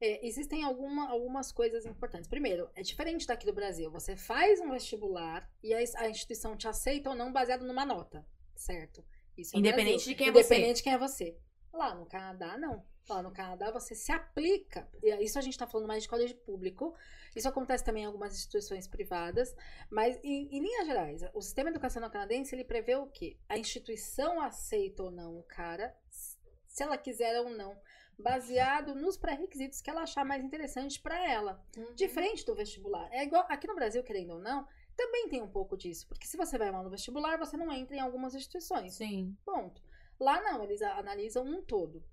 É, 0.00 0.26
existem 0.26 0.64
alguma- 0.64 1.10
algumas 1.10 1.52
coisas 1.52 1.84
importantes. 1.84 2.28
Primeiro, 2.28 2.70
é 2.74 2.82
diferente 2.82 3.26
daqui 3.26 3.44
do 3.44 3.52
Brasil. 3.52 3.90
Você 3.90 4.16
faz 4.16 4.58
um 4.60 4.70
vestibular 4.70 5.46
e 5.62 5.74
a, 5.74 5.78
a 5.98 6.08
instituição 6.08 6.56
te 6.56 6.66
aceita 6.66 7.10
ou 7.10 7.16
não 7.16 7.32
baseado 7.32 7.66
numa 7.66 7.84
nota, 7.84 8.26
certo? 8.56 9.04
Isso 9.36 9.54
é 9.54 9.58
Independente 9.58 10.04
de 10.08 10.14
quem 10.14 10.28
é 10.28 10.30
Independente 10.30 10.68
você. 10.68 10.74
de 10.74 10.82
quem 10.82 10.92
é 10.94 10.98
você. 10.98 11.36
Lá 11.72 11.94
no 11.94 12.06
Canadá, 12.06 12.56
não. 12.56 12.82
Lá 13.08 13.22
no 13.22 13.30
Canadá, 13.32 13.70
você 13.70 13.94
se 13.94 14.10
aplica. 14.12 14.88
Isso 15.20 15.38
a 15.38 15.42
gente 15.42 15.58
tá 15.58 15.66
falando 15.66 15.86
mais 15.88 16.04
de 16.04 16.08
colégio 16.08 16.36
público. 16.38 16.94
Isso 17.34 17.48
acontece 17.48 17.84
também 17.84 18.02
em 18.02 18.06
algumas 18.06 18.34
instituições 18.34 18.86
privadas. 18.86 19.54
Mas, 19.90 20.18
em, 20.22 20.48
em 20.50 20.60
linhas 20.60 20.86
gerais, 20.86 21.22
o 21.34 21.40
sistema 21.40 21.70
educacional 21.70 22.10
canadense, 22.10 22.54
ele 22.54 22.64
prevê 22.64 22.96
o 22.96 23.06
quê? 23.06 23.36
A 23.48 23.58
instituição 23.58 24.40
aceita 24.40 25.02
ou 25.02 25.10
não 25.10 25.38
o 25.38 25.42
cara, 25.42 25.96
se 26.10 26.82
ela 26.82 26.96
quiser 26.96 27.40
ou 27.40 27.50
não, 27.50 27.76
baseado 28.18 28.94
nos 28.94 29.16
pré-requisitos 29.16 29.80
que 29.80 29.90
ela 29.90 30.02
achar 30.02 30.24
mais 30.24 30.44
interessante 30.44 31.00
para 31.00 31.18
ela. 31.30 31.64
Diferente 31.94 32.44
do 32.44 32.54
vestibular. 32.54 33.08
É 33.12 33.24
igual, 33.24 33.46
aqui 33.48 33.66
no 33.66 33.74
Brasil, 33.74 34.02
querendo 34.02 34.34
ou 34.34 34.38
não, 34.38 34.66
também 34.96 35.28
tem 35.28 35.42
um 35.42 35.50
pouco 35.50 35.76
disso. 35.76 36.06
Porque 36.06 36.26
se 36.26 36.36
você 36.36 36.58
vai 36.58 36.70
mal 36.70 36.84
no 36.84 36.90
vestibular, 36.90 37.38
você 37.38 37.56
não 37.56 37.72
entra 37.72 37.96
em 37.96 38.00
algumas 38.00 38.34
instituições. 38.34 38.94
Sim. 38.94 39.36
Ponto. 39.44 39.82
Lá 40.18 40.40
não, 40.42 40.62
eles 40.62 40.82
analisam 40.82 41.44
um 41.44 41.62
todo. 41.62 42.04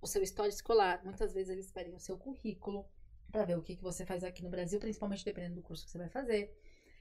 O 0.00 0.06
seu 0.06 0.22
histórico 0.22 0.54
escolar. 0.54 1.04
Muitas 1.04 1.32
vezes 1.32 1.50
eles 1.50 1.72
pedem 1.72 1.94
o 1.94 2.00
seu 2.00 2.16
currículo 2.16 2.88
para 3.32 3.44
ver 3.44 3.56
o 3.58 3.62
que, 3.62 3.74
que 3.74 3.82
você 3.82 4.04
faz 4.04 4.22
aqui 4.22 4.42
no 4.42 4.50
Brasil, 4.50 4.78
principalmente 4.78 5.24
dependendo 5.24 5.56
do 5.56 5.62
curso 5.62 5.84
que 5.84 5.90
você 5.90 5.98
vai 5.98 6.08
fazer. 6.08 6.54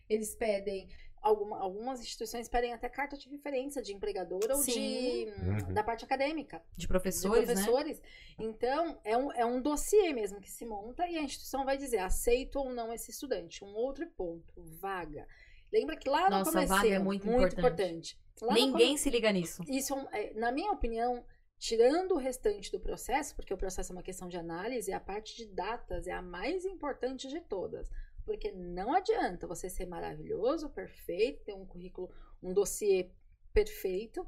Eles 0.10 0.34
pedem. 0.36 0.90
Alguma, 1.22 1.60
algumas 1.60 2.02
instituições 2.02 2.50
pedem 2.50 2.74
até 2.74 2.90
carta 2.90 3.16
de 3.16 3.30
referência 3.30 3.80
de 3.80 3.94
empregador 3.94 4.42
ou 4.50 4.56
Sim. 4.64 4.72
de, 4.72 5.34
Uhum. 5.68 5.74
da 5.74 5.84
parte 5.84 6.04
acadêmica 6.04 6.58
De 6.76 6.82
de 6.82 6.88
professores, 6.88 7.48
né? 7.48 7.54
professores. 7.54 8.02
Então, 8.40 9.00
é 9.04 9.16
um, 9.16 9.32
é 9.34 9.46
um 9.46 9.62
dossiê 9.62 10.14
mesmo 10.14 10.42
que 10.42 10.50
se 10.50 10.66
monta 10.66 11.08
e 11.08 11.20
a 11.20 11.22
instituição 11.22 11.64
vai 11.64 11.78
dizer 11.78 12.00
aceito 12.00 12.56
ou 12.58 12.74
não 12.74 12.92
esse 12.92 13.12
estudante. 13.12 13.64
Um 13.64 13.76
outro 13.76 14.08
ponto, 14.18 14.52
vaga. 14.80 15.28
Lembra 15.72 15.96
que 15.96 16.10
lá 16.10 16.24
no 16.28 16.38
Nossa, 16.40 16.52
começo 16.52 16.74
vaga 16.74 16.90
é 16.90 16.98
muito 16.98 17.30
importante. 17.30 18.20
Lá 18.42 18.56
no 18.56 18.60
Ninguém 18.60 18.98
se 18.98 19.08
liga 19.12 19.32
nisso. 19.32 19.64
isso, 19.68 19.94
é, 20.12 20.34
na 20.34 20.52
minha 20.52 20.72
opinião, 20.72 21.24
tirando 21.62 22.14
o 22.14 22.18
restante 22.18 22.72
do 22.72 22.80
processo, 22.80 23.36
porque 23.36 23.54
o 23.54 23.58
processo 23.58 23.92
é 23.92 23.96
uma 23.96 24.02
questão 24.02 24.28
de 24.28 24.36
análise, 24.36 24.92
a 24.92 25.00
parte 25.00 25.38
de 25.38 25.46
datas 25.46 26.08
é 26.08 26.12
a 26.12 26.22
mais 26.22 26.66
importante 26.66 27.28
de 27.28 27.40
todas. 27.40 27.88
Porque 28.26 28.52
não 28.52 28.96
adianta 28.96 29.46
você 29.46 29.70
ser 29.70 29.86
maravilhoso, 29.86 30.72
perfeito, 30.72 31.44
ter 31.44 31.54
um 31.54 31.64
currículo, 31.64 32.10
um 32.42 32.52
dossiê 32.52 33.12
perfeito, 33.54 34.26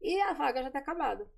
e 0.00 0.20
a 0.20 0.32
vaga 0.32 0.62
já 0.62 0.70
tá 0.70 0.78
acabado. 0.78 1.28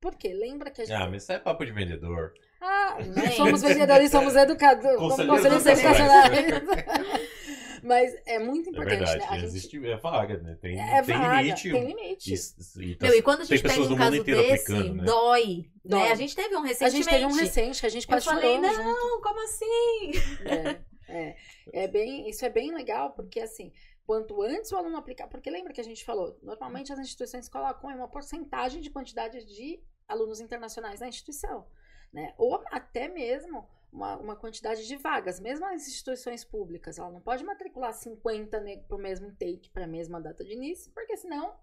Porque 0.00 0.32
lembra 0.32 0.72
que 0.72 0.82
a 0.82 0.84
gente. 0.84 0.94
Ah, 0.94 1.08
mas 1.08 1.22
isso 1.22 1.32
é 1.32 1.38
papo 1.38 1.64
de 1.64 1.70
vendedor. 1.70 2.34
Ah, 2.60 2.98
somos 3.36 3.62
vendedores, 3.62 4.10
somos 4.10 4.34
educadores, 4.34 4.98
conselheiros 4.98 5.66
educacionais. 5.66 6.30
Mas 7.82 8.14
é 8.26 8.38
muito 8.38 8.68
É 8.68 8.70
importante, 8.72 8.98
verdade, 8.98 9.18
né? 9.20 9.26
A 9.28 9.34
gente- 9.38 9.44
existe, 9.46 9.86
é 9.86 9.96
vaga, 9.96 10.38
né? 10.38 10.56
Tem, 10.60 10.80
é 10.80 11.02
tem 11.02 11.16
vaga, 11.18 11.42
limite. 11.42 11.70
tem 11.70 11.84
limite. 11.86 12.34
E, 12.34 12.82
e 12.84 12.94
tá- 12.96 13.06
Meu, 13.06 13.16
e 13.18 13.22
quando 13.22 13.40
a 13.40 13.44
gente 13.44 13.62
pega 13.62 13.80
um 13.82 13.96
caso 13.96 14.24
desse, 14.24 14.72
aplicando, 14.72 14.94
né? 14.96 15.04
dói, 15.04 15.70
Dói. 15.84 16.00
né? 16.02 16.12
A 16.12 16.14
gente 16.14 16.34
teve 16.36 16.54
um 16.56 16.60
A 16.62 16.66
recentemente. 16.66 16.96
gente 17.04 17.08
teve 17.10 17.24
um 17.26 17.32
recente 17.36 17.80
que 17.80 17.86
a 17.86 17.90
gente 17.90 18.04
Eu 18.04 18.08
quase 18.08 18.24
falei, 18.26 18.54
chorou 18.56 18.60
não, 18.62 18.74
junto. 19.10 19.22
como 19.22 19.44
assim? 19.44 20.12
É, 20.44 20.80
é, 21.08 21.36
é 21.72 21.88
bem, 21.88 22.28
isso 22.28 22.44
é 22.44 22.50
bem 22.50 22.74
legal, 22.74 23.12
porque 23.12 23.40
assim, 23.40 23.72
quanto 24.06 24.42
antes 24.42 24.70
o 24.72 24.76
aluno 24.76 24.96
aplicar, 24.96 25.28
porque 25.28 25.50
lembra 25.50 25.72
que 25.72 25.80
a 25.80 25.84
gente 25.84 26.04
falou, 26.04 26.38
normalmente 26.42 26.92
as 26.92 26.98
instituições 26.98 27.48
colocam 27.48 27.90
uma 27.94 28.08
porcentagem 28.08 28.80
de 28.80 28.90
quantidade 28.90 29.44
de 29.44 29.80
alunos 30.08 30.40
internacionais 30.40 31.00
na 31.00 31.08
instituição, 31.08 31.66
né? 32.12 32.34
Ou 32.36 32.62
até 32.70 33.06
mesmo 33.08 33.68
uma, 33.92 34.16
uma 34.16 34.36
quantidade 34.36 34.86
de 34.86 34.96
vagas, 34.96 35.40
mesmo 35.40 35.66
as 35.66 35.86
instituições 35.86 36.44
públicas, 36.44 36.98
ela 36.98 37.10
não 37.10 37.20
pode 37.20 37.44
matricular 37.44 37.92
50 37.92 38.60
para 38.86 38.96
o 38.96 39.00
mesmo 39.00 39.26
intake, 39.26 39.70
para 39.70 39.84
a 39.84 39.88
mesma 39.88 40.20
data 40.20 40.44
de 40.44 40.52
início, 40.52 40.92
porque 40.92 41.16
senão 41.16 41.56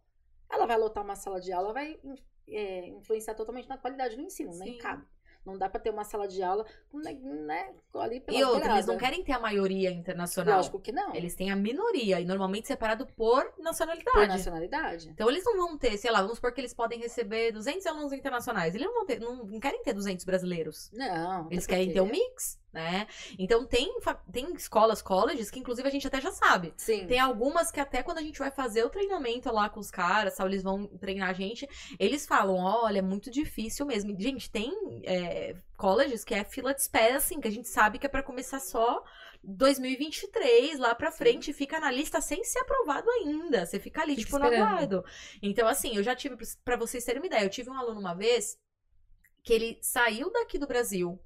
ela 0.51 0.65
vai 0.65 0.77
lotar 0.77 1.03
uma 1.03 1.15
sala 1.15 1.39
de 1.39 1.51
aula, 1.51 1.73
vai 1.73 1.99
é, 2.47 2.87
influenciar 2.87 3.35
totalmente 3.35 3.69
na 3.69 3.77
qualidade 3.77 4.15
do 4.15 4.21
ensino, 4.21 4.51
nem 4.57 4.73
Sim. 4.73 4.77
cabe. 4.77 5.05
Não 5.47 5.57
dá 5.57 5.69
para 5.69 5.79
ter 5.79 5.89
uma 5.89 6.03
sala 6.03 6.27
de 6.27 6.43
aula 6.43 6.65
com, 6.91 6.99
né, 6.99 7.73
ali 7.93 8.19
pela 8.19 8.37
E 8.37 8.43
outra, 8.43 8.73
eles 8.73 8.85
não 8.85 8.97
querem 8.97 9.23
ter 9.23 9.31
a 9.31 9.39
maioria 9.39 9.89
internacional. 9.89 10.57
Lógico 10.57 10.77
que 10.77 10.91
não. 10.91 11.15
Eles 11.15 11.35
têm 11.35 11.49
a 11.49 11.55
minoria, 11.55 12.19
e 12.19 12.25
normalmente 12.25 12.67
separado 12.67 13.07
por 13.15 13.53
nacionalidade. 13.57 14.17
Por 14.17 14.27
nacionalidade. 14.27 15.09
Então 15.09 15.29
eles 15.29 15.45
não 15.45 15.55
vão 15.55 15.77
ter, 15.77 15.97
sei 15.97 16.11
lá, 16.11 16.21
vamos 16.21 16.35
supor 16.35 16.51
que 16.51 16.59
eles 16.59 16.73
podem 16.73 16.99
receber 16.99 17.53
200 17.53 17.85
alunos 17.87 18.11
internacionais. 18.11 18.75
Eles 18.75 18.85
não 18.85 18.93
vão 18.93 19.05
ter, 19.05 19.19
não, 19.21 19.45
não 19.45 19.59
querem 19.59 19.81
ter 19.81 19.93
200 19.93 20.25
brasileiros. 20.25 20.91
Não. 20.91 21.47
Eles 21.49 21.65
querem 21.65 21.93
ter 21.93 22.01
um 22.01 22.11
mix, 22.11 22.59
né? 22.71 23.07
Então 23.39 23.65
tem, 23.65 23.89
tem 24.31 24.53
escolas, 24.53 25.01
colleges, 25.01 25.49
que 25.49 25.59
inclusive 25.59 25.87
a 25.87 25.91
gente 25.91 26.07
até 26.07 26.21
já 26.21 26.31
sabe. 26.31 26.73
Sim. 26.77 27.07
Tem 27.07 27.19
algumas 27.19 27.71
que 27.71 27.79
até 27.79 28.03
quando 28.03 28.19
a 28.19 28.21
gente 28.21 28.39
vai 28.39 28.51
fazer 28.51 28.83
o 28.83 28.89
treinamento 28.89 29.51
lá 29.51 29.69
com 29.69 29.79
os 29.79 29.89
caras, 29.89 30.35
tal, 30.35 30.47
eles 30.47 30.63
vão 30.63 30.85
treinar 30.85 31.29
a 31.29 31.33
gente, 31.33 31.67
eles 31.99 32.25
falam, 32.25 32.57
olha, 32.57 32.99
é 32.99 33.01
muito 33.01 33.31
difícil 33.31 33.85
mesmo. 33.85 34.15
Gente, 34.19 34.51
tem 34.51 34.71
é, 35.05 35.55
colleges 35.75 36.23
que 36.23 36.33
é 36.33 36.43
fila 36.43 36.73
de 36.73 36.81
espera, 36.81 37.17
assim, 37.17 37.39
que 37.39 37.47
a 37.47 37.51
gente 37.51 37.67
sabe 37.67 37.97
que 37.97 38.05
é 38.05 38.09
pra 38.09 38.23
começar 38.23 38.59
só 38.59 39.03
2023, 39.43 40.77
lá 40.77 40.93
pra 40.93 41.11
frente, 41.11 41.53
fica 41.53 41.79
na 41.79 41.91
lista 41.91 42.19
sem 42.19 42.43
ser 42.43 42.59
aprovado 42.59 43.09
ainda. 43.09 43.65
Você 43.65 43.79
fica 43.79 44.01
ali, 44.01 44.15
Fica 44.15 44.25
tipo, 44.25 44.39
no 44.39 44.45
esperando. 44.45 44.67
aguardo. 44.67 45.05
Então, 45.41 45.67
assim, 45.67 45.95
eu 45.95 46.03
já 46.03 46.15
tive, 46.15 46.35
pra 46.63 46.75
vocês 46.75 47.03
terem 47.03 47.21
uma 47.21 47.27
ideia, 47.27 47.43
eu 47.43 47.49
tive 47.49 47.69
um 47.69 47.77
aluno 47.77 47.99
uma 47.99 48.13
vez 48.13 48.57
que 49.43 49.53
ele 49.53 49.79
saiu 49.81 50.29
daqui 50.31 50.59
do 50.59 50.67
Brasil, 50.67 51.17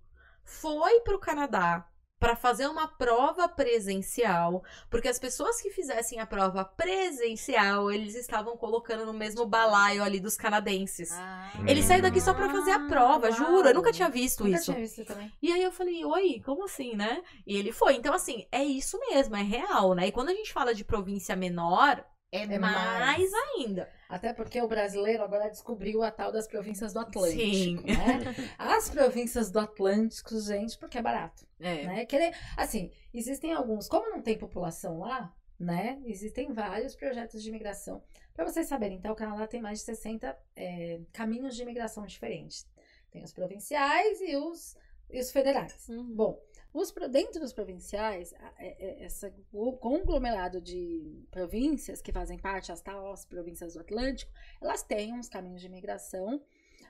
foi 0.44 1.00
pro 1.02 1.20
Canadá 1.20 1.88
para 2.20 2.36
fazer 2.36 2.68
uma 2.68 2.88
prova 2.88 3.50
presencial, 3.50 4.64
porque 4.92 5.08
as 5.08 5.18
pessoas 5.18 5.60
que 5.60 5.72
fizessem 5.72 6.20
a 6.20 6.26
prova 6.28 6.64
presencial, 6.64 7.92
eles 7.92 8.14
estavam 8.14 8.56
colocando 8.56 9.08
no 9.08 9.14
mesmo 9.14 9.44
balaio 9.46 10.04
ali 10.04 10.20
dos 10.20 10.38
canadenses. 10.38 11.10
Ah, 11.14 11.52
Ele 11.68 11.82
saiu 11.82 12.02
daqui 12.02 12.22
só 12.22 12.32
pra 12.34 12.48
fazer 12.50 12.72
a 12.72 12.80
prova, 12.88 13.28
Ah, 13.28 13.32
juro. 13.32 13.68
Eu 13.68 13.74
nunca 13.74 13.88
uau. 13.88 13.94
tinha 13.94 14.10
visto 14.10 14.44
Nunca 14.44 14.56
isso. 14.56 14.66
tinha 14.72 14.78
visto 14.78 15.04
também. 15.04 15.32
E 15.42 15.52
aí 15.52 15.64
eu 15.64 15.72
falei, 15.72 16.06
oi, 16.06 16.40
como 16.46 16.66
assim, 16.66 16.96
né? 16.96 17.24
E 17.46 17.58
ele 17.58 17.72
foi. 17.72 17.96
Então, 17.96 18.14
assim, 18.14 18.46
é 18.52 18.64
isso 18.64 19.00
mesmo, 19.10 19.36
é 19.36 19.42
real, 19.42 19.96
né? 19.96 20.08
E 20.08 20.12
quando 20.12 20.30
a 20.30 20.34
gente 20.36 20.54
fala 20.54 20.76
de 20.76 20.84
província 20.86 21.36
menor, 21.36 22.06
é, 22.32 22.44
É 22.44 22.60
mais, 22.60 23.00
mais. 23.00 23.32
ainda. 23.58 23.90
Até 24.12 24.34
porque 24.34 24.62
o 24.62 24.68
brasileiro 24.68 25.24
agora 25.24 25.50
descobriu 25.50 26.04
a 26.04 26.12
tal 26.12 26.34
das 26.34 26.46
províncias 26.46 26.92
do 26.92 27.00
Atlântico. 27.00 27.42
Sim. 27.42 27.76
Né? 27.78 28.36
As 28.60 28.90
províncias 28.90 29.50
do 29.50 29.58
Atlântico, 29.58 30.38
gente, 30.42 30.78
porque 30.78 30.98
é 30.98 31.02
barato. 31.02 31.48
É. 31.58 31.86
Né? 31.86 32.06
Querer, 32.06 32.36
assim, 32.58 32.92
existem 33.14 33.54
alguns, 33.54 33.88
como 33.88 34.10
não 34.10 34.22
tem 34.22 34.38
população 34.38 35.00
lá, 35.00 35.34
né? 35.58 36.02
Existem 36.04 36.52
vários 36.52 36.94
projetos 36.94 37.42
de 37.42 37.48
imigração. 37.48 38.04
Para 38.34 38.44
vocês 38.44 38.68
saberem, 38.68 38.98
então, 38.98 39.14
o 39.14 39.16
Canadá 39.16 39.48
tem 39.48 39.62
mais 39.62 39.80
de 39.80 39.86
60 39.86 40.38
é, 40.58 41.00
caminhos 41.14 41.56
de 41.56 41.62
imigração 41.62 42.06
diferentes. 42.06 42.68
Tem 43.12 43.24
os 43.24 43.32
provinciais 43.32 44.20
e 44.20 44.36
os, 44.36 44.76
e 45.10 45.22
os 45.22 45.32
federais. 45.32 45.88
Uhum. 45.88 46.14
Bom, 46.14 46.38
os, 46.74 46.92
dentro 47.10 47.40
dos 47.40 47.54
provinciais, 47.54 48.34
é- 48.58 49.02
é- 49.02 49.04
essa 49.04 49.34
o 49.52 49.74
conglomerado 49.78 50.62
de 50.62 51.26
províncias 51.30 52.02
que 52.02 52.12
fazem 52.12 52.38
parte, 52.38 52.72
as 52.72 52.82
províncias 53.26 53.74
do 53.74 53.82
Atlântico, 53.82 54.32
elas 54.62 54.84
têm 54.84 55.14
uns 55.14 55.28
caminhos 55.28 55.62
de 55.62 55.68
imigração 55.68 56.42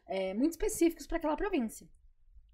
é, 0.08 0.34
muito 0.34 0.52
específicos 0.52 1.08
para 1.08 1.18
aquela 1.18 1.36
província, 1.36 1.88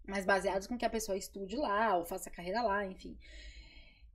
mas 0.07 0.25
baseados 0.25 0.67
com 0.67 0.78
que 0.78 0.86
a 0.86 0.89
pessoa 0.89 1.17
estude 1.17 1.55
lá 1.55 1.97
ou 1.97 2.05
faça 2.05 2.30
carreira 2.30 2.61
lá, 2.61 2.86
enfim. 2.86 3.17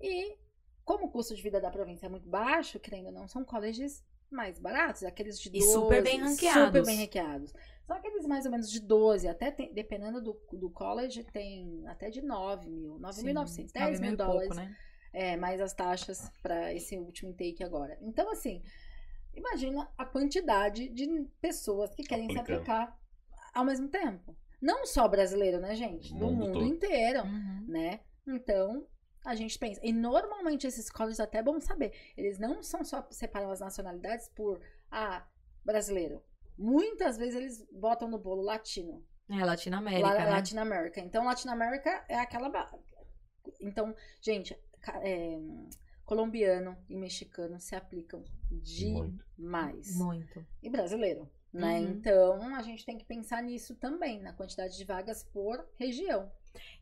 E 0.00 0.36
como 0.84 1.06
o 1.06 1.10
custo 1.10 1.34
de 1.34 1.42
vida 1.42 1.60
da 1.60 1.70
província 1.70 2.06
é 2.06 2.08
muito 2.08 2.28
baixo, 2.28 2.80
querendo 2.80 3.06
ou 3.06 3.12
não, 3.12 3.28
são 3.28 3.44
colleges 3.44 4.04
mais 4.32 4.58
baratos, 4.58 5.02
aqueles 5.04 5.38
de 5.38 5.48
E 5.48 5.52
12, 5.60 5.72
super 5.72 6.02
bem 6.02 6.20
ranqueados. 6.20 6.66
Super 6.66 6.84
bem 6.84 6.98
ranqueados. 7.00 7.52
São 7.86 7.96
aqueles 7.96 8.26
mais 8.26 8.44
ou 8.46 8.50
menos 8.50 8.70
de 8.70 8.80
12, 8.80 9.28
até 9.28 9.50
tem- 9.50 9.72
dependendo 9.72 10.20
do, 10.22 10.40
do 10.52 10.70
college, 10.70 11.24
tem 11.24 11.82
até 11.86 12.10
de 12.10 12.22
9 12.22 12.70
mil, 12.70 12.98
9.900, 12.98 13.72
10 13.72 14.00
mil 14.00 14.16
dólares. 14.16 14.56
né? 14.56 14.74
É, 15.12 15.36
mais 15.36 15.60
as 15.60 15.74
taxas 15.74 16.30
para 16.42 16.72
esse 16.72 16.96
último 16.96 17.30
intake 17.30 17.62
agora. 17.62 17.98
Então, 18.00 18.30
assim, 18.32 18.62
imagina 19.34 19.90
a 19.98 20.04
quantidade 20.06 20.88
de 20.88 21.06
pessoas 21.40 21.94
que 21.94 22.02
querem 22.02 22.30
se 22.30 22.38
Aplicando. 22.38 22.56
aplicar 22.62 22.98
ao 23.54 23.64
mesmo 23.64 23.88
tempo. 23.88 24.34
Não 24.60 24.86
só 24.86 25.06
brasileiro, 25.08 25.58
né, 25.60 25.74
gente? 25.74 26.14
Do 26.14 26.26
mundo 26.30 26.60
mundo 26.60 26.64
inteiro, 26.64 27.24
Uhum. 27.24 27.64
né? 27.68 28.00
Então, 28.26 28.86
a 29.24 29.34
gente 29.34 29.58
pensa. 29.58 29.80
E 29.82 29.92
normalmente 29.92 30.66
esses 30.66 30.90
colleges, 30.90 31.20
até 31.20 31.38
é 31.38 31.42
bom 31.42 31.60
saber, 31.60 31.92
eles 32.16 32.38
não 32.38 32.62
são 32.62 32.84
só 32.84 33.06
separam 33.10 33.50
as 33.50 33.60
nacionalidades 33.60 34.28
por, 34.28 34.60
ah, 34.90 35.26
brasileiro. 35.64 36.22
Muitas 36.58 37.16
vezes 37.16 37.34
eles 37.34 37.66
botam 37.72 38.08
no 38.08 38.18
bolo 38.18 38.42
latino. 38.42 39.04
É, 39.30 39.44
Latinoamérica, 39.44 40.06
La- 40.08 40.14
né? 40.24 40.30
Latin 40.30 40.56
America. 40.58 41.00
Então, 41.00 41.24
Latin 41.24 41.48
America 41.48 42.04
é 42.08 42.18
aquela. 42.18 42.50
Então, 43.60 43.94
gente, 44.20 44.56
é, 45.02 45.38
colombiano 46.04 46.76
e 46.88 46.96
mexicano 46.96 47.58
se 47.58 47.74
aplicam 47.74 48.22
Muito. 48.50 49.24
demais. 49.36 49.96
Muito. 49.96 50.44
E 50.62 50.68
brasileiro, 50.68 51.30
né? 51.52 51.80
Uhum. 51.80 51.88
Então, 51.92 52.54
a 52.54 52.62
gente 52.62 52.84
tem 52.84 52.98
que 52.98 53.04
pensar 53.04 53.42
nisso 53.42 53.74
também, 53.76 54.20
na 54.20 54.32
quantidade 54.34 54.76
de 54.76 54.84
vagas 54.84 55.22
por 55.24 55.66
região. 55.76 56.30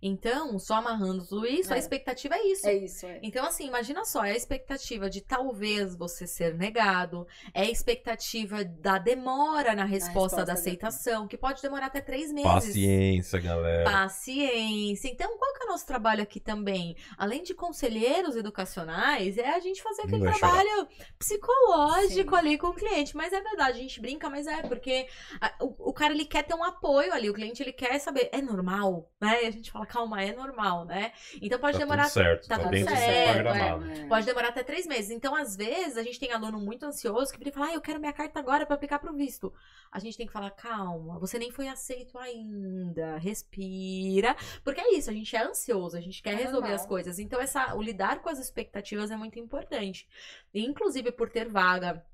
Então, 0.03 0.59
só 0.59 0.75
amarrando 0.75 1.27
tudo 1.27 1.47
isso, 1.47 1.73
a 1.73 1.77
É. 1.77 1.79
expectativa 1.79 2.35
é 2.37 2.47
isso. 2.47 2.67
É 2.67 2.75
isso, 2.75 3.07
é. 3.07 3.21
Então, 3.23 3.45
assim, 3.47 3.67
imagina 3.67 4.05
só, 4.05 4.25
é 4.25 4.33
a 4.33 4.37
expectativa 4.37 5.11
de 5.11 5.21
talvez 5.21 5.95
você 5.95 6.27
ser 6.27 6.55
negado, 6.55 7.27
é 7.53 7.63
a 7.63 7.71
expectativa 7.71 8.65
da 8.65 8.99
demora 8.99 9.75
na 9.75 9.85
resposta, 9.85 10.11
resposta 10.11 10.37
da 10.39 10.45
da- 10.45 10.53
aceitação, 10.55 11.29
que 11.29 11.37
pode 11.37 11.61
demorar 11.63 11.87
até 11.87 12.01
três 12.01 12.33
meses. 12.33 12.51
Paciência, 12.51 13.39
galera. 13.41 13.85
Paciência. 13.91 15.09
Então, 15.09 15.37
qual 15.39 15.53
que 15.55 15.63
é 15.63 15.67
o 15.67 15.69
nosso 15.71 15.87
trabalho 15.87 16.23
aqui 16.23 16.41
também? 16.41 16.97
Além 17.19 17.43
de 17.43 17.55
conselheiros 17.55 18.35
educacionais, 18.37 19.37
é 19.39 19.49
a 19.51 19.61
gente 19.61 19.83
fazer 19.83 20.03
aquele 20.03 20.19
chorar. 20.33 20.39
trabalho 20.39 20.89
psicológico 21.19 22.31
Sim. 22.31 22.37
ali 22.39 22.59
com 22.59 22.69
o 22.69 22.75
cliente. 22.75 23.17
Mas 23.17 23.33
é 23.33 23.41
verdade, 23.41 23.79
a 23.79 23.83
gente 23.83 24.01
brinca, 24.01 24.29
mas 24.29 24.47
é 24.47 24.63
porque 24.63 25.07
a- 25.41 25.55
o, 25.61 25.91
o 25.91 25.93
cara 25.93 26.13
ele 26.13 26.25
quer 26.25 26.43
ter 26.43 26.55
um 26.55 26.65
apoio 26.65 27.13
ali, 27.13 27.29
o 27.31 27.35
cliente 27.35 27.63
ele 27.63 27.73
quer 27.73 27.99
saber, 27.99 28.29
é 28.33 28.41
normal, 28.43 29.11
né? 29.21 29.51
E 29.61 29.63
a 29.63 29.63
gente 29.63 29.71
fala, 29.71 29.85
calma, 29.85 30.23
é 30.23 30.35
normal, 30.35 30.85
né? 30.87 31.13
Então 31.41 31.59
pode 31.59 31.75
tá 31.75 31.85
demorar 31.85 32.05
tudo 32.05 32.13
certo, 32.15 32.49
tá 32.49 32.57
tá, 32.57 32.65
tudo 32.65 32.77
seu 32.79 32.87
certo, 32.89 33.43
programa. 33.43 33.93
É. 33.93 34.07
Pode 34.07 34.27
demorar 34.27 34.49
até 34.49 34.63
três 34.63 34.87
meses. 34.87 35.11
Então, 35.11 35.35
às 35.35 35.55
vezes, 35.55 35.99
a 35.99 36.03
gente 36.03 36.19
tem 36.19 36.33
aluno 36.33 36.59
muito 36.59 36.85
ansioso 36.87 37.31
que 37.33 37.39
vira 37.39 37.51
e 37.51 37.53
fala: 37.53 37.67
ah, 37.67 37.75
eu 37.75 37.81
quero 37.81 38.01
minha 38.01 38.13
carta 38.13 38.39
agora 38.39 38.65
pra 38.65 38.75
aplicar 38.75 38.99
pro 38.99 39.13
visto. 39.13 39.53
A 39.93 39.99
gente 39.99 40.17
tem 40.17 40.27
que 40.27 40.33
falar: 40.33 40.51
calma, 40.53 41.19
você 41.19 41.39
nem 41.39 41.51
foi 41.51 41.69
aceito 41.69 42.19
ainda. 42.19 43.19
Respira. 43.19 44.35
Porque 44.65 44.81
é 44.81 44.95
isso, 44.95 45.11
a 45.11 45.13
gente 45.13 45.35
é 45.37 45.43
ansioso, 45.45 45.97
a 45.97 46.01
gente 46.01 46.23
quer 46.23 46.33
É 46.33 46.37
resolver 46.37 46.61
normal. 46.61 46.75
as 46.75 46.87
coisas. 46.87 47.19
Então, 47.19 47.41
essa, 47.41 47.75
o 47.75 47.83
lidar 47.83 48.21
com 48.23 48.31
as 48.31 48.39
expectativas 48.39 49.11
é 49.11 49.17
muito 49.17 49.39
importante. 49.39 50.09
E, 50.55 50.65
inclusive, 50.65 51.13
por 51.13 51.29
ter 51.29 51.49
vaga. 51.49 52.05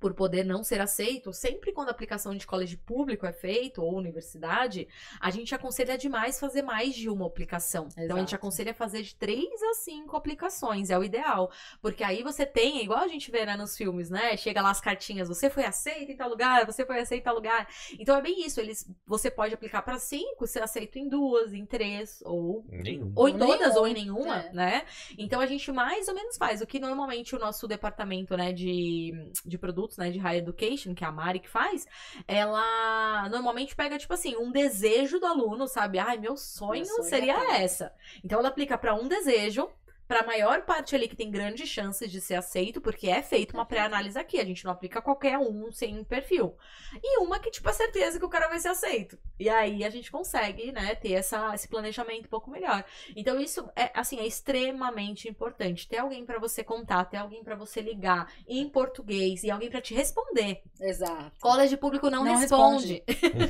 Por 0.00 0.14
poder 0.14 0.44
não 0.44 0.62
ser 0.62 0.80
aceito, 0.80 1.32
sempre 1.32 1.72
quando 1.72 1.88
a 1.88 1.90
aplicação 1.90 2.32
de 2.34 2.46
colégio 2.46 2.78
público 2.78 3.26
é 3.26 3.32
feito, 3.32 3.82
ou 3.82 3.96
universidade, 3.96 4.86
a 5.20 5.28
gente 5.30 5.52
aconselha 5.54 5.98
demais 5.98 6.38
fazer 6.38 6.62
mais 6.62 6.94
de 6.94 7.08
uma 7.08 7.26
aplicação. 7.26 7.88
Então 7.96 8.16
a 8.16 8.20
gente 8.20 8.28
Exato. 8.28 8.36
aconselha 8.36 8.72
fazer 8.72 9.02
de 9.02 9.16
três 9.16 9.60
a 9.60 9.74
cinco 9.74 10.16
aplicações, 10.16 10.90
é 10.90 10.98
o 10.98 11.02
ideal. 11.02 11.50
Porque 11.82 12.04
aí 12.04 12.22
você 12.22 12.46
tem, 12.46 12.82
igual 12.82 13.00
a 13.00 13.08
gente 13.08 13.28
vê 13.30 13.44
né, 13.44 13.56
nos 13.56 13.76
filmes, 13.76 14.08
né? 14.08 14.36
Chega 14.36 14.62
lá 14.62 14.70
as 14.70 14.80
cartinhas, 14.80 15.26
você 15.28 15.50
foi 15.50 15.64
aceito 15.64 16.12
em 16.12 16.16
tal 16.16 16.28
lugar, 16.28 16.64
você 16.64 16.86
foi 16.86 17.00
aceito 17.00 17.22
em 17.22 17.24
tal 17.24 17.34
lugar. 17.34 17.68
Então 17.98 18.16
é 18.16 18.22
bem 18.22 18.46
isso, 18.46 18.60
eles, 18.60 18.88
você 19.04 19.30
pode 19.30 19.54
aplicar 19.54 19.82
para 19.82 19.98
cinco, 19.98 20.46
ser 20.46 20.62
aceito 20.62 20.96
em 20.96 21.08
duas, 21.08 21.52
em 21.52 21.66
três, 21.66 22.22
ou 22.24 22.64
Nenhum. 22.68 23.12
ou 23.16 23.28
em 23.28 23.32
Ou 23.32 23.38
todas, 23.38 23.68
nenhum, 23.68 23.78
ou 23.80 23.88
em 23.88 23.94
nenhuma, 23.94 24.36
é. 24.36 24.52
né? 24.52 24.86
Então 25.16 25.40
a 25.40 25.46
gente 25.46 25.72
mais 25.72 26.06
ou 26.06 26.14
menos 26.14 26.36
faz 26.36 26.60
o 26.60 26.66
que 26.66 26.78
normalmente 26.78 27.34
o 27.34 27.38
nosso 27.38 27.66
departamento, 27.66 28.36
né, 28.36 28.52
de, 28.52 29.12
de 29.44 29.58
produtos 29.58 29.77
produtos, 29.78 29.96
né, 29.96 30.10
de 30.10 30.18
higher 30.18 30.38
education, 30.38 30.94
que 30.94 31.04
é 31.04 31.06
a 31.06 31.12
Mari 31.12 31.38
que 31.38 31.48
faz, 31.48 31.86
ela 32.26 33.28
normalmente 33.28 33.76
pega, 33.76 33.96
tipo 33.98 34.12
assim, 34.12 34.36
um 34.36 34.50
desejo 34.50 35.20
do 35.20 35.26
aluno, 35.26 35.68
sabe? 35.68 35.98
Ai, 35.98 36.18
meu 36.18 36.36
sonho, 36.36 36.82
Meu 36.82 36.86
sonho 36.86 37.06
é 37.06 37.08
seria 37.08 37.34
tal. 37.34 37.52
essa. 37.52 37.92
Então 38.24 38.40
ela 38.40 38.48
aplica 38.48 38.76
pra 38.76 38.94
um 38.94 39.06
desejo, 39.06 39.68
pra 40.08 40.24
maior 40.26 40.62
parte 40.62 40.96
ali 40.96 41.06
que 41.06 41.14
tem 41.14 41.30
grandes 41.30 41.68
chances 41.68 42.10
de 42.10 42.20
ser 42.20 42.34
aceito, 42.34 42.80
porque 42.80 43.08
é 43.10 43.22
feito 43.22 43.52
uma 43.52 43.66
pré-análise 43.66 44.18
aqui, 44.18 44.40
a 44.40 44.44
gente 44.44 44.64
não 44.64 44.72
aplica 44.72 45.02
qualquer 45.02 45.38
um 45.38 45.70
sem 45.70 46.02
perfil. 46.02 46.56
E 47.02 47.18
uma 47.20 47.38
que, 47.38 47.50
tipo, 47.50 47.68
é 47.68 47.72
certeza 47.74 48.18
que 48.18 48.24
o 48.24 48.28
cara 48.28 48.48
vai 48.48 48.58
ser 48.58 48.68
aceito. 48.68 49.18
E 49.38 49.48
aí 49.48 49.84
a 49.84 49.90
gente 49.90 50.10
consegue, 50.10 50.72
né, 50.72 50.94
ter 50.94 51.12
essa, 51.12 51.54
esse 51.54 51.68
planejamento 51.68 52.24
um 52.24 52.30
pouco 52.30 52.50
melhor. 52.50 52.82
Então 53.14 53.38
isso 53.38 53.68
é, 53.76 53.90
assim, 53.94 54.18
é 54.18 54.26
extremamente 54.26 55.28
importante. 55.28 55.86
Ter 55.86 55.98
alguém 55.98 56.24
pra 56.24 56.38
você 56.38 56.64
contar, 56.64 57.04
ter 57.04 57.18
alguém 57.18 57.44
pra 57.44 57.54
você 57.54 57.80
ligar 57.82 58.32
em 58.48 58.68
português 58.68 59.42
e 59.44 59.50
alguém 59.50 59.68
pra 59.70 59.80
te 59.82 59.94
responder. 59.94 60.62
Exato. 60.80 61.32
Colégio 61.40 61.76
público 61.76 62.08
não, 62.08 62.24
Não 62.24 62.36
responde. 62.36 63.02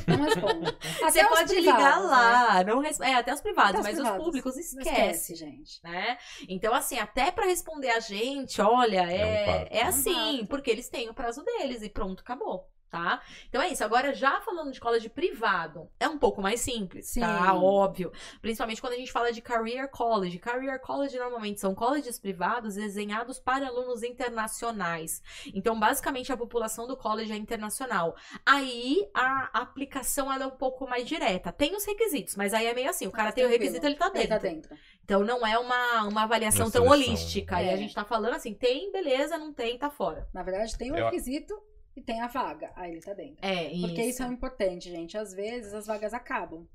Não 0.07 0.25
responde. 0.25 0.77
Você 0.99 1.21
Até 1.21 1.25
os 1.25 1.39
pode 1.39 1.55
privados, 1.55 1.79
ligar 1.79 2.01
né? 2.01 2.07
lá, 2.07 2.65
não 2.65 2.81
res... 2.81 3.01
é 3.01 3.15
até 3.15 3.33
os 3.33 3.41
privados, 3.41 3.71
Até 3.71 3.79
os 3.81 3.85
mas 3.87 3.95
privados. 3.95 4.19
os 4.19 4.25
públicos 4.25 4.55
Não 4.55 4.61
esquece, 4.83 5.33
esquece, 5.33 5.35
gente. 5.37 5.81
né? 5.85 6.19
Então 6.49 6.75
assim, 6.75 6.99
até 6.99 7.31
pra 7.31 7.47
responder 7.47 7.91
a 7.91 8.01
gente, 8.01 8.61
olha, 8.61 9.03
É 9.15 9.27
um 9.27 9.37
é 9.37 9.39
parto. 9.39 9.71
é 9.71 9.83
É 9.83 9.87
um 9.87 9.89
assim, 9.89 10.47
porque 10.47 10.71
eles 10.71 10.89
têm 10.89 11.09
o 11.09 11.15
prazo 11.15 11.45
deles 11.45 11.83
e 11.83 11.91
pronto, 11.91 12.21
acabou. 12.23 12.69
Tá? 12.91 13.21
Então 13.51 13.61
é 13.61 13.69
isso. 13.69 13.85
Agora, 13.85 14.15
já 14.15 14.41
falando 14.41 14.73
de 14.73 14.81
colégio 14.81 15.11
privado, 15.11 15.91
é 16.01 16.09
um 16.09 16.17
pouco 16.19 16.41
mais 16.41 16.61
simples, 16.63 17.11
Sim. 17.11 17.21
tá? 17.21 17.53
Óbvio. 17.55 18.11
Principalmente 18.41 18.81
quando 18.81 18.95
a 18.95 18.97
gente 18.97 19.13
fala 19.13 19.31
de 19.31 19.43
career 19.43 19.91
college. 19.91 20.39
Career 20.39 20.81
college 20.81 21.19
normalmente 21.19 21.61
são 21.61 21.75
colleges 21.75 22.19
privados 22.19 22.77
desenhados 22.77 23.39
para 23.39 23.67
alunos 23.67 24.03
internacionais. 24.03 25.23
Então, 25.55 25.79
basicamente, 25.79 26.33
a 26.33 26.37
população 26.37 26.87
do 26.87 26.97
college 26.97 27.31
é 27.31 27.37
internacional. 27.37 28.17
Aí, 28.47 29.07
a 29.13 29.51
aplicação 29.61 30.33
ela 30.33 30.45
é 30.45 30.47
um 30.47 30.51
pouco 30.57 30.89
mais 30.89 31.07
direta. 31.07 31.53
Tem 31.53 31.77
os 31.77 31.85
requisitos, 31.85 32.37
mas 32.37 32.55
aí 32.55 32.67
é 32.67 32.73
meio 32.75 32.89
assim: 32.89 33.07
o 33.07 33.11
cara 33.11 33.25
Mais 33.25 33.35
tem 33.35 33.45
o 33.45 33.49
requisito, 33.49 33.85
ele 33.85 33.97
tá 33.97 34.07
Ele 34.07 34.15
dentro. 34.15 34.29
tá 34.31 34.39
dentro. 34.39 34.77
Então, 35.05 35.21
não 35.25 35.47
é 35.47 35.59
uma, 35.59 36.05
uma 36.05 36.23
avaliação 36.23 36.67
Uma 36.67 36.73
tão 36.73 36.87
holística. 36.87 37.63
E 37.63 37.69
a 37.69 37.73
É. 37.73 37.77
gente 37.77 37.95
tá 37.95 38.05
falando 38.05 38.35
assim: 38.35 38.55
tem, 38.55 38.91
beleza, 38.91 39.37
não 39.37 39.53
tem, 39.53 39.77
tá 39.77 39.91
fora. 39.91 40.27
Na 40.33 40.43
verdade, 40.43 40.77
tem 40.79 40.91
o 40.91 40.97
Eu- 40.97 41.05
requisito 41.05 41.55
e 41.99 42.01
tem 42.01 42.21
a 42.21 42.29
vaga. 42.29 42.71
Aí 42.77 42.93
ele 42.93 43.01
tá 43.01 43.13
dentro. 43.13 43.37
É, 43.43 43.71
Porque 43.81 44.03
isso 44.03 44.23
é 44.23 44.27
importante, 44.27 44.89
gente. 44.89 45.19
Às 45.19 45.35
vezes 45.35 45.75
as 45.75 45.87
vagas 45.87 46.15
acabam. 46.15 46.67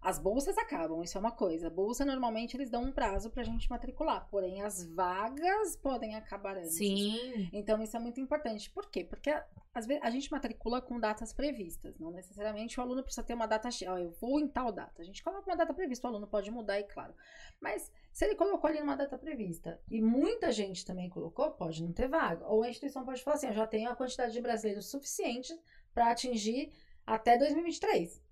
As 0.00 0.18
bolsas 0.18 0.56
acabam, 0.56 1.02
isso 1.02 1.18
é 1.18 1.20
uma 1.20 1.32
coisa. 1.32 1.68
Bolsa, 1.68 2.04
normalmente, 2.04 2.56
eles 2.56 2.70
dão 2.70 2.84
um 2.84 2.92
prazo 2.92 3.30
pra 3.30 3.42
gente 3.42 3.68
matricular. 3.68 4.28
Porém, 4.30 4.62
as 4.62 4.84
vagas 4.94 5.76
podem 5.76 6.14
acabar 6.14 6.56
antes. 6.56 6.76
Sim. 6.76 7.48
Então, 7.52 7.82
isso 7.82 7.96
é 7.96 8.00
muito 8.00 8.20
importante. 8.20 8.70
Por 8.70 8.88
quê? 8.88 9.04
Porque 9.04 9.30
às 9.74 9.86
vezes 9.86 10.02
a 10.02 10.10
gente 10.10 10.30
matricula 10.30 10.80
com 10.80 10.98
datas 10.98 11.32
previstas. 11.32 11.98
Não 11.98 12.10
necessariamente 12.10 12.78
o 12.78 12.82
aluno 12.82 13.02
precisa 13.02 13.26
ter 13.26 13.34
uma 13.34 13.46
data. 13.46 13.70
X. 13.70 13.88
Ó, 13.88 13.98
eu 13.98 14.10
vou 14.20 14.40
em 14.40 14.48
tal 14.48 14.72
data. 14.72 15.02
A 15.02 15.04
gente 15.04 15.22
coloca 15.22 15.48
uma 15.48 15.56
data 15.56 15.74
prevista, 15.74 16.06
o 16.06 16.10
aluno 16.10 16.26
pode 16.26 16.50
mudar, 16.50 16.78
e 16.78 16.84
claro. 16.84 17.14
Mas 17.60 17.90
se 18.12 18.24
ele 18.24 18.34
colocou 18.34 18.68
ali 18.68 18.80
uma 18.80 18.96
data 18.96 19.18
prevista 19.18 19.80
e 19.90 20.00
muita 20.00 20.50
gente 20.52 20.84
também 20.84 21.08
colocou, 21.08 21.50
pode 21.52 21.82
não 21.82 21.92
ter 21.92 22.08
vaga. 22.08 22.46
Ou 22.46 22.62
a 22.62 22.70
instituição 22.70 23.04
pode 23.04 23.22
falar 23.22 23.36
assim: 23.36 23.48
eu 23.48 23.52
já 23.52 23.66
tenho 23.66 23.90
a 23.90 23.96
quantidade 23.96 24.32
de 24.32 24.40
brasileiros 24.40 24.90
suficiente 24.90 25.56
para 25.92 26.10
atingir 26.10 26.72
até 27.06 27.36
2023. 27.36 28.27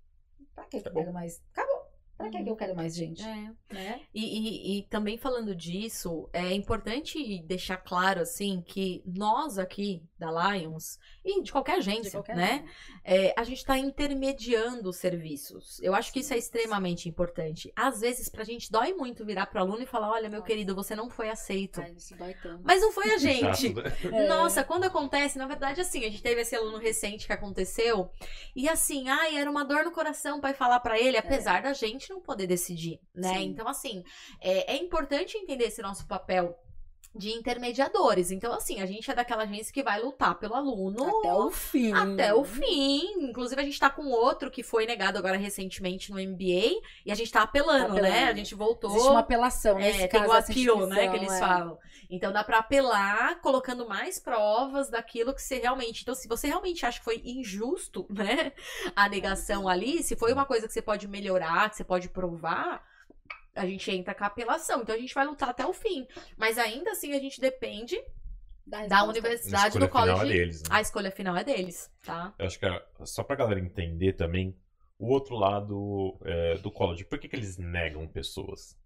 Pra 0.57 0.65
que, 0.65 0.77
Acabou. 0.77 1.03
quero 1.03 1.13
mais? 1.13 1.39
Acabou. 1.53 1.76
Pra 2.17 2.29
que, 2.31 2.43
que 2.43 2.49
eu 2.49 2.55
quero 2.55 2.75
mais 2.75 2.95
gente? 2.95 3.21
É. 3.23 3.51
Né? 3.71 4.01
E, 4.13 4.23
e- 4.23 4.79
e 4.79 4.83
também 4.83 5.17
falando 5.17 5.55
disso, 5.55 6.27
é 6.33 6.51
importante 6.53 7.39
deixar 7.43 7.77
claro, 7.77 8.21
assim, 8.21 8.61
que 8.65 9.03
nós 9.05 9.59
aqui 9.59 10.01
da 10.17 10.31
Lions, 10.55 10.97
e 11.23 11.43
de 11.43 11.51
qualquer 11.51 11.77
agência, 11.77 12.03
De 12.03 12.11
qualquer 12.11 12.35
né? 12.35 12.65
é, 13.03 13.33
a 13.37 13.43
gente 13.43 13.59
está 13.59 13.77
intermediando 13.77 14.89
os 14.89 14.95
serviços. 14.97 15.79
Eu 15.81 15.93
acho 15.93 16.11
que 16.11 16.21
isso 16.21 16.33
é 16.33 16.37
extremamente 16.37 17.07
importante. 17.07 17.71
Às 17.75 18.01
vezes, 18.01 18.29
pra 18.29 18.43
gente 18.43 18.71
dói 18.71 18.93
muito 18.93 19.23
virar 19.25 19.45
pro 19.47 19.59
aluno 19.59 19.83
e 19.83 19.85
falar: 19.85 20.09
olha, 20.11 20.29
meu 20.29 20.39
Nossa. 20.39 20.47
querido, 20.51 20.73
você 20.73 20.95
não 20.95 21.09
foi 21.09 21.29
aceito. 21.29 21.81
Ai, 21.81 21.91
isso 21.95 22.15
dói 22.17 22.33
tanto. 22.41 22.61
Mas 22.63 22.81
não 22.81 22.91
foi 22.91 23.11
a 23.13 23.17
gente. 23.19 23.73
Chato, 23.73 24.09
né? 24.09 24.23
É. 24.23 24.27
Nossa, 24.27 24.63
quando 24.63 24.85
acontece, 24.85 25.37
na 25.37 25.45
verdade, 25.47 25.81
assim, 25.81 25.99
a 26.03 26.09
gente 26.09 26.23
teve 26.23 26.41
esse 26.41 26.55
aluno 26.55 26.77
recente 26.77 27.27
que 27.27 27.33
aconteceu, 27.33 28.09
e 28.55 28.67
assim, 28.67 29.07
ai, 29.09 29.37
era 29.37 29.49
uma 29.51 29.63
dor 29.63 29.83
no 29.83 29.91
coração 29.91 30.39
pai 30.41 30.53
falar 30.53 30.79
pra 30.79 30.99
ele, 30.99 31.17
apesar 31.17 31.61
da 31.61 31.73
gente 31.73 32.06
não 32.09 32.21
poder 32.21 32.47
decidir, 32.47 32.99
né? 33.13 33.35
Sim. 33.35 33.45
Então, 33.45 33.67
assim, 33.67 34.03
é, 34.41 34.73
é 34.73 34.77
importante 34.77 35.37
entender 35.37 35.65
esse 35.65 35.81
nosso 35.81 36.07
papel 36.07 36.57
de 37.15 37.31
intermediadores. 37.31 38.31
Então, 38.31 38.53
assim, 38.53 38.79
a 38.81 38.85
gente 38.85 39.09
é 39.09 39.15
daquela 39.15 39.43
agência 39.43 39.73
que 39.73 39.81
vai 39.83 39.99
lutar 39.99 40.35
pelo 40.35 40.53
aluno 40.53 41.03
Até 41.19 41.33
o 41.33 41.49
fim. 41.49 41.93
até 41.93 42.33
o 42.33 42.43
fim. 42.43 43.01
Inclusive, 43.23 43.59
a 43.59 43.63
gente 43.63 43.79
tá 43.79 43.89
com 43.89 44.05
outro 44.07 44.51
que 44.51 44.61
foi 44.63 44.85
negado 44.85 45.17
agora 45.17 45.37
recentemente 45.37 46.11
no 46.11 46.19
MBA, 46.19 46.79
e 47.05 47.11
a 47.11 47.15
gente 47.15 47.31
tá 47.31 47.41
apelando, 47.41 47.93
Apelando. 47.93 48.01
né? 48.01 48.25
A 48.25 48.33
gente 48.33 48.53
voltou. 48.53 48.91
Existe 48.91 49.09
uma 49.09 49.19
apelação 49.21 49.79
É, 49.79 50.07
tem 50.07 50.21
caso. 50.21 50.31
o 50.31 50.31
appeal, 50.33 50.87
né, 50.87 51.07
que 51.07 51.15
eles 51.15 51.33
é. 51.33 51.39
falam. 51.39 51.77
Então 52.09 52.31
dá 52.31 52.43
pra 52.43 52.59
apelar 52.59 53.41
colocando 53.41 53.87
mais 53.87 54.19
provas 54.19 54.89
daquilo 54.89 55.33
que 55.33 55.41
você 55.41 55.59
realmente. 55.59 56.03
Então, 56.03 56.15
se 56.15 56.27
você 56.27 56.47
realmente 56.47 56.85
acha 56.85 56.99
que 56.99 57.05
foi 57.05 57.21
injusto, 57.25 58.05
né, 58.11 58.53
a 58.95 59.09
negação 59.09 59.67
ali, 59.67 60.03
se 60.03 60.15
foi 60.15 60.31
uma 60.31 60.45
coisa 60.45 60.67
que 60.67 60.73
você 60.73 60.81
pode 60.81 61.07
melhorar, 61.07 61.69
que 61.69 61.75
você 61.77 61.83
pode 61.83 62.09
provar, 62.09 62.81
a 63.57 63.65
gente 63.65 63.89
entra 63.91 64.13
com 64.15 64.23
a 64.23 64.27
apelação. 64.27 64.81
Então 64.81 64.95
a 64.95 64.97
gente 64.99 65.13
vai 65.13 65.25
lutar 65.25 65.49
até 65.49 65.65
o 65.65 65.73
fim. 65.73 66.07
Mas 66.37 66.57
ainda 66.57 66.91
assim 66.91 67.13
a 67.13 67.19
gente 67.19 67.39
depende 67.41 67.99
Da 68.65 68.85
da 68.87 69.03
universidade, 69.03 69.67
escolha 69.77 69.87
do 69.87 69.91
final 69.91 70.07
é 70.07 70.13
college. 70.13 70.33
deles, 70.37 70.61
né? 70.63 70.67
A 70.71 70.81
escolha 70.81 71.11
final 71.11 71.35
é 71.37 71.43
deles, 71.43 71.91
tá? 72.03 72.33
Eu 72.37 72.45
acho 72.47 72.59
que 72.59 72.65
é 72.65 72.83
só 73.05 73.23
pra 73.23 73.35
galera 73.35 73.59
entender 73.59 74.13
também 74.13 74.55
o 74.99 75.07
outro 75.11 75.35
lado 75.35 76.17
é, 76.23 76.57
do 76.57 76.71
college. 76.71 77.05
Por 77.05 77.19
que, 77.19 77.27
que 77.27 77.35
eles 77.35 77.57
negam 77.57 78.07
pessoas? 78.07 78.77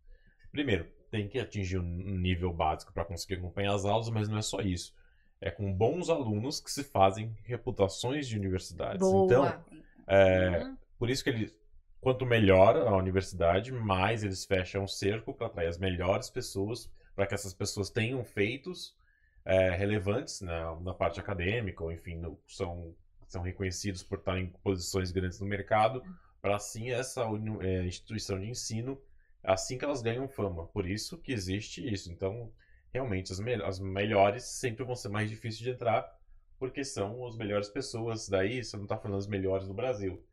Primeiro, 0.52 0.86
tem 1.10 1.28
que 1.28 1.40
atingir 1.40 1.78
um 1.80 1.84
nível 2.18 2.52
básico 2.54 2.92
para 2.94 3.06
conseguir 3.06 3.36
acompanhar 3.36 3.74
as 3.74 3.86
aulas, 3.86 4.10
mas 4.10 4.28
não 4.28 4.38
é 4.38 4.42
só 4.42 4.60
isso. 4.62 4.94
É 5.40 5.50
com 5.50 5.74
bons 5.74 6.10
alunos 6.10 6.60
que 6.60 6.70
se 6.70 6.84
fazem 6.84 7.36
reputações 7.44 8.28
de 8.28 8.38
universidades. 8.38 9.00
Boa. 9.00 9.26
Então, 9.26 9.64
é, 10.08 10.64
Uhum. 10.66 10.78
por 11.00 11.10
isso 11.10 11.24
que 11.24 11.30
eles, 11.32 11.56
quanto 12.02 12.26
melhor 12.26 12.76
a 12.78 12.96
universidade, 12.98 13.72
mais 13.72 14.24
eles 14.24 14.46
fecham 14.46 14.84
o 14.84 14.88
cerco 14.90 15.34
para 15.34 15.48
atrair 15.48 15.68
as 15.70 15.78
melhores 15.78 16.30
pessoas, 16.30 16.92
para 17.16 17.28
que 17.28 17.34
essas 17.36 17.54
pessoas 17.54 17.90
tenham 17.90 18.24
feitos 18.26 18.96
é, 19.46 19.70
relevantes 19.72 20.42
na, 20.42 20.76
na 20.82 20.94
parte 20.94 21.20
acadêmica, 21.20 21.84
ou 21.84 21.92
enfim, 21.92 22.16
no- 22.18 22.40
são, 22.48 22.94
são 23.28 23.42
reconhecidos 23.42 24.04
por 24.04 24.18
estarem 24.20 24.46
em 24.46 24.50
posições 24.64 25.12
grandes 25.12 25.40
no 25.40 25.48
mercado, 25.48 26.04
para 26.42 26.56
assim 26.56 26.92
essa 26.92 27.24
é, 27.62 27.84
instituição 27.86 28.40
de 28.40 28.50
ensino, 28.50 29.00
assim 29.44 29.78
que 29.78 29.86
elas 29.86 30.02
ganham 30.02 30.28
fama. 30.28 30.68
Por 30.68 30.88
isso 30.88 31.18
que 31.18 31.32
existe 31.32 31.88
isso. 31.92 32.12
Então, 32.12 32.52
realmente, 32.94 33.32
as, 33.32 33.40
me- 33.40 33.64
as 33.64 33.80
melhores 33.80 34.44
sempre 34.44 34.84
vão 34.84 34.96
ser 34.96 35.10
mais 35.10 35.30
difíceis 35.30 35.60
de 35.60 35.70
entrar, 35.72 36.06
porque 36.60 36.84
são 36.84 37.26
as 37.28 37.36
melhores 37.38 37.70
pessoas. 37.70 38.28
Daí, 38.30 38.64
você 38.64 38.76
não 38.78 38.84
está 38.84 38.98
falando 38.98 39.18
as 39.20 39.28
melhores 39.28 39.68
do 39.68 39.74
Brasil. 39.74 40.24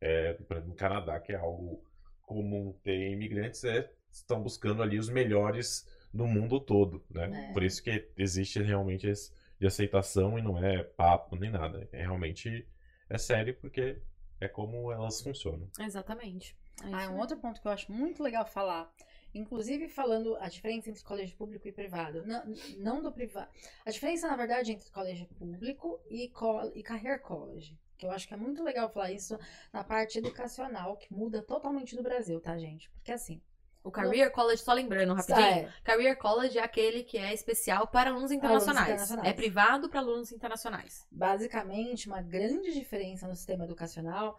É, 0.00 0.34
por 0.34 0.54
exemplo, 0.56 0.70
no 0.70 0.76
Canadá, 0.76 1.18
que 1.20 1.32
é 1.32 1.36
algo 1.36 1.82
comum 2.22 2.72
ter 2.82 3.10
imigrantes, 3.12 3.64
é, 3.64 3.90
estão 4.10 4.42
buscando 4.42 4.82
ali 4.82 4.98
os 4.98 5.08
melhores 5.08 5.88
no 6.12 6.26
mundo 6.26 6.60
todo, 6.60 7.04
né? 7.10 7.48
É. 7.50 7.52
Por 7.52 7.62
isso 7.62 7.82
que 7.82 8.08
existe 8.16 8.60
realmente 8.62 9.06
esse 9.08 9.32
de 9.58 9.66
aceitação 9.66 10.38
e 10.38 10.42
não 10.42 10.62
é 10.62 10.82
papo 10.82 11.34
nem 11.36 11.50
nada. 11.50 11.88
É 11.90 12.02
realmente 12.02 12.66
é 13.08 13.16
sério 13.16 13.54
porque 13.58 14.02
é 14.38 14.46
como 14.46 14.92
elas 14.92 15.20
funcionam. 15.22 15.66
Exatamente. 15.80 16.54
É 16.82 16.92
Ah, 16.92 17.02
isso 17.04 17.10
um 17.10 17.14
aí. 17.14 17.20
outro 17.20 17.38
ponto 17.38 17.58
que 17.60 17.66
eu 17.66 17.72
acho 17.72 17.90
muito 17.90 18.22
legal 18.22 18.44
falar. 18.44 18.92
Inclusive 19.34 19.88
falando 19.88 20.36
a 20.36 20.48
diferença 20.48 20.90
entre 20.90 21.02
colégio 21.02 21.36
público 21.36 21.66
e 21.66 21.72
privado. 21.72 22.22
Não, 22.26 22.42
não 22.78 23.02
do 23.02 23.10
privado. 23.10 23.48
A 23.86 23.90
diferença, 23.90 24.28
na 24.28 24.36
verdade, 24.36 24.72
entre 24.72 24.90
colégio 24.90 25.26
público 25.26 26.00
e, 26.10 26.28
co 26.28 26.70
e 26.74 26.82
career 26.82 27.20
college. 27.20 27.78
Que 27.96 28.06
eu 28.06 28.10
acho 28.10 28.26
que 28.28 28.34
é 28.34 28.36
muito 28.36 28.62
legal 28.62 28.88
falar 28.90 29.10
isso 29.10 29.38
na 29.72 29.82
parte 29.82 30.18
educacional, 30.18 30.96
que 30.96 31.12
muda 31.12 31.42
totalmente 31.42 31.96
do 31.96 32.02
Brasil, 32.02 32.40
tá, 32.40 32.56
gente? 32.58 32.90
Porque 32.90 33.12
assim. 33.12 33.40
O 33.82 33.90
Career 33.90 34.32
College, 34.32 34.60
só 34.60 34.72
lembrando 34.72 35.14
rapidinho. 35.14 35.46
é, 35.46 35.72
Career 35.84 36.18
College 36.18 36.58
é 36.58 36.62
aquele 36.62 37.04
que 37.04 37.16
é 37.16 37.32
especial 37.32 37.86
para 37.86 38.10
alunos 38.10 38.32
internacionais. 38.32 38.88
internacionais. 38.88 39.28
É 39.28 39.32
privado 39.32 39.88
para 39.88 40.00
alunos 40.00 40.32
internacionais. 40.32 41.06
basicamente, 41.08 42.08
uma 42.08 42.20
grande 42.20 42.72
diferença 42.72 43.28
no 43.28 43.36
sistema 43.36 43.64
educacional 43.64 44.36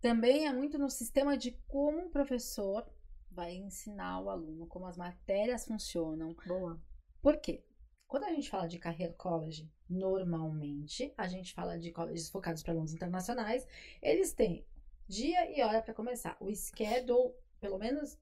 também 0.00 0.46
é 0.46 0.52
muito 0.52 0.78
no 0.78 0.90
sistema 0.90 1.36
de 1.36 1.52
como 1.66 2.06
o 2.06 2.10
professor 2.10 2.86
vai 3.30 3.54
ensinar 3.54 4.20
o 4.20 4.30
aluno, 4.30 4.66
como 4.66 4.86
as 4.86 4.96
matérias 4.96 5.66
funcionam. 5.66 6.34
Boa. 6.46 6.80
Por 7.20 7.36
quê? 7.38 7.64
Quando 8.08 8.24
a 8.24 8.32
gente 8.32 8.48
fala 8.48 8.68
de 8.68 8.78
career 8.78 9.14
college, 9.14 9.68
normalmente 9.88 11.12
a 11.16 11.26
gente 11.26 11.52
fala 11.52 11.78
de 11.78 11.90
colleges 11.90 12.30
focados 12.30 12.62
para 12.62 12.72
alunos 12.72 12.94
internacionais, 12.94 13.66
eles 14.00 14.32
têm 14.32 14.64
dia 15.08 15.50
e 15.50 15.62
hora 15.62 15.82
para 15.82 15.94
começar. 15.94 16.36
O 16.40 16.54
schedule, 16.54 17.34
pelo 17.60 17.78
menos 17.78 18.18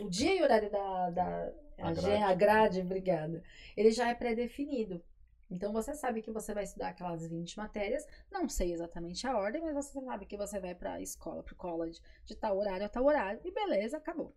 o 0.00 0.08
dia 0.08 0.34
e 0.34 0.42
horário 0.42 0.70
da, 0.70 1.10
da 1.10 1.52
A 1.78 1.88
a, 1.88 1.92
grade. 1.92 2.22
a 2.22 2.34
grade, 2.34 2.80
obrigada. 2.80 3.42
Ele 3.76 3.90
já 3.90 4.08
é 4.08 4.14
pré-definido. 4.14 5.02
Então 5.50 5.72
você 5.72 5.94
sabe 5.94 6.22
que 6.22 6.30
você 6.30 6.54
vai 6.54 6.62
estudar 6.62 6.90
aquelas 6.90 7.26
20 7.26 7.56
matérias, 7.58 8.06
não 8.30 8.48
sei 8.48 8.72
exatamente 8.72 9.26
a 9.26 9.36
ordem, 9.36 9.60
mas 9.60 9.74
você 9.74 10.00
sabe 10.00 10.24
que 10.24 10.36
você 10.36 10.60
vai 10.60 10.74
para 10.76 10.94
a 10.94 11.00
escola, 11.00 11.42
para 11.42 11.52
o 11.52 11.56
college, 11.56 12.00
de 12.24 12.36
tal 12.36 12.56
horário 12.56 12.86
a 12.86 12.88
tal 12.88 13.04
horário, 13.04 13.40
e 13.44 13.50
beleza, 13.50 13.96
acabou. 13.96 14.32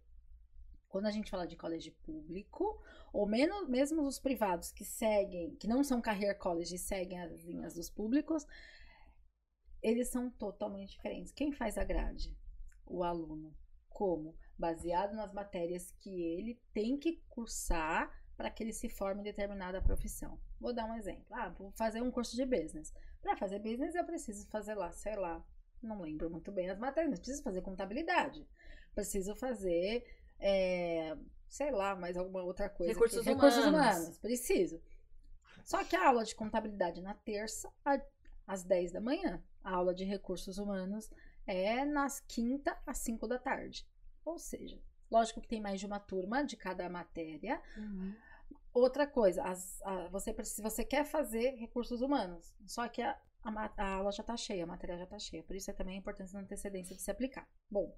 Quando 0.94 1.08
a 1.08 1.12
gente 1.12 1.32
fala 1.32 1.48
de 1.48 1.56
college 1.56 1.90
público, 1.90 2.80
ou 3.12 3.26
menos, 3.26 3.68
mesmo 3.68 4.04
os 4.04 4.20
privados 4.20 4.72
que 4.72 4.86
seguem, 4.86 5.56
que 5.56 5.68
não 5.68 5.84
são 5.84 6.00
career 6.00 6.38
college 6.38 6.76
e 6.76 6.78
seguem 6.78 7.20
as 7.20 7.42
linhas 7.42 7.74
dos 7.74 7.90
públicos, 7.90 8.46
eles 9.82 10.10
são 10.10 10.30
totalmente 10.30 10.92
diferentes. 10.92 11.34
Quem 11.34 11.52
faz 11.52 11.80
a 11.80 11.84
grade? 11.84 12.38
O 12.86 13.04
aluno. 13.04 13.58
Como? 13.90 14.38
Baseado 14.56 15.16
nas 15.16 15.34
matérias 15.34 15.90
que 16.00 16.12
ele 16.12 16.62
tem 16.72 16.96
que 16.96 17.24
cursar 17.28 18.14
para 18.38 18.52
que 18.52 18.62
ele 18.62 18.72
se 18.72 18.88
forme 18.88 19.22
em 19.22 19.24
determinada 19.24 19.82
profissão. 19.82 20.40
Vou 20.60 20.76
dar 20.76 20.86
um 20.86 20.94
exemplo. 20.94 21.26
Ah, 21.32 21.50
vou 21.50 21.72
fazer 21.72 22.04
um 22.04 22.12
curso 22.12 22.36
de 22.36 22.46
business. 22.46 22.94
Para 23.20 23.36
fazer 23.36 23.58
business, 23.58 23.96
eu 23.96 24.06
preciso 24.06 24.48
fazer 24.52 24.76
lá, 24.76 24.92
sei 24.92 25.16
lá, 25.16 25.44
não 25.82 26.02
lembro 26.02 26.30
muito 26.30 26.52
bem 26.52 26.70
as 26.70 26.78
matérias, 26.78 27.10
mas 27.10 27.20
preciso 27.20 27.42
fazer 27.42 27.64
contabilidade. 27.64 28.48
Preciso 28.94 29.36
fazer, 29.36 30.06
é, 30.40 31.16
sei 31.48 31.72
lá, 31.72 31.96
mais 31.96 32.18
alguma 32.18 32.44
outra 32.44 32.70
coisa. 32.70 32.94
Recursos 32.94 33.20
aqui. 33.20 33.32
humanos. 33.32 33.56
Recursos 33.56 33.74
humanos, 33.74 34.18
preciso. 34.18 34.82
Só 35.64 35.84
que 35.84 35.96
a 35.96 36.08
aula 36.08 36.24
de 36.24 36.36
contabilidade 36.36 37.02
na 37.02 37.14
terça, 37.14 37.72
às 38.46 38.64
10 38.64 38.92
da 38.92 39.02
manhã. 39.02 39.42
A 39.64 39.76
aula 39.76 39.94
de 39.94 40.04
recursos 40.04 40.58
humanos 40.58 41.10
é 41.48 41.86
nas 41.86 42.20
quinta 42.20 42.78
às 42.86 42.98
5 43.00 43.28
da 43.28 43.40
tarde. 43.40 43.88
Ou 44.26 44.38
seja, 44.38 44.82
lógico 45.10 45.42
que 45.42 45.48
tem 45.48 45.62
mais 45.62 45.80
de 45.80 45.86
uma 45.86 46.00
turma 46.00 46.44
de 46.44 46.58
cada 46.58 46.90
matéria. 46.90 47.62
Uhum. 47.78 48.14
Outra 48.74 49.06
coisa, 49.06 49.44
as, 49.44 49.82
a, 49.84 50.08
você, 50.08 50.34
precisa, 50.34 50.68
você 50.68 50.84
quer 50.84 51.06
fazer 51.06 51.56
recursos 51.56 52.02
humanos, 52.02 52.56
só 52.66 52.88
que 52.88 53.04
a, 53.04 53.16
a, 53.44 53.72
a 53.78 53.94
aula 53.96 54.12
já 54.12 54.22
está 54.22 54.36
cheia, 54.36 54.64
a 54.64 54.68
matéria 54.68 54.98
já 54.98 55.04
está 55.04 55.20
cheia. 55.20 55.44
Por 55.44 55.56
isso 55.56 55.70
é 55.70 55.74
também 55.74 55.96
a 55.96 56.00
importância 56.00 56.34
da 56.34 56.44
antecedência 56.44 56.96
de 56.96 57.02
se 57.02 57.12
aplicar. 57.12 57.48
Bom, 57.70 57.96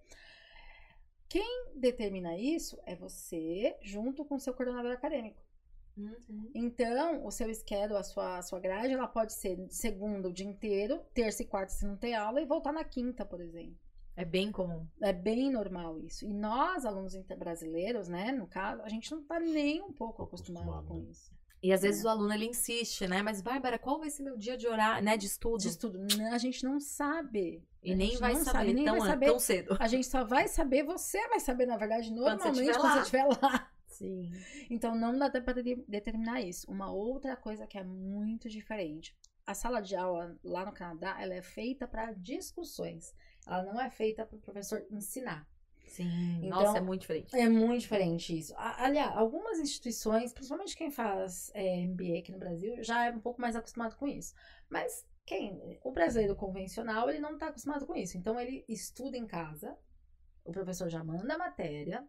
quem 1.27 1.71
determina 1.75 2.37
isso 2.37 2.79
é 2.85 2.95
você, 2.95 3.75
junto 3.81 4.23
com 4.25 4.35
o 4.35 4.39
seu 4.39 4.53
coordenador 4.53 4.91
acadêmico. 4.91 5.43
Uhum. 5.97 6.51
Então, 6.53 7.25
o 7.25 7.31
seu 7.31 7.53
schedule, 7.53 7.97
a 7.97 8.03
sua, 8.03 8.37
a 8.37 8.41
sua 8.41 8.59
grade, 8.59 8.93
ela 8.93 9.07
pode 9.07 9.33
ser 9.33 9.57
segunda 9.69 10.27
o 10.27 10.33
dia 10.33 10.45
inteiro, 10.45 11.01
terça 11.13 11.41
e 11.41 11.45
quarta 11.45 11.71
se 11.71 11.85
não 11.85 11.95
tem 11.95 12.13
aula, 12.15 12.41
e 12.41 12.45
voltar 12.45 12.73
na 12.73 12.83
quinta, 12.83 13.25
por 13.25 13.39
exemplo. 13.39 13.77
É 14.17 14.23
bem 14.23 14.51
comum. 14.51 14.87
É 15.01 15.11
bem 15.11 15.51
normal 15.51 15.99
isso. 15.99 16.25
E 16.25 16.33
nós, 16.33 16.85
alunos 16.85 17.15
brasileiros, 17.37 18.07
né, 18.07 18.31
no 18.31 18.47
caso, 18.47 18.81
a 18.81 18.89
gente 18.89 19.11
não 19.11 19.23
tá 19.23 19.39
nem 19.39 19.81
um 19.81 19.91
pouco 19.91 20.23
acostumado, 20.23 20.69
Acostumado, 20.69 20.87
com 20.87 20.99
né? 20.99 21.09
isso. 21.09 21.33
E 21.65 21.73
às 21.73 21.81
vezes 21.81 22.03
É. 22.03 22.07
o 22.07 22.09
aluno 22.11 22.31
ele 22.31 22.45
insiste, 22.45 23.07
né? 23.07 23.23
Mas, 23.23 23.41
Bárbara, 23.41 23.79
qual 23.79 23.97
vai 23.97 24.11
ser 24.11 24.21
meu 24.21 24.37
dia 24.37 24.55
de 24.55 24.67
horário, 24.67 25.03
né? 25.03 25.17
De 25.17 25.25
estudo? 25.25 25.57
De 25.57 25.67
estudo, 25.69 25.99
a 26.31 26.37
gente 26.37 26.63
não 26.63 26.79
sabe. 26.79 27.63
E 27.81 27.91
A 27.91 27.95
nem 27.95 28.15
vai 28.17 28.35
saber, 28.35 28.45
sabe, 28.51 28.73
nem 28.75 28.85
tão, 28.85 28.99
vai 28.99 29.09
saber. 29.09 29.25
tão 29.25 29.39
cedo. 29.39 29.75
A 29.79 29.87
gente 29.87 30.05
só 30.05 30.23
vai 30.23 30.47
saber, 30.47 30.83
você 30.83 31.27
vai 31.27 31.39
saber, 31.39 31.65
na 31.65 31.75
verdade, 31.75 32.11
normalmente 32.11 32.43
quando 32.43 32.55
você 32.55 32.77
lá. 32.77 32.99
estiver 32.99 33.25
lá. 33.41 33.71
Sim. 33.87 34.29
Então 34.69 34.93
não 34.95 35.17
dá 35.17 35.27
para 35.31 35.61
determinar 35.87 36.39
isso. 36.41 36.69
Uma 36.69 36.91
outra 36.91 37.35
coisa 37.35 37.65
que 37.65 37.79
é 37.79 37.83
muito 37.83 38.47
diferente. 38.47 39.17
A 39.43 39.55
sala 39.55 39.81
de 39.81 39.95
aula 39.95 40.37
lá 40.43 40.65
no 40.65 40.71
Canadá, 40.71 41.17
ela 41.19 41.33
é 41.33 41.41
feita 41.41 41.87
para 41.87 42.11
discussões. 42.11 43.11
Ela 43.47 43.63
não 43.63 43.81
é 43.81 43.89
feita 43.89 44.23
para 44.23 44.37
o 44.37 44.41
professor 44.41 44.85
ensinar. 44.91 45.47
Sim. 45.87 46.37
Então- 46.45 46.61
Nossa, 46.61 46.77
é 46.77 46.81
muito 46.81 47.01
diferente. 47.01 47.35
É 47.35 47.47
muito 47.49 47.81
diferente 47.81 48.37
isso. 48.37 48.53
Aliás, 48.57 49.15
algumas 49.15 49.59
instituições, 49.59 50.33
principalmente 50.33 50.75
quem 50.75 50.91
faz 50.91 51.51
é, 51.53 51.77
MBA 51.87 52.19
aqui 52.19 52.31
no 52.31 52.37
Brasil, 52.39 52.83
já 52.83 53.05
é 53.05 53.11
um 53.11 53.19
pouco 53.19 53.39
mais 53.41 53.55
acostumado 53.55 53.95
com 53.95 54.07
isso. 54.07 54.33
Mas 54.69 55.05
quem, 55.25 55.79
o 55.83 55.91
brasileiro 55.91 56.35
convencional, 56.35 57.09
ele 57.09 57.19
não 57.19 57.33
está 57.33 57.47
acostumado 57.47 57.85
com 57.85 57.95
isso. 57.95 58.17
Então 58.17 58.39
ele 58.39 58.63
estuda 58.67 59.17
em 59.17 59.25
casa, 59.25 59.77
o 60.43 60.51
professor 60.51 60.89
já 60.89 61.03
manda 61.03 61.33
a 61.33 61.37
matéria 61.37 62.07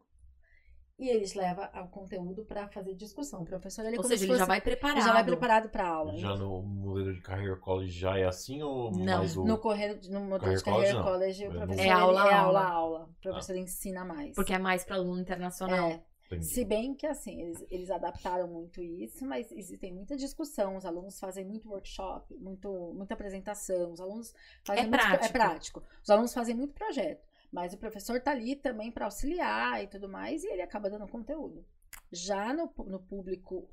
e 0.99 1.09
eles 1.09 1.35
leva 1.35 1.71
o 1.85 1.89
conteúdo 1.89 2.45
para 2.45 2.69
fazer 2.69 2.95
discussão. 2.95 3.43
O 3.43 3.45
professor 3.45 3.85
ele 3.85 3.97
é 3.97 3.99
Ou 3.99 4.05
seja, 4.05 4.25
se 4.25 4.31
ele 4.31 4.39
já 4.39 4.45
vai 4.47 4.61
preparado. 4.61 5.05
já 5.05 5.13
vai 5.13 5.25
preparado 5.25 5.69
para 5.69 5.87
aula. 5.89 6.17
Já 6.17 6.35
no 6.37 6.63
modelo 6.63 7.13
de 7.15 7.21
Career 7.21 7.59
College 7.61 7.91
já 7.99 8.19
é 8.19 8.25
assim 8.25 8.63
ou 8.63 8.91
Não, 8.93 9.19
mais 9.19 9.37
o... 9.37 9.45
No 9.45 9.59
correr, 9.59 10.01
no 10.09 10.21
modelo 10.21 10.57
de 10.57 10.65
Career 10.65 10.95
College. 10.95 11.03
College, 11.03 11.49
o 11.49 11.51
É 11.53 11.55
professor 11.57 11.81
É 11.81 11.85
ele- 11.85 11.91
aula 11.91 12.23
a 12.23 12.27
é 12.31 12.35
aula. 12.35 12.39
aula 12.39 12.61
a 12.61 12.71
aula. 12.73 13.05
O 13.05 13.21
professor 13.23 13.57
ensina 13.57 14.05
mais. 14.05 14.35
Porque 14.35 14.55
é 14.55 14.59
mais 14.59 14.85
para 14.85 14.97
aluno 14.97 15.21
internacional. 15.21 15.89
é, 15.91 16.03
Entendi. 16.27 16.45
Se 16.47 16.65
bem 16.65 16.93
que, 16.93 17.07
assim, 17.07 17.41
eles, 17.41 17.65
eles 17.71 17.89
adaptaram 17.89 18.49
muito 18.49 18.83
isso, 18.83 19.25
mas 19.25 19.53
existem 19.53 19.93
muita 19.93 20.17
discussão, 20.17 20.75
os 20.77 20.85
alunos 20.85 21.21
fazem 21.21 21.45
muito 21.45 21.69
workshop, 21.69 22.35
muito, 22.35 22.69
muita 22.97 23.15
apresentação, 23.15 23.93
os 23.93 24.01
alunos 24.01 24.35
fazem 24.65 24.83
É 24.85 24.87
muito- 24.89 25.01
prático. 25.01 25.25
é 25.25 25.29
prático. 25.29 25.83
Os 26.03 26.11
alunos 26.11 26.35
fazem 26.35 26.57
muito 26.57 26.75
projeto, 26.75 27.25
mas 27.57 27.73
o 27.73 27.79
professor 27.79 28.21
tá 28.21 28.33
ali 28.33 28.55
também 28.55 28.93
para 28.93 29.07
auxiliar 29.07 29.83
e 29.83 29.87
tudo 29.87 30.11
mais, 30.11 30.45
e 30.45 30.47
ele 30.47 30.61
acaba 30.61 30.91
dando 30.91 31.09
conteúdo. 31.09 31.65
Já 32.13 32.53
no, 32.53 32.71
no 32.85 33.01
público, 33.01 33.67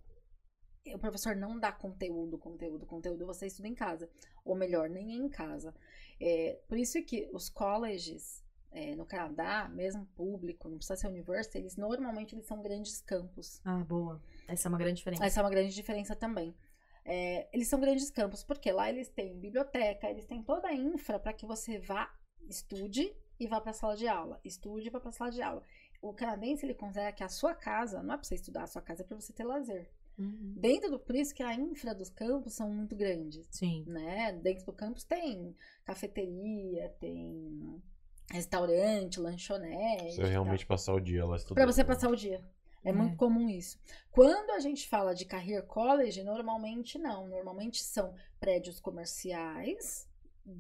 o 0.88 0.97
professor 0.97 1.35
não 1.35 1.60
dá 1.60 1.69
conteúdo, 1.69 2.38
conteúdo, 2.38 2.85
conteúdo, 2.85 3.26
você 3.26 3.47
estuda 3.47 3.68
em 3.68 3.76
casa. 3.76 4.10
Ou 4.45 4.55
melhor, 4.55 4.89
nem 4.89 5.11
é 5.11 5.15
em 5.15 5.27
casa. 5.27 5.76
É, 6.18 6.61
por 6.65 6.77
isso 6.77 7.03
que 7.03 7.30
os 7.34 7.49
colleges 7.49 8.41
é, 8.72 8.95
no 8.95 9.05
Canadá, 9.05 9.68
mesmo 9.68 10.05
público, 10.15 10.69
não 10.69 10.77
precisa 10.77 10.95
ser 10.95 11.07
university, 11.10 11.57
eles 11.57 11.76
normalmente 11.76 12.34
eles 12.35 12.45
são 12.45 12.61
grandes 12.61 13.01
campos. 13.01 13.60
Ah, 13.65 13.84
boa. 13.84 14.23
Essa 14.47 14.69
é 14.69 14.69
uma 14.69 14.77
grande 14.77 14.95
diferença. 14.95 15.26
Essa 15.26 15.41
é 15.41 15.43
uma 15.43 15.49
grande 15.49 15.76
diferença 15.76 16.15
também. 16.15 16.55
É, 17.03 17.49
eles 17.51 17.68
são 17.68 17.81
grandes 17.81 18.10
campos, 18.10 18.45
porque 18.45 18.72
lá 18.72 18.89
eles 18.89 19.10
têm 19.10 19.38
biblioteca, 19.38 20.10
eles 20.10 20.26
têm 20.26 20.41
toda 20.41 20.69
a 20.69 20.73
infra 20.73 21.19
para 21.19 21.34
que 21.34 21.45
você 21.45 21.80
vá, 21.80 22.10
estude 22.47 23.14
e 23.45 23.48
vá 23.48 23.60
para 23.61 23.72
a 23.72 23.74
sala 23.74 23.95
de 23.95 24.07
aula. 24.07 24.40
Estude 24.44 24.88
e 24.88 24.90
vá 24.90 24.99
para 24.99 25.10
a 25.10 25.14
sala 25.14 25.32
de 25.32 25.41
aula. 25.41 25.64
O 26.02 26.14
canadense 26.14 26.65
ele 26.65 26.74
considera 26.74 27.11
que 27.11 27.24
a 27.24 27.30
sua 27.30 27.53
casa 27.56 28.03
não 28.03 28.15
é 28.15 28.18
para 28.18 28.24
você 28.26 28.36
estudar, 28.36 28.64
a 28.64 28.68
sua 28.68 28.82
casa 28.82 29.03
é 29.03 29.06
para 29.06 29.20
você 29.20 29.32
ter 29.34 29.44
lazer. 29.44 29.90
Uhum. 30.18 30.53
Dentro 30.57 30.91
do 30.91 30.99
por 30.99 31.15
isso 31.15 31.34
que 31.34 31.41
a 31.41 31.56
infra 31.56 31.95
dos 31.95 32.10
campos 32.10 32.53
são 32.53 32.70
muito 32.70 32.95
grandes 32.95 33.48
Sim. 33.49 33.84
né? 33.88 34.32
Dentro 34.34 34.65
do 34.65 34.74
campus 34.74 35.03
tem 35.03 35.56
cafeteria, 35.84 36.90
tem 36.99 37.82
restaurante, 38.30 39.20
lanchonete. 39.20 40.15
Você 40.15 40.26
realmente 40.26 40.65
passar 40.65 40.94
o 40.94 40.99
dia 40.99 41.26
lá 41.26 41.36
estudando. 41.36 41.56
Para 41.56 41.72
você 41.72 41.84
passar 41.84 42.10
o 42.10 42.15
dia. 42.15 42.44
É, 42.84 42.90
É. 42.90 42.94
muito 42.94 43.15
comum 43.15 43.49
isso. 43.49 43.80
Quando 44.11 44.52
a 44.52 44.60
gente 44.60 44.88
fala 44.88 45.15
de 45.15 45.26
career 45.26 45.64
college, 45.65 46.22
normalmente 46.24 46.99
não. 46.99 47.28
Normalmente 47.28 47.82
são 47.82 48.14
prédios 48.40 48.80
comerciais. 48.80 50.07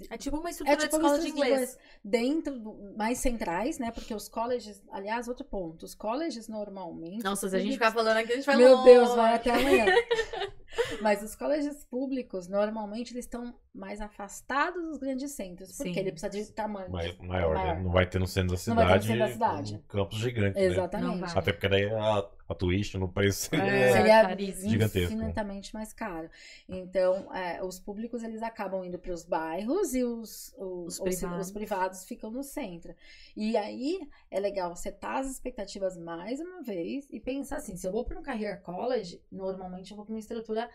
É 0.09 0.17
tipo 0.17 0.37
uma 0.37 0.49
estrutura 0.49 0.77
É 0.77 0.79
tipo 0.79 0.97
de 0.97 1.03
escola 1.05 1.19
de 1.19 1.27
inglês. 1.29 1.77
Dentro, 2.03 2.57
do, 2.59 2.93
mais 2.97 3.17
centrais, 3.17 3.77
né? 3.79 3.91
Porque 3.91 4.13
os 4.15 4.29
colleges, 4.29 4.81
aliás, 4.91 5.27
outro 5.27 5.43
ponto, 5.45 5.83
os 5.83 5.93
colleges 5.93 6.47
normalmente. 6.47 7.23
Nossa, 7.23 7.49
se 7.49 7.55
a 7.55 7.59
gente 7.59 7.73
ficar 7.73 7.91
falando 7.91 8.17
aqui, 8.17 8.31
a 8.31 8.35
gente 8.35 8.45
vai 8.45 8.55
Meu 8.55 8.75
longe. 8.77 8.85
Deus, 8.89 9.13
vai 9.15 9.35
até 9.35 9.51
amanhã. 9.51 9.85
Mas 11.01 11.21
os 11.21 11.35
colégios 11.35 11.83
públicos, 11.85 12.47
normalmente, 12.47 13.13
eles 13.13 13.25
estão 13.25 13.53
mais 13.73 14.01
afastados 14.01 14.81
dos 14.83 14.97
grandes 14.97 15.31
centros. 15.33 15.75
Porque 15.75 15.93
Sim. 15.93 15.99
ele 15.99 16.11
precisa 16.11 16.29
de 16.31 16.51
tamanho. 16.51 16.89
Mai- 16.91 17.15
maior, 17.19 17.53
Maior. 17.53 17.75
né? 17.75 17.81
Não 17.83 17.91
vai 17.91 18.07
ter 18.09 18.19
no 18.19 18.25
centro 18.27 18.55
da 18.55 18.73
Não 18.73 18.75
vai 18.87 18.99
ter 18.99 19.07
no 19.07 19.13
cidade. 19.13 19.31
centro 19.33 19.39
da 19.39 19.49
cidade. 19.57 19.75
Um 19.75 19.87
campus 19.87 20.17
gigante, 20.17 20.55
né? 20.59 20.65
Exatamente. 20.65 21.19
vai. 21.19 21.29
Até 21.37 21.51
porque 21.53 21.67
daí 21.69 21.85
a, 21.93 22.25
a 22.53 22.55
tuition 22.55 22.99
no 22.99 23.07
país 23.11 23.35
seria... 23.35 23.63
É. 23.65 23.91
Seria 23.93 24.21
caríssimo. 24.21 24.69
Gigantesco. 24.69 25.13
infinitamente 25.13 25.73
mais 25.73 25.91
caro. 25.91 26.29
Então, 26.69 27.33
é, 27.35 27.61
os 27.63 27.79
públicos, 27.79 28.23
eles 28.23 28.41
acabam 28.41 28.83
indo 28.85 28.97
para 28.97 29.11
os 29.13 29.25
bairros 29.25 29.93
e 29.93 30.03
os, 30.03 30.53
Os 30.57 30.57
os, 30.57 30.99
os- 30.99 30.99
privados. 30.99 31.45
os 31.47 31.51
privados 31.51 32.05
ficam 32.05 32.31
no 32.31 32.41
centro. 32.43 32.95
E 33.35 33.57
aí, 33.57 33.99
é 34.31 34.39
legal 34.39 34.75
setar 34.75 35.17
as 35.17 35.29
expectativas 35.29 35.97
mais 35.97 36.39
uma 36.39 36.61
vez 36.63 37.05
e 37.11 37.19
pensar 37.19 37.57
assim, 37.57 37.75
se 37.75 37.85
eu 37.85 37.91
vou 37.91 38.05
para 38.05 38.17
um 38.19 38.23
career 38.23 38.61
college, 38.61 39.21
normalmente 39.31 39.91
eu 39.91 39.97
vou 39.97 40.05
para 40.05 40.13
uma 40.13 40.19
estrutura 40.19 40.69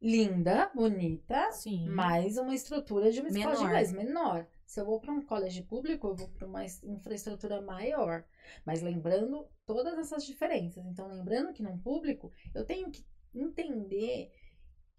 linda, 0.00 0.70
bonita, 0.74 1.50
Sim. 1.52 1.88
mais 1.88 2.38
uma 2.38 2.54
estrutura 2.54 3.10
de 3.12 3.20
uma 3.20 3.28
escola 3.28 3.56
de 3.56 3.64
inglês 3.64 3.92
menor. 3.92 4.46
Se 4.70 4.80
eu 4.80 4.84
vou 4.86 5.00
para 5.00 5.12
um 5.12 5.20
colégio 5.32 5.64
público, 5.64 6.06
eu 6.06 6.14
vou 6.14 6.28
para 6.28 6.46
uma 6.46 6.64
es- 6.64 6.80
infraestrutura 6.84 7.60
maior. 7.60 8.24
Mas 8.64 8.82
lembrando 8.82 9.44
todas 9.66 9.98
essas 9.98 10.24
diferenças. 10.24 10.86
Então, 10.86 11.08
lembrando 11.08 11.52
que 11.52 11.60
num 11.60 11.76
público, 11.76 12.30
eu 12.54 12.64
tenho 12.64 12.88
que 12.88 13.04
entender 13.34 14.30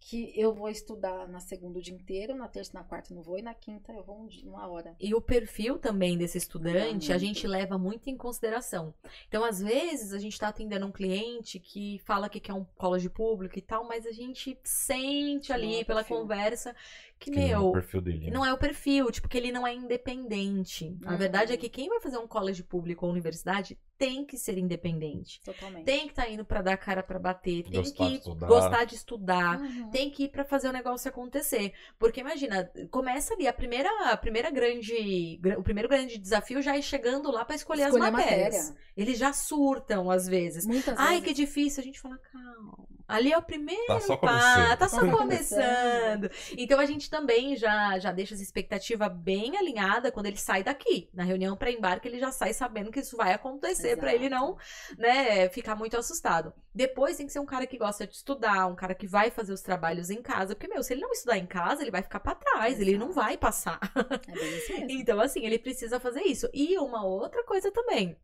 que 0.03 0.33
eu 0.35 0.51
vou 0.53 0.67
estudar 0.67 1.27
na 1.29 1.39
segunda 1.39 1.77
o 1.79 1.81
dia 1.81 1.93
inteiro, 1.93 2.35
na 2.35 2.47
terça 2.49 2.71
e 2.71 2.73
na 2.73 2.83
quarta 2.83 3.13
eu 3.13 3.15
não 3.15 3.23
vou, 3.23 3.37
e 3.37 3.41
na 3.43 3.53
quinta 3.53 3.93
eu 3.93 4.03
vou 4.03 4.19
um 4.23 4.27
dia- 4.27 4.49
uma 4.49 4.67
hora. 4.67 4.95
E 4.99 5.13
o 5.13 5.21
perfil 5.21 5.77
também 5.77 6.17
desse 6.17 6.37
estudante, 6.39 7.13
a 7.13 7.15
muito. 7.15 7.25
gente 7.27 7.47
leva 7.47 7.77
muito 7.77 8.09
em 8.09 8.17
consideração. 8.17 8.93
Então, 9.27 9.43
às 9.43 9.61
vezes, 9.61 10.11
a 10.11 10.19
gente 10.19 10.39
tá 10.39 10.47
atendendo 10.49 10.87
um 10.87 10.91
cliente 10.91 11.59
que 11.59 11.99
fala 11.99 12.29
que 12.29 12.39
quer 12.39 12.53
um 12.53 12.65
college 12.65 13.09
público 13.09 13.57
e 13.57 13.61
tal, 13.61 13.87
mas 13.87 14.05
a 14.07 14.11
gente 14.11 14.59
sente 14.63 15.53
ali 15.53 15.81
é 15.81 15.83
pela 15.85 16.03
perfil. 16.03 16.17
conversa 16.17 16.75
que, 17.21 17.29
Que 17.31 17.37
não 17.39 17.47
é 17.47 17.57
o 17.57 17.61
meu, 17.61 17.71
perfil 17.73 18.01
dele. 18.01 18.25
né? 18.25 18.31
não 18.33 18.45
é 18.45 18.51
o 18.51 18.57
perfil, 18.57 19.11
tipo, 19.11 19.29
que 19.29 19.37
ele 19.37 19.51
não 19.51 19.65
é 19.67 19.73
independente. 19.75 20.97
A 21.05 21.11
Uhum. 21.11 21.17
verdade 21.17 21.53
é 21.53 21.57
que 21.57 21.69
quem 21.69 21.87
vai 21.87 21.99
fazer 21.99 22.17
um 22.17 22.27
college 22.27 22.63
público 22.63 23.05
ou 23.05 23.11
universidade 23.11 23.77
tem 23.97 24.25
que 24.25 24.37
ser 24.37 24.57
independente. 24.57 25.39
Totalmente. 25.43 25.85
Tem 25.85 26.05
que 26.05 26.09
estar 26.13 26.27
indo 26.29 26.43
pra 26.43 26.63
dar 26.63 26.75
cara 26.77 27.03
pra 27.03 27.19
bater, 27.19 27.63
tem 27.63 27.73
Gostar 27.73 28.05
de 28.05 28.09
que 28.11 28.17
estudar. 28.17 28.47
gostar 28.47 28.85
de 28.85 28.95
estudar, 28.95 29.59
Uhum. 29.61 29.89
tem 29.91 30.09
que 30.09 30.23
ir 30.23 30.29
pra 30.29 30.43
fazer 30.43 30.67
o 30.69 30.71
negócio 30.73 31.07
acontecer. 31.09 31.73
Porque 31.99 32.21
imagina, 32.21 32.69
começa 32.89 33.35
ali 33.35 33.47
a 33.47 33.53
primeira, 33.53 33.89
a 34.11 34.17
primeira 34.17 34.49
grande, 34.49 35.37
gra- 35.39 35.59
o 35.59 35.63
primeiro 35.63 35.87
grande 35.87 36.17
desafio 36.17 36.61
já 36.61 36.75
é 36.75 36.81
chegando 36.81 37.29
lá 37.31 37.45
pra 37.45 37.55
escolher, 37.55 37.83
Escolher 37.83 38.05
as 38.05 38.11
matérias. 38.11 38.55
matéria. 38.69 38.81
Eles 38.97 39.17
já 39.19 39.31
surtam 39.31 40.09
às 40.09 40.25
vezes. 40.27 40.65
Muitas 40.65 40.97
Ai, 40.97 41.19
vezes. 41.19 41.23
que 41.27 41.33
difícil. 41.33 41.81
A 41.81 41.83
gente 41.85 41.99
fala, 42.01 42.17
calma. 42.17 42.87
Ali 43.11 43.31
é 43.33 43.37
o 43.37 43.41
primeiro 43.41 43.85
Tá 43.87 43.99
só 43.99 44.17
começando. 44.17 44.77
tá 44.77 44.87
só 44.89 44.99
Tá 45.01 45.11
começando. 45.11 46.31
Então 46.57 46.79
a 46.79 46.85
gente 46.85 47.09
também 47.09 47.55
já, 47.55 47.99
já 47.99 48.11
deixa 48.11 48.33
essa 48.33 48.43
expectativa 48.43 49.09
bem 49.09 49.57
alinhada 49.57 50.11
quando 50.11 50.27
ele 50.27 50.37
sai 50.37 50.63
daqui. 50.63 51.09
Na 51.13 51.23
reunião 51.23 51.55
para 51.57 51.71
embarque, 51.71 52.07
ele 52.07 52.19
já 52.19 52.31
sai 52.31 52.53
sabendo 52.53 52.91
que 52.91 52.99
isso 52.99 53.17
vai 53.17 53.33
acontecer 53.33 53.97
para 53.97 54.13
ele 54.13 54.29
não, 54.29 54.57
né, 54.97 55.49
ficar 55.49 55.75
muito 55.75 55.97
assustado. 55.97 56.53
Depois 56.73 57.17
tem 57.17 57.25
que 57.25 57.33
ser 57.33 57.39
um 57.39 57.45
cara 57.45 57.67
que 57.67 57.77
gosta 57.77 58.07
de 58.07 58.15
estudar, 58.15 58.67
um 58.67 58.75
cara 58.75 58.95
que 58.95 59.07
vai 59.07 59.29
fazer 59.29 59.51
os 59.53 59.61
trabalhos 59.61 60.09
em 60.09 60.21
casa, 60.21 60.55
porque 60.55 60.67
meu, 60.67 60.81
se 60.83 60.93
ele 60.93 61.01
não 61.01 61.11
estudar 61.11 61.37
em 61.37 61.45
casa, 61.45 61.81
ele 61.81 61.91
vai 61.91 62.01
ficar 62.01 62.19
para 62.19 62.35
trás, 62.35 62.79
ele 62.79 62.97
não 62.97 63.09
Exato. 63.09 63.25
vai 63.27 63.37
passar. 63.37 63.79
É 64.27 64.31
bem 64.31 64.57
isso 64.57 64.71
mesmo. 64.73 64.87
Então, 65.01 65.19
assim, 65.19 65.45
ele 65.45 65.57
precisa 65.57 65.99
fazer 65.99 66.21
isso. 66.21 66.47
E 66.53 66.77
uma 66.77 67.03
outra 67.05 67.43
coisa 67.43 67.71
também. 67.71 68.15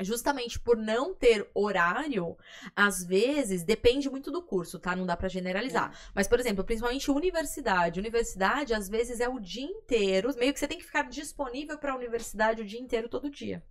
Justamente 0.00 0.58
por 0.58 0.76
não 0.76 1.14
ter 1.14 1.48
horário, 1.54 2.36
às 2.74 3.04
vezes 3.04 3.62
depende 3.62 4.10
muito 4.10 4.30
do 4.30 4.42
curso, 4.42 4.78
tá? 4.78 4.96
Não 4.96 5.06
dá 5.06 5.16
pra 5.16 5.28
generalizar. 5.28 5.96
Mas, 6.14 6.26
por 6.26 6.40
exemplo, 6.40 6.64
principalmente 6.64 7.10
universidade. 7.10 8.00
Universidade, 8.00 8.74
às 8.74 8.88
vezes, 8.88 9.20
é 9.20 9.28
o 9.28 9.38
dia 9.38 9.64
inteiro. 9.64 10.34
Meio 10.36 10.52
que 10.52 10.58
você 10.58 10.66
tem 10.66 10.78
que 10.78 10.84
ficar 10.84 11.08
disponível 11.08 11.78
pra 11.78 11.96
universidade 11.96 12.62
o 12.62 12.64
dia 12.64 12.80
inteiro, 12.80 13.08
todo 13.08 13.30
dia. 13.30 13.62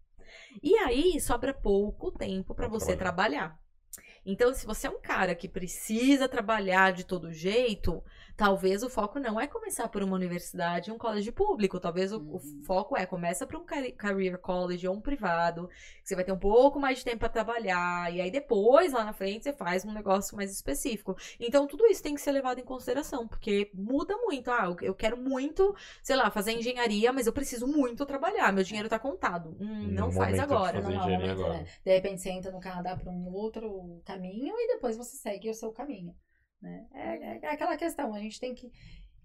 E 0.62 0.76
aí 0.78 1.20
sobra 1.20 1.54
pouco 1.54 2.12
tempo 2.12 2.56
Pra 2.56 2.68
você 2.68 2.96
trabalhar. 2.96 3.60
Então, 4.26 4.54
se 4.54 4.66
você 4.66 4.88
é 4.88 4.90
um 4.90 5.02
cara 5.02 5.36
que 5.36 5.50
precisa 5.50 6.30
trabalhar 6.30 6.94
de 6.94 7.04
todo 7.04 7.34
jeito, 7.34 8.02
talvez 8.44 8.84
o 8.84 8.90
foco 8.90 9.20
não 9.20 9.40
é 9.40 9.48
começar 9.48 9.88
por 9.88 10.04
uma 10.04 10.16
universidade, 10.16 10.92
um 10.92 10.98
colégio 10.98 11.32
público. 11.34 11.80
Talvez 11.80 12.12
o, 12.12 12.18
o 12.20 12.34
Uhum. 12.38 12.64
foco 12.66 12.98
é 12.98 13.06
começa 13.06 13.46
por 13.48 13.56
um 13.58 13.66
career 13.98 14.38
college 14.40 14.88
ou 14.88 14.96
um 14.96 15.02
privado, 15.02 15.68
que 16.02 16.10
você 16.10 16.16
vai 16.16 16.24
ter 16.26 16.32
um 16.32 16.40
pouco 16.40 16.80
mais 16.80 16.98
de 17.00 17.06
tempo 17.06 17.20
para 17.20 17.30
trabalhar 17.30 18.14
e 18.14 18.20
aí 18.22 18.30
depois 18.32 18.92
lá 18.94 19.04
na 19.06 19.14
frente 19.14 19.44
você 19.44 19.54
faz 19.54 19.86
um 19.86 19.94
negócio 19.94 20.36
mais 20.36 20.52
específico. 20.52 21.16
Então, 21.40 21.68
tudo 21.68 21.86
isso 21.88 22.04
tem 22.04 22.16
que 22.16 22.22
ser 22.22 22.32
levado 22.32 22.60
em 22.60 22.64
consideração, 22.66 23.28
porque 23.28 23.72
muda 23.74 24.16
muito. 24.18 24.50
Ah, 24.52 24.76
eu- 24.82 24.94
quero 24.96 25.18
muito, 25.18 25.76
sei 26.02 26.16
lá, 26.16 26.30
fazer 26.32 26.52
engenharia, 26.54 27.12
mas 27.14 27.28
eu 27.28 27.34
preciso 27.34 27.68
muito 27.68 28.06
trabalhar. 28.06 28.52
Meu 28.52 28.64
dinheiro 28.64 28.90
tá 28.90 29.00
contado. 29.00 29.56
Hum, 29.60 29.88
não 29.92 30.12
faz 30.12 30.38
agora. 30.40 30.82
Não 30.82 30.90
o 30.92 30.94
momento, 30.94 31.30
agora. 31.32 31.54
né? 31.60 31.66
De 31.86 31.94
repente 31.94 32.22
você 32.22 32.30
entra 32.30 32.52
no 32.52 32.60
Canadá 32.60 32.96
para 32.98 33.12
um 33.12 33.32
outro 33.34 34.02
caminho 34.06 34.54
e 34.58 34.68
depois 34.74 34.98
você 34.98 35.16
segue 35.18 35.50
o 35.50 35.54
seu 35.54 35.72
caminho. 35.72 36.16
Né? 36.64 36.86
É, 36.94 37.00
é- 37.18 37.40
é 37.44 37.48
aquela 37.50 37.76
questão, 37.76 38.14
a 38.16 38.20
gente 38.20 38.40
tem 38.40 38.56
que. 38.56 38.72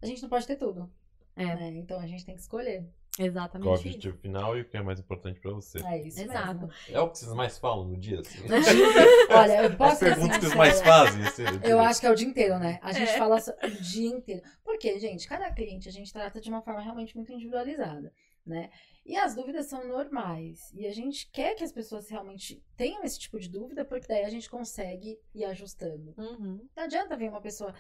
A 0.03 0.07
gente 0.07 0.21
não 0.21 0.29
pode 0.29 0.45
ter 0.47 0.57
tudo. 0.57 0.91
É. 1.37 1.45
né? 1.55 1.69
Então 1.77 2.01
a 2.01 2.07
gente 2.09 2.27
tem 2.27 2.35
que 2.35 2.41
escolher. 2.41 2.81
Qual 3.17 3.25
é 3.25 3.29
o 3.29 3.33
Exatamente. 3.33 3.69
objetivo 3.69 4.17
final 4.19 4.57
e 4.59 4.63
o 4.63 4.65
que 4.69 4.77
é 4.77 4.83
mais 4.83 4.99
importante 4.99 5.39
pra 5.41 5.53
você. 5.53 5.79
É 5.87 6.03
isso 6.03 6.21
Exato. 6.21 6.67
mesmo. 6.67 6.71
É 6.89 7.01
o 7.01 7.09
que 7.11 7.19
vocês 7.19 7.33
mais 7.33 7.59
falam 7.59 7.85
no 7.89 7.97
dia, 7.97 8.21
assim? 8.21 8.39
Olha, 9.31 9.63
eu 9.65 9.77
posso 9.77 9.93
As 9.93 9.99
perguntas 10.01 10.39
que 10.39 10.45
sincera, 10.47 10.49
vocês 10.49 10.55
mais 10.55 10.81
fazem, 10.83 11.23
assim. 11.25 11.43
Eu 11.63 11.79
acho 11.81 12.01
que 12.01 12.07
é 12.07 12.11
o 12.11 12.15
dia 12.15 12.27
inteiro, 12.29 12.59
né? 12.59 12.79
A 12.83 12.93
gente 12.93 13.11
É. 13.11 13.19
fala 13.19 13.37
o 13.37 13.71
dia 13.83 14.09
inteiro. 14.09 14.43
Porque, 14.65 14.99
gente, 14.99 15.29
cada 15.29 15.51
cliente 15.53 15.89
a 15.89 15.93
gente 15.93 16.13
trata 16.13 16.41
de 16.41 16.49
uma 16.49 16.61
forma 16.63 16.81
realmente 16.81 17.17
muito 17.17 17.33
individualizada, 17.33 18.13
né? 18.47 18.69
E 19.09 19.17
as 19.17 19.35
dúvidas 19.35 19.65
são 19.67 19.89
normais. 19.89 20.71
E 20.75 20.87
a 20.87 20.93
gente 20.93 21.31
quer 21.33 21.55
que 21.55 21.65
as 21.65 21.73
pessoas 21.73 22.11
realmente 22.11 22.63
tenham 22.77 23.03
esse 23.03 23.19
tipo 23.19 23.41
de 23.41 23.49
dúvida, 23.49 23.83
porque 23.83 24.07
daí 24.07 24.23
a 24.23 24.29
gente 24.29 24.51
consegue 24.51 25.19
ir 25.35 25.47
ajustando. 25.47 26.15
Uhum. 26.19 26.69
Não 26.77 26.85
adianta 26.85 27.17
vir 27.17 27.31
uma 27.31 27.41
pessoa 27.41 27.75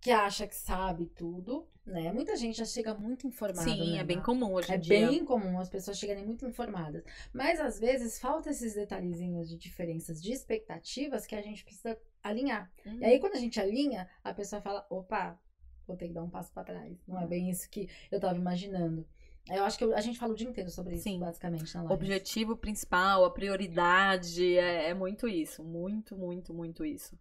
que 0.00 0.10
acha 0.10 0.44
que 0.44 0.56
sabe 0.56 1.06
tudo, 1.06 1.68
né? 1.84 2.12
Muita 2.12 2.34
gente 2.34 2.58
já 2.58 2.64
chega 2.64 2.94
muito 2.94 3.28
informada. 3.28 3.62
Sim, 3.62 3.92
né, 3.92 3.98
é 3.98 4.04
bem 4.04 4.20
comum 4.20 4.54
hoje 4.54 4.72
em 4.72 4.74
É 4.74 4.78
dia. 4.78 5.08
bem 5.08 5.24
comum 5.24 5.60
as 5.60 5.70
pessoas 5.70 5.98
chegarem 5.98 6.26
muito 6.26 6.44
informadas. 6.44 7.04
Mas 7.32 7.60
às 7.60 7.78
vezes 7.78 8.18
falta 8.18 8.50
esses 8.50 8.74
detalhezinhos 8.74 9.48
de 9.48 9.56
diferenças 9.56 10.20
de 10.20 10.32
expectativas 10.32 11.26
que 11.26 11.36
a 11.36 11.42
gente 11.42 11.64
precisa 11.64 11.96
alinhar. 12.24 12.68
Uhum. 12.84 12.98
E 13.00 13.04
aí, 13.04 13.20
quando 13.20 13.36
a 13.36 13.40
gente 13.40 13.60
alinha, 13.60 14.08
a 14.24 14.34
pessoa 14.34 14.60
fala: 14.60 14.84
opa, 14.90 15.38
vou 15.86 15.96
ter 15.96 16.08
que 16.08 16.14
dar 16.14 16.24
um 16.24 16.30
passo 16.30 16.52
pra 16.52 16.64
trás. 16.64 16.98
Não 17.06 17.20
é 17.20 17.26
bem 17.26 17.48
isso 17.48 17.70
que 17.70 17.88
eu 18.10 18.18
tava 18.18 18.36
imaginando. 18.36 19.06
Eu 19.48 19.64
acho 19.64 19.78
que 19.78 19.84
a 19.84 20.00
gente 20.00 20.18
fala 20.18 20.32
o 20.32 20.36
dia 20.36 20.48
inteiro 20.48 20.70
sobre 20.70 20.94
isso, 20.96 21.04
Sim. 21.04 21.20
basicamente, 21.20 21.72
na 21.74 21.82
O 21.82 21.86
live. 21.86 21.94
objetivo 22.02 22.56
principal, 22.56 23.24
a 23.24 23.30
prioridade, 23.30 24.58
é, 24.58 24.90
é 24.90 24.94
muito 24.94 25.28
isso. 25.28 25.62
Muito, 25.62 26.16
muito, 26.16 26.52
muito 26.52 26.84
isso. 26.84 27.16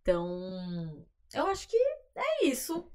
Então, 0.00 1.04
eu 1.34 1.46
acho 1.46 1.68
que 1.68 1.76
é 2.16 2.46
isso. 2.46 2.90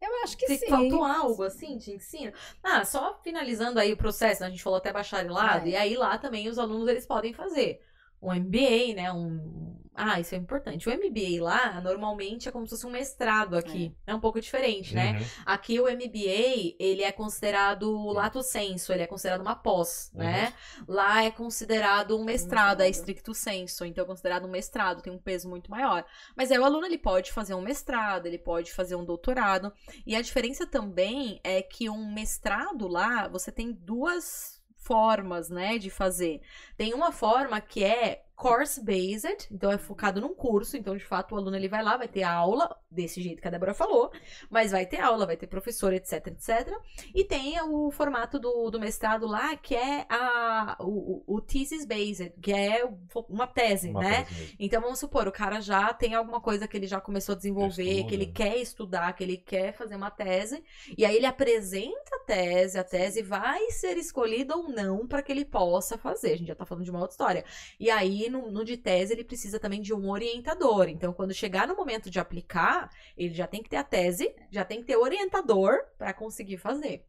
Eu 0.00 0.24
acho 0.24 0.36
que 0.36 0.48
Se 0.48 0.58
sim. 0.58 0.66
faltou 0.68 1.04
algo 1.04 1.44
assim 1.44 1.78
de 1.78 1.92
ensino. 1.92 2.32
Ah, 2.60 2.84
só 2.84 3.20
finalizando 3.22 3.78
aí 3.78 3.92
o 3.92 3.96
processo, 3.96 4.40
né? 4.40 4.48
a 4.48 4.50
gente 4.50 4.62
falou 4.62 4.78
até 4.78 4.92
bacharelado, 4.92 5.66
É. 5.66 5.70
e 5.70 5.76
aí 5.76 5.96
lá 5.96 6.18
também 6.18 6.48
os 6.48 6.58
alunos 6.58 6.88
eles 6.88 7.06
podem 7.06 7.32
fazer 7.32 7.80
um 8.22 8.32
MBA, 8.32 8.94
né? 8.94 9.12
Um... 9.12 9.72
Ah, 9.94 10.18
isso 10.18 10.34
é 10.34 10.38
importante. 10.38 10.88
O 10.88 10.92
MBA 10.92 11.42
lá, 11.42 11.78
normalmente, 11.82 12.48
é 12.48 12.52
como 12.52 12.66
se 12.66 12.70
fosse 12.70 12.86
um 12.86 12.90
mestrado 12.90 13.56
aqui. 13.58 13.94
É, 14.06 14.14
um 14.14 14.20
pouco 14.20 14.40
diferente, 14.40 14.94
né? 14.94 15.18
Uhum. 15.18 15.26
Aqui 15.44 15.78
o 15.78 15.84
MBA, 15.84 16.76
ele 16.78 17.02
é 17.02 17.12
considerado 17.12 18.10
lato 18.10 18.42
sensu, 18.42 18.90
ele 18.90 19.02
é 19.02 19.06
considerado 19.06 19.42
uma 19.42 19.54
pós, 19.54 20.10
né? 20.14 20.54
Lá 20.88 21.24
é 21.24 21.30
considerado 21.30 22.18
um 22.18 22.24
mestrado, 22.24 22.80
é 22.80 22.86
Mestrado. 22.86 23.00
stricto 23.00 23.34
sensu, 23.34 23.84
então 23.84 24.04
é 24.04 24.06
considerado 24.06 24.46
um 24.46 24.50
mestrado, 24.50 25.02
tem 25.02 25.12
um 25.12 25.18
peso 25.18 25.46
muito 25.46 25.70
maior. 25.70 26.06
Mas 26.34 26.50
aí 26.50 26.58
o 26.58 26.64
aluno 26.64 26.86
ele 26.86 26.98
pode 26.98 27.30
fazer 27.30 27.52
um 27.52 27.60
mestrado, 27.60 28.24
ele 28.24 28.38
pode 28.38 28.72
fazer 28.72 28.94
um 28.94 29.04
doutorado, 29.04 29.70
e 30.06 30.16
a 30.16 30.22
diferença 30.22 30.66
também 30.66 31.38
é 31.44 31.60
que 31.60 31.90
um 31.90 32.10
mestrado 32.14 32.88
lá, 32.88 33.28
você 33.28 33.52
tem 33.52 33.72
duas 33.72 34.61
formas, 34.82 35.48
né, 35.48 35.78
de 35.78 35.90
fazer. 35.90 36.40
Tem 36.76 36.92
uma 36.94 37.12
forma 37.12 37.60
que 37.60 37.84
é 37.84 38.24
course 38.42 38.80
based, 38.82 39.46
então 39.52 39.70
é 39.70 39.78
focado 39.78 40.20
num 40.20 40.34
curso, 40.34 40.76
então 40.76 40.96
de 40.96 41.04
fato 41.04 41.32
o 41.32 41.38
aluno 41.38 41.54
ele 41.56 41.68
vai 41.68 41.80
lá, 41.80 41.96
vai 41.96 42.08
ter 42.08 42.24
aula 42.24 42.76
desse 42.90 43.22
jeito 43.22 43.40
que 43.40 43.46
a 43.46 43.50
Débora 43.52 43.72
falou, 43.72 44.10
mas 44.50 44.72
vai 44.72 44.84
ter 44.84 44.98
aula, 45.00 45.24
vai 45.24 45.36
ter 45.36 45.46
professor, 45.46 45.92
etc, 45.92 46.26
etc. 46.26 46.76
E 47.14 47.22
tem 47.22 47.60
o 47.62 47.90
formato 47.92 48.40
do, 48.40 48.68
do 48.68 48.80
mestrado 48.80 49.28
lá, 49.28 49.56
que 49.56 49.76
é 49.76 50.04
a, 50.08 50.76
o, 50.80 51.22
o 51.24 51.40
thesis 51.40 51.84
based, 51.86 52.32
que 52.42 52.52
é 52.52 52.84
uma 53.28 53.46
tese, 53.46 53.90
Uma 53.90 54.00
né? 54.00 54.24
tese. 54.24 54.56
Então 54.58 54.82
vamos 54.82 54.98
supor, 54.98 55.28
o 55.28 55.32
cara 55.32 55.60
já 55.60 55.94
tem 55.94 56.14
alguma 56.14 56.40
coisa 56.40 56.66
que 56.66 56.76
ele 56.76 56.88
já 56.88 57.00
começou 57.00 57.34
a 57.34 57.36
desenvolver, 57.36 57.84
Estuda. 57.84 58.08
que 58.08 58.14
ele 58.14 58.26
quer 58.26 58.56
estudar, 58.56 59.12
que 59.12 59.22
ele 59.22 59.36
quer 59.36 59.72
fazer 59.72 59.94
uma 59.94 60.10
tese, 60.10 60.64
e 60.98 61.04
aí 61.04 61.14
ele 61.14 61.26
apresenta 61.26 62.16
a 62.16 62.24
tese, 62.24 62.76
a 62.76 62.82
tese 62.82 63.22
vai 63.22 63.70
ser 63.70 63.96
escolhida 63.96 64.56
ou 64.56 64.68
não 64.68 65.06
para 65.06 65.22
que 65.22 65.30
ele 65.30 65.44
possa 65.44 65.96
fazer. 65.96 66.32
A 66.32 66.36
gente 66.36 66.48
já 66.48 66.56
tá 66.56 66.66
falando 66.66 66.84
de 66.84 66.90
uma 66.90 66.98
outra 67.00 67.12
história. 67.14 67.44
E 67.78 67.88
aí 67.88 68.31
no, 68.32 68.50
no 68.50 68.64
de 68.64 68.76
tese 68.76 69.12
ele 69.12 69.24
precisa 69.24 69.60
também 69.60 69.80
de 69.80 69.94
um 69.94 70.10
orientador. 70.10 70.88
Então 70.88 71.12
quando 71.12 71.34
chegar 71.34 71.68
no 71.68 71.76
momento 71.76 72.10
de 72.10 72.18
aplicar, 72.18 72.90
ele 73.16 73.34
já 73.34 73.46
tem 73.46 73.62
que 73.62 73.70
ter 73.70 73.76
a 73.76 73.84
tese, 73.84 74.34
já 74.50 74.64
tem 74.64 74.80
que 74.80 74.86
ter 74.86 74.96
orientador 74.96 75.78
para 75.98 76.12
conseguir 76.14 76.56
fazer. 76.58 77.06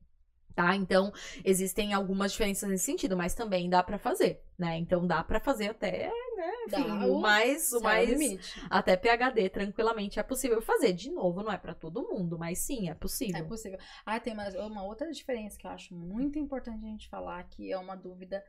Tá? 0.55 0.75
Então, 0.75 1.11
existem 1.43 1.93
algumas 1.93 2.31
diferenças 2.31 2.69
nesse 2.69 2.85
sentido, 2.85 3.17
mas 3.17 3.33
também 3.33 3.67
dá 3.67 3.81
para 3.81 3.97
fazer, 3.97 4.39
né? 4.55 4.77
Então 4.77 5.07
dá 5.07 5.23
para 5.23 5.39
fazer 5.39 5.69
até, 5.71 6.11
né, 6.35 6.51
Dá 6.69 6.79
enfim, 6.79 6.91
o 7.05 7.17
o 7.17 7.21
mais 7.21 7.71
o 7.73 7.81
mais 7.81 8.07
limite. 8.09 8.63
até 8.69 8.95
PhD 8.95 9.49
tranquilamente 9.49 10.19
é 10.19 10.23
possível 10.23 10.61
fazer. 10.61 10.93
De 10.93 11.09
novo, 11.11 11.41
não 11.41 11.51
é 11.51 11.57
para 11.57 11.73
todo 11.73 12.07
mundo, 12.07 12.37
mas 12.37 12.59
sim, 12.59 12.87
é 12.89 12.93
possível. 12.93 13.35
É 13.35 13.43
possível. 13.43 13.79
Ah, 14.05 14.19
tem 14.19 14.35
mais 14.35 14.53
uma 14.55 14.83
outra 14.83 15.11
diferença 15.11 15.57
que 15.57 15.65
eu 15.65 15.71
acho 15.71 15.95
muito 15.95 16.37
importante 16.37 16.85
a 16.85 16.89
gente 16.89 17.09
falar, 17.09 17.43
que 17.45 17.71
é 17.71 17.77
uma 17.77 17.95
dúvida, 17.95 18.43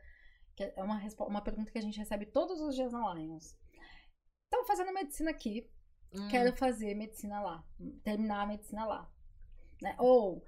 que 0.55 0.63
é 0.63 0.83
uma, 0.83 1.01
uma 1.27 1.41
pergunta 1.41 1.71
que 1.71 1.77
a 1.77 1.81
gente 1.81 1.99
recebe 1.99 2.25
todos 2.25 2.59
os 2.61 2.75
dias 2.75 2.91
na 2.91 3.13
Lions. 3.13 3.55
Estão 4.45 4.65
fazendo 4.65 4.93
medicina 4.93 5.31
aqui, 5.31 5.69
Hum. 6.15 6.27
quero 6.29 6.53
fazer 6.53 6.95
medicina 6.95 7.41
lá, 7.41 7.63
terminar 8.03 8.43
a 8.43 8.47
medicina 8.47 8.85
lá. 8.85 9.09
Né? 9.81 9.95
Ou 9.99 10.43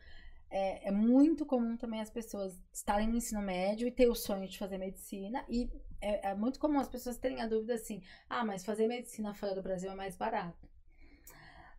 é, 0.50 0.88
é 0.88 0.92
muito 0.92 1.46
comum 1.46 1.76
também 1.76 2.00
as 2.00 2.10
pessoas 2.10 2.58
estarem 2.72 3.08
no 3.08 3.18
ensino 3.18 3.42
médio 3.42 3.88
e 3.88 3.92
ter 3.92 4.08
o 4.08 4.16
sonho 4.16 4.48
de 4.48 4.58
fazer 4.58 4.78
medicina, 4.78 5.46
e 5.50 5.70
é, 6.00 6.30
é 6.30 6.36
muito 6.36 6.60
comum 6.60 6.80
as 6.80 6.88
pessoas 6.88 7.18
terem 7.18 7.42
a 7.42 7.48
dúvida 7.48 7.74
assim: 7.74 8.02
ah, 8.30 8.46
mas 8.46 8.64
fazer 8.64 8.88
medicina 8.88 9.34
fora 9.34 9.56
do 9.56 9.62
Brasil 9.62 9.92
é 9.92 9.96
mais 9.96 10.16
barato. 10.16 10.67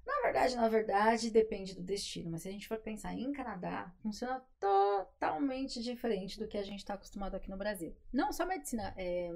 Na 0.08 0.22
verdade, 0.22 0.56
na 0.56 0.68
verdade, 0.70 1.30
depende 1.30 1.74
do 1.74 1.82
destino. 1.82 2.30
Mas 2.30 2.42
se 2.42 2.48
a 2.48 2.52
gente 2.52 2.66
for 2.66 2.78
pensar 2.78 3.12
em 3.12 3.30
Canadá, 3.30 3.94
funciona 4.02 4.42
totalmente 4.58 5.82
diferente 5.82 6.38
do 6.38 6.48
que 6.48 6.56
a 6.56 6.62
gente 6.62 6.78
está 6.78 6.94
acostumado 6.94 7.34
aqui 7.34 7.50
no 7.50 7.58
Brasil. 7.58 7.94
Não 8.10 8.32
só 8.32 8.46
medicina, 8.46 8.94
é, 8.96 9.30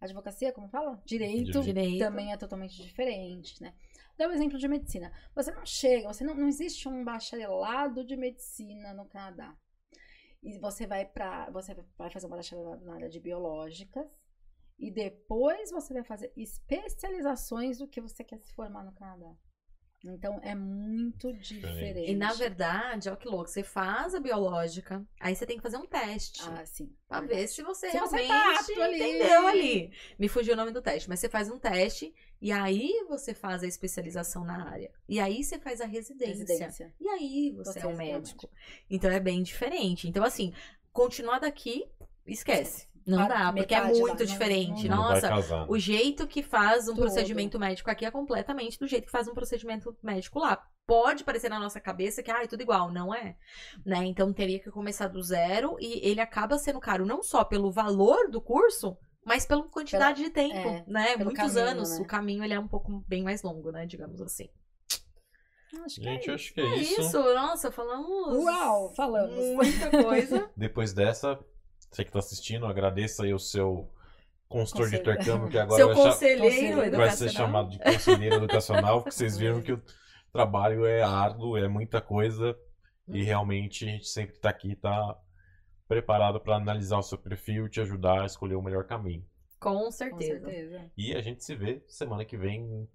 advocacia, 0.00 0.54
como 0.54 0.70
fala? 0.70 1.02
Direito, 1.04 1.60
Direito. 1.60 1.98
Também 1.98 2.32
é 2.32 2.36
totalmente 2.38 2.82
diferente, 2.82 3.62
né? 3.62 3.74
Dá 4.16 4.26
o 4.26 4.32
exemplo 4.32 4.58
de 4.58 4.66
medicina. 4.66 5.12
Você 5.34 5.50
não 5.50 5.66
chega, 5.66 6.08
você 6.08 6.24
não, 6.24 6.34
não 6.34 6.48
existe 6.48 6.88
um 6.88 7.04
bacharelado 7.04 8.06
de 8.06 8.16
medicina 8.16 8.94
no 8.94 9.04
Canadá. 9.06 9.54
E 10.42 10.58
você 10.60 10.86
vai 10.86 11.04
para 11.04 11.50
você 11.50 11.74
vai 11.98 12.08
fazer 12.08 12.26
um 12.26 12.30
bacharelado 12.30 12.84
na 12.86 12.94
área 12.94 13.10
de 13.10 13.20
biológicas 13.20 14.06
e 14.78 14.90
depois 14.90 15.70
você 15.70 15.92
vai 15.92 16.04
fazer 16.04 16.32
especializações 16.36 17.78
do 17.78 17.88
que 17.88 18.00
você 18.00 18.24
quer 18.24 18.38
se 18.38 18.52
formar 18.54 18.82
no 18.82 18.92
Canadá. 18.92 19.34
Então 20.04 20.38
é 20.42 20.54
muito 20.54 21.32
diferente. 21.32 22.10
E 22.10 22.14
na 22.14 22.32
verdade, 22.34 23.08
ó 23.08 23.16
que 23.16 23.26
louco, 23.26 23.48
você 23.48 23.62
faz 23.62 24.14
a 24.14 24.20
biológica, 24.20 25.04
aí 25.18 25.34
você 25.34 25.46
tem 25.46 25.56
que 25.56 25.62
fazer 25.62 25.78
um 25.78 25.86
teste. 25.86 26.42
ah, 26.46 26.64
sim. 26.66 26.94
Pra 27.08 27.20
verdade. 27.20 27.40
ver 27.40 27.48
se 27.48 27.62
você 27.62 27.90
Se 27.90 27.98
você 27.98 28.16
realmente 28.22 28.28
tá 28.28 28.60
apto 28.60 28.82
ali. 28.82 28.96
entendeu 28.96 29.46
ali. 29.46 29.92
Me 30.18 30.28
fugiu 30.28 30.52
o 30.54 30.56
nome 30.56 30.72
do 30.72 30.82
teste, 30.82 31.08
mas 31.08 31.20
você 31.20 31.28
faz 31.28 31.50
um 31.50 31.58
teste 31.58 32.14
e 32.40 32.52
aí 32.52 32.92
você 33.08 33.32
faz 33.32 33.62
a 33.62 33.66
especialização 33.66 34.44
na 34.44 34.68
área. 34.70 34.92
E 35.08 35.18
aí 35.18 35.42
você 35.42 35.58
faz 35.58 35.80
a 35.80 35.86
residência. 35.86 36.44
Residência. 36.44 36.94
E 37.00 37.08
aí 37.08 37.52
você, 37.56 37.72
Você 37.72 37.80
é 37.80 37.86
um 37.86 37.92
é 37.92 37.96
médico. 37.96 38.50
Então 38.90 39.10
é 39.10 39.20
bem 39.20 39.42
diferente. 39.42 40.06
Então, 40.08 40.22
assim, 40.22 40.52
continuar 40.92 41.38
daqui, 41.38 41.86
esquece. 42.26 42.86
Não 43.06 43.28
dá, 43.28 43.52
porque 43.52 43.74
é 43.74 43.82
muito 43.84 44.00
lá, 44.02 44.08
não- 44.14 44.16
diferente. 44.24 44.88
não- 44.88 44.96
Não 44.96 45.02
vai 45.04 45.14
Nossa, 45.14 45.28
casar. 45.28 45.70
o 45.70 45.78
jeito 45.78 46.26
que 46.26 46.42
faz 46.42 46.84
um 46.88 46.92
Tudo. 46.94 47.02
procedimento 47.02 47.58
médico 47.58 47.90
aqui 47.90 48.04
é 48.06 48.10
completamente 48.10 48.78
do 48.78 48.86
jeito 48.86 49.04
que 49.06 49.10
faz 49.12 49.28
um 49.28 49.34
procedimento 49.34 49.94
médico 50.02 50.38
lá. 50.38 50.62
Pode 50.86 51.22
parecer 51.24 51.48
na 51.48 51.58
nossa 51.58 51.80
cabeça 51.80 52.22
que 52.22 52.30
ah, 52.30 52.42
é 52.42 52.46
tudo 52.46 52.62
igual, 52.62 52.90
não 52.92 53.14
é? 53.14 53.36
Né? 53.84 54.04
Então 54.04 54.32
teria 54.32 54.58
que 54.58 54.70
começar 54.70 55.08
do 55.08 55.22
zero 55.22 55.76
e 55.80 56.00
ele 56.08 56.20
acaba 56.20 56.58
sendo 56.58 56.80
caro 56.80 57.04
não 57.06 57.22
só 57.22 57.44
pelo 57.44 57.70
valor 57.70 58.30
do 58.30 58.40
curso, 58.40 58.96
mas 59.24 59.46
pela 59.46 59.62
quantidade 59.68 60.22
de 60.22 60.30
tempo, 60.30 60.54
é, 60.68 60.84
né? 60.86 61.16
Muitos 61.16 61.34
caminho, 61.36 61.58
anos. 61.60 61.90
né? 61.90 61.98
O 62.02 62.06
caminho 62.06 62.44
ele 62.44 62.52
é 62.54 62.58
um 62.60 62.68
pouco 62.68 63.02
bem 63.08 63.22
mais 63.22 63.42
longo, 63.42 63.70
né? 63.72 63.86
Digamos 63.86 64.20
assim. 64.20 64.48
Acho 65.84 65.96
que 65.96 66.02
Gente, 66.04 66.30
é 66.30 66.34
acho 66.34 66.54
que 66.54 66.60
é 66.60 66.64
É 66.64 66.76
isso. 66.76 67.00
isso, 67.00 67.34
nossa, 67.34 67.72
falamos. 67.72 68.44
Uau, 68.44 68.94
falamos. 68.94 69.34
Muita 69.56 69.90
coisa. 70.04 70.50
Depois 70.56 70.92
dessa, 70.92 71.38
você 71.96 72.04
que 72.04 72.12
tá 72.12 72.18
assistindo, 72.18 72.66
agradeça 72.66 73.24
aí 73.24 73.32
o 73.34 73.38
seu 73.38 73.90
consultor 74.48 74.88
de 74.90 74.96
intercâmbio, 74.96 75.48
que 75.48 75.58
agora 75.58 75.76
Seu 75.76 75.94
vai, 75.94 75.96
conselheiro 75.96 76.76
vai 76.76 76.86
educacional. 76.88 77.16
ser 77.16 77.28
chamado 77.30 77.70
de 77.70 77.78
conselheiro 77.78 78.36
educacional, 78.36 79.02
porque 79.02 79.16
vocês 79.16 79.36
viram 79.36 79.62
que 79.62 79.72
o 79.72 79.82
trabalho 80.32 80.84
é 80.86 81.02
árduo, 81.02 81.56
é 81.56 81.68
muita 81.68 82.00
coisa, 82.00 82.56
e 83.08 83.20
Uhum. 83.20 83.24
realmente 83.24 83.84
a 83.84 83.88
gente 83.88 84.08
sempre 84.08 84.38
tá 84.38 84.48
aqui, 84.50 84.74
tá 84.76 85.18
preparado 85.86 86.40
para 86.40 86.56
analisar 86.56 86.98
o 86.98 87.02
seu 87.02 87.18
perfil 87.18 87.66
e 87.66 87.70
te 87.70 87.80
ajudar 87.80 88.22
a 88.22 88.26
escolher 88.26 88.54
o 88.54 88.62
melhor 88.62 88.84
caminho. 88.84 89.24
Com 89.60 89.84
Com 89.84 89.90
certeza. 89.90 90.40
certeza. 90.40 90.90
E 90.96 91.14
a 91.14 91.22
gente 91.22 91.42
se 91.44 91.54
vê 91.54 91.82
semana 91.86 92.24
que 92.24 92.36
vem 92.36 92.88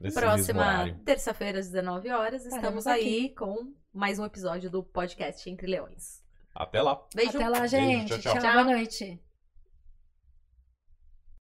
nesse 0.00 0.16
mesmo 0.16 0.20
Próxima 0.20 1.00
terça-feira, 1.04 1.58
às 1.58 1.68
19 1.68 2.10
horas, 2.10 2.46
estamos 2.46 2.86
aí 2.86 3.34
com 3.34 3.74
mais 3.92 4.18
um 4.18 4.24
episódio 4.24 4.70
do 4.70 4.82
podcast 4.82 5.48
Entre 5.48 5.66
Leões. 5.66 6.23
Até 6.54 6.80
lá! 6.80 7.02
Beijo. 7.14 7.36
Até 7.36 7.48
lá, 7.48 7.60
Beijo, 7.60 7.76
gente. 7.76 8.08
tchau, 8.20 8.32
tchau. 8.34 8.42
tchau. 8.42 8.52
Boa 8.52 8.64
noite. 8.64 9.20